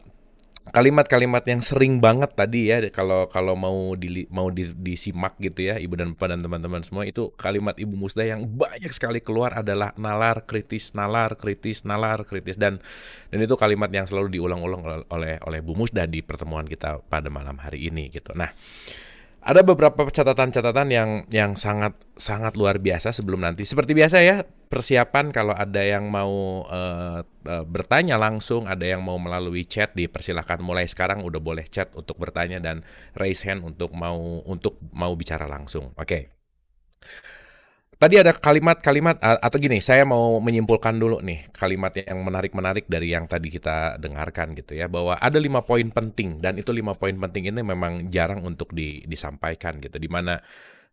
kalimat-kalimat 0.73 1.45
yang 1.45 1.61
sering 1.61 2.01
banget 2.01 2.33
tadi 2.33 2.73
ya 2.73 2.81
kalau 2.89 3.29
kalau 3.29 3.53
mau 3.53 3.93
di, 3.93 4.25
mau 4.33 4.49
di, 4.49 4.73
disimak 4.73 5.37
gitu 5.37 5.69
ya 5.69 5.77
ibu 5.77 5.93
dan 5.93 6.17
bapak 6.17 6.33
dan 6.33 6.39
teman-teman 6.41 6.81
semua 6.81 7.05
itu 7.05 7.29
kalimat 7.37 7.77
ibu 7.77 7.93
musda 7.93 8.25
yang 8.25 8.41
banyak 8.49 8.89
sekali 8.89 9.21
keluar 9.21 9.53
adalah 9.53 9.93
nalar 10.01 10.49
kritis 10.49 10.97
nalar 10.97 11.37
kritis 11.37 11.85
nalar 11.85 12.25
kritis 12.25 12.57
dan 12.57 12.81
dan 13.29 13.39
itu 13.45 13.53
kalimat 13.53 13.93
yang 13.93 14.09
selalu 14.09 14.33
diulang-ulang 14.33 15.05
oleh 15.13 15.37
oleh 15.45 15.59
Bu 15.61 15.77
Musda 15.77 16.09
di 16.09 16.25
pertemuan 16.25 16.65
kita 16.65 17.01
pada 17.05 17.29
malam 17.29 17.57
hari 17.61 17.89
ini 17.89 18.09
gitu. 18.13 18.33
Nah, 18.33 18.49
ada 19.43 19.59
beberapa 19.59 20.07
catatan-catatan 20.07 20.87
yang 20.87 21.09
yang 21.27 21.59
sangat 21.59 21.91
sangat 22.15 22.55
luar 22.55 22.79
biasa 22.79 23.11
sebelum 23.11 23.43
nanti. 23.43 23.67
Seperti 23.67 23.91
biasa 23.91 24.23
ya, 24.23 24.47
persiapan 24.71 25.35
kalau 25.35 25.51
ada 25.51 25.83
yang 25.83 26.07
mau 26.07 26.63
uh, 26.63 27.19
uh, 27.27 27.65
bertanya 27.67 28.15
langsung, 28.15 28.71
ada 28.71 28.87
yang 28.87 29.03
mau 29.03 29.19
melalui 29.19 29.67
chat 29.67 29.91
dipersilahkan 29.91 30.63
mulai 30.63 30.87
sekarang 30.87 31.27
udah 31.27 31.43
boleh 31.43 31.67
chat 31.67 31.91
untuk 31.91 32.15
bertanya 32.15 32.63
dan 32.63 32.87
raise 33.19 33.43
hand 33.43 33.67
untuk 33.67 33.91
mau 33.91 34.39
untuk 34.47 34.79
mau 34.95 35.11
bicara 35.19 35.43
langsung. 35.43 35.91
Oke. 35.99 36.07
Okay. 36.07 36.23
Tadi 38.03 38.19
ada 38.19 38.35
kalimat-kalimat 38.35 39.15
atau 39.23 39.55
gini, 39.63 39.79
saya 39.79 40.03
mau 40.03 40.35
menyimpulkan 40.43 40.91
dulu 40.99 41.23
nih 41.23 41.47
kalimat 41.55 41.95
yang 41.95 42.19
menarik-menarik 42.19 42.83
dari 42.91 43.15
yang 43.15 43.31
tadi 43.31 43.47
kita 43.47 43.95
dengarkan 43.95 44.51
gitu 44.59 44.75
ya, 44.75 44.91
bahwa 44.91 45.15
ada 45.15 45.39
lima 45.39 45.63
poin 45.63 45.87
penting 45.87 46.43
dan 46.43 46.59
itu 46.59 46.75
lima 46.75 46.99
poin 46.99 47.15
penting 47.15 47.55
ini 47.55 47.63
memang 47.63 48.11
jarang 48.11 48.43
untuk 48.43 48.75
di, 48.75 49.07
disampaikan 49.07 49.79
gitu, 49.79 50.03
di 50.03 50.11
mana 50.11 50.35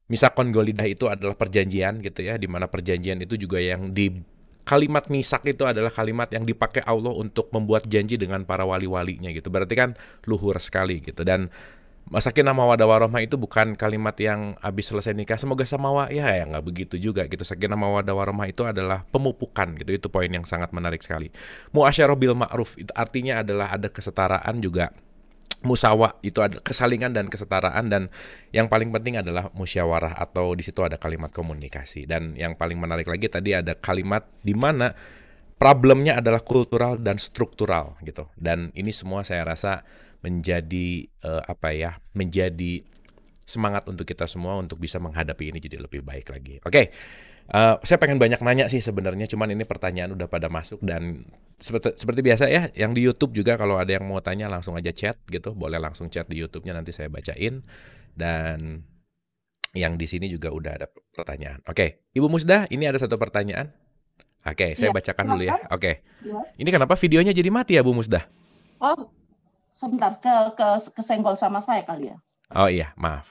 misak 0.07 0.39
golidah 0.39 0.87
itu 0.87 1.11
adalah 1.11 1.35
perjanjian 1.35 1.99
gitu 1.99 2.31
ya, 2.31 2.39
di 2.39 2.47
mana 2.47 2.71
perjanjian 2.71 3.19
itu 3.27 3.35
juga 3.35 3.59
yang 3.59 3.91
di 3.91 4.15
kalimat 4.63 5.11
misak 5.11 5.43
itu 5.51 5.67
adalah 5.67 5.91
kalimat 5.91 6.31
yang 6.31 6.47
dipakai 6.47 6.87
Allah 6.87 7.11
untuk 7.11 7.51
membuat 7.51 7.91
janji 7.91 8.23
dengan 8.23 8.47
para 8.47 8.63
wali-walinya 8.63 9.35
gitu, 9.35 9.51
berarti 9.51 9.75
kan 9.75 9.99
luhur 10.31 10.55
sekali 10.63 11.03
gitu. 11.03 11.27
Dan 11.27 11.51
Masakin 12.09 12.43
nama 12.43 12.65
wadah 12.65 12.89
warohmah 12.89 13.23
itu 13.23 13.37
bukan 13.37 13.77
kalimat 13.77 14.17
yang 14.19 14.57
habis 14.65 14.91
selesai 14.91 15.15
nikah 15.15 15.39
semoga 15.39 15.63
samawa 15.63 16.11
ya 16.11 16.27
ya 16.33 16.49
nggak 16.49 16.65
begitu 16.65 16.95
juga 16.97 17.29
gitu. 17.29 17.45
Sakin 17.45 17.71
nama 17.71 17.87
wadah 18.01 18.17
warohmah 18.17 18.49
itu 18.49 18.65
adalah 18.65 19.05
pemupukan 19.13 19.77
gitu. 19.77 19.91
Itu 19.93 20.07
poin 20.09 20.33
yang 20.33 20.43
sangat 20.49 20.73
menarik 20.73 21.05
sekali. 21.05 21.31
Muasyarah 21.71 22.17
bil 22.17 22.35
ma'ruf 22.35 22.81
itu 22.81 22.91
artinya 22.97 23.45
adalah 23.45 23.77
ada 23.77 23.93
kesetaraan 23.93 24.59
juga 24.65 24.91
musawa 25.61 26.17
itu 26.25 26.41
ada 26.41 26.57
kesalingan 26.61 27.13
dan 27.13 27.29
kesetaraan 27.29 27.93
dan 27.93 28.03
yang 28.49 28.67
paling 28.73 28.89
penting 28.89 29.21
adalah 29.21 29.53
musyawarah 29.53 30.17
atau 30.17 30.57
di 30.57 30.65
situ 30.65 30.81
ada 30.81 30.97
kalimat 30.97 31.29
komunikasi 31.29 32.09
dan 32.09 32.33
yang 32.33 32.57
paling 32.57 32.81
menarik 32.81 33.05
lagi 33.05 33.29
tadi 33.29 33.53
ada 33.53 33.77
kalimat 33.77 34.25
di 34.41 34.57
mana 34.57 34.97
problemnya 35.61 36.17
adalah 36.17 36.41
kultural 36.41 36.97
dan 36.97 37.21
struktural 37.21 38.01
gitu 38.01 38.33
dan 38.41 38.73
ini 38.73 38.89
semua 38.89 39.21
saya 39.21 39.45
rasa 39.45 39.85
menjadi 40.21 41.09
uh, 41.25 41.43
apa 41.49 41.73
ya 41.73 42.01
menjadi 42.13 42.85
semangat 43.51 43.83
untuk 43.91 44.07
kita 44.07 44.31
semua 44.31 44.55
untuk 44.63 44.79
bisa 44.79 45.03
menghadapi 45.03 45.51
ini 45.51 45.59
jadi 45.59 45.83
lebih 45.83 46.07
baik 46.07 46.31
lagi. 46.31 46.63
Oke, 46.63 46.71
okay. 46.71 46.85
uh, 47.51 47.75
eh, 47.75 47.77
saya 47.83 47.99
pengen 47.99 48.23
banyak 48.23 48.39
nanya 48.39 48.71
sih 48.71 48.79
sebenarnya, 48.79 49.27
cuman 49.27 49.51
ini 49.51 49.67
pertanyaan 49.67 50.15
udah 50.15 50.31
pada 50.31 50.47
masuk 50.47 50.79
dan 50.87 51.27
seperti 51.59 51.99
seperti 51.99 52.21
biasa 52.23 52.47
ya, 52.47 52.71
yang 52.79 52.95
di 52.95 53.03
YouTube 53.03 53.35
juga 53.35 53.59
kalau 53.59 53.75
ada 53.75 53.91
yang 53.91 54.07
mau 54.07 54.23
tanya 54.23 54.47
langsung 54.47 54.79
aja 54.79 54.95
chat 54.95 55.19
gitu, 55.27 55.51
boleh 55.51 55.83
langsung 55.83 56.07
chat 56.07 56.31
di 56.31 56.39
YouTube-nya 56.39 56.79
nanti 56.79 56.95
saya 56.95 57.11
bacain 57.11 57.67
dan 58.15 58.87
yang 59.75 59.99
di 59.99 60.07
sini 60.07 60.31
juga 60.31 60.55
udah 60.55 60.73
ada 60.79 60.87
pertanyaan. 61.11 61.59
Oke, 61.67 61.75
okay. 61.75 61.89
Ibu 62.15 62.31
Musda, 62.31 62.71
ini 62.71 62.87
ada 62.87 63.03
satu 63.03 63.19
pertanyaan. 63.19 63.75
Oke, 64.41 64.73
okay, 64.73 64.79
saya 64.79 64.89
ya, 64.89 64.97
bacakan 64.97 65.27
dulu 65.37 65.43
ya. 65.45 65.59
Oke, 65.69 65.69
okay. 65.69 65.95
ya. 66.25 66.39
ini 66.57 66.71
kenapa 66.73 66.97
videonya 66.97 67.35
jadi 67.35 67.51
mati 67.53 67.77
ya 67.77 67.85
Bu 67.85 67.93
Musda? 67.93 68.25
Oh, 68.81 69.13
sebentar 69.73 70.19
ke 70.19 70.35
ke 70.55 70.69
kesenggol 70.95 71.35
sama 71.39 71.63
saya 71.63 71.83
kali 71.87 72.11
ya. 72.13 72.17
Oh 72.51 72.67
iya, 72.67 72.91
maaf. 72.99 73.27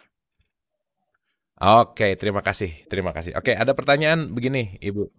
Oke, 1.59 2.15
terima 2.15 2.39
kasih, 2.39 2.71
terima 2.87 3.11
kasih. 3.11 3.35
Oke, 3.35 3.51
ada 3.51 3.75
pertanyaan 3.75 4.31
begini, 4.31 4.79
Ibu. 4.79 5.11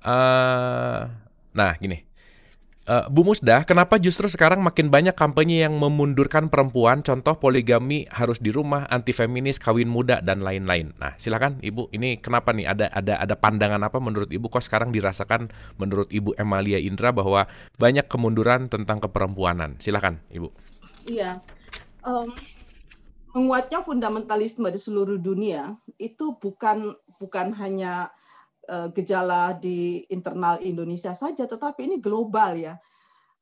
Uh, 0.00 1.12
nah, 1.52 1.76
gini. 1.76 2.08
Uh, 2.84 3.08
Bu 3.08 3.24
Musda, 3.24 3.64
kenapa 3.64 3.96
justru 3.96 4.28
sekarang 4.28 4.60
makin 4.60 4.92
banyak 4.92 5.16
kampanye 5.16 5.64
yang 5.64 5.80
memundurkan 5.80 6.52
perempuan, 6.52 7.00
contoh 7.00 7.32
poligami 7.40 8.04
harus 8.12 8.36
di 8.36 8.52
rumah, 8.52 8.84
anti 8.92 9.16
feminis, 9.16 9.56
kawin 9.56 9.88
muda 9.88 10.20
dan 10.20 10.44
lain-lain. 10.44 10.92
Nah, 11.00 11.16
silakan 11.16 11.64
Ibu, 11.64 11.88
ini 11.96 12.20
kenapa 12.20 12.52
nih 12.52 12.68
ada 12.68 12.92
ada 12.92 13.24
ada 13.24 13.34
pandangan 13.40 13.80
apa 13.80 13.96
menurut 14.04 14.28
Ibu 14.28 14.52
kok 14.52 14.68
sekarang 14.68 14.92
dirasakan 14.92 15.48
menurut 15.80 16.12
Ibu 16.12 16.36
Emalia 16.36 16.76
Indra 16.76 17.08
bahwa 17.08 17.48
banyak 17.80 18.04
kemunduran 18.04 18.68
tentang 18.68 19.00
keperempuanan. 19.00 19.80
Silakan 19.80 20.20
Ibu. 20.28 20.52
Iya. 21.08 21.40
Um, 22.04 22.28
menguatnya 23.32 23.80
fundamentalisme 23.80 24.68
di 24.68 24.76
seluruh 24.76 25.16
dunia 25.16 25.72
itu 25.96 26.36
bukan 26.36 26.92
bukan 27.16 27.56
hanya 27.56 28.12
gejala 28.92 29.56
di 29.56 30.04
internal 30.08 30.60
Indonesia 30.64 31.12
saja, 31.12 31.44
tetapi 31.44 31.86
ini 31.86 31.96
global 32.00 32.56
ya. 32.56 32.74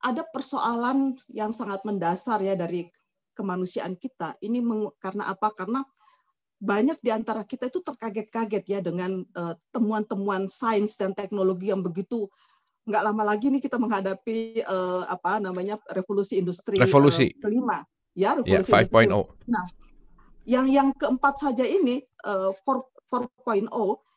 Ada 0.02 0.26
persoalan 0.26 1.14
yang 1.30 1.54
sangat 1.54 1.86
mendasar 1.86 2.42
ya 2.42 2.58
dari 2.58 2.90
kemanusiaan 3.38 3.94
kita. 3.94 4.34
Ini 4.42 4.58
karena 4.98 5.30
apa? 5.30 5.54
Karena 5.54 5.80
banyak 6.62 6.98
di 7.02 7.10
antara 7.10 7.42
kita 7.42 7.66
itu 7.70 7.82
terkaget-kaget 7.82 8.64
ya 8.70 8.78
dengan 8.78 9.22
eh, 9.22 9.54
temuan-temuan 9.74 10.46
sains 10.46 10.94
dan 10.94 11.10
teknologi 11.10 11.74
yang 11.74 11.82
begitu 11.82 12.30
nggak 12.82 13.02
lama 13.02 13.22
lagi 13.22 13.46
nih 13.46 13.62
kita 13.62 13.78
menghadapi 13.78 14.66
uh, 14.66 15.06
apa 15.06 15.38
namanya 15.38 15.78
revolusi 15.94 16.42
industri 16.42 16.82
revolusi 16.82 17.30
uh, 17.30 17.38
kelima 17.38 17.86
ya 18.18 18.34
revolusi 18.34 18.74
yeah, 18.74 18.82
5.0. 18.82 19.22
Nah, 19.46 19.66
yang 20.42 20.66
yang 20.66 20.88
keempat 20.90 21.38
saja 21.38 21.62
ini 21.62 22.02
uh, 22.26 22.50
4.0 22.66 23.70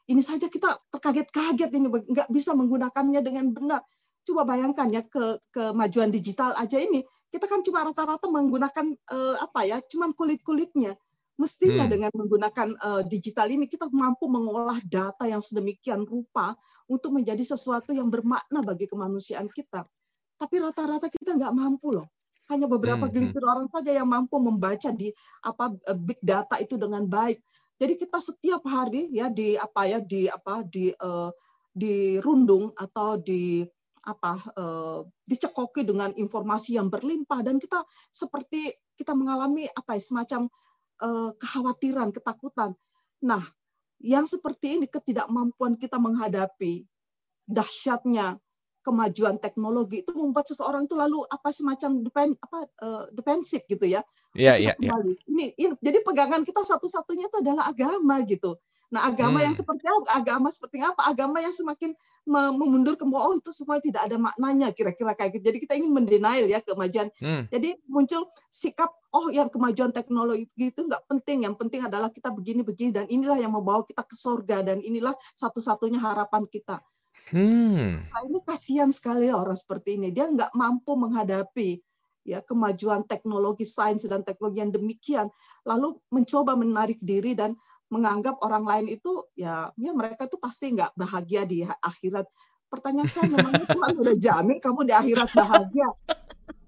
ini 0.05 0.21
saja 0.21 0.45
kita 0.49 0.77
terkaget-kaget 0.93 1.69
ini 1.73 1.87
nggak 1.89 2.29
bisa 2.29 2.53
menggunakannya 2.53 3.21
dengan 3.25 3.51
benar. 3.51 3.81
Coba 4.25 4.45
bayangkan 4.45 4.89
ya 4.89 5.05
ke 5.05 5.37
kemajuan 5.53 6.09
digital 6.09 6.53
aja 6.57 6.81
ini 6.81 7.05
kita 7.35 7.51
kan 7.51 7.59
cuma 7.67 7.83
rata-rata 7.83 8.31
menggunakan 8.31 8.95
uh, 9.11 9.35
apa 9.43 9.67
ya, 9.67 9.77
cuman 9.83 10.15
kulit-kulitnya. 10.15 10.95
Mestinya 11.35 11.83
hmm. 11.83 11.91
dengan 11.91 12.11
menggunakan 12.15 12.67
uh, 12.79 13.03
digital 13.03 13.51
ini 13.51 13.67
kita 13.67 13.91
mampu 13.91 14.31
mengolah 14.31 14.79
data 14.87 15.27
yang 15.27 15.43
sedemikian 15.43 16.07
rupa 16.07 16.55
untuk 16.87 17.11
menjadi 17.11 17.43
sesuatu 17.43 17.91
yang 17.91 18.07
bermakna 18.07 18.63
bagi 18.63 18.87
kemanusiaan 18.87 19.51
kita. 19.51 19.83
Tapi 20.39 20.55
rata-rata 20.63 21.11
kita 21.11 21.35
nggak 21.35 21.51
mampu 21.51 21.91
loh. 21.91 22.07
Hanya 22.47 22.71
beberapa 22.71 23.03
hmm. 23.03 23.11
hmm. 23.11 23.15
gelintir 23.19 23.43
orang 23.43 23.67
saja 23.67 23.91
yang 23.91 24.07
mampu 24.07 24.39
membaca 24.39 24.89
di 24.95 25.11
apa 25.43 25.75
eh, 25.75 25.97
big 25.99 26.19
data 26.23 26.55
itu 26.55 26.79
dengan 26.79 27.03
baik. 27.03 27.43
Jadi 27.75 27.93
kita 27.99 28.23
setiap 28.23 28.63
hari 28.63 29.11
ya 29.11 29.27
di 29.27 29.59
apa 29.59 29.83
ya 29.83 29.99
di 29.99 30.31
apa 30.31 30.63
di 30.63 30.95
uh, 30.95 31.27
dirundung 31.75 32.71
atau 32.71 33.19
di 33.19 33.67
apa 34.05 34.37
uh, 34.55 35.01
dicekoki 35.27 35.83
dengan 35.83 36.13
informasi 36.15 36.77
yang 36.77 36.87
berlimpah 36.87 37.41
dan 37.41 37.57
kita 37.59 37.83
seperti 38.13 38.71
kita 38.95 39.11
mengalami 39.11 39.67
apa 39.75 39.97
ya 39.97 40.01
semacam 40.01 40.47
uh, 41.03 41.35
kekhawatiran, 41.35 42.15
ketakutan. 42.15 42.77
Nah, 43.25 43.43
yang 43.99 44.29
seperti 44.29 44.79
ini 44.79 44.85
ketidakmampuan 44.87 45.75
kita 45.75 45.99
menghadapi 45.99 46.85
dahsyatnya 47.49 48.39
kemajuan 48.85 49.41
teknologi 49.41 50.05
itu 50.05 50.13
membuat 50.13 50.45
seseorang 50.45 50.85
itu 50.85 50.93
lalu 50.93 51.25
apa 51.33 51.49
semacam 51.49 52.05
depen, 52.05 52.29
apa 52.37 52.59
uh, 52.85 53.03
defensif 53.09 53.65
gitu 53.65 53.89
ya. 53.89 54.05
Iya, 54.37 54.61
iya, 54.61 54.73
iya. 54.77 54.93
Ini, 55.25 55.45
ini 55.57 55.73
jadi 55.81 56.05
pegangan 56.05 56.45
kita 56.45 56.61
satu-satunya 56.61 57.25
itu 57.33 57.41
adalah 57.41 57.73
agama 57.73 58.21
gitu. 58.29 58.61
Nah, 58.93 59.09
agama 59.09 59.41
hmm. 59.41 59.45
yang 59.49 59.55
seperti 59.57 59.85
apa? 59.89 60.07
Agama 60.13 60.47
seperti 60.53 60.77
apa? 60.79 61.01
Agama 61.09 61.37
yang 61.41 61.51
semakin 61.51 61.97
memundur 62.25 62.97
ke 62.97 63.05
oh 63.05 63.33
itu 63.37 63.51
semua 63.53 63.81
tidak 63.81 64.05
ada 64.07 64.17
maknanya 64.17 64.69
kira-kira 64.71 65.17
kayak 65.17 65.37
gitu. 65.37 65.51
Jadi 65.51 65.57
kita 65.65 65.73
ingin 65.77 65.91
mendenial 65.93 66.45
ya 66.45 66.61
kemajuan. 66.61 67.09
Hmm. 67.17 67.49
Jadi 67.49 67.75
muncul 67.89 68.29
sikap 68.47 68.93
oh 69.11 69.33
yang 69.33 69.49
kemajuan 69.49 69.89
teknologi 69.89 70.47
itu 70.57 70.79
nggak 70.85 71.05
penting. 71.09 71.43
Yang 71.49 71.55
penting 71.59 71.81
adalah 71.85 72.13
kita 72.13 72.29
begini-begini 72.29 72.91
dan 72.93 73.05
inilah 73.09 73.41
yang 73.41 73.53
membawa 73.53 73.81
kita 73.83 74.05
ke 74.05 74.15
surga 74.15 74.61
dan 74.61 74.77
inilah 74.79 75.13
satu-satunya 75.33 75.97
harapan 75.97 76.45
kita. 76.45 76.81
Hmm. 77.33 78.05
Nah, 78.05 78.21
ini 78.25 78.39
kasihan 78.45 78.93
sekali 78.93 79.33
orang 79.33 79.57
seperti 79.57 79.97
ini. 79.97 80.13
Dia 80.13 80.29
nggak 80.29 80.53
mampu 80.53 80.93
menghadapi 80.93 81.81
ya 82.25 82.41
kemajuan 82.41 83.05
teknologi 83.05 83.63
sains 83.63 84.01
dan 84.09 84.25
teknologi 84.25 84.57
yang 84.57 84.73
demikian 84.73 85.29
lalu 85.61 85.93
mencoba 86.09 86.57
menarik 86.57 86.97
diri 86.97 87.37
dan 87.37 87.53
menganggap 87.93 88.41
orang 88.41 88.65
lain 88.65 88.85
itu 88.89 89.29
ya 89.37 89.69
ya 89.77 89.93
mereka 89.93 90.25
itu 90.25 90.41
pasti 90.41 90.73
nggak 90.73 90.97
bahagia 90.97 91.45
di 91.45 91.61
akhirat 91.61 92.25
pertanyaan 92.65 93.05
saya 93.05 93.29
memang 93.29 93.53
Tuhan 93.69 93.93
udah 94.01 94.15
jamin 94.17 94.57
kamu 94.57 94.89
di 94.89 94.93
akhirat 94.97 95.29
bahagia 95.37 95.87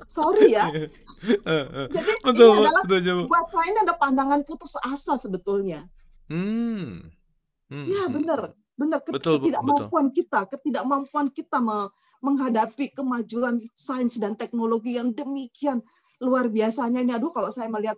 sorry 0.05 0.53
ya 0.53 0.69
jadi 1.89 2.11
betul, 2.21 2.61
ini 2.61 2.69
adalah 2.69 2.83
betul, 2.85 3.25
buat 3.25 3.45
saya 3.49 3.65
ini 3.73 3.79
ada 3.81 3.95
pandangan 3.97 4.41
putus 4.45 4.77
asa 4.77 5.17
sebetulnya 5.17 5.89
hmm. 6.29 7.01
Hmm. 7.73 7.85
ya 7.89 8.05
hmm. 8.05 8.13
benar 8.13 8.53
benar 8.77 9.01
ketidakmampuan 9.01 10.13
kita 10.13 10.45
ketidakmampuan 10.45 11.27
kita 11.33 11.57
menghadapi 12.21 12.93
kemajuan 12.93 13.61
sains 13.73 14.21
dan 14.21 14.37
teknologi 14.37 14.97
yang 14.97 15.13
demikian 15.13 15.81
luar 16.21 16.49
biasanya 16.49 17.01
ini. 17.01 17.13
Aduh 17.13 17.29
kalau 17.29 17.53
saya 17.53 17.69
melihat 17.69 17.97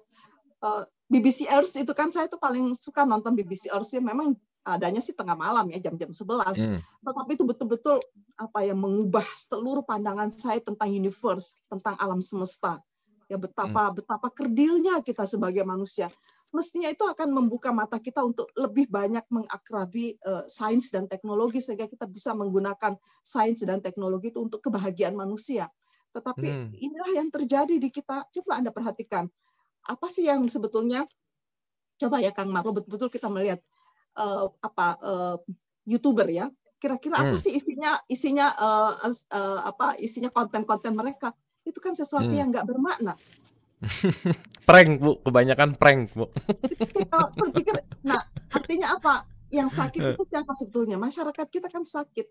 uh, 0.64 0.84
BBC 1.10 1.50
Earth 1.50 1.74
itu 1.80 1.92
kan 1.96 2.12
saya 2.12 2.28
tuh 2.30 2.38
paling 2.38 2.76
suka 2.76 3.08
nonton 3.08 3.34
BBC 3.34 3.72
Earth 3.72 3.90
ya 3.96 4.04
memang 4.04 4.36
adanya 4.68 5.00
sih 5.00 5.16
tengah 5.16 5.34
malam 5.34 5.72
ya 5.72 5.80
jam-jam 5.82 6.12
11 6.12 6.20
hmm. 6.62 6.80
tetapi 7.02 7.32
itu 7.34 7.44
betul-betul 7.48 7.98
apa 8.38 8.60
ya 8.68 8.76
mengubah 8.76 9.24
seluruh 9.34 9.82
pandangan 9.88 10.30
saya 10.30 10.62
tentang 10.62 10.92
universe 10.92 11.64
tentang 11.72 11.96
alam 11.98 12.20
semesta. 12.20 12.84
Ya 13.32 13.38
betapa 13.40 13.90
hmm. 13.90 14.04
betapa 14.04 14.28
kerdilnya 14.30 15.02
kita 15.02 15.24
sebagai 15.26 15.64
manusia 15.64 16.12
mestinya 16.50 16.90
itu 16.90 17.06
akan 17.06 17.30
membuka 17.30 17.70
mata 17.70 18.02
kita 18.02 18.26
untuk 18.26 18.50
lebih 18.58 18.90
banyak 18.90 19.22
mengakrabi 19.30 20.18
uh, 20.26 20.46
sains 20.50 20.90
dan 20.90 21.06
teknologi 21.06 21.62
sehingga 21.62 21.86
kita 21.86 22.10
bisa 22.10 22.34
menggunakan 22.34 22.98
sains 23.22 23.62
dan 23.62 23.86
teknologi 23.86 24.34
itu 24.34 24.42
untuk 24.42 24.66
kebahagiaan 24.66 25.14
manusia 25.14 25.70
tetapi 26.10 26.50
hmm. 26.50 26.70
inilah 26.74 27.12
yang 27.22 27.30
terjadi 27.30 27.78
di 27.78 27.90
kita 27.94 28.26
coba 28.26 28.52
anda 28.58 28.74
perhatikan 28.74 29.30
apa 29.86 30.08
sih 30.10 30.26
yang 30.26 30.42
sebetulnya 30.50 31.06
coba 32.02 32.18
ya 32.18 32.34
Kang 32.34 32.50
Marlo 32.50 32.74
betul-betul 32.74 33.14
kita 33.14 33.30
melihat 33.30 33.62
uh, 34.18 34.50
apa 34.66 34.88
uh, 35.06 35.38
youtuber 35.86 36.26
ya 36.26 36.50
kira-kira 36.80 37.20
hmm. 37.20 37.26
apa 37.30 37.36
sih 37.38 37.54
isinya 37.54 37.92
isinya 38.10 38.48
uh, 38.56 38.94
uh, 39.06 39.60
apa 39.70 40.00
isinya 40.00 40.32
konten-konten 40.32 40.96
mereka 40.96 41.36
itu 41.68 41.78
kan 41.78 41.94
sesuatu 41.94 42.32
hmm. 42.32 42.40
yang 42.40 42.48
nggak 42.50 42.66
bermakna 42.66 43.14
prank 44.68 45.00
bu. 45.00 45.12
Kebanyakan 45.24 45.70
prank 45.76 46.14
bu. 46.16 46.26
Berpikir 47.40 47.80
nah 48.04 48.20
artinya 48.52 48.96
apa? 48.96 49.26
Yang 49.50 49.82
sakit 49.82 50.02
itu 50.14 50.24
siapa 50.30 50.52
sebetulnya? 50.60 50.98
Masyarakat 51.02 51.48
kita 51.50 51.68
kan 51.74 51.82
sakit. 51.82 52.28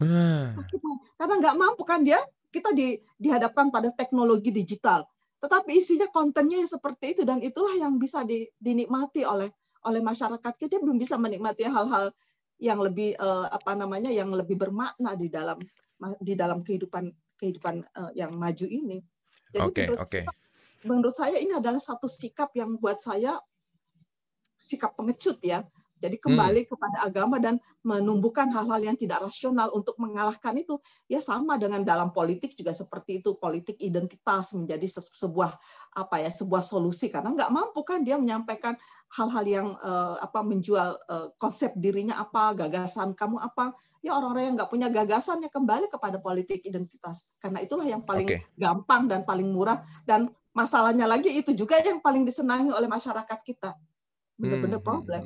Sakit 0.00 0.80
karena 1.16 1.34
nggak 1.40 1.56
mampu 1.56 1.82
kan 1.84 2.04
dia? 2.04 2.20
Kita 2.52 2.72
di, 2.72 2.96
dihadapkan 3.20 3.68
pada 3.68 3.92
teknologi 3.92 4.48
digital. 4.48 5.04
Tetapi 5.36 5.76
isinya 5.76 6.08
kontennya 6.08 6.64
yang 6.64 6.70
seperti 6.70 7.12
itu 7.12 7.22
dan 7.28 7.44
itulah 7.44 7.76
yang 7.76 8.00
bisa 8.00 8.24
di, 8.24 8.48
dinikmati 8.56 9.28
oleh 9.28 9.52
oleh 9.84 10.00
masyarakat 10.00 10.54
kita. 10.56 10.80
Belum 10.80 10.96
bisa 10.96 11.20
menikmati 11.20 11.68
hal-hal 11.68 12.08
yang 12.56 12.80
lebih 12.80 13.12
uh, 13.20 13.52
apa 13.52 13.76
namanya 13.76 14.08
yang 14.08 14.32
lebih 14.32 14.56
bermakna 14.56 15.12
di 15.12 15.28
dalam 15.28 15.60
di 16.24 16.32
dalam 16.32 16.64
kehidupan 16.64 17.04
kehidupan 17.36 17.84
uh, 17.84 18.12
yang 18.16 18.32
maju 18.32 18.64
ini. 18.64 19.04
Okay, 19.56 19.88
menurut, 19.88 20.00
okay. 20.04 20.24
Menurut 20.86 21.14
saya 21.14 21.36
ini 21.36 21.52
adalah 21.58 21.82
satu 21.82 22.06
sikap 22.06 22.54
yang 22.54 22.78
buat 22.78 23.02
saya 23.02 23.36
sikap 24.56 24.96
pengecut 24.96 25.42
ya. 25.44 25.66
Jadi 25.96 26.20
kembali 26.20 26.60
hmm. 26.64 26.68
kepada 26.68 26.98
agama 27.08 27.40
dan 27.40 27.56
menumbuhkan 27.80 28.52
hal-hal 28.52 28.84
yang 28.84 28.96
tidak 29.00 29.24
rasional 29.24 29.72
untuk 29.72 29.96
mengalahkan 29.96 30.52
itu. 30.52 30.76
Ya 31.08 31.24
sama 31.24 31.56
dengan 31.56 31.80
dalam 31.88 32.12
politik 32.12 32.52
juga 32.52 32.76
seperti 32.76 33.24
itu. 33.24 33.40
Politik 33.40 33.80
identitas 33.80 34.52
menjadi 34.52 34.84
sebuah 34.92 35.56
apa 35.96 36.16
ya 36.20 36.28
sebuah 36.28 36.60
solusi. 36.60 37.08
Karena 37.08 37.32
nggak 37.32 37.48
mampu 37.48 37.80
kan 37.80 38.04
dia 38.04 38.20
menyampaikan 38.20 38.76
hal-hal 39.16 39.44
yang 39.48 39.68
uh, 39.80 40.20
apa 40.20 40.44
menjual 40.44 41.00
uh, 41.08 41.32
konsep 41.40 41.72
dirinya 41.80 42.20
apa 42.20 42.52
gagasan 42.52 43.16
kamu 43.16 43.40
apa. 43.40 43.72
Ya 44.04 44.12
orang-orang 44.20 44.52
yang 44.52 44.54
nggak 44.60 44.70
punya 44.70 44.88
gagasan 44.92 45.40
ya 45.40 45.48
kembali 45.48 45.88
kepada 45.88 46.20
politik 46.20 46.60
identitas. 46.68 47.32
Karena 47.40 47.64
itulah 47.64 47.88
yang 47.88 48.04
paling 48.04 48.28
okay. 48.28 48.44
gampang 48.52 49.08
dan 49.08 49.24
paling 49.24 49.48
murah 49.48 49.80
dan 50.04 50.28
masalahnya 50.56 51.04
lagi 51.04 51.28
itu 51.36 51.52
juga 51.52 51.76
yang 51.84 52.00
paling 52.00 52.24
disenangi 52.24 52.72
oleh 52.72 52.88
masyarakat 52.88 53.38
kita 53.44 53.76
benar-benar 54.40 54.80
hmm. 54.80 54.88
problem. 54.88 55.22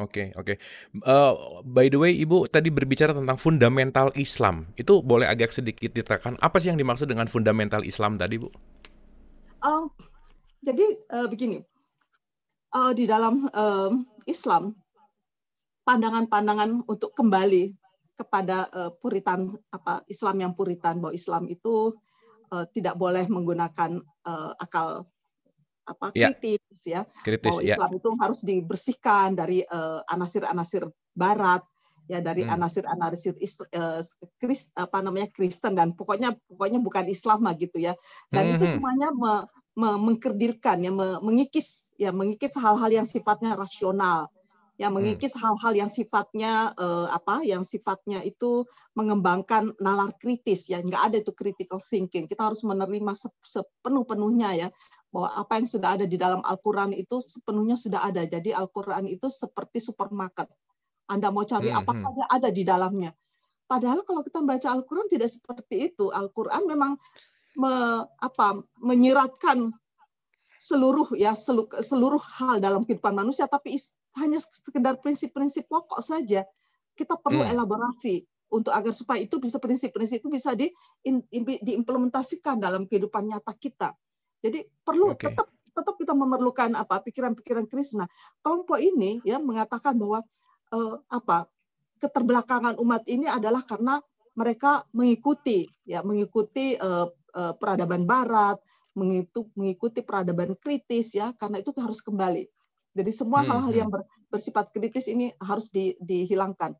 Oke 0.00 0.32
oke. 0.40 0.56
Uh, 1.04 1.60
by 1.68 1.88
the 1.92 2.00
way, 2.00 2.16
Ibu 2.16 2.48
tadi 2.48 2.72
berbicara 2.72 3.12
tentang 3.12 3.36
fundamental 3.36 4.08
Islam. 4.16 4.72
Itu 4.76 5.04
boleh 5.04 5.28
agak 5.28 5.52
sedikit 5.52 5.92
diterangkan 5.92 6.40
apa 6.40 6.56
sih 6.60 6.72
yang 6.72 6.80
dimaksud 6.80 7.08
dengan 7.08 7.28
fundamental 7.28 7.84
Islam 7.84 8.16
tadi, 8.16 8.40
Bu? 8.40 8.48
Uh, 9.60 9.88
jadi 10.64 10.84
uh, 11.12 11.28
begini, 11.28 11.60
uh, 12.72 12.92
di 12.96 13.04
dalam 13.04 13.48
uh, 13.52 13.92
Islam 14.24 14.72
pandangan-pandangan 15.84 16.88
untuk 16.88 17.12
kembali 17.12 17.76
kepada 18.16 18.72
uh, 18.72 18.90
puritan 18.96 19.52
apa 19.68 20.08
Islam 20.08 20.40
yang 20.40 20.52
puritan 20.56 21.04
bahwa 21.04 21.12
Islam 21.12 21.52
itu 21.52 21.92
uh, 22.52 22.66
tidak 22.70 22.94
boleh 23.00 23.24
menggunakan 23.26 23.98
uh, 24.28 24.52
akal 24.60 25.08
apa 25.88 26.14
ya. 26.14 26.30
kritis 26.30 26.60
ya. 26.84 27.02
Kritis 27.24 27.48
bahwa 27.48 27.60
ya. 27.64 27.74
Islam 27.74 27.90
itu 27.98 28.08
harus 28.20 28.40
dibersihkan 28.44 29.34
dari 29.34 29.64
uh, 29.66 30.04
anasir-anasir 30.06 30.86
barat 31.16 31.64
ya 32.10 32.18
dari 32.18 32.42
hmm. 32.44 32.54
anasir-anasir 32.54 33.34
uh, 33.74 34.02
Krist, 34.38 34.74
apa 34.74 35.00
namanya 35.00 35.30
Kristen 35.30 35.78
dan 35.78 35.94
pokoknya 35.94 36.34
pokoknya 36.50 36.78
bukan 36.82 37.08
Islam 37.08 37.46
lah 37.46 37.54
gitu 37.56 37.80
ya. 37.80 37.96
Dan 38.30 38.52
hmm. 38.52 38.54
itu 38.58 38.64
hmm. 38.68 38.74
semuanya 38.78 39.08
me, 39.10 39.32
me, 39.74 39.88
mengkerdilkan 39.98 40.84
ya 40.84 40.92
me, 40.92 41.18
mengikis 41.24 41.90
ya 41.98 42.14
mengikis 42.14 42.54
hal-hal 42.58 42.90
yang 42.90 43.06
sifatnya 43.08 43.56
rasional 43.56 44.30
yang 44.82 44.90
hmm. 44.90 45.14
mengikis 45.14 45.38
hal-hal 45.38 45.72
yang 45.78 45.86
sifatnya 45.86 46.74
uh, 46.74 47.06
apa 47.14 47.46
yang 47.46 47.62
sifatnya 47.62 48.18
itu 48.26 48.66
mengembangkan 48.98 49.70
nalar 49.78 50.10
kritis 50.18 50.66
ya 50.66 50.82
nggak 50.82 51.02
ada 51.06 51.16
itu 51.22 51.30
critical 51.30 51.78
thinking 51.78 52.26
kita 52.26 52.50
harus 52.50 52.66
menerima 52.66 53.14
sepenuh-penuhnya 53.46 54.50
ya 54.58 54.68
bahwa 55.14 55.30
apa 55.38 55.62
yang 55.62 55.68
sudah 55.70 55.94
ada 55.94 56.06
di 56.10 56.18
dalam 56.18 56.42
Al-Quran 56.42 56.90
itu 56.98 57.22
sepenuhnya 57.22 57.78
sudah 57.78 58.02
ada 58.02 58.26
jadi 58.26 58.58
Al-Quran 58.58 59.06
itu 59.06 59.30
seperti 59.30 59.78
supermarket 59.78 60.50
Anda 61.06 61.30
mau 61.30 61.46
cari 61.46 61.70
hmm. 61.70 61.78
apa 61.78 61.92
hmm. 61.94 62.02
saja 62.02 62.22
ada 62.26 62.48
di 62.50 62.62
dalamnya 62.66 63.14
padahal 63.70 64.02
kalau 64.02 64.26
kita 64.26 64.42
baca 64.42 64.68
Al-Quran 64.74 65.06
tidak 65.06 65.30
seperti 65.30 65.94
itu 65.94 66.10
Al-Quran 66.10 66.66
memang 66.66 66.98
me, 67.54 67.72
apa 68.18 68.58
menyiratkan 68.82 69.70
seluruh 70.62 71.18
ya 71.18 71.34
seluruh, 71.34 71.82
seluruh 71.82 72.22
hal 72.38 72.62
dalam 72.62 72.86
kehidupan 72.86 73.10
manusia 73.10 73.50
tapi 73.50 73.74
hanya 74.14 74.38
sekedar 74.38 75.02
prinsip-prinsip 75.02 75.66
pokok 75.66 75.98
saja 75.98 76.46
kita 76.94 77.18
perlu 77.18 77.42
hmm. 77.42 77.50
elaborasi 77.50 78.22
untuk 78.52 78.70
agar 78.70 78.94
supaya 78.94 79.18
itu 79.18 79.42
bisa 79.42 79.58
prinsip-prinsip 79.58 80.22
itu 80.22 80.28
bisa 80.30 80.54
di, 80.54 80.70
in, 81.08 81.24
diimplementasikan 81.34 82.62
dalam 82.62 82.86
kehidupan 82.86 83.26
nyata 83.26 83.50
kita 83.58 83.90
jadi 84.38 84.62
perlu 84.86 85.10
okay. 85.10 85.34
tetap 85.34 85.50
tetap 85.72 85.94
kita 85.98 86.14
memerlukan 86.14 86.78
apa 86.78 87.02
pikiran-pikiran 87.02 87.66
Krishna 87.66 88.06
kelompok 88.44 88.78
ini 88.78 89.18
ya 89.26 89.42
mengatakan 89.42 89.98
bahwa 89.98 90.22
eh, 90.70 90.96
apa 91.10 91.50
keterbelakangan 91.98 92.78
umat 92.78 93.02
ini 93.10 93.26
adalah 93.26 93.66
karena 93.66 93.98
mereka 94.38 94.84
mengikuti 94.94 95.66
ya 95.88 96.04
mengikuti 96.06 96.76
eh, 96.76 97.06
eh, 97.10 97.52
peradaban 97.56 98.04
Barat 98.06 98.60
mengikuti 98.92 100.04
peradaban 100.04 100.52
kritis 100.56 101.16
ya 101.16 101.32
karena 101.36 101.60
itu 101.60 101.72
harus 101.80 102.04
kembali. 102.04 102.44
Jadi 102.92 103.10
semua 103.12 103.40
hmm, 103.40 103.48
hal-hal 103.48 103.72
hmm. 103.72 103.80
yang 103.80 103.90
bersifat 104.28 104.72
kritis 104.72 105.08
ini 105.08 105.32
harus 105.40 105.72
di, 105.72 105.96
dihilangkan. 105.96 106.76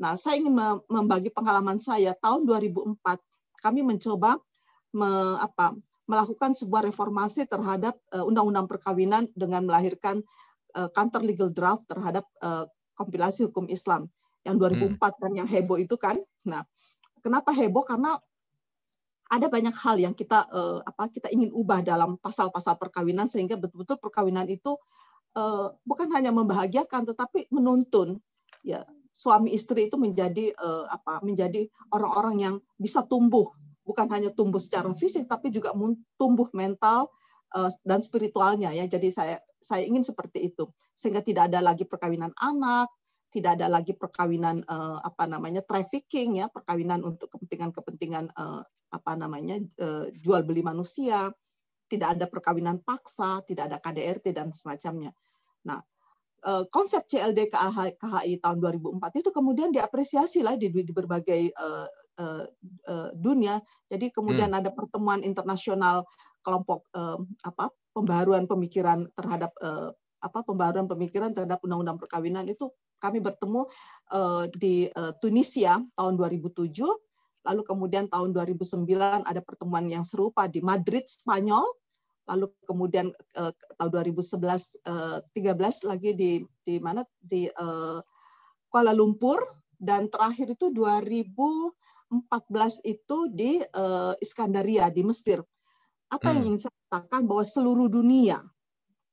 Nah, 0.00 0.16
saya 0.16 0.40
ingin 0.40 0.56
membagi 0.88 1.28
pengalaman 1.28 1.76
saya 1.76 2.16
tahun 2.16 2.48
2004 2.48 2.96
kami 3.60 3.84
mencoba 3.84 4.40
me, 4.96 5.36
apa, 5.36 5.76
melakukan 6.08 6.56
sebuah 6.56 6.88
reformasi 6.88 7.44
terhadap 7.44 8.00
uh, 8.16 8.24
undang-undang 8.24 8.64
perkawinan 8.64 9.28
dengan 9.36 9.68
melahirkan 9.68 10.24
uh, 10.74 10.88
counter 10.96 11.20
legal 11.20 11.52
draft 11.52 11.84
terhadap 11.86 12.24
uh, 12.40 12.64
kompilasi 12.96 13.52
hukum 13.52 13.68
Islam 13.68 14.08
yang 14.48 14.56
2004 14.56 14.96
hmm. 14.96 15.20
dan 15.20 15.32
yang 15.44 15.48
heboh 15.48 15.76
itu 15.76 16.00
kan. 16.00 16.16
Nah, 16.48 16.64
kenapa 17.20 17.52
heboh? 17.52 17.84
Karena 17.84 18.16
ada 19.30 19.46
banyak 19.46 19.72
hal 19.78 19.96
yang 20.02 20.10
kita 20.10 20.50
uh, 20.50 20.82
apa 20.82 21.06
kita 21.06 21.30
ingin 21.30 21.54
ubah 21.54 21.86
dalam 21.86 22.18
pasal-pasal 22.18 22.74
perkawinan 22.74 23.30
sehingga 23.30 23.54
betul-betul 23.54 24.02
perkawinan 24.02 24.50
itu 24.50 24.74
uh, 25.38 25.70
bukan 25.86 26.10
hanya 26.10 26.34
membahagiakan 26.34 27.06
tetapi 27.06 27.46
menuntun. 27.54 28.18
Ya 28.66 28.82
suami 29.14 29.54
istri 29.54 29.86
itu 29.86 29.94
menjadi 29.96 30.50
uh, 30.58 30.90
apa 30.90 31.22
menjadi 31.22 31.70
orang-orang 31.94 32.36
yang 32.42 32.54
bisa 32.74 33.06
tumbuh. 33.06 33.54
Bukan 33.86 34.10
hanya 34.10 34.34
tumbuh 34.34 34.58
secara 34.58 34.90
fisik 34.98 35.30
tapi 35.30 35.54
juga 35.54 35.70
tumbuh 36.18 36.50
mental 36.50 37.14
uh, 37.54 37.70
dan 37.86 38.02
spiritualnya 38.02 38.74
ya. 38.74 38.90
Jadi 38.90 39.14
saya 39.14 39.38
saya 39.62 39.86
ingin 39.86 40.02
seperti 40.02 40.50
itu. 40.50 40.66
Sehingga 40.98 41.22
tidak 41.22 41.54
ada 41.54 41.62
lagi 41.62 41.86
perkawinan 41.86 42.34
anak 42.34 42.90
tidak 43.30 43.62
ada 43.62 43.70
lagi 43.70 43.94
perkawinan 43.94 44.66
uh, 44.66 44.98
apa 45.06 45.30
namanya 45.30 45.62
trafficking 45.62 46.42
ya 46.42 46.50
perkawinan 46.50 47.06
untuk 47.06 47.30
kepentingan-kepentingan 47.30 48.34
uh, 48.34 48.66
apa 48.90 49.14
namanya 49.14 49.58
uh, 49.80 50.10
jual 50.12 50.42
beli 50.42 50.66
manusia 50.66 51.30
tidak 51.90 52.18
ada 52.18 52.26
perkawinan 52.26 52.82
paksa 52.82 53.42
tidak 53.46 53.70
ada 53.70 53.78
KDRT 53.78 54.34
dan 54.34 54.50
semacamnya 54.50 55.14
nah 55.62 55.82
Eh, 56.40 56.64
konsep 56.72 57.04
CLD 57.04 57.52
KHI, 57.52 58.40
tahun 58.40 58.58
2004 58.64 59.20
itu 59.20 59.28
kemudian 59.28 59.68
diapresiasi 59.68 60.40
lah 60.40 60.56
di, 60.56 60.72
di 60.72 60.92
berbagai 60.92 61.52
uh, 61.52 61.88
dunia. 63.16 63.64
Jadi 63.88 64.12
kemudian 64.12 64.52
hmm. 64.52 64.60
ada 64.60 64.68
pertemuan 64.76 65.24
internasional 65.24 66.04
kelompok 66.44 66.84
apa 67.40 67.72
pembaruan 67.96 68.44
pemikiran 68.44 69.08
terhadap 69.16 69.56
apa 70.20 70.38
pembaruan 70.44 70.84
pemikiran 70.84 71.32
terhadap 71.32 71.64
undang-undang 71.64 71.96
perkawinan 71.96 72.44
itu 72.44 72.68
kami 73.00 73.24
bertemu 73.24 73.64
di 74.52 74.92
Tunisia 75.24 75.80
tahun 75.96 76.20
2007 76.20 76.76
lalu 77.46 77.62
kemudian 77.64 78.06
tahun 78.10 78.36
2009 78.36 78.84
ada 79.24 79.40
pertemuan 79.40 79.88
yang 79.88 80.04
serupa 80.04 80.44
di 80.46 80.60
Madrid 80.60 81.08
Spanyol 81.08 81.64
lalu 82.28 82.46
kemudian 82.68 83.10
uh, 83.34 83.50
tahun 83.80 83.90
2011 84.14 84.86
uh, 84.86 85.18
13 85.34 85.90
lagi 85.90 86.10
di 86.14 86.32
di 86.62 86.76
mana 86.78 87.02
di 87.18 87.50
uh, 87.50 87.98
Kuala 88.70 88.94
Lumpur 88.94 89.40
dan 89.80 90.06
terakhir 90.06 90.54
itu 90.54 90.70
2014 90.70 91.74
itu 92.86 93.18
di 93.34 93.58
uh, 93.58 94.14
Iskandaria 94.22 94.86
di 94.94 95.02
Mesir. 95.02 95.42
Apa 96.06 96.30
yang 96.30 96.44
hmm. 96.44 96.48
ingin 96.54 96.60
saya 96.68 96.76
katakan 96.86 97.26
bahwa 97.26 97.42
seluruh 97.42 97.90
dunia 97.90 98.44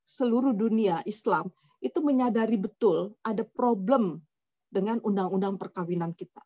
seluruh 0.08 0.56
dunia 0.56 1.04
Islam 1.04 1.52
itu 1.84 2.00
menyadari 2.00 2.56
betul 2.56 3.20
ada 3.22 3.44
problem 3.44 4.24
dengan 4.72 5.04
undang-undang 5.04 5.60
perkawinan 5.60 6.16
kita. 6.16 6.40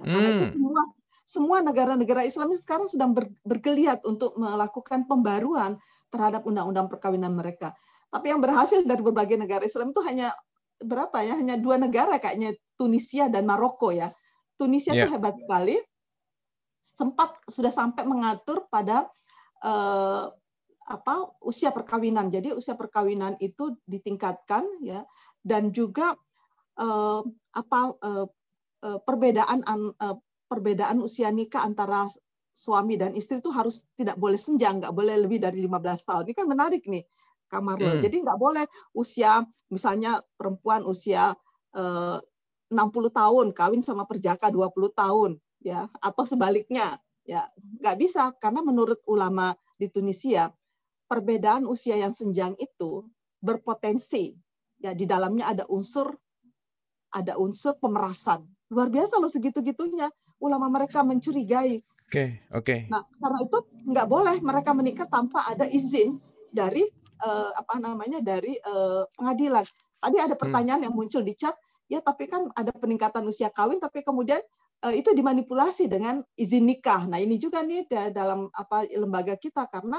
Ya, 0.00 0.04
karena 0.08 0.28
itu 0.40 0.44
hmm. 0.48 0.54
semua 0.56 0.82
semua 1.26 1.58
negara-negara 1.58 2.22
Islam 2.22 2.54
sekarang 2.54 2.86
sedang 2.86 3.10
bergeliat 3.42 4.06
untuk 4.06 4.38
melakukan 4.38 5.10
pembaruan 5.10 5.74
terhadap 6.06 6.46
undang-undang 6.46 6.86
perkawinan 6.86 7.34
mereka. 7.34 7.74
Tapi 8.14 8.30
yang 8.30 8.38
berhasil 8.38 8.86
dari 8.86 9.02
berbagai 9.02 9.34
negara 9.34 9.66
Islam 9.66 9.90
itu 9.90 10.00
hanya 10.06 10.30
berapa 10.78 11.18
ya? 11.26 11.34
Hanya 11.34 11.58
dua 11.58 11.82
negara 11.82 12.22
kayaknya 12.22 12.54
Tunisia 12.78 13.26
dan 13.26 13.42
Maroko 13.42 13.90
ya. 13.90 14.06
Tunisia 14.54 14.94
yeah. 14.94 15.02
itu 15.02 15.10
ya. 15.10 15.14
hebat 15.18 15.34
sekali. 15.34 15.76
Sempat 16.78 17.42
sudah 17.50 17.74
sampai 17.74 18.06
mengatur 18.06 18.70
pada 18.70 19.10
eh, 19.66 20.24
apa 20.86 21.14
usia 21.42 21.74
perkawinan. 21.74 22.30
Jadi 22.30 22.54
usia 22.54 22.78
perkawinan 22.78 23.34
itu 23.42 23.74
ditingkatkan 23.82 24.62
ya 24.78 25.02
dan 25.42 25.74
juga 25.74 26.14
eh, 26.78 27.20
apa 27.50 27.80
eh, 27.98 28.26
eh 28.86 28.98
perbedaan 29.02 29.66
eh, 29.66 30.16
perbedaan 30.46 31.02
usia 31.02 31.30
nikah 31.30 31.66
antara 31.66 32.06
suami 32.56 32.96
dan 32.96 33.12
istri 33.12 33.44
itu 33.44 33.52
harus 33.52 33.84
tidak 34.00 34.16
boleh 34.16 34.40
senjang, 34.40 34.80
nggak 34.80 34.94
boleh 34.96 35.20
lebih 35.20 35.44
dari 35.44 35.60
15 35.60 36.08
tahun. 36.08 36.22
Ini 36.24 36.34
kan 36.34 36.46
menarik 36.48 36.82
nih, 36.88 37.04
kamar 37.52 37.76
Hmm. 37.76 38.00
Jadi 38.00 38.16
nggak 38.24 38.38
boleh 38.40 38.64
usia, 38.96 39.44
misalnya 39.68 40.24
perempuan 40.40 40.82
usia 40.88 41.36
eh, 41.76 42.18
60 42.72 43.12
tahun 43.12 43.46
kawin 43.52 43.84
sama 43.84 44.08
perjaka 44.08 44.48
20 44.48 44.90
tahun, 44.96 45.30
ya 45.60 45.86
atau 46.00 46.24
sebaliknya, 46.24 46.96
ya 47.28 47.44
nggak 47.84 47.96
bisa 48.00 48.32
karena 48.40 48.64
menurut 48.64 49.04
ulama 49.06 49.52
di 49.76 49.92
Tunisia 49.92 50.48
perbedaan 51.06 51.68
usia 51.68 52.00
yang 52.00 52.16
senjang 52.16 52.56
itu 52.56 53.04
berpotensi, 53.38 54.34
ya 54.80 54.96
di 54.96 55.04
dalamnya 55.04 55.52
ada 55.52 55.64
unsur 55.68 56.16
ada 57.14 57.38
unsur 57.38 57.78
pemerasan. 57.78 58.48
Luar 58.72 58.90
biasa 58.90 59.22
loh 59.22 59.30
segitu-gitunya 59.30 60.10
ulama 60.40 60.68
mereka 60.68 61.00
mencurigai 61.06 61.80
Oke, 62.06 62.22
okay, 62.22 62.28
oke. 62.54 62.62
Okay. 62.62 62.80
Nah, 62.86 63.02
karena 63.18 63.38
itu 63.42 63.58
nggak 63.90 64.06
boleh 64.06 64.36
mereka 64.38 64.70
menikah 64.70 65.10
tanpa 65.10 65.42
ada 65.42 65.66
izin 65.66 66.22
dari 66.54 66.86
uh, 67.18 67.50
apa 67.50 67.82
namanya 67.82 68.22
dari 68.22 68.54
uh, 68.62 69.02
pengadilan. 69.18 69.66
Tadi 69.98 70.16
ada 70.22 70.38
hmm. 70.38 70.42
pertanyaan 70.46 70.80
hmm. 70.80 70.86
yang 70.86 70.94
muncul 70.94 71.26
di 71.26 71.34
chat, 71.34 71.58
ya 71.90 71.98
tapi 71.98 72.30
kan 72.30 72.46
ada 72.54 72.70
peningkatan 72.70 73.26
usia 73.26 73.50
kawin, 73.50 73.82
tapi 73.82 74.06
kemudian 74.06 74.38
uh, 74.86 74.94
itu 74.94 75.10
dimanipulasi 75.18 75.90
dengan 75.90 76.22
izin 76.38 76.70
nikah. 76.70 77.10
Nah 77.10 77.18
ini 77.18 77.42
juga 77.42 77.66
nih 77.66 77.90
dalam 78.14 78.54
apa 78.54 78.86
lembaga 78.86 79.34
kita 79.34 79.66
karena 79.66 79.98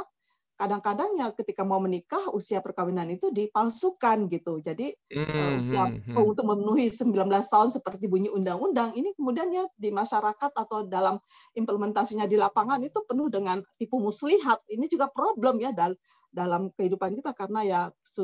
kadang-kadang 0.57 1.13
ya 1.21 1.29
ketika 1.38 1.61
mau 1.61 1.77
menikah 1.77 2.34
usia 2.34 2.59
perkawinan 2.65 3.05
itu 3.13 3.29
dipalsukan 3.29 4.25
gitu. 4.27 4.57
Jadi 4.57 4.89
mm, 5.13 5.57
ya, 5.69 5.85
mm, 5.85 6.17
untuk 6.17 6.49
memenuhi 6.49 6.89
19 6.89 7.13
tahun 7.29 7.69
seperti 7.69 8.09
bunyi 8.09 8.34
undang-undang 8.34 8.97
ini 8.97 9.13
kemudian 9.13 9.53
ya 9.53 9.69
di 9.77 9.93
masyarakat 9.93 10.51
atau 10.57 10.89
dalam 10.89 11.21
implementasinya 11.53 12.25
di 12.25 12.41
lapangan 12.41 12.81
itu 12.81 13.05
penuh 13.05 13.29
dengan 13.29 13.61
tipu 13.77 14.01
muslihat. 14.01 14.65
Ini 14.65 14.89
juga 14.89 15.13
problem 15.13 15.61
ya 15.61 15.69
dal 15.69 15.93
dalam 16.34 16.73
kehidupan 16.73 17.13
kita 17.21 17.31
karena 17.38 17.61
ya 17.63 17.79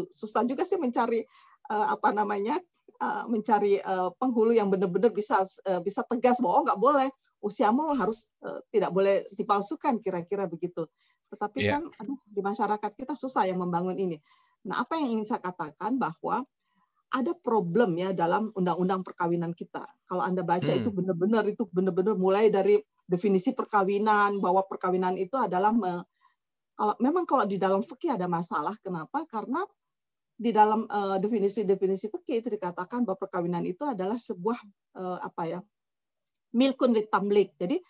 susah 0.10 0.44
juga 0.50 0.66
sih 0.66 0.82
mencari 0.82 1.22
uh, 1.70 1.94
apa 1.94 2.12
namanya 2.12 2.58
uh, 3.00 3.30
mencari 3.30 3.78
uh, 3.78 4.10
penghulu 4.18 4.52
yang 4.58 4.74
benar-benar 4.74 5.14
bisa 5.14 5.46
uh, 5.70 5.82
bisa 5.86 6.02
tegas 6.10 6.42
bahwa 6.42 6.54
oh 6.60 6.64
nggak 6.66 6.82
boleh 6.82 7.10
usiamu 7.44 7.94
harus 8.00 8.32
uh, 8.42 8.58
tidak 8.72 8.90
boleh 8.90 9.22
dipalsukan 9.36 10.00
kira-kira 10.00 10.48
begitu. 10.50 10.88
Tetapi 11.34 11.60
yeah. 11.66 11.82
kan 11.82 11.90
aduh, 11.98 12.20
di 12.30 12.42
masyarakat 12.46 12.92
kita 12.94 13.18
susah 13.18 13.50
yang 13.50 13.58
membangun 13.58 13.98
ini. 13.98 14.22
Nah, 14.70 14.86
apa 14.86 15.02
yang 15.02 15.20
ingin 15.20 15.34
saya 15.34 15.42
katakan 15.42 15.98
bahwa 15.98 16.46
ada 17.14 17.34
problem 17.38 17.94
ya 17.98 18.10
dalam 18.14 18.50
undang-undang 18.54 19.02
perkawinan 19.02 19.54
kita. 19.54 19.86
Kalau 20.06 20.22
Anda 20.22 20.42
baca 20.46 20.70
hmm. 20.70 20.80
itu 20.82 20.90
benar-benar 20.90 21.44
itu 21.46 21.66
benar-benar 21.70 22.18
mulai 22.18 22.50
dari 22.50 22.82
definisi 23.06 23.54
perkawinan 23.54 24.42
bahwa 24.42 24.66
perkawinan 24.66 25.18
itu 25.18 25.38
adalah 25.38 25.70
me, 25.70 26.02
kalau 26.74 26.98
memang 26.98 27.30
kalau 27.30 27.46
di 27.46 27.62
dalam 27.62 27.86
fikih 27.86 28.18
ada 28.18 28.26
masalah 28.26 28.74
kenapa? 28.82 29.30
Karena 29.30 29.62
di 30.34 30.50
dalam 30.50 30.90
uh, 30.90 31.22
definisi-definisi 31.22 32.10
fikih 32.10 32.42
itu 32.42 32.50
dikatakan 32.50 33.06
bahwa 33.06 33.22
perkawinan 33.22 33.62
itu 33.70 33.86
adalah 33.86 34.18
sebuah 34.18 34.58
uh, 34.98 35.22
apa 35.22 35.44
ya? 35.46 35.60
milkun 36.54 36.94
litamlik. 36.94 37.58
Jadi 37.58 37.82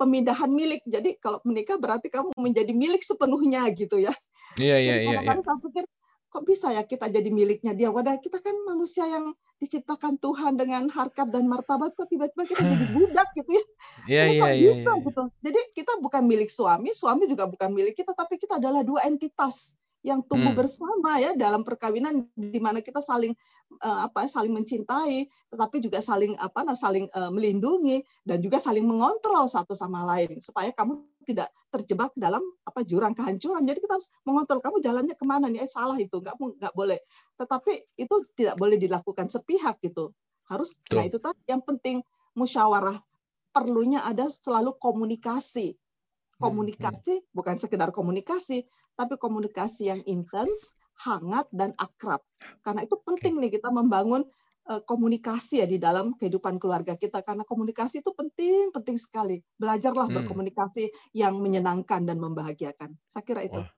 pemindahan 0.00 0.48
milik. 0.48 0.80
Jadi 0.88 1.20
kalau 1.20 1.44
menikah 1.44 1.76
berarti 1.76 2.08
kamu 2.08 2.32
menjadi 2.40 2.72
milik 2.72 3.04
sepenuhnya 3.04 3.68
gitu 3.76 4.00
ya. 4.00 4.12
Iya 4.56 4.76
iya 4.80 4.94
iya. 5.04 5.20
Kadang-kadang 5.20 5.44
saya 5.44 5.58
pikir 5.60 5.84
kok 6.26 6.44
bisa 6.44 6.68
ya 6.72 6.82
kita 6.84 7.06
jadi 7.12 7.28
miliknya 7.28 7.72
dia. 7.76 7.92
Wadah 7.92 8.16
kita 8.20 8.40
kan 8.40 8.56
manusia 8.64 9.04
yang 9.04 9.36
diciptakan 9.60 10.20
Tuhan 10.20 10.56
dengan 10.56 10.88
harkat 10.92 11.32
dan 11.32 11.48
martabat 11.48 11.92
kok 11.96 12.08
tiba-tiba 12.08 12.44
kita 12.48 12.62
jadi 12.64 12.86
budak 12.96 13.28
gitu 13.36 13.50
ya. 13.52 13.64
Iya 14.08 14.24
iya 14.32 14.50
iya. 14.56 14.72
Gitu. 14.80 15.22
Jadi 15.44 15.60
kita 15.76 16.00
bukan 16.00 16.24
milik 16.24 16.48
suami, 16.48 16.96
suami 16.96 17.28
juga 17.28 17.44
bukan 17.44 17.68
milik 17.72 17.96
kita, 17.96 18.16
tapi 18.16 18.40
kita 18.40 18.56
adalah 18.60 18.80
dua 18.80 19.04
entitas 19.04 19.76
yang 20.06 20.22
tumbuh 20.22 20.54
hmm. 20.54 20.60
bersama 20.62 21.18
ya 21.18 21.34
dalam 21.34 21.66
perkawinan 21.66 22.30
di 22.38 22.62
mana 22.62 22.78
kita 22.78 23.02
saling 23.02 23.34
uh, 23.82 24.06
apa 24.06 24.30
saling 24.30 24.54
mencintai 24.54 25.26
tetapi 25.50 25.82
juga 25.82 25.98
saling 25.98 26.38
apa 26.38 26.62
nah 26.62 26.78
saling 26.78 27.10
uh, 27.10 27.34
melindungi 27.34 28.06
dan 28.22 28.38
juga 28.38 28.62
saling 28.62 28.86
mengontrol 28.86 29.50
satu 29.50 29.74
sama 29.74 30.06
lain 30.06 30.38
supaya 30.38 30.70
kamu 30.70 31.02
tidak 31.26 31.50
terjebak 31.74 32.14
dalam 32.14 32.38
apa 32.62 32.86
jurang 32.86 33.18
kehancuran 33.18 33.66
jadi 33.66 33.82
kita 33.82 33.98
harus 33.98 34.08
mengontrol 34.22 34.62
kamu 34.62 34.78
jalannya 34.78 35.18
ke 35.18 35.24
mana 35.26 35.50
nih 35.50 35.66
eh 35.66 35.70
salah 35.70 35.98
itu 35.98 36.22
nggak 36.22 36.38
nggak 36.38 36.74
boleh 36.78 37.02
tetapi 37.34 37.98
itu 37.98 38.14
tidak 38.38 38.54
boleh 38.54 38.78
dilakukan 38.78 39.26
sepihak 39.26 39.82
gitu 39.82 40.14
harus 40.46 40.78
Tuh. 40.86 41.02
nah 41.02 41.04
itu 41.04 41.18
tadi 41.18 41.42
yang 41.50 41.66
penting 41.66 41.98
musyawarah 42.38 43.02
perlunya 43.50 44.06
ada 44.06 44.30
selalu 44.30 44.78
komunikasi 44.78 45.74
Hmm, 46.36 46.52
komunikasi 46.52 47.24
hmm. 47.24 47.32
bukan 47.32 47.56
sekedar 47.56 47.88
komunikasi, 47.96 48.68
tapi 48.96 49.20
komunikasi 49.20 49.92
yang 49.92 50.00
intens, 50.08 50.74
hangat 51.04 51.46
dan 51.52 51.76
akrab. 51.76 52.24
Karena 52.64 52.82
itu 52.82 52.96
penting 53.04 53.36
nih 53.38 53.60
kita 53.60 53.68
membangun 53.68 54.24
uh, 54.66 54.82
komunikasi 54.82 55.62
ya 55.62 55.66
di 55.68 55.78
dalam 55.78 56.16
kehidupan 56.16 56.58
keluarga 56.58 56.98
kita 56.98 57.22
karena 57.22 57.44
komunikasi 57.44 58.02
itu 58.02 58.10
penting 58.16 58.72
penting 58.72 58.96
sekali. 58.96 59.44
Belajarlah 59.60 60.08
hmm. 60.08 60.16
berkomunikasi 60.22 60.90
yang 61.14 61.38
menyenangkan 61.38 62.02
dan 62.08 62.18
membahagiakan. 62.18 62.96
Saya 63.06 63.22
kira 63.22 63.44
itu. 63.44 63.60
Wah. 63.60 63.70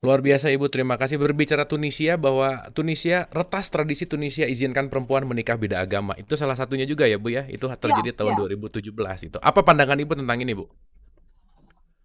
Luar 0.00 0.24
biasa 0.24 0.48
Ibu, 0.48 0.72
terima 0.72 0.96
kasih. 0.96 1.20
Berbicara 1.20 1.68
Tunisia 1.68 2.16
bahwa 2.16 2.72
Tunisia 2.72 3.28
retas 3.28 3.68
tradisi 3.68 4.08
Tunisia 4.08 4.48
izinkan 4.48 4.88
perempuan 4.88 5.28
menikah 5.28 5.60
beda 5.60 5.84
agama. 5.84 6.16
Itu 6.16 6.40
salah 6.40 6.56
satunya 6.56 6.88
juga 6.88 7.04
ya 7.04 7.20
Bu 7.20 7.28
ya. 7.28 7.44
Itu 7.52 7.68
terjadi 7.68 8.16
ya, 8.16 8.16
tahun 8.16 8.48
ya. 8.48 8.56
2017 8.72 9.28
itu. 9.28 9.36
Apa 9.44 9.60
pandangan 9.60 10.00
Ibu 10.00 10.16
tentang 10.16 10.40
ini 10.40 10.56
Bu? 10.56 10.72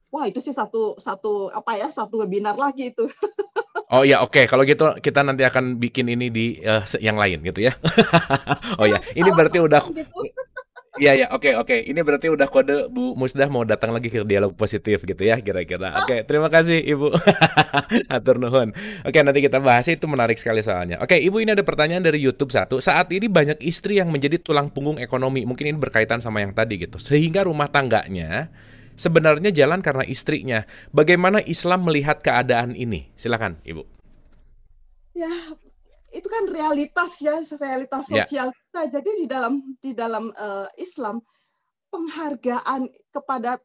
Wah 0.09 0.25
itu 0.25 0.41
sih 0.41 0.53
satu 0.53 0.97
satu 0.97 1.53
apa 1.53 1.77
ya 1.77 1.87
satu 1.93 2.25
webinar 2.25 2.57
lagi 2.57 2.93
itu. 2.93 3.05
Oh 3.89 4.05
ya 4.05 4.21
oke 4.21 4.37
okay. 4.37 4.45
kalau 4.45 4.61
gitu 4.69 4.85
kita 5.01 5.25
nanti 5.25 5.41
akan 5.41 5.81
bikin 5.81 6.13
ini 6.13 6.29
di 6.29 6.61
uh, 6.61 6.85
yang 7.01 7.17
lain 7.17 7.41
gitu 7.41 7.65
ya. 7.65 7.73
oh 8.81 8.85
ya 8.85 9.01
ini 9.17 9.33
berarti 9.33 9.57
udah 9.57 9.81
gitu. 9.81 10.13
Iya 10.99 11.15
ya, 11.15 11.27
oke 11.31 11.55
oke. 11.55 11.77
Ini 11.85 12.01
berarti 12.03 12.27
udah 12.27 12.49
kode 12.51 12.91
Bu 12.91 13.15
Musdah 13.15 13.47
mau 13.47 13.63
datang 13.63 13.95
lagi 13.95 14.11
ke 14.11 14.19
dialog 14.27 14.51
positif 14.57 15.05
gitu 15.07 15.21
ya 15.23 15.39
kira-kira. 15.39 15.95
Oke, 16.03 16.27
terima 16.27 16.51
kasih 16.51 16.81
Ibu. 16.81 17.15
Atur 18.11 18.35
nuhun. 18.35 18.75
Oke, 19.07 19.23
nanti 19.23 19.39
kita 19.39 19.63
bahas 19.63 19.87
itu 19.87 20.03
menarik 20.11 20.35
sekali 20.35 20.59
soalnya. 20.59 20.99
Oke, 20.99 21.15
Ibu 21.15 21.39
ini 21.39 21.55
ada 21.55 21.63
pertanyaan 21.63 22.03
dari 22.03 22.19
YouTube 22.19 22.51
satu. 22.51 22.83
Saat 22.83 23.15
ini 23.15 23.31
banyak 23.31 23.63
istri 23.63 24.01
yang 24.01 24.11
menjadi 24.11 24.43
tulang 24.43 24.67
punggung 24.73 24.99
ekonomi. 24.99 25.47
Mungkin 25.47 25.71
ini 25.71 25.77
berkaitan 25.79 26.19
sama 26.19 26.43
yang 26.43 26.51
tadi 26.51 26.75
gitu. 26.75 26.99
Sehingga 26.99 27.47
rumah 27.47 27.71
tangganya 27.71 28.51
sebenarnya 28.99 29.55
jalan 29.55 29.79
karena 29.79 30.03
istrinya. 30.03 30.67
Bagaimana 30.91 31.39
Islam 31.47 31.87
melihat 31.87 32.19
keadaan 32.19 32.75
ini? 32.75 33.07
Silakan, 33.15 33.63
Ibu. 33.63 33.87
Ya, 35.15 35.31
itu 36.11 36.27
kan 36.27 36.43
realitas 36.51 37.23
ya, 37.23 37.39
realitas 37.39 38.11
ya. 38.11 38.21
sosial 38.21 38.47
ya. 38.51 38.55
kita. 38.59 38.81
Jadi 38.99 39.09
di 39.23 39.25
dalam 39.25 39.53
di 39.79 39.91
dalam 39.95 40.27
uh, 40.35 40.67
Islam 40.75 41.23
penghargaan 41.89 42.91
kepada 43.09 43.57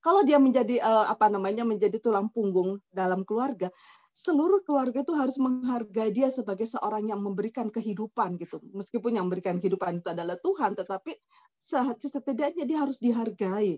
kalau 0.00 0.22
dia 0.22 0.40
menjadi 0.40 0.80
uh, 0.80 1.10
apa 1.10 1.28
namanya 1.28 1.66
menjadi 1.66 2.00
tulang 2.00 2.30
punggung 2.32 2.80
dalam 2.90 3.22
keluarga, 3.22 3.68
seluruh 4.16 4.64
keluarga 4.64 5.04
itu 5.04 5.12
harus 5.12 5.36
menghargai 5.36 6.10
dia 6.10 6.32
sebagai 6.32 6.64
seorang 6.64 7.12
yang 7.12 7.20
memberikan 7.20 7.68
kehidupan 7.68 8.40
gitu. 8.40 8.58
Meskipun 8.72 9.20
yang 9.20 9.28
memberikan 9.28 9.60
kehidupan 9.60 10.00
itu 10.00 10.08
adalah 10.10 10.40
Tuhan, 10.40 10.72
tetapi 10.74 11.12
setidaknya 12.00 12.64
dia 12.64 12.78
harus 12.80 12.96
dihargai 12.96 13.76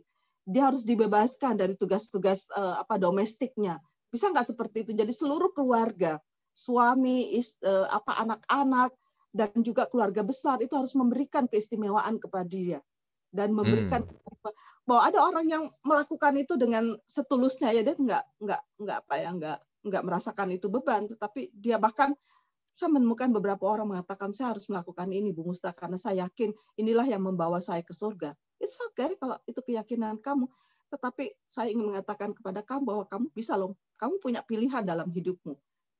dia 0.48 0.72
harus 0.72 0.88
dibebaskan 0.88 1.60
dari 1.60 1.76
tugas-tugas 1.76 2.48
uh, 2.56 2.80
apa 2.80 2.96
domestiknya. 2.96 3.76
Bisa 4.08 4.32
nggak 4.32 4.48
seperti 4.48 4.88
itu? 4.88 4.92
Jadi 4.96 5.12
seluruh 5.12 5.52
keluarga, 5.52 6.16
suami, 6.56 7.36
is, 7.36 7.60
uh, 7.60 7.84
apa 7.92 8.16
anak-anak 8.24 8.96
dan 9.28 9.52
juga 9.60 9.84
keluarga 9.84 10.24
besar 10.24 10.56
itu 10.64 10.72
harus 10.72 10.96
memberikan 10.96 11.44
keistimewaan 11.44 12.16
kepada 12.16 12.48
dia 12.48 12.80
dan 13.28 13.52
memberikan 13.52 14.00
hmm. 14.08 14.88
bahwa 14.88 15.02
ada 15.04 15.20
orang 15.20 15.44
yang 15.44 15.64
melakukan 15.84 16.32
itu 16.40 16.56
dengan 16.56 16.96
setulusnya 17.04 17.76
ya 17.76 17.84
dia 17.84 17.92
nggak 17.92 18.24
nggak 18.40 18.62
nggak 18.80 18.98
apa 19.04 19.14
ya 19.20 19.30
nggak 19.36 19.58
nggak 19.84 20.02
merasakan 20.04 20.48
itu 20.56 20.72
beban 20.72 21.04
tetapi 21.04 21.52
dia 21.52 21.76
bahkan 21.76 22.16
saya 22.72 22.94
menemukan 22.94 23.28
beberapa 23.34 23.68
orang 23.68 23.90
mengatakan 23.90 24.32
saya 24.32 24.56
harus 24.56 24.70
melakukan 24.72 25.12
ini 25.12 25.34
Bu 25.36 25.44
Musta 25.44 25.76
karena 25.76 26.00
saya 26.00 26.24
yakin 26.24 26.56
inilah 26.80 27.04
yang 27.04 27.20
membawa 27.20 27.60
saya 27.60 27.84
ke 27.84 27.92
surga 27.92 28.32
It's 28.58 28.78
okay 28.90 29.14
kalau 29.18 29.38
itu 29.46 29.60
keyakinan 29.62 30.18
kamu. 30.18 30.46
Tetapi 30.88 31.30
saya 31.44 31.68
ingin 31.70 31.92
mengatakan 31.94 32.32
kepada 32.32 32.64
kamu 32.64 32.82
bahwa 32.84 33.04
kamu 33.06 33.26
bisa 33.36 33.54
loh, 33.54 33.76
kamu 34.00 34.18
punya 34.18 34.40
pilihan 34.42 34.82
dalam 34.82 35.08
hidupmu. 35.12 35.54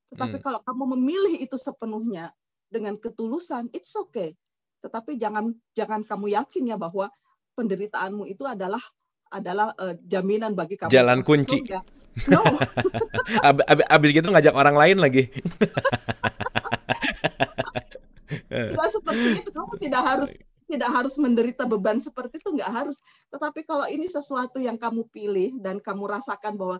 Tetapi 0.08 0.36
hmm. 0.40 0.44
kalau 0.44 0.60
kamu 0.64 0.96
memilih 0.96 1.36
itu 1.44 1.56
sepenuhnya 1.60 2.32
dengan 2.72 2.96
ketulusan, 2.96 3.68
it's 3.76 3.92
okay. 3.94 4.32
Tetapi 4.80 5.20
jangan 5.20 5.52
jangan 5.76 6.00
kamu 6.06 6.32
yakin 6.32 6.72
ya 6.72 6.76
bahwa 6.80 7.12
penderitaanmu 7.52 8.24
itu 8.30 8.46
adalah 8.48 8.80
adalah 9.28 9.76
uh, 9.76 9.92
jaminan 10.08 10.56
bagi 10.56 10.80
kamu. 10.80 10.88
Jalan 10.88 11.20
kunci. 11.20 11.60
No. 12.32 12.40
ab, 13.48 13.60
ab, 13.62 13.78
abis 13.84 14.10
gitu 14.16 14.32
ngajak 14.32 14.56
orang 14.56 14.74
lain 14.74 14.96
lagi. 14.98 15.28
tidak 18.48 18.88
seperti 18.88 19.28
itu. 19.44 19.50
Kamu 19.52 19.74
tidak 19.76 20.02
harus 20.02 20.28
tidak 20.68 20.90
harus 20.92 21.16
menderita 21.16 21.64
beban 21.64 21.98
seperti 21.98 22.38
itu 22.38 22.52
nggak 22.52 22.72
harus. 22.72 23.00
Tetapi 23.32 23.64
kalau 23.64 23.88
ini 23.88 24.04
sesuatu 24.04 24.60
yang 24.60 24.76
kamu 24.76 25.08
pilih 25.08 25.56
dan 25.64 25.80
kamu 25.80 26.04
rasakan 26.04 26.60
bahwa 26.60 26.76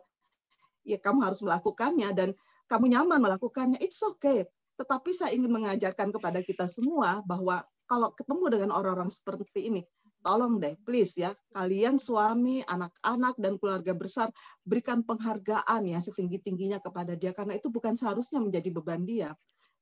ya 0.84 1.00
kamu 1.00 1.24
harus 1.24 1.40
melakukannya 1.40 2.12
dan 2.12 2.28
kamu 2.68 2.92
nyaman 2.92 3.18
melakukannya 3.18 3.80
it's 3.80 4.04
okay. 4.04 4.44
Tetapi 4.76 5.10
saya 5.10 5.34
ingin 5.34 5.50
mengajarkan 5.50 6.12
kepada 6.14 6.44
kita 6.44 6.68
semua 6.68 7.24
bahwa 7.24 7.64
kalau 7.88 8.12
ketemu 8.12 8.44
dengan 8.52 8.70
orang-orang 8.76 9.08
seperti 9.08 9.72
ini 9.72 9.82
tolong 10.20 10.58
deh 10.58 10.74
please 10.82 11.14
ya 11.16 11.30
kalian 11.54 11.96
suami 11.96 12.60
anak-anak 12.66 13.38
dan 13.38 13.54
keluarga 13.56 13.94
besar 13.94 14.28
berikan 14.66 15.06
penghargaan 15.06 15.86
ya 15.88 15.98
setinggi 16.02 16.44
tingginya 16.44 16.78
kepada 16.82 17.16
dia. 17.16 17.32
Karena 17.32 17.56
itu 17.56 17.72
bukan 17.72 17.96
seharusnya 17.96 18.42
menjadi 18.42 18.68
beban 18.68 19.08
dia. 19.08 19.32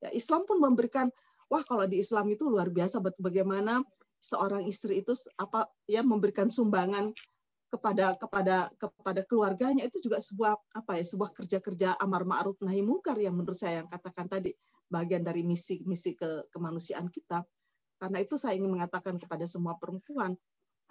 Ya 0.01 0.13
Islam 0.13 0.45
pun 0.45 0.61
memberikan 0.61 1.09
wah 1.51 1.63
kalau 1.63 1.87
di 1.87 2.03
Islam 2.03 2.27
itu 2.33 2.47
luar 2.51 2.71
biasa 2.71 3.03
bagaimana 3.19 3.83
seorang 4.19 4.67
istri 4.67 5.05
itu 5.05 5.15
apa 5.39 5.71
ya 5.87 6.03
memberikan 6.03 6.51
sumbangan 6.51 7.15
kepada 7.67 8.15
kepada 8.17 8.71
kepada 8.79 9.21
keluarganya 9.27 9.83
itu 9.85 9.99
juga 9.99 10.23
sebuah 10.23 10.55
apa 10.75 11.03
ya 11.03 11.05
sebuah 11.05 11.31
kerja-kerja 11.35 11.99
amar 11.99 12.23
ma'ruf 12.23 12.57
nahi 12.63 12.81
mungkar 12.81 13.19
yang 13.19 13.35
menurut 13.35 13.59
saya 13.59 13.83
yang 13.83 13.91
katakan 13.91 14.31
tadi 14.31 14.55
bagian 14.87 15.27
dari 15.27 15.43
misi 15.43 15.83
misi 15.83 16.15
ke 16.15 16.47
kemanusiaan 16.55 17.11
kita. 17.11 17.43
Karena 17.97 18.23
itu 18.23 18.37
saya 18.37 18.55
ingin 18.55 18.71
mengatakan 18.71 19.17
kepada 19.17 19.49
semua 19.49 19.75
perempuan 19.81 20.37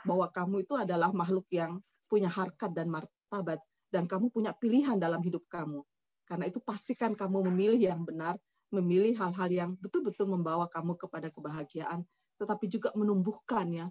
bahwa 0.03 0.27
kamu 0.30 0.65
itu 0.65 0.73
adalah 0.76 1.14
makhluk 1.14 1.45
yang 1.53 1.80
punya 2.10 2.27
harkat 2.27 2.73
dan 2.73 2.91
martabat 2.91 3.61
dan 3.94 4.10
kamu 4.10 4.34
punya 4.34 4.52
pilihan 4.57 4.98
dalam 4.99 5.22
hidup 5.22 5.45
kamu. 5.48 5.86
Karena 6.26 6.49
itu 6.49 6.57
pastikan 6.60 7.14
kamu 7.14 7.53
memilih 7.53 7.94
yang 7.94 8.02
benar, 8.02 8.36
memilih 8.76 9.15
hal-hal 9.15 9.49
yang 9.49 9.72
betul-betul 9.80 10.27
membawa 10.27 10.68
kamu 10.68 10.99
kepada 10.99 11.31
kebahagiaan 11.31 12.03
tetapi 12.35 12.68
juga 12.68 12.91
menumbuhkan 12.93 13.68
ya 13.72 13.88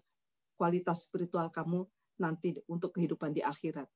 kualitas 0.60 1.08
spiritual 1.08 1.48
kamu 1.50 1.88
nanti 2.20 2.54
untuk 2.70 2.94
kehidupan 2.94 3.34
di 3.34 3.42
akhirat. 3.42 3.88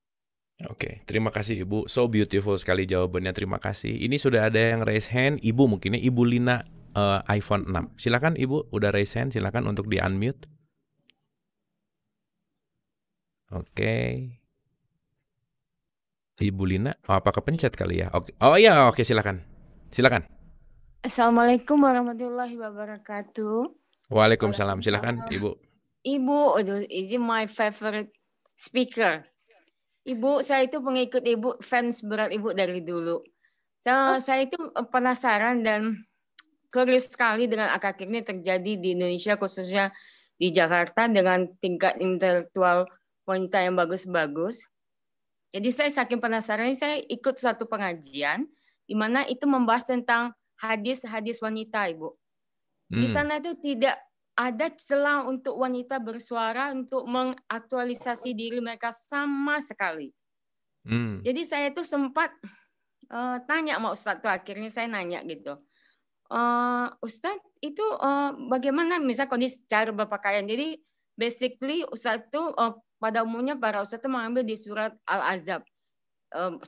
Oke, 0.66 0.74
okay. 0.74 0.94
terima 1.06 1.30
kasih 1.30 1.62
Ibu. 1.62 1.86
So 1.86 2.10
beautiful 2.10 2.58
sekali 2.58 2.82
jawabannya. 2.82 3.30
Terima 3.30 3.62
kasih. 3.62 3.94
Ini 3.94 4.18
sudah 4.18 4.50
ada 4.50 4.58
yang 4.58 4.82
raise 4.82 5.06
hand. 5.06 5.38
Ibu 5.38 5.70
mungkinnya 5.70 6.02
Ibu 6.02 6.22
Lina 6.26 6.66
uh, 6.98 7.22
iPhone 7.30 7.70
6. 7.70 7.94
Silakan 7.94 8.34
Ibu, 8.34 8.74
udah 8.74 8.90
raise 8.90 9.14
hand. 9.14 9.30
Silakan 9.30 9.70
untuk 9.70 9.86
di 9.86 10.02
unmute. 10.02 10.50
Oke. 13.54 13.70
Okay. 13.70 14.10
Ibu 16.38 16.62
Lina, 16.66 16.94
oh, 17.06 17.18
apa 17.18 17.30
kepencet 17.34 17.74
kali 17.78 18.02
ya? 18.02 18.10
Oke. 18.10 18.34
Okay. 18.34 18.42
Oh 18.42 18.58
iya, 18.58 18.86
oke 18.90 18.98
okay, 18.98 19.04
silakan. 19.06 19.42
Silakan. 19.94 20.37
Assalamualaikum 20.98 21.78
warahmatullahi 21.78 22.58
wabarakatuh. 22.58 23.70
Waalaikumsalam. 24.10 24.82
Silakan 24.82 25.30
Ibu. 25.30 25.54
Ibu, 26.02 26.38
aduh, 26.58 26.82
ini 26.90 27.14
my 27.14 27.46
favorite 27.46 28.10
speaker. 28.58 29.22
Ibu, 30.02 30.42
saya 30.42 30.66
itu 30.66 30.82
pengikut 30.82 31.22
Ibu, 31.22 31.62
fans 31.62 32.02
berat 32.02 32.34
Ibu 32.34 32.50
dari 32.50 32.82
dulu. 32.82 33.22
So, 33.78 33.94
oh. 33.94 34.18
Saya 34.18 34.50
itu 34.50 34.58
penasaran 34.90 35.62
dan 35.62 36.02
curious 36.74 37.06
sekali 37.06 37.46
dengan 37.46 37.70
akak 37.70 38.02
ini 38.02 38.26
terjadi 38.26 38.72
di 38.74 38.98
Indonesia, 38.98 39.38
khususnya 39.38 39.94
di 40.34 40.50
Jakarta 40.50 41.06
dengan 41.06 41.46
tingkat 41.62 42.02
intelektual 42.02 42.90
wanita 43.22 43.62
yang 43.62 43.78
bagus-bagus. 43.78 44.66
Jadi 45.54 45.70
saya 45.70 45.94
saking 45.94 46.18
penasaran, 46.18 46.74
saya 46.74 46.98
ikut 47.06 47.38
satu 47.38 47.70
pengajian 47.70 48.50
di 48.82 48.98
mana 48.98 49.22
itu 49.30 49.46
membahas 49.46 49.86
tentang 49.86 50.34
hadis-hadis 50.58 51.38
wanita, 51.40 51.86
Ibu. 51.90 52.10
Di 52.88 53.06
hmm. 53.06 53.12
sana 53.12 53.38
itu 53.38 53.52
tidak 53.60 54.00
ada 54.38 54.70
celah 54.70 55.26
untuk 55.26 55.58
wanita 55.58 55.98
bersuara 55.98 56.70
untuk 56.70 57.04
mengaktualisasi 57.10 58.38
diri 58.38 58.62
mereka 58.62 58.94
sama 58.94 59.58
sekali. 59.58 60.14
Hmm. 60.86 61.20
Jadi 61.26 61.42
saya 61.42 61.74
itu 61.74 61.82
sempat 61.82 62.30
uh, 63.10 63.42
tanya 63.50 63.82
sama 63.82 63.92
Ustadz 63.92 64.22
tuh 64.22 64.30
akhirnya 64.30 64.70
saya 64.70 64.86
nanya 64.86 65.26
gitu. 65.26 65.58
Uh, 66.30 66.86
Ustadz 67.02 67.42
itu 67.58 67.82
uh, 67.82 68.30
bagaimana 68.46 69.02
misal 69.02 69.26
kondisi 69.26 69.66
cara 69.66 69.90
berpakaian. 69.90 70.46
Jadi 70.46 70.78
basically 71.18 71.82
Ustadz 71.90 72.30
itu 72.30 72.40
uh, 72.40 72.78
pada 73.02 73.26
umumnya 73.26 73.58
para 73.58 73.82
Ustadz 73.82 74.06
itu 74.06 74.10
mengambil 74.10 74.46
di 74.46 74.54
surat 74.54 74.94
Al-Azab. 75.02 75.66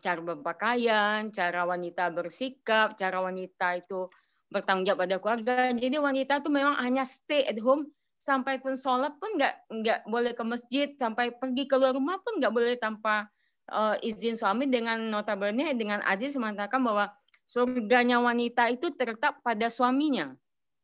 Cara 0.00 0.20
berpakaian, 0.24 1.28
cara 1.28 1.68
wanita 1.68 2.08
bersikap, 2.08 2.96
cara 2.96 3.20
wanita 3.20 3.76
itu 3.76 4.08
bertanggung 4.48 4.88
jawab 4.88 5.04
pada 5.04 5.16
keluarga. 5.20 5.56
Jadi 5.76 5.96
wanita 6.00 6.40
tuh 6.40 6.52
memang 6.52 6.80
hanya 6.80 7.04
stay 7.04 7.44
at 7.44 7.60
home 7.60 7.86
sampai 8.20 8.60
pun 8.60 8.76
sholat 8.76 9.16
pun 9.16 9.32
nggak 9.36 9.54
nggak 9.72 9.98
boleh 10.04 10.32
ke 10.36 10.44
masjid 10.44 10.88
sampai 10.92 11.32
pergi 11.32 11.64
keluar 11.64 11.96
rumah 11.96 12.20
pun 12.20 12.36
nggak 12.36 12.52
boleh 12.52 12.76
tanpa 12.76 13.32
uh, 13.72 13.96
izin 14.04 14.36
suami 14.36 14.68
dengan 14.68 15.00
notabene 15.08 15.72
dengan 15.72 16.04
adil 16.04 16.28
mengatakan 16.36 16.84
bahwa 16.84 17.08
surganya 17.48 18.20
wanita 18.20 18.68
itu 18.68 18.92
terletak 18.92 19.40
pada 19.40 19.72
suaminya. 19.72 20.36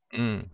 Hmm. 0.06 0.46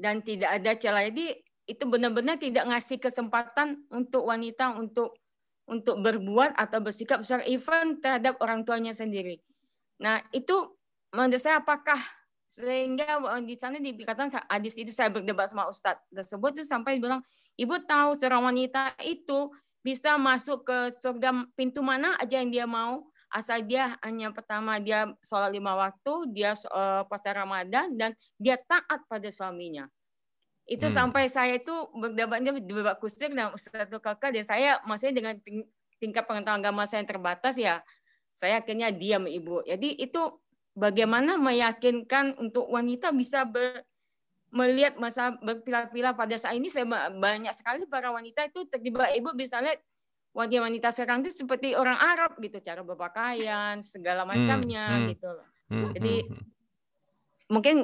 dan 0.00 0.24
tidak 0.24 0.56
ada 0.56 0.72
celah. 0.80 1.04
Jadi 1.12 1.36
itu 1.68 1.84
benar-benar 1.84 2.40
tidak 2.40 2.64
ngasih 2.72 2.96
kesempatan 2.96 3.84
untuk 3.92 4.24
wanita 4.24 4.72
untuk 4.80 5.19
untuk 5.70 6.02
berbuat 6.02 6.58
atau 6.58 6.82
bersikap 6.82 7.22
besar 7.22 7.46
even 7.46 8.02
terhadap 8.02 8.34
orang 8.42 8.66
tuanya 8.66 8.90
sendiri. 8.90 9.38
Nah, 10.02 10.18
itu 10.34 10.74
menurut 11.14 11.38
saya 11.38 11.62
apakah 11.62 11.98
sehingga 12.50 13.22
di 13.46 13.54
sana 13.54 13.78
dikatakan 13.78 14.42
hadis 14.50 14.74
itu 14.74 14.90
saya 14.90 15.06
berdebat 15.06 15.46
sama 15.46 15.70
ustadz 15.70 16.02
tersebut 16.10 16.58
itu 16.58 16.66
sampai 16.66 16.98
bilang 16.98 17.22
ibu 17.54 17.78
tahu 17.86 18.18
seorang 18.18 18.50
wanita 18.50 18.98
itu 19.06 19.54
bisa 19.86 20.18
masuk 20.18 20.66
ke 20.66 20.90
surga 20.98 21.46
pintu 21.54 21.78
mana 21.78 22.18
aja 22.18 22.42
yang 22.42 22.50
dia 22.50 22.66
mau 22.66 23.06
asal 23.30 23.62
dia 23.62 23.94
hanya 24.02 24.34
pertama 24.34 24.82
dia 24.82 25.06
sholat 25.22 25.54
lima 25.54 25.78
waktu 25.78 26.34
dia 26.34 26.58
uh, 26.74 27.06
puasa 27.06 27.30
Ramadan 27.30 27.94
dan 27.94 28.18
dia 28.34 28.58
taat 28.58 29.06
pada 29.06 29.30
suaminya 29.30 29.86
itu 30.70 30.86
hmm. 30.86 30.94
sampai 30.94 31.26
saya 31.26 31.58
itu 31.58 31.74
berdebatnya 31.90 32.54
di 32.54 32.70
babak 32.70 33.02
kusir 33.02 33.34
dan 33.34 33.50
Ustaz 33.50 33.90
Kakak 33.90 34.30
dan 34.30 34.46
saya 34.46 34.78
maksudnya 34.86 35.18
dengan 35.18 35.34
ting 35.42 35.66
tingkat 35.98 36.24
pengetahuan 36.30 36.62
agama 36.62 36.86
saya 36.86 37.02
yang 37.02 37.10
terbatas 37.10 37.54
ya 37.58 37.82
saya 38.38 38.62
akhirnya 38.62 38.94
diam 38.94 39.26
ibu 39.26 39.66
jadi 39.66 39.98
itu 39.98 40.38
bagaimana 40.78 41.34
meyakinkan 41.36 42.38
untuk 42.38 42.70
wanita 42.70 43.10
bisa 43.10 43.42
ber, 43.42 43.82
melihat 44.54 44.94
masa 44.96 45.34
berpilah-pilah 45.42 46.14
pada 46.14 46.38
saat 46.38 46.54
ini 46.54 46.70
saya 46.70 46.86
banyak 47.10 47.50
sekali 47.52 47.84
para 47.90 48.14
wanita 48.14 48.46
itu 48.46 48.64
terjebak 48.70 49.10
ibu 49.18 49.34
bisa 49.34 49.58
lihat 49.58 49.82
wanita-wanita 50.30 50.94
sekarang 50.94 51.26
itu 51.26 51.42
seperti 51.42 51.74
orang 51.74 51.98
Arab 51.98 52.38
gitu 52.38 52.62
cara 52.62 52.86
berpakaian 52.86 53.82
segala 53.82 54.22
hmm, 54.22 54.30
macamnya 54.30 54.84
hmm, 54.86 54.98
hmm. 55.02 55.08
gitu 55.10 55.28
loh 55.28 55.48
hmm, 55.74 55.90
jadi 55.98 56.14
hmm. 56.30 56.42
mungkin 57.50 57.76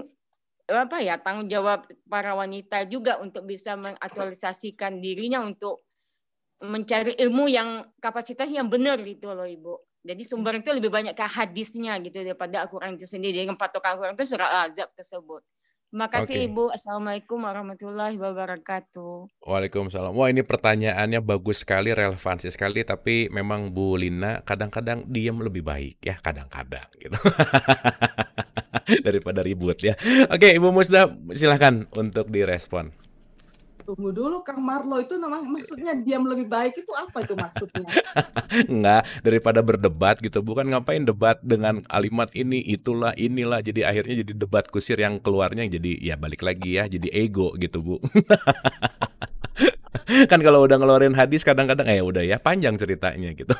apa 0.66 0.98
ya 0.98 1.14
tanggung 1.22 1.46
jawab 1.46 1.86
para 2.10 2.34
wanita 2.34 2.82
juga 2.90 3.22
untuk 3.22 3.46
bisa 3.46 3.78
mengaktualisasikan 3.78 4.98
dirinya 4.98 5.46
untuk 5.46 5.86
mencari 6.58 7.14
ilmu 7.20 7.46
yang 7.46 7.84
kapasitas 8.02 8.48
yang 8.50 8.66
benar 8.66 8.98
gitu 9.04 9.30
loh 9.30 9.46
ibu. 9.46 9.78
Jadi 10.06 10.22
sumber 10.22 10.62
itu 10.62 10.70
lebih 10.70 10.90
banyak 10.90 11.14
ke 11.18 11.26
hadisnya 11.26 11.98
gitu 11.98 12.22
daripada 12.22 12.62
Al-Quran 12.62 12.94
itu 12.94 13.06
sendiri. 13.10 13.42
Yang 13.42 13.58
patokan 13.58 13.98
Al-Quran 13.98 14.14
itu 14.14 14.26
surat 14.26 14.70
Azab 14.70 14.90
tersebut. 14.94 15.42
Terima 15.86 16.10
kasih 16.10 16.34
okay. 16.42 16.48
Ibu. 16.50 16.64
Assalamualaikum 16.74 17.38
warahmatullahi 17.46 18.18
wabarakatuh. 18.18 19.38
Waalaikumsalam. 19.46 20.10
Wah 20.18 20.28
ini 20.34 20.42
pertanyaannya 20.42 21.22
bagus 21.22 21.62
sekali, 21.62 21.94
relevansi 21.94 22.50
sekali. 22.50 22.82
Tapi 22.82 23.30
memang 23.30 23.70
Bu 23.70 23.94
Lina 23.94 24.42
kadang-kadang 24.42 25.06
diam 25.06 25.38
lebih 25.38 25.62
baik 25.62 26.02
ya, 26.02 26.18
kadang-kadang 26.18 26.90
gitu. 26.98 27.14
daripada 29.06 29.46
ribut 29.46 29.78
ya. 29.78 29.94
Oke, 30.26 30.50
Ibu 30.58 30.74
Musda 30.74 31.06
silahkan 31.30 31.86
untuk 31.94 32.34
direspon. 32.34 33.05
Tunggu 33.86 34.10
dulu 34.10 34.42
Kang 34.42 34.58
Marlo 34.66 34.98
itu 34.98 35.14
nama 35.14 35.38
maksudnya 35.38 35.94
diam 35.94 36.26
lebih 36.26 36.50
baik 36.50 36.74
itu 36.74 36.90
apa 36.90 37.22
itu 37.22 37.38
maksudnya? 37.38 37.86
Enggak, 38.72 39.06
daripada 39.22 39.62
berdebat 39.62 40.18
gitu. 40.18 40.42
Bukan 40.42 40.66
ngapain 40.74 41.06
debat 41.06 41.38
dengan 41.38 41.78
kalimat 41.86 42.26
ini, 42.34 42.58
itulah, 42.66 43.14
inilah. 43.14 43.62
Jadi 43.62 43.86
akhirnya 43.86 44.26
jadi 44.26 44.32
debat 44.34 44.66
kusir 44.66 44.98
yang 44.98 45.22
keluarnya 45.22 45.70
jadi 45.70 46.02
ya 46.02 46.18
balik 46.18 46.42
lagi 46.42 46.74
ya, 46.74 46.90
jadi 46.90 47.06
ego 47.14 47.54
gitu, 47.54 47.78
Bu. 47.78 47.96
kan 50.30 50.40
kalau 50.42 50.64
udah 50.64 50.76
ngeluarin 50.78 51.14
hadis 51.16 51.42
kadang-kadang 51.42 51.86
eh 51.88 52.02
udah 52.02 52.22
ya 52.22 52.36
panjang 52.40 52.76
ceritanya 52.76 53.32
gitu. 53.32 53.52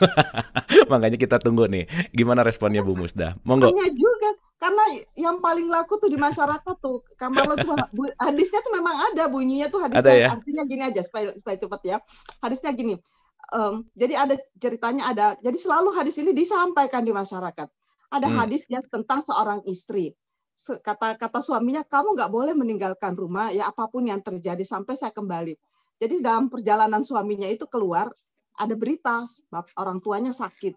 Makanya 0.93 1.19
kita 1.19 1.37
tunggu 1.41 1.67
nih 1.67 1.87
gimana 2.13 2.45
responnya 2.45 2.85
Bu 2.85 2.99
Musda. 2.99 3.39
Monggo. 3.43 3.73
Juga 3.73 4.31
karena 4.57 4.85
yang 5.15 5.39
paling 5.45 5.69
laku 5.69 6.01
tuh 6.01 6.09
di 6.09 6.17
masyarakat 6.17 6.77
tuh 6.81 7.05
kamar 7.21 7.45
lo 7.45 7.55
tuh 7.61 7.77
hadisnya 8.17 8.65
tuh 8.65 8.73
memang 8.73 8.97
ada 9.13 9.29
bunyinya 9.29 9.69
tuh 9.69 9.85
hadisnya 9.85 10.01
ada 10.01 10.13
ya? 10.17 10.29
artinya 10.33 10.63
gini 10.65 10.83
aja 10.83 11.01
supaya 11.05 11.33
supaya 11.37 11.57
cepat 11.61 11.81
ya. 11.85 11.97
Hadisnya 12.41 12.73
gini. 12.73 12.95
Um, 13.55 13.87
jadi 13.95 14.15
ada 14.27 14.35
ceritanya 14.59 15.13
ada. 15.13 15.27
Jadi 15.39 15.59
selalu 15.61 15.95
hadis 15.95 16.19
ini 16.19 16.35
disampaikan 16.35 17.07
di 17.07 17.15
masyarakat. 17.15 17.69
Ada 18.11 18.29
hmm. 18.31 18.37
hadisnya 18.39 18.81
tentang 18.87 19.23
seorang 19.23 19.63
istri 19.67 20.15
kata 20.57 21.21
kata 21.21 21.45
suaminya 21.45 21.85
kamu 21.85 22.17
nggak 22.17 22.33
boleh 22.33 22.55
meninggalkan 22.57 23.13
rumah 23.13 23.53
ya 23.53 23.69
apa 23.69 23.93
pun 23.93 24.09
yang 24.09 24.25
terjadi 24.25 24.65
sampai 24.65 24.97
saya 24.97 25.13
kembali 25.13 25.53
jadi 25.97 26.21
dalam 26.21 26.53
perjalanan 26.53 27.03
suaminya 27.03 27.49
itu 27.49 27.65
keluar 27.69 28.13
ada 28.57 28.75
berita 28.77 29.25
orang 29.77 29.99
tuanya 30.01 30.33
sakit. 30.33 30.75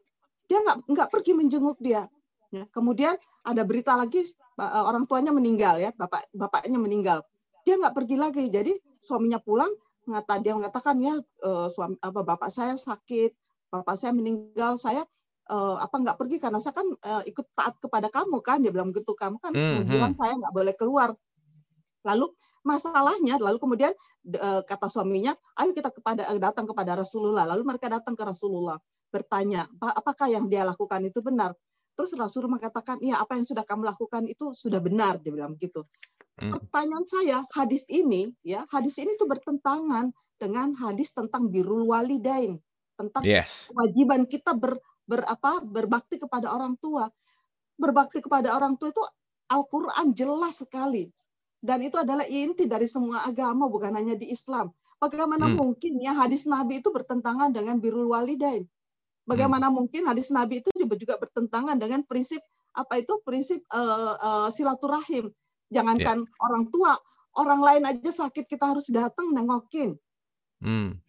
Dia 0.48 0.60
nggak 0.64 0.78
nggak 0.88 1.10
pergi 1.12 1.32
menjenguk 1.36 1.80
dia. 1.80 2.08
Ya, 2.50 2.66
kemudian 2.74 3.14
ada 3.46 3.62
berita 3.62 3.94
lagi 3.94 4.26
eh, 4.26 4.84
orang 4.84 5.06
tuanya 5.06 5.30
meninggal 5.30 5.78
ya, 5.78 5.94
bapak 5.94 6.28
bapaknya 6.34 6.82
meninggal. 6.82 7.22
Dia 7.64 7.78
nggak 7.78 7.94
pergi 7.96 8.16
lagi. 8.18 8.44
Jadi 8.50 8.74
suaminya 9.04 9.38
pulang 9.40 9.70
mengata 10.10 10.42
dia 10.42 10.58
mengatakan 10.58 10.98
ya 10.98 11.22
uh, 11.46 11.70
suami 11.70 11.94
apa 12.02 12.26
bapak 12.26 12.50
saya 12.50 12.74
sakit, 12.80 13.30
bapak 13.70 13.94
saya 13.94 14.10
meninggal, 14.10 14.82
saya 14.82 15.06
uh, 15.54 15.78
apa 15.78 15.96
nggak 16.02 16.18
pergi 16.18 16.42
karena 16.42 16.58
saya 16.58 16.74
kan 16.74 16.88
uh, 16.90 17.22
ikut 17.30 17.46
taat 17.54 17.78
kepada 17.78 18.10
kamu 18.10 18.42
kan 18.42 18.58
dia 18.58 18.74
bilang 18.74 18.90
gitu 18.90 19.14
kamu 19.14 19.38
kan 19.38 19.54
mm 19.54 19.86
-hmm. 19.86 20.18
saya 20.18 20.34
nggak 20.34 20.54
boleh 20.56 20.74
keluar. 20.74 21.14
Lalu 22.02 22.34
Masalahnya 22.70 23.42
lalu 23.42 23.58
kemudian 23.58 23.90
uh, 24.38 24.62
kata 24.62 24.86
suaminya, 24.94 25.34
ayo 25.58 25.74
kita 25.74 25.90
kepada 25.90 26.30
uh, 26.30 26.38
datang 26.38 26.70
kepada 26.70 26.94
Rasulullah. 27.02 27.50
Lalu 27.50 27.66
mereka 27.66 27.90
datang 27.90 28.14
ke 28.14 28.22
Rasulullah 28.22 28.78
bertanya, 29.10 29.66
apakah 29.82 30.30
yang 30.30 30.46
dia 30.46 30.62
lakukan 30.62 31.02
itu 31.02 31.18
benar? 31.26 31.58
Terus 31.98 32.14
Rasulullah 32.14 32.62
mengatakan, 32.62 33.02
iya 33.02 33.18
apa 33.18 33.34
yang 33.34 33.44
sudah 33.50 33.66
kamu 33.66 33.90
lakukan 33.90 34.30
itu 34.30 34.54
sudah 34.54 34.78
benar, 34.78 35.18
dia 35.18 35.34
bilang 35.34 35.58
begitu. 35.58 35.82
Hmm. 36.38 36.54
Pertanyaan 36.54 37.06
saya, 37.10 37.38
hadis 37.52 37.90
ini 37.90 38.30
ya, 38.46 38.70
hadis 38.70 39.02
ini 39.02 39.18
tuh 39.18 39.26
bertentangan 39.26 40.14
dengan 40.38 40.72
hadis 40.78 41.12
tentang 41.12 41.50
birrul 41.50 41.90
walidain, 41.90 42.62
tentang 42.96 43.26
yes. 43.26 43.74
kewajiban 43.74 44.30
kita 44.30 44.56
ber, 44.56 44.78
ber 45.10 45.26
apa 45.26 45.60
berbakti 45.66 46.22
kepada 46.22 46.54
orang 46.54 46.78
tua. 46.78 47.10
Berbakti 47.76 48.22
kepada 48.22 48.56
orang 48.56 48.78
tua 48.78 48.94
itu 48.94 49.04
Al-Qur'an 49.50 50.14
jelas 50.14 50.62
sekali 50.62 51.10
dan 51.60 51.84
itu 51.84 52.00
adalah 52.00 52.24
inti 52.24 52.66
dari 52.66 52.88
semua 52.88 53.28
agama, 53.28 53.68
bukan 53.68 53.92
hanya 53.92 54.16
di 54.16 54.32
Islam. 54.32 54.72
Bagaimana 55.00 55.48
hmm. 55.48 55.56
mungkin 55.56 55.94
ya 56.00 56.16
hadis 56.16 56.48
Nabi 56.48 56.80
itu 56.80 56.92
bertentangan 56.92 57.52
dengan 57.52 57.80
birrul 57.80 58.12
walidain? 58.12 58.68
Bagaimana 59.28 59.68
hmm. 59.68 59.76
mungkin 59.76 60.02
hadis 60.08 60.32
Nabi 60.32 60.64
itu 60.64 60.72
juga, 60.76 60.96
juga 60.96 61.16
bertentangan 61.20 61.76
dengan 61.76 62.04
prinsip 62.08 62.40
apa 62.76 63.00
itu 63.00 63.20
prinsip 63.24 63.64
uh, 63.72 64.16
uh, 64.16 64.50
silaturahim? 64.52 65.32
Jangankan 65.72 66.24
yeah. 66.24 66.44
orang 66.44 66.64
tua, 66.72 66.96
orang 67.36 67.62
lain 67.64 67.84
aja 67.88 68.12
sakit 68.28 68.48
kita 68.48 68.76
harus 68.76 68.88
datang 68.92 69.32
nengokin. 69.36 70.00
Hmm. 70.64 71.00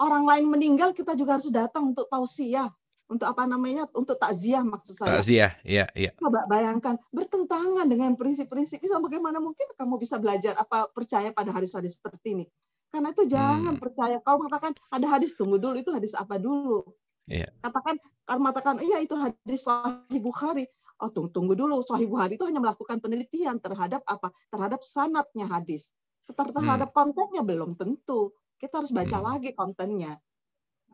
Orang 0.00 0.28
lain 0.28 0.48
meninggal 0.48 0.92
kita 0.92 1.16
juga 1.16 1.40
harus 1.40 1.48
datang 1.48 1.92
untuk 1.96 2.08
tausiah 2.12 2.68
untuk 3.04 3.28
apa 3.28 3.44
namanya 3.44 3.84
untuk 3.92 4.16
takziah 4.16 4.64
maksud 4.64 4.96
saya. 4.96 5.20
Takziah, 5.20 5.52
iya, 5.62 5.84
iya. 5.92 6.10
Coba 6.16 6.48
bayangkan 6.48 6.96
bertentangan 7.12 7.84
dengan 7.84 8.16
prinsip-prinsip 8.16 8.80
Islam 8.80 9.04
bagaimana 9.04 9.44
mungkin 9.44 9.68
kamu 9.76 10.00
bisa 10.00 10.16
belajar 10.16 10.56
apa 10.56 10.88
percaya 10.88 11.28
pada 11.30 11.52
hadis-hadis 11.52 12.00
seperti 12.00 12.32
ini? 12.32 12.46
Karena 12.88 13.10
itu 13.10 13.26
jangan 13.26 13.74
hmm. 13.74 13.82
percaya. 13.82 14.16
Kau 14.22 14.38
mengatakan 14.40 14.72
ada 14.88 15.06
hadis 15.10 15.34
tunggu 15.34 15.60
dulu 15.60 15.76
itu 15.76 15.90
hadis 15.92 16.14
apa 16.16 16.38
dulu? 16.40 16.86
Iya. 17.28 17.50
Katakan 17.60 17.98
kalau 18.24 18.38
mengatakan 18.40 18.74
iya 18.80 19.02
itu 19.02 19.18
hadis 19.18 19.66
Sahih 19.66 20.20
Bukhari. 20.22 20.64
Oh 21.02 21.10
tunggu, 21.10 21.28
tunggu 21.34 21.54
dulu 21.58 21.82
Sahih 21.82 22.06
Bukhari 22.06 22.38
itu 22.38 22.46
hanya 22.46 22.62
melakukan 22.62 23.02
penelitian 23.02 23.58
terhadap 23.60 24.00
apa? 24.06 24.30
Terhadap 24.48 24.80
sanatnya 24.86 25.50
hadis. 25.50 25.92
Terhadap 26.30 26.88
hmm. 26.88 26.96
kontennya 26.96 27.42
belum 27.44 27.76
tentu. 27.76 28.32
Kita 28.56 28.80
harus 28.80 28.94
baca 28.94 29.18
hmm. 29.18 29.26
lagi 29.26 29.50
kontennya. 29.52 30.16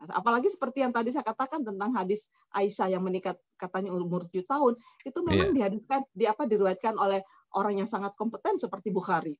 Apalagi 0.09 0.49
seperti 0.49 0.81
yang 0.81 0.89
tadi 0.89 1.13
saya 1.13 1.21
katakan 1.21 1.61
tentang 1.61 1.93
hadis 1.93 2.33
Aisyah 2.57 2.97
yang 2.97 3.05
menikah 3.05 3.37
katanya 3.53 3.93
umur 3.93 4.25
7 4.25 4.41
tahun, 4.49 4.73
itu 5.05 5.19
memang 5.21 5.53
yeah. 5.53 5.69
dihadiskan 5.69 6.01
di 6.09 6.25
apa 6.25 6.49
diriwayatkan 6.49 6.97
oleh 6.97 7.21
orang 7.53 7.85
yang 7.85 7.89
sangat 7.89 8.17
kompeten 8.17 8.57
seperti 8.57 8.89
Bukhari. 8.89 9.37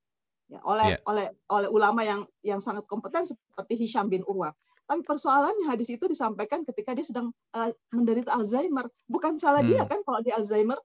Ya, 0.51 0.61
oleh 0.61 0.99
yeah. 0.99 1.09
oleh 1.09 1.25
oleh 1.49 1.69
ulama 1.71 2.05
yang 2.05 2.21
yang 2.45 2.61
sangat 2.61 2.85
kompeten 2.85 3.25
seperti 3.25 3.73
Hisham 3.79 4.11
bin 4.11 4.21
Urwa. 4.21 4.53
Tapi 4.85 5.01
persoalannya 5.07 5.71
hadis 5.71 5.87
itu 5.87 6.03
disampaikan 6.05 6.67
ketika 6.67 6.91
dia 6.91 7.07
sedang 7.07 7.31
uh, 7.55 7.71
menderita 7.95 8.35
Alzheimer. 8.35 8.85
Bukan 9.07 9.39
salah 9.39 9.63
hmm. 9.63 9.71
dia 9.71 9.83
kan 9.87 10.03
kalau 10.03 10.19
di 10.19 10.35
Alzheimer. 10.35 10.77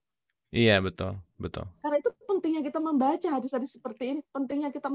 Iya, 0.54 0.78
betul, 0.78 1.18
betul. 1.42 1.66
Karena 1.82 1.98
itu 1.98 2.10
pentingnya 2.24 2.62
kita 2.62 2.78
membaca 2.78 3.28
hadis-hadis 3.34 3.76
seperti 3.76 4.14
ini, 4.14 4.20
pentingnya 4.30 4.70
kita 4.70 4.88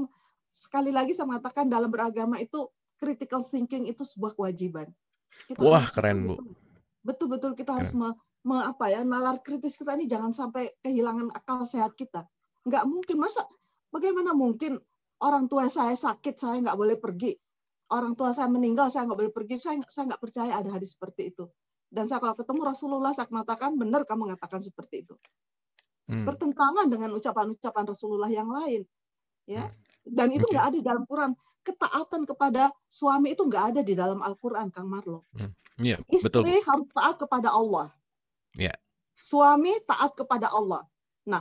sekali 0.48 0.92
lagi 0.92 1.12
saya 1.12 1.28
mengatakan 1.28 1.68
dalam 1.68 1.92
beragama 1.92 2.40
itu 2.40 2.72
critical 3.02 3.42
thinking 3.42 3.90
itu 3.90 4.06
sebuah 4.06 4.38
kewajiban. 4.38 4.86
Kita 5.50 5.58
Wah, 5.58 5.82
keren, 5.90 6.30
Bu. 6.30 6.38
Betul-betul 7.02 7.58
kita 7.58 7.74
harus 7.74 7.90
me, 7.98 8.14
me, 8.46 8.62
apa 8.62 8.94
ya, 8.94 9.02
nalar 9.02 9.42
kritis 9.42 9.74
kita 9.74 9.98
ini 9.98 10.06
jangan 10.06 10.30
sampai 10.30 10.70
kehilangan 10.86 11.34
akal 11.34 11.66
sehat 11.66 11.98
kita. 11.98 12.22
Nggak 12.62 12.86
mungkin 12.86 13.18
masa 13.18 13.42
bagaimana 13.90 14.38
mungkin 14.38 14.78
orang 15.18 15.50
tua 15.50 15.66
saya 15.66 15.98
sakit 15.98 16.38
saya 16.38 16.62
nggak 16.62 16.78
boleh 16.78 16.94
pergi. 16.94 17.34
Orang 17.90 18.14
tua 18.14 18.30
saya 18.30 18.46
meninggal 18.46 18.86
saya 18.94 19.10
nggak 19.10 19.18
boleh 19.18 19.34
pergi. 19.34 19.58
Saya 19.58 19.82
saya 19.90 20.14
nggak 20.14 20.22
percaya 20.22 20.62
ada 20.62 20.70
hadis 20.70 20.94
seperti 20.94 21.34
itu. 21.34 21.50
Dan 21.90 22.06
saya 22.06 22.22
kalau 22.22 22.38
ketemu 22.38 22.62
Rasulullah 22.70 23.10
saya 23.10 23.26
mengatakan 23.28 23.74
benar 23.74 24.06
kamu 24.06 24.30
mengatakan 24.30 24.62
seperti 24.62 25.02
itu. 25.02 25.18
Hmm. 26.06 26.22
Bertentangan 26.22 26.86
dengan 26.86 27.10
ucapan-ucapan 27.18 27.84
Rasulullah 27.84 28.30
yang 28.30 28.46
lain. 28.46 28.86
ya. 29.50 29.66
Dan 30.02 30.34
itu 30.34 30.44
nggak 30.46 30.64
okay. 30.66 30.72
ada 30.74 30.78
di 30.78 30.86
dalam 30.86 31.04
Quran. 31.06 31.32
Ketaatan 31.62 32.22
kepada 32.26 32.62
suami 32.90 33.38
itu 33.38 33.42
nggak 33.46 33.64
ada 33.74 33.80
di 33.86 33.94
dalam 33.94 34.18
Al-Quran, 34.18 34.74
Kang 34.74 34.90
Marlo. 34.90 35.22
Hmm. 35.38 35.54
Yeah, 35.80 36.02
Istri 36.10 36.28
betul. 36.28 36.44
harus 36.46 36.88
taat 36.92 37.16
kepada 37.22 37.48
Allah. 37.54 37.88
Yeah. 38.58 38.76
Suami 39.16 39.78
taat 39.86 40.12
kepada 40.18 40.50
Allah. 40.50 40.84
Nah, 41.26 41.40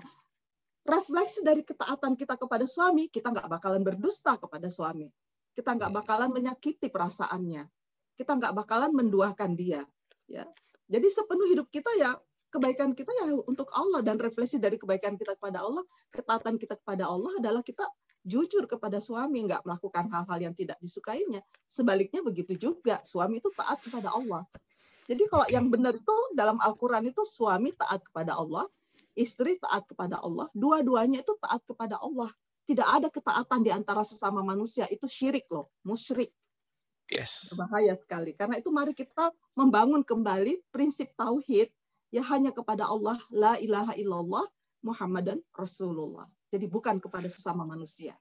refleksi 0.86 1.42
dari 1.42 1.66
ketaatan 1.66 2.14
kita 2.14 2.38
kepada 2.38 2.64
suami, 2.70 3.10
kita 3.10 3.34
nggak 3.34 3.50
bakalan 3.50 3.82
berdusta 3.82 4.38
kepada 4.38 4.70
suami. 4.70 5.10
Kita 5.52 5.76
nggak 5.76 5.92
iya. 5.92 5.98
bakalan 6.00 6.30
menyakiti 6.32 6.88
perasaannya. 6.88 7.68
Kita 8.16 8.38
nggak 8.38 8.54
bakalan 8.56 8.94
menduakan 8.96 9.58
dia. 9.58 9.84
Ya. 10.30 10.48
Jadi 10.88 11.08
sepenuh 11.12 11.48
hidup 11.52 11.68
kita 11.72 11.92
ya 12.00 12.16
kebaikan 12.52 12.92
kita 12.92 13.12
ya 13.16 13.32
untuk 13.48 13.72
Allah 13.72 14.04
dan 14.04 14.20
refleksi 14.20 14.60
dari 14.60 14.76
kebaikan 14.76 15.16
kita 15.16 15.40
kepada 15.40 15.64
Allah, 15.64 15.84
ketaatan 16.12 16.60
kita 16.60 16.76
kepada 16.80 17.08
Allah 17.08 17.32
adalah 17.40 17.64
kita 17.64 17.88
jujur 18.22 18.69
kepada 18.69 19.02
suami, 19.02 19.45
nggak 19.45 19.65
melakukan 19.65 20.06
hal-hal 20.10 20.39
yang 20.39 20.56
tidak 20.56 20.77
disukainya. 20.81 21.41
Sebaliknya 21.65 22.22
begitu 22.22 22.57
juga, 22.57 23.02
suami 23.02 23.41
itu 23.41 23.49
taat 23.53 23.81
kepada 23.81 24.14
Allah. 24.14 24.45
Jadi 25.10 25.23
kalau 25.27 25.45
yang 25.49 25.68
benar 25.68 25.98
itu 25.98 26.18
dalam 26.38 26.61
Al-Quran 26.61 27.10
itu 27.10 27.26
suami 27.26 27.73
taat 27.73 28.06
kepada 28.06 28.38
Allah, 28.38 28.69
istri 29.18 29.57
taat 29.60 29.84
kepada 29.89 30.22
Allah, 30.22 30.48
dua-duanya 30.53 31.26
itu 31.26 31.34
taat 31.41 31.61
kepada 31.65 31.99
Allah. 31.99 32.30
Tidak 32.64 32.85
ada 32.85 33.10
ketaatan 33.10 33.65
di 33.65 33.73
antara 33.73 34.06
sesama 34.06 34.45
manusia, 34.45 34.85
itu 34.88 35.10
syirik 35.10 35.49
loh, 35.52 35.68
musyrik. 35.84 36.31
Yes. 37.11 37.52
Bahaya 37.60 37.99
sekali. 37.99 38.31
Karena 38.31 38.56
itu 38.56 38.72
mari 38.72 38.95
kita 38.95 39.35
membangun 39.57 39.99
kembali 39.99 40.64
prinsip 40.72 41.11
tauhid 41.19 41.68
ya 42.07 42.23
hanya 42.31 42.56
kepada 42.56 42.88
Allah 42.88 43.19
la 43.35 43.60
ilaha 43.60 43.91
illallah 43.99 44.48
Muhammadan 44.80 45.43
Rasulullah. 45.52 46.31
Jadi 46.52 46.68
bukan 46.68 46.99
kepada 46.99 47.32
sesama 47.32 47.64
manusia. 47.64 48.11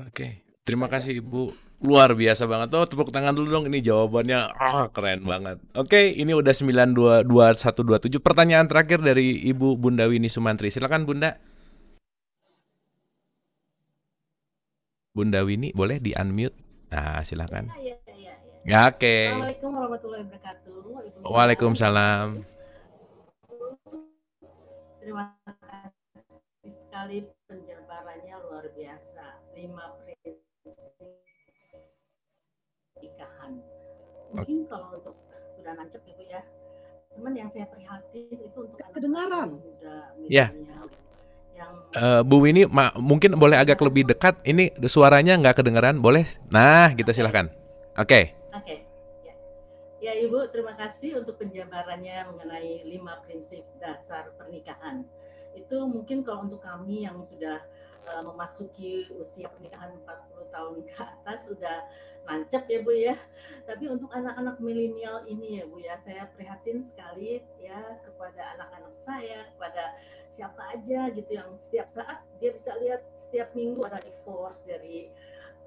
Oke. 0.00 0.40
Terima 0.66 0.88
kasih 0.88 1.20
Ibu. 1.22 1.52
Luar 1.84 2.16
biasa 2.16 2.48
banget. 2.48 2.72
Oh, 2.72 2.88
tepuk 2.88 3.12
tangan 3.12 3.36
dulu 3.36 3.48
dong. 3.52 3.64
Ini 3.68 3.84
jawabannya 3.84 4.56
ah 4.56 4.82
oh, 4.82 4.86
keren 4.90 5.22
banget. 5.22 5.60
Oke, 5.76 6.10
ini 6.16 6.32
udah 6.32 6.50
922127. 6.56 8.18
Pertanyaan 8.18 8.66
terakhir 8.66 9.04
dari 9.04 9.46
Ibu 9.52 9.76
Bunda 9.76 10.08
Wini 10.08 10.32
Sumantri. 10.32 10.72
Silakan 10.72 11.04
Bunda. 11.04 11.36
Bunda 15.12 15.44
Wini 15.44 15.70
boleh 15.76 16.00
di 16.00 16.16
unmute? 16.16 16.56
Nah, 16.90 17.20
silakan. 17.20 17.68
Ya, 17.76 17.92
ya, 17.92 17.96
ya, 18.08 18.14
ya. 18.16 18.34
ya 18.64 18.80
oke. 18.88 18.98
Okay. 18.98 19.22
Assalamualaikum 19.28 19.70
warahmatullahi 19.76 20.22
wabarakatuh. 20.24 20.74
Waalaikumsalam. 21.28 22.26
Terima 25.04 25.22
kasih 25.44 25.55
sekali 26.96 27.28
penjabarannya 27.44 28.34
luar 28.48 28.72
biasa. 28.72 29.24
Lima 29.52 29.84
prinsip 30.00 30.96
pernikahan. 32.96 33.60
Mungkin 34.32 34.64
kalau 34.64 34.96
untuk 34.96 35.12
sudah 35.60 35.76
nancep 35.76 36.00
ibu 36.08 36.24
ya. 36.24 36.40
Cuman 37.12 37.36
yang 37.36 37.52
saya 37.52 37.68
prihatin 37.68 38.40
itu 38.40 38.58
untuk 38.64 38.80
anak 38.80 38.96
kedengaran. 38.96 39.48
muda 39.60 39.96
ya. 40.24 40.48
Yang 41.52 41.72
uh, 42.00 42.24
Bu 42.24 42.40
Winnie 42.40 42.64
mungkin 42.96 43.36
boleh 43.36 43.60
agak 43.60 43.76
lebih 43.84 44.08
dekat. 44.08 44.40
Ini 44.48 44.72
suaranya 44.88 45.36
nggak 45.36 45.60
kedengaran, 45.60 46.00
boleh? 46.00 46.24
Nah, 46.48 46.96
kita 46.96 47.12
okay. 47.12 47.16
silahkan. 47.20 47.52
Oke. 48.00 48.08
Okay. 48.08 48.24
Oke. 48.56 48.64
Okay. 48.64 48.78
Ya 50.00 50.16
Ibu, 50.16 50.48
terima 50.48 50.72
kasih 50.80 51.20
untuk 51.20 51.36
penjabarannya 51.36 52.24
mengenai 52.24 52.88
lima 52.88 53.20
prinsip 53.20 53.68
dasar 53.84 54.32
pernikahan. 54.40 55.04
Itu 55.56 55.88
mungkin 55.88 56.20
kalau 56.20 56.44
untuk 56.44 56.60
kami 56.60 57.08
yang 57.08 57.24
sudah 57.24 57.64
uh, 58.06 58.22
memasuki 58.22 59.08
usia 59.16 59.48
pernikahan 59.48 59.96
40 60.04 60.54
tahun 60.54 60.74
ke 60.84 60.96
atas 61.00 61.48
sudah 61.48 61.88
nancep 62.26 62.66
ya 62.68 62.78
Bu 62.82 62.92
ya. 62.92 63.16
Tapi 63.64 63.88
untuk 63.88 64.10
anak-anak 64.12 64.58
milenial 64.60 65.24
ini 65.24 65.62
ya 65.62 65.64
Bu 65.64 65.80
ya, 65.80 65.96
saya 66.04 66.28
prihatin 66.34 66.82
sekali 66.82 67.40
ya 67.62 67.80
kepada 68.04 68.58
anak-anak 68.58 68.94
saya, 68.94 69.48
kepada 69.56 69.96
siapa 70.28 70.76
aja 70.76 71.08
gitu 71.16 71.30
yang 71.32 71.48
setiap 71.56 71.88
saat 71.88 72.20
dia 72.36 72.52
bisa 72.52 72.76
lihat 72.76 73.00
setiap 73.16 73.56
minggu 73.56 73.80
ada 73.88 74.04
divorce 74.04 74.60
dari 74.68 75.08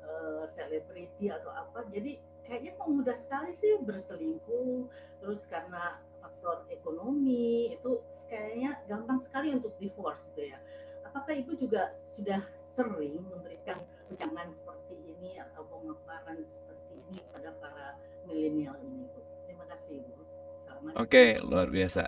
eh, 0.06 0.44
selebriti 0.54 1.32
uh, 1.32 1.42
atau 1.42 1.50
apa. 1.50 1.88
Jadi 1.90 2.22
kayaknya 2.46 2.78
kok 2.78 2.90
mudah 2.92 3.18
sekali 3.18 3.52
sih 3.56 3.80
berselingkuh 3.82 4.90
terus 5.24 5.46
karena 5.50 5.98
faktor 6.40 6.64
ekonomi 6.72 7.76
itu 7.76 8.00
kayaknya 8.32 8.80
gampang 8.88 9.20
sekali 9.20 9.52
untuk 9.52 9.76
divorce 9.76 10.24
gitu 10.32 10.56
ya 10.56 10.58
apakah 11.04 11.36
ibu 11.36 11.52
juga 11.60 11.92
sudah 12.16 12.40
sering 12.64 13.20
memberikan 13.28 13.84
ujangan 14.08 14.48
seperti 14.56 14.96
ini 15.04 15.36
atau 15.36 15.68
pemaparan 15.68 16.40
seperti 16.40 16.96
ini 17.12 17.20
pada 17.36 17.52
para 17.60 18.00
milenial 18.24 18.80
ini 18.80 19.04
bu 19.12 19.20
terima 19.44 19.68
kasih 19.68 20.00
ibu 20.00 20.24
oke 20.96 21.24
luar 21.44 21.68
biasa 21.68 22.08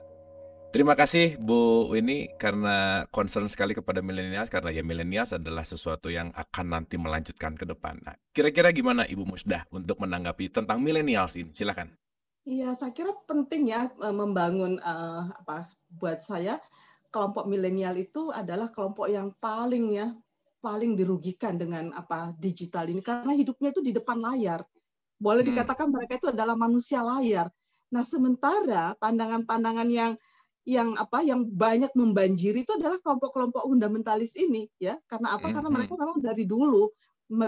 Terima 0.72 0.96
kasih 0.96 1.36
Bu 1.36 1.92
ini 2.00 2.32
karena 2.40 3.04
concern 3.12 3.52
sekali 3.52 3.76
kepada 3.76 4.00
milenial 4.00 4.48
karena 4.48 4.72
ya 4.72 4.80
milenial 4.80 5.28
adalah 5.28 5.68
sesuatu 5.68 6.08
yang 6.08 6.32
akan 6.32 6.66
nanti 6.72 6.96
melanjutkan 6.96 7.60
ke 7.60 7.68
depan. 7.68 8.00
Nah, 8.00 8.16
kira-kira 8.32 8.72
gimana 8.72 9.04
Ibu 9.04 9.28
Musdah 9.28 9.68
untuk 9.68 10.00
menanggapi 10.00 10.48
tentang 10.48 10.80
milenial 10.80 11.28
ini? 11.36 11.52
Silakan. 11.52 12.01
Iya, 12.42 12.74
saya 12.74 12.90
kira 12.90 13.14
penting 13.30 13.70
ya 13.70 13.94
e, 14.02 14.08
membangun 14.10 14.82
uh, 14.82 15.30
apa 15.30 15.70
buat 15.94 16.26
saya 16.26 16.58
kelompok 17.14 17.46
milenial 17.46 17.94
itu 18.02 18.34
adalah 18.34 18.74
kelompok 18.74 19.06
yang 19.14 19.30
paling 19.38 19.94
ya 19.94 20.10
paling 20.58 20.98
dirugikan 20.98 21.58
dengan 21.58 21.94
apa 21.94 22.34
digital 22.42 22.90
ini 22.90 23.02
karena 23.06 23.34
hidupnya 23.38 23.70
itu 23.70 23.82
di 23.86 23.94
depan 23.94 24.18
layar. 24.18 24.66
Boleh 25.22 25.46
hmm. 25.46 25.54
dikatakan 25.54 25.88
mereka 25.94 26.18
itu 26.18 26.28
adalah 26.34 26.58
manusia 26.58 27.06
layar. 27.06 27.46
Nah, 27.94 28.02
sementara 28.02 28.98
pandangan-pandangan 28.98 29.90
yang 29.92 30.14
yang 30.66 30.94
apa 30.98 31.26
yang 31.26 31.46
banyak 31.46 31.90
membanjiri 31.98 32.62
itu 32.66 32.74
adalah 32.78 33.02
kelompok-kelompok 33.02 33.66
fundamentalis 33.66 34.38
ini 34.38 34.70
ya 34.78 34.94
karena 35.10 35.34
apa 35.34 35.50
karena 35.50 35.70
mereka 35.74 35.98
memang 35.98 36.22
dari 36.22 36.46
dulu 36.46 36.94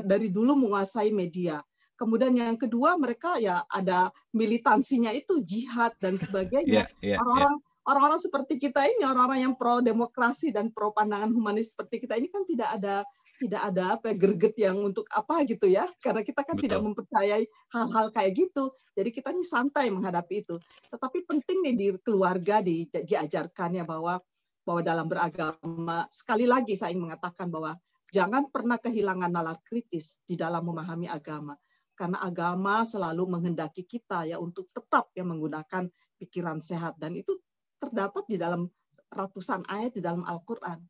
dari 0.02 0.34
dulu 0.34 0.57
menguasai 0.57 1.14
media 1.14 1.61
kemudian 1.99 2.34
yang 2.34 2.57
kedua 2.57 2.98
mereka 2.98 3.38
ya 3.38 3.64
ada 3.70 4.10
militansinya 4.34 5.14
itu 5.14 5.41
jihad 5.45 5.94
dan 6.02 6.18
sebagainya. 6.18 6.86
Yeah, 6.86 6.88
yeah, 7.15 7.20
orang-orang 7.22 7.56
yeah. 7.57 7.88
orang-orang 7.88 8.20
seperti 8.22 8.53
kita 8.57 8.82
ini 8.88 9.03
orang-orang 9.06 9.40
yang 9.49 9.56
pro 9.56 9.80
demokrasi 9.84 10.52
dan 10.52 10.74
pro 10.74 10.91
pandangan 10.91 11.32
humanis 11.32 11.76
seperti 11.76 12.03
kita 12.03 12.18
ini 12.18 12.32
kan 12.32 12.44
tidak 12.48 12.70
ada 12.76 13.06
tidak 13.41 13.61
ada 13.74 13.84
apa 13.98 14.14
ya, 14.14 14.15
greget 14.15 14.56
yang 14.56 14.78
untuk 14.80 15.10
apa 15.11 15.44
gitu 15.44 15.65
ya. 15.68 15.84
Karena 15.99 16.22
kita 16.22 16.41
kan 16.45 16.56
Betul. 16.56 16.64
tidak 16.70 16.80
mempercayai 16.86 17.44
hal-hal 17.74 18.06
kayak 18.14 18.32
gitu. 18.38 18.72
Jadi 18.94 19.10
kita 19.10 19.34
ini 19.34 19.44
santai 19.44 19.90
menghadapi 19.90 20.36
itu. 20.45 20.56
Tetapi 20.88 21.26
penting 21.26 21.57
nih 21.65 21.76
di 21.76 21.88
keluarga 21.99 22.61
di, 22.61 22.86
diajarkan 22.88 23.82
ya 23.82 23.84
bahwa 23.84 24.22
bahwa 24.64 24.80
dalam 24.80 25.11
beragama 25.11 26.07
sekali 26.07 26.48
lagi 26.48 26.80
saya 26.80 26.95
ingin 26.95 27.11
mengatakan 27.11 27.52
bahwa 27.52 27.76
jangan 28.15 28.48
pernah 28.48 28.80
kehilangan 28.80 29.28
nalar 29.28 29.60
kritis 29.60 30.24
di 30.24 30.40
dalam 30.40 30.64
memahami 30.64 31.11
agama 31.11 31.52
karena 31.94 32.18
agama 32.22 32.82
selalu 32.84 33.30
menghendaki 33.30 33.86
kita 33.86 34.26
ya 34.26 34.41
untuk 34.41 34.70
tetap 34.74 35.14
ya 35.14 35.22
menggunakan 35.22 35.90
pikiran 36.18 36.57
sehat. 36.57 36.98
Dan 36.98 37.14
itu 37.18 37.38
terdapat 37.78 38.26
di 38.26 38.38
dalam 38.38 38.65
ratusan 39.14 39.65
ayat 39.70 39.94
di 39.94 40.02
dalam 40.02 40.26
Al-Qur'an. 40.26 40.82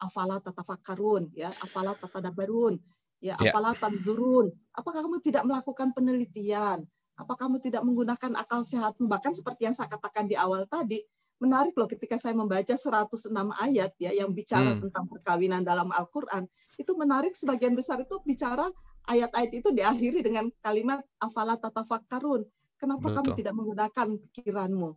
Afala 0.00 0.40
tatafakkarun 0.40 1.36
ya 1.36 1.52
afala 1.60 1.92
tatadabarun 1.92 2.80
ya, 3.20 3.36
ya. 3.38 3.52
afala 3.52 3.76
tanzurun. 3.76 4.50
Apakah 4.74 5.04
kamu 5.04 5.20
tidak 5.22 5.44
melakukan 5.44 5.92
penelitian? 5.92 6.82
Apa 7.20 7.36
kamu 7.36 7.60
tidak 7.60 7.84
menggunakan 7.84 8.32
akal 8.40 8.64
sehatmu 8.64 9.04
bahkan 9.06 9.36
seperti 9.36 9.68
yang 9.68 9.76
saya 9.76 9.92
katakan 9.92 10.24
di 10.24 10.40
awal 10.40 10.64
tadi 10.64 11.04
menarik 11.40 11.72
loh 11.72 11.88
ketika 11.88 12.20
saya 12.20 12.36
membaca 12.36 12.76
106 12.76 13.32
ayat 13.64 13.92
ya 13.96 14.12
yang 14.12 14.32
bicara 14.36 14.76
hmm. 14.76 14.88
tentang 14.88 15.04
perkawinan 15.08 15.64
dalam 15.64 15.88
Al-Qur'an. 15.88 16.44
Itu 16.76 16.96
menarik 16.96 17.32
sebagian 17.32 17.72
besar 17.72 18.00
itu 18.00 18.20
bicara 18.24 18.68
ayat-ayat 19.08 19.52
itu 19.54 19.68
diakhiri 19.72 20.20
dengan 20.20 20.50
kalimat 20.60 21.00
afala 21.22 21.56
tatafakkarun. 21.56 22.44
Kenapa 22.80 23.12
Betul. 23.12 23.16
kamu 23.16 23.30
tidak 23.36 23.54
menggunakan 23.54 24.08
pikiranmu? 24.32 24.90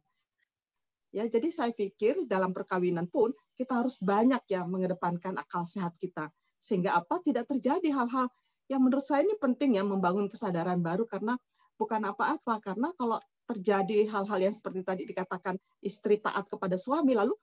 Ya, 1.14 1.30
jadi 1.30 1.54
saya 1.54 1.70
pikir 1.70 2.26
dalam 2.26 2.56
perkawinan 2.56 3.06
pun 3.06 3.36
kita 3.54 3.86
harus 3.86 4.02
banyak 4.02 4.42
ya 4.50 4.66
mengedepankan 4.66 5.38
akal 5.38 5.62
sehat 5.68 5.94
kita. 6.02 6.34
Sehingga 6.58 6.98
apa? 6.98 7.22
Tidak 7.22 7.46
terjadi 7.46 7.86
hal-hal 7.94 8.32
yang 8.72 8.82
menurut 8.82 9.06
saya 9.06 9.22
ini 9.22 9.38
penting 9.38 9.78
ya 9.78 9.84
membangun 9.86 10.26
kesadaran 10.26 10.82
baru 10.82 11.06
karena 11.06 11.38
bukan 11.78 12.02
apa-apa. 12.08 12.58
Karena 12.64 12.90
kalau 12.98 13.22
terjadi 13.46 14.08
hal-hal 14.10 14.40
yang 14.40 14.56
seperti 14.56 14.82
tadi 14.82 15.04
dikatakan 15.04 15.60
istri 15.84 16.18
taat 16.18 16.48
kepada 16.48 16.80
suami 16.80 17.12
lalu 17.12 17.36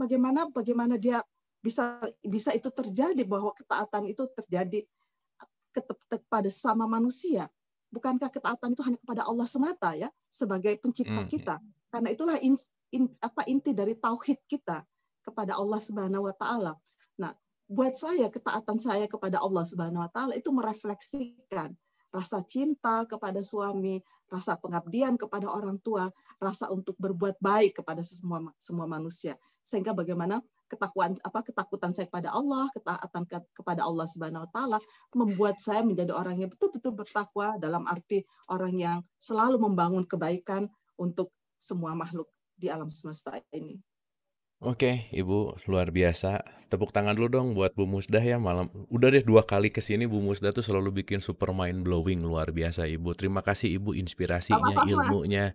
bagaimana 0.00 0.48
bagaimana 0.48 0.96
dia 0.96 1.20
bisa 1.60 2.00
bisa 2.24 2.56
itu 2.56 2.72
terjadi 2.72 3.20
bahwa 3.28 3.52
ketaatan 3.52 4.08
itu 4.08 4.24
terjadi 4.32 4.84
kepada 5.82 6.48
sama 6.48 6.88
manusia 6.88 7.48
bukankah 7.90 8.28
ketaatan 8.28 8.74
itu 8.74 8.82
hanya 8.82 8.98
kepada 8.98 9.22
Allah 9.24 9.46
semata 9.48 9.94
ya 9.94 10.10
sebagai 10.28 10.76
pencipta 10.82 11.22
hmm. 11.22 11.30
kita 11.30 11.56
karena 11.90 12.08
itulah 12.12 12.36
in, 12.42 12.54
apa 13.22 13.42
inti 13.48 13.72
dari 13.72 13.96
tauhid 13.96 14.44
kita 14.46 14.84
kepada 15.24 15.58
Allah 15.58 15.80
Subhanahu 15.82 16.30
wa 16.30 16.34
taala. 16.36 16.72
Nah, 17.18 17.34
buat 17.66 17.98
saya 17.98 18.30
ketaatan 18.30 18.78
saya 18.78 19.10
kepada 19.10 19.42
Allah 19.42 19.64
Subhanahu 19.66 20.04
wa 20.06 20.10
taala 20.10 20.38
itu 20.38 20.54
merefleksikan 20.54 21.74
rasa 22.14 22.40
cinta 22.46 23.04
kepada 23.04 23.42
suami, 23.42 23.98
rasa 24.30 24.56
pengabdian 24.56 25.18
kepada 25.18 25.50
orang 25.50 25.82
tua, 25.82 26.08
rasa 26.38 26.70
untuk 26.70 26.94
berbuat 26.96 27.42
baik 27.42 27.82
kepada 27.82 28.06
semua 28.06 28.54
semua 28.56 28.86
manusia. 28.86 29.34
Sehingga 29.66 29.92
bagaimana 29.92 30.38
ketakuan 30.66 31.14
apa 31.22 31.40
ketakutan 31.46 31.94
saya 31.94 32.10
kepada 32.10 32.34
Allah, 32.34 32.66
ketaatan 32.74 33.22
ke, 33.26 33.38
kepada 33.54 33.86
Allah 33.86 34.06
Subhanahu 34.06 34.44
wa 34.46 34.50
taala 34.50 34.78
membuat 35.14 35.62
saya 35.62 35.86
menjadi 35.86 36.12
orang 36.12 36.36
yang 36.38 36.50
betul-betul 36.50 36.92
bertakwa 36.94 37.58
dalam 37.58 37.86
arti 37.86 38.26
orang 38.50 38.74
yang 38.74 38.98
selalu 39.18 39.62
membangun 39.62 40.04
kebaikan 40.04 40.66
untuk 40.98 41.30
semua 41.56 41.94
makhluk 41.94 42.28
di 42.56 42.68
alam 42.68 42.90
semesta 42.90 43.38
ini. 43.52 43.78
Oke, 44.64 45.12
Ibu, 45.12 45.68
luar 45.68 45.92
biasa. 45.92 46.40
Tepuk 46.72 46.88
tangan 46.88 47.12
dulu 47.12 47.28
dong 47.28 47.48
buat 47.52 47.76
Bu 47.76 47.84
Musdah 47.84 48.24
ya 48.24 48.40
malam. 48.40 48.72
Udah 48.88 49.12
deh 49.12 49.20
dua 49.20 49.44
kali 49.44 49.68
ke 49.68 49.84
sini 49.84 50.08
Bu 50.08 50.24
Musdah 50.24 50.48
tuh 50.50 50.64
selalu 50.64 51.04
bikin 51.04 51.20
super 51.20 51.52
mind 51.52 51.84
blowing 51.84 52.24
luar 52.24 52.56
biasa 52.56 52.88
Ibu. 52.88 53.12
Terima 53.20 53.44
kasih 53.44 53.76
Ibu 53.76 53.92
inspirasinya, 53.92 54.88
ilmunya. 54.88 55.52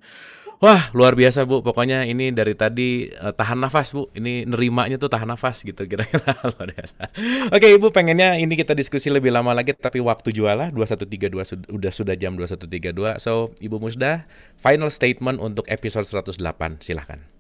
Wah, 0.62 0.94
luar 0.94 1.18
biasa 1.18 1.50
Bu. 1.50 1.66
Pokoknya 1.66 2.06
ini 2.06 2.30
dari 2.30 2.54
tadi 2.54 3.10
uh, 3.10 3.34
tahan 3.34 3.58
nafas 3.58 3.90
Bu. 3.98 4.14
Ini 4.14 4.46
nerimanya 4.46 5.02
tuh 5.02 5.10
tahan 5.10 5.34
nafas 5.34 5.66
gitu 5.66 5.82
kira-kira 5.90 6.38
luar 6.46 6.70
biasa. 6.70 7.10
Oke, 7.58 7.74
Ibu 7.74 7.90
pengennya 7.90 8.38
ini 8.38 8.54
kita 8.54 8.78
diskusi 8.78 9.10
lebih 9.10 9.34
lama 9.34 9.58
lagi 9.58 9.74
tapi 9.74 9.98
waktu 9.98 10.30
jualah 10.30 10.70
2132 10.70 11.50
sud 11.50 11.62
udah 11.74 11.90
sudah 11.92 12.14
jam 12.14 12.38
2132. 12.38 13.18
So, 13.18 13.50
Ibu 13.58 13.82
Musdah, 13.82 14.30
final 14.62 14.94
statement 14.94 15.42
untuk 15.42 15.66
episode 15.74 16.06
108. 16.06 16.38
Silahkan 16.86 17.31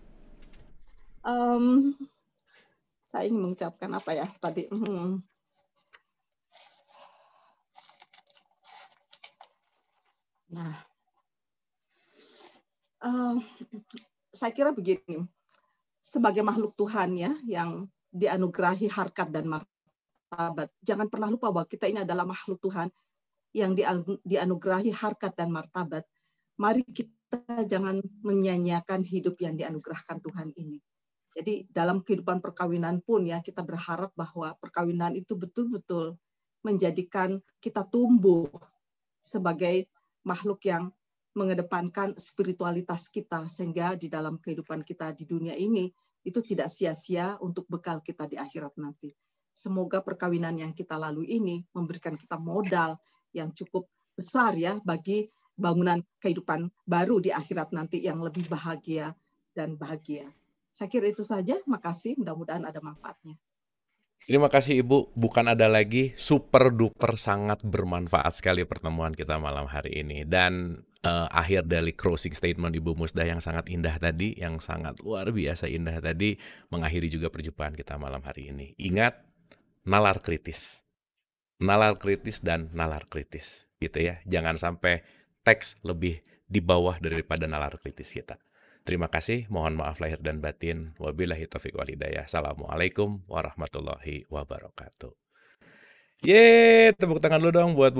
um, 1.25 1.93
saya 3.01 3.27
ingin 3.27 3.41
mengucapkan 3.43 3.91
apa 3.91 4.11
ya 4.15 4.27
tadi? 4.39 4.67
Hmm. 4.71 5.19
nah. 10.51 10.75
Uh, 13.01 13.41
saya 14.31 14.53
kira 14.53 14.71
begini. 14.71 15.25
Sebagai 16.01 16.41
makhluk 16.41 16.73
Tuhan 16.77 17.13
ya 17.17 17.33
yang 17.45 17.89
dianugerahi 18.11 18.89
harkat 18.89 19.29
dan 19.29 19.47
martabat 19.47 20.67
jangan 20.81 21.07
pernah 21.07 21.29
lupa 21.29 21.53
bahwa 21.53 21.69
kita 21.69 21.87
ini 21.87 22.03
adalah 22.03 22.25
makhluk 22.25 22.57
Tuhan 22.59 22.89
yang 23.53 23.77
dianugerahi 24.25 24.91
harkat 24.93 25.33
dan 25.37 25.53
martabat. 25.53 26.05
Mari 26.57 26.85
kita 26.89 27.67
jangan 27.69 28.01
menyanyiakan 28.25 29.05
hidup 29.05 29.39
yang 29.39 29.55
dianugerahkan 29.55 30.19
Tuhan 30.19 30.53
ini 30.57 30.81
jadi 31.31 31.63
dalam 31.71 32.03
kehidupan 32.03 32.43
perkawinan 32.43 32.99
pun 32.99 33.23
ya 33.23 33.39
kita 33.39 33.63
berharap 33.63 34.11
bahwa 34.19 34.51
perkawinan 34.59 35.15
itu 35.15 35.39
betul-betul 35.39 36.19
menjadikan 36.61 37.39
kita 37.63 37.87
tumbuh 37.87 38.51
sebagai 39.23 39.87
makhluk 40.27 40.61
yang 40.67 40.91
mengedepankan 41.31 42.19
spiritualitas 42.19 43.07
kita 43.07 43.47
sehingga 43.47 43.95
di 43.95 44.11
dalam 44.11 44.35
kehidupan 44.37 44.83
kita 44.83 45.15
di 45.15 45.23
dunia 45.23 45.55
ini 45.55 45.87
itu 46.21 46.39
tidak 46.43 46.67
sia-sia 46.67 47.39
untuk 47.39 47.65
bekal 47.71 48.03
kita 48.03 48.27
di 48.27 48.35
akhirat 48.35 48.75
nanti. 48.77 49.15
Semoga 49.55 50.03
perkawinan 50.03 50.59
yang 50.59 50.75
kita 50.75 50.99
lalui 50.99 51.31
ini 51.31 51.63
memberikan 51.71 52.19
kita 52.19 52.35
modal 52.35 52.99
yang 53.31 53.55
cukup 53.55 53.87
besar 54.13 54.53
ya 54.59 54.77
bagi 54.83 55.31
bangunan 55.55 56.03
kehidupan 56.19 56.67
baru 56.83 57.23
di 57.23 57.31
akhirat 57.31 57.71
nanti 57.71 58.03
yang 58.03 58.19
lebih 58.19 58.47
bahagia 58.51 59.15
dan 59.55 59.79
bahagia. 59.79 60.27
Saya 60.71 60.87
kira 60.87 61.07
itu 61.07 61.23
saja. 61.23 61.59
Makasih. 61.67 62.15
Mudah-mudahan 62.19 62.63
ada 62.63 62.79
manfaatnya. 62.79 63.35
Terima 64.21 64.53
kasih 64.53 64.85
Ibu. 64.85 65.17
Bukan 65.17 65.49
ada 65.49 65.65
lagi 65.65 66.13
super 66.13 66.69
duper 66.69 67.17
sangat 67.17 67.65
bermanfaat 67.65 68.37
sekali 68.37 68.61
pertemuan 68.69 69.17
kita 69.17 69.41
malam 69.41 69.65
hari 69.65 70.05
ini. 70.05 70.23
Dan 70.29 70.77
uh, 71.01 71.27
akhir 71.33 71.65
dari 71.65 71.91
closing 71.97 72.31
statement 72.31 72.77
Ibu 72.77 72.93
Musda 72.93 73.25
yang 73.25 73.41
sangat 73.41 73.73
indah 73.73 73.97
tadi, 73.97 74.37
yang 74.37 74.61
sangat 74.61 75.01
luar 75.01 75.33
biasa 75.33 75.65
indah 75.65 75.97
tadi, 75.97 76.37
mengakhiri 76.69 77.09
juga 77.09 77.33
perjumpaan 77.33 77.73
kita 77.73 77.97
malam 77.97 78.21
hari 78.21 78.53
ini. 78.53 78.77
Ingat, 78.77 79.17
nalar 79.89 80.21
kritis. 80.21 80.85
Nalar 81.57 81.97
kritis 81.97 82.45
dan 82.45 82.69
nalar 82.77 83.09
kritis. 83.09 83.65
Gitu 83.81 84.05
ya. 84.05 84.21
Jangan 84.29 84.61
sampai 84.61 85.01
teks 85.41 85.81
lebih 85.81 86.21
di 86.45 86.61
bawah 86.61 87.01
daripada 87.01 87.49
nalar 87.49 87.73
kritis 87.81 88.13
kita. 88.13 88.37
Terima 88.81 89.11
kasih, 89.11 89.45
mohon 89.51 89.77
maaf 89.77 90.01
lahir 90.01 90.17
dan 90.23 90.41
batin. 90.41 90.95
Wabillahi 90.97 91.45
taufiq 91.51 91.75
wal 91.75 91.91
hidayah. 91.91 92.25
Assalamualaikum 92.25 93.21
warahmatullahi 93.27 94.25
wabarakatuh. 94.31 95.11
Yeay, 96.21 96.93
tepuk 96.95 97.19
tangan 97.19 97.43
dulu 97.43 97.51
dong 97.51 97.71
buat 97.75 97.91
Bu 97.91 97.99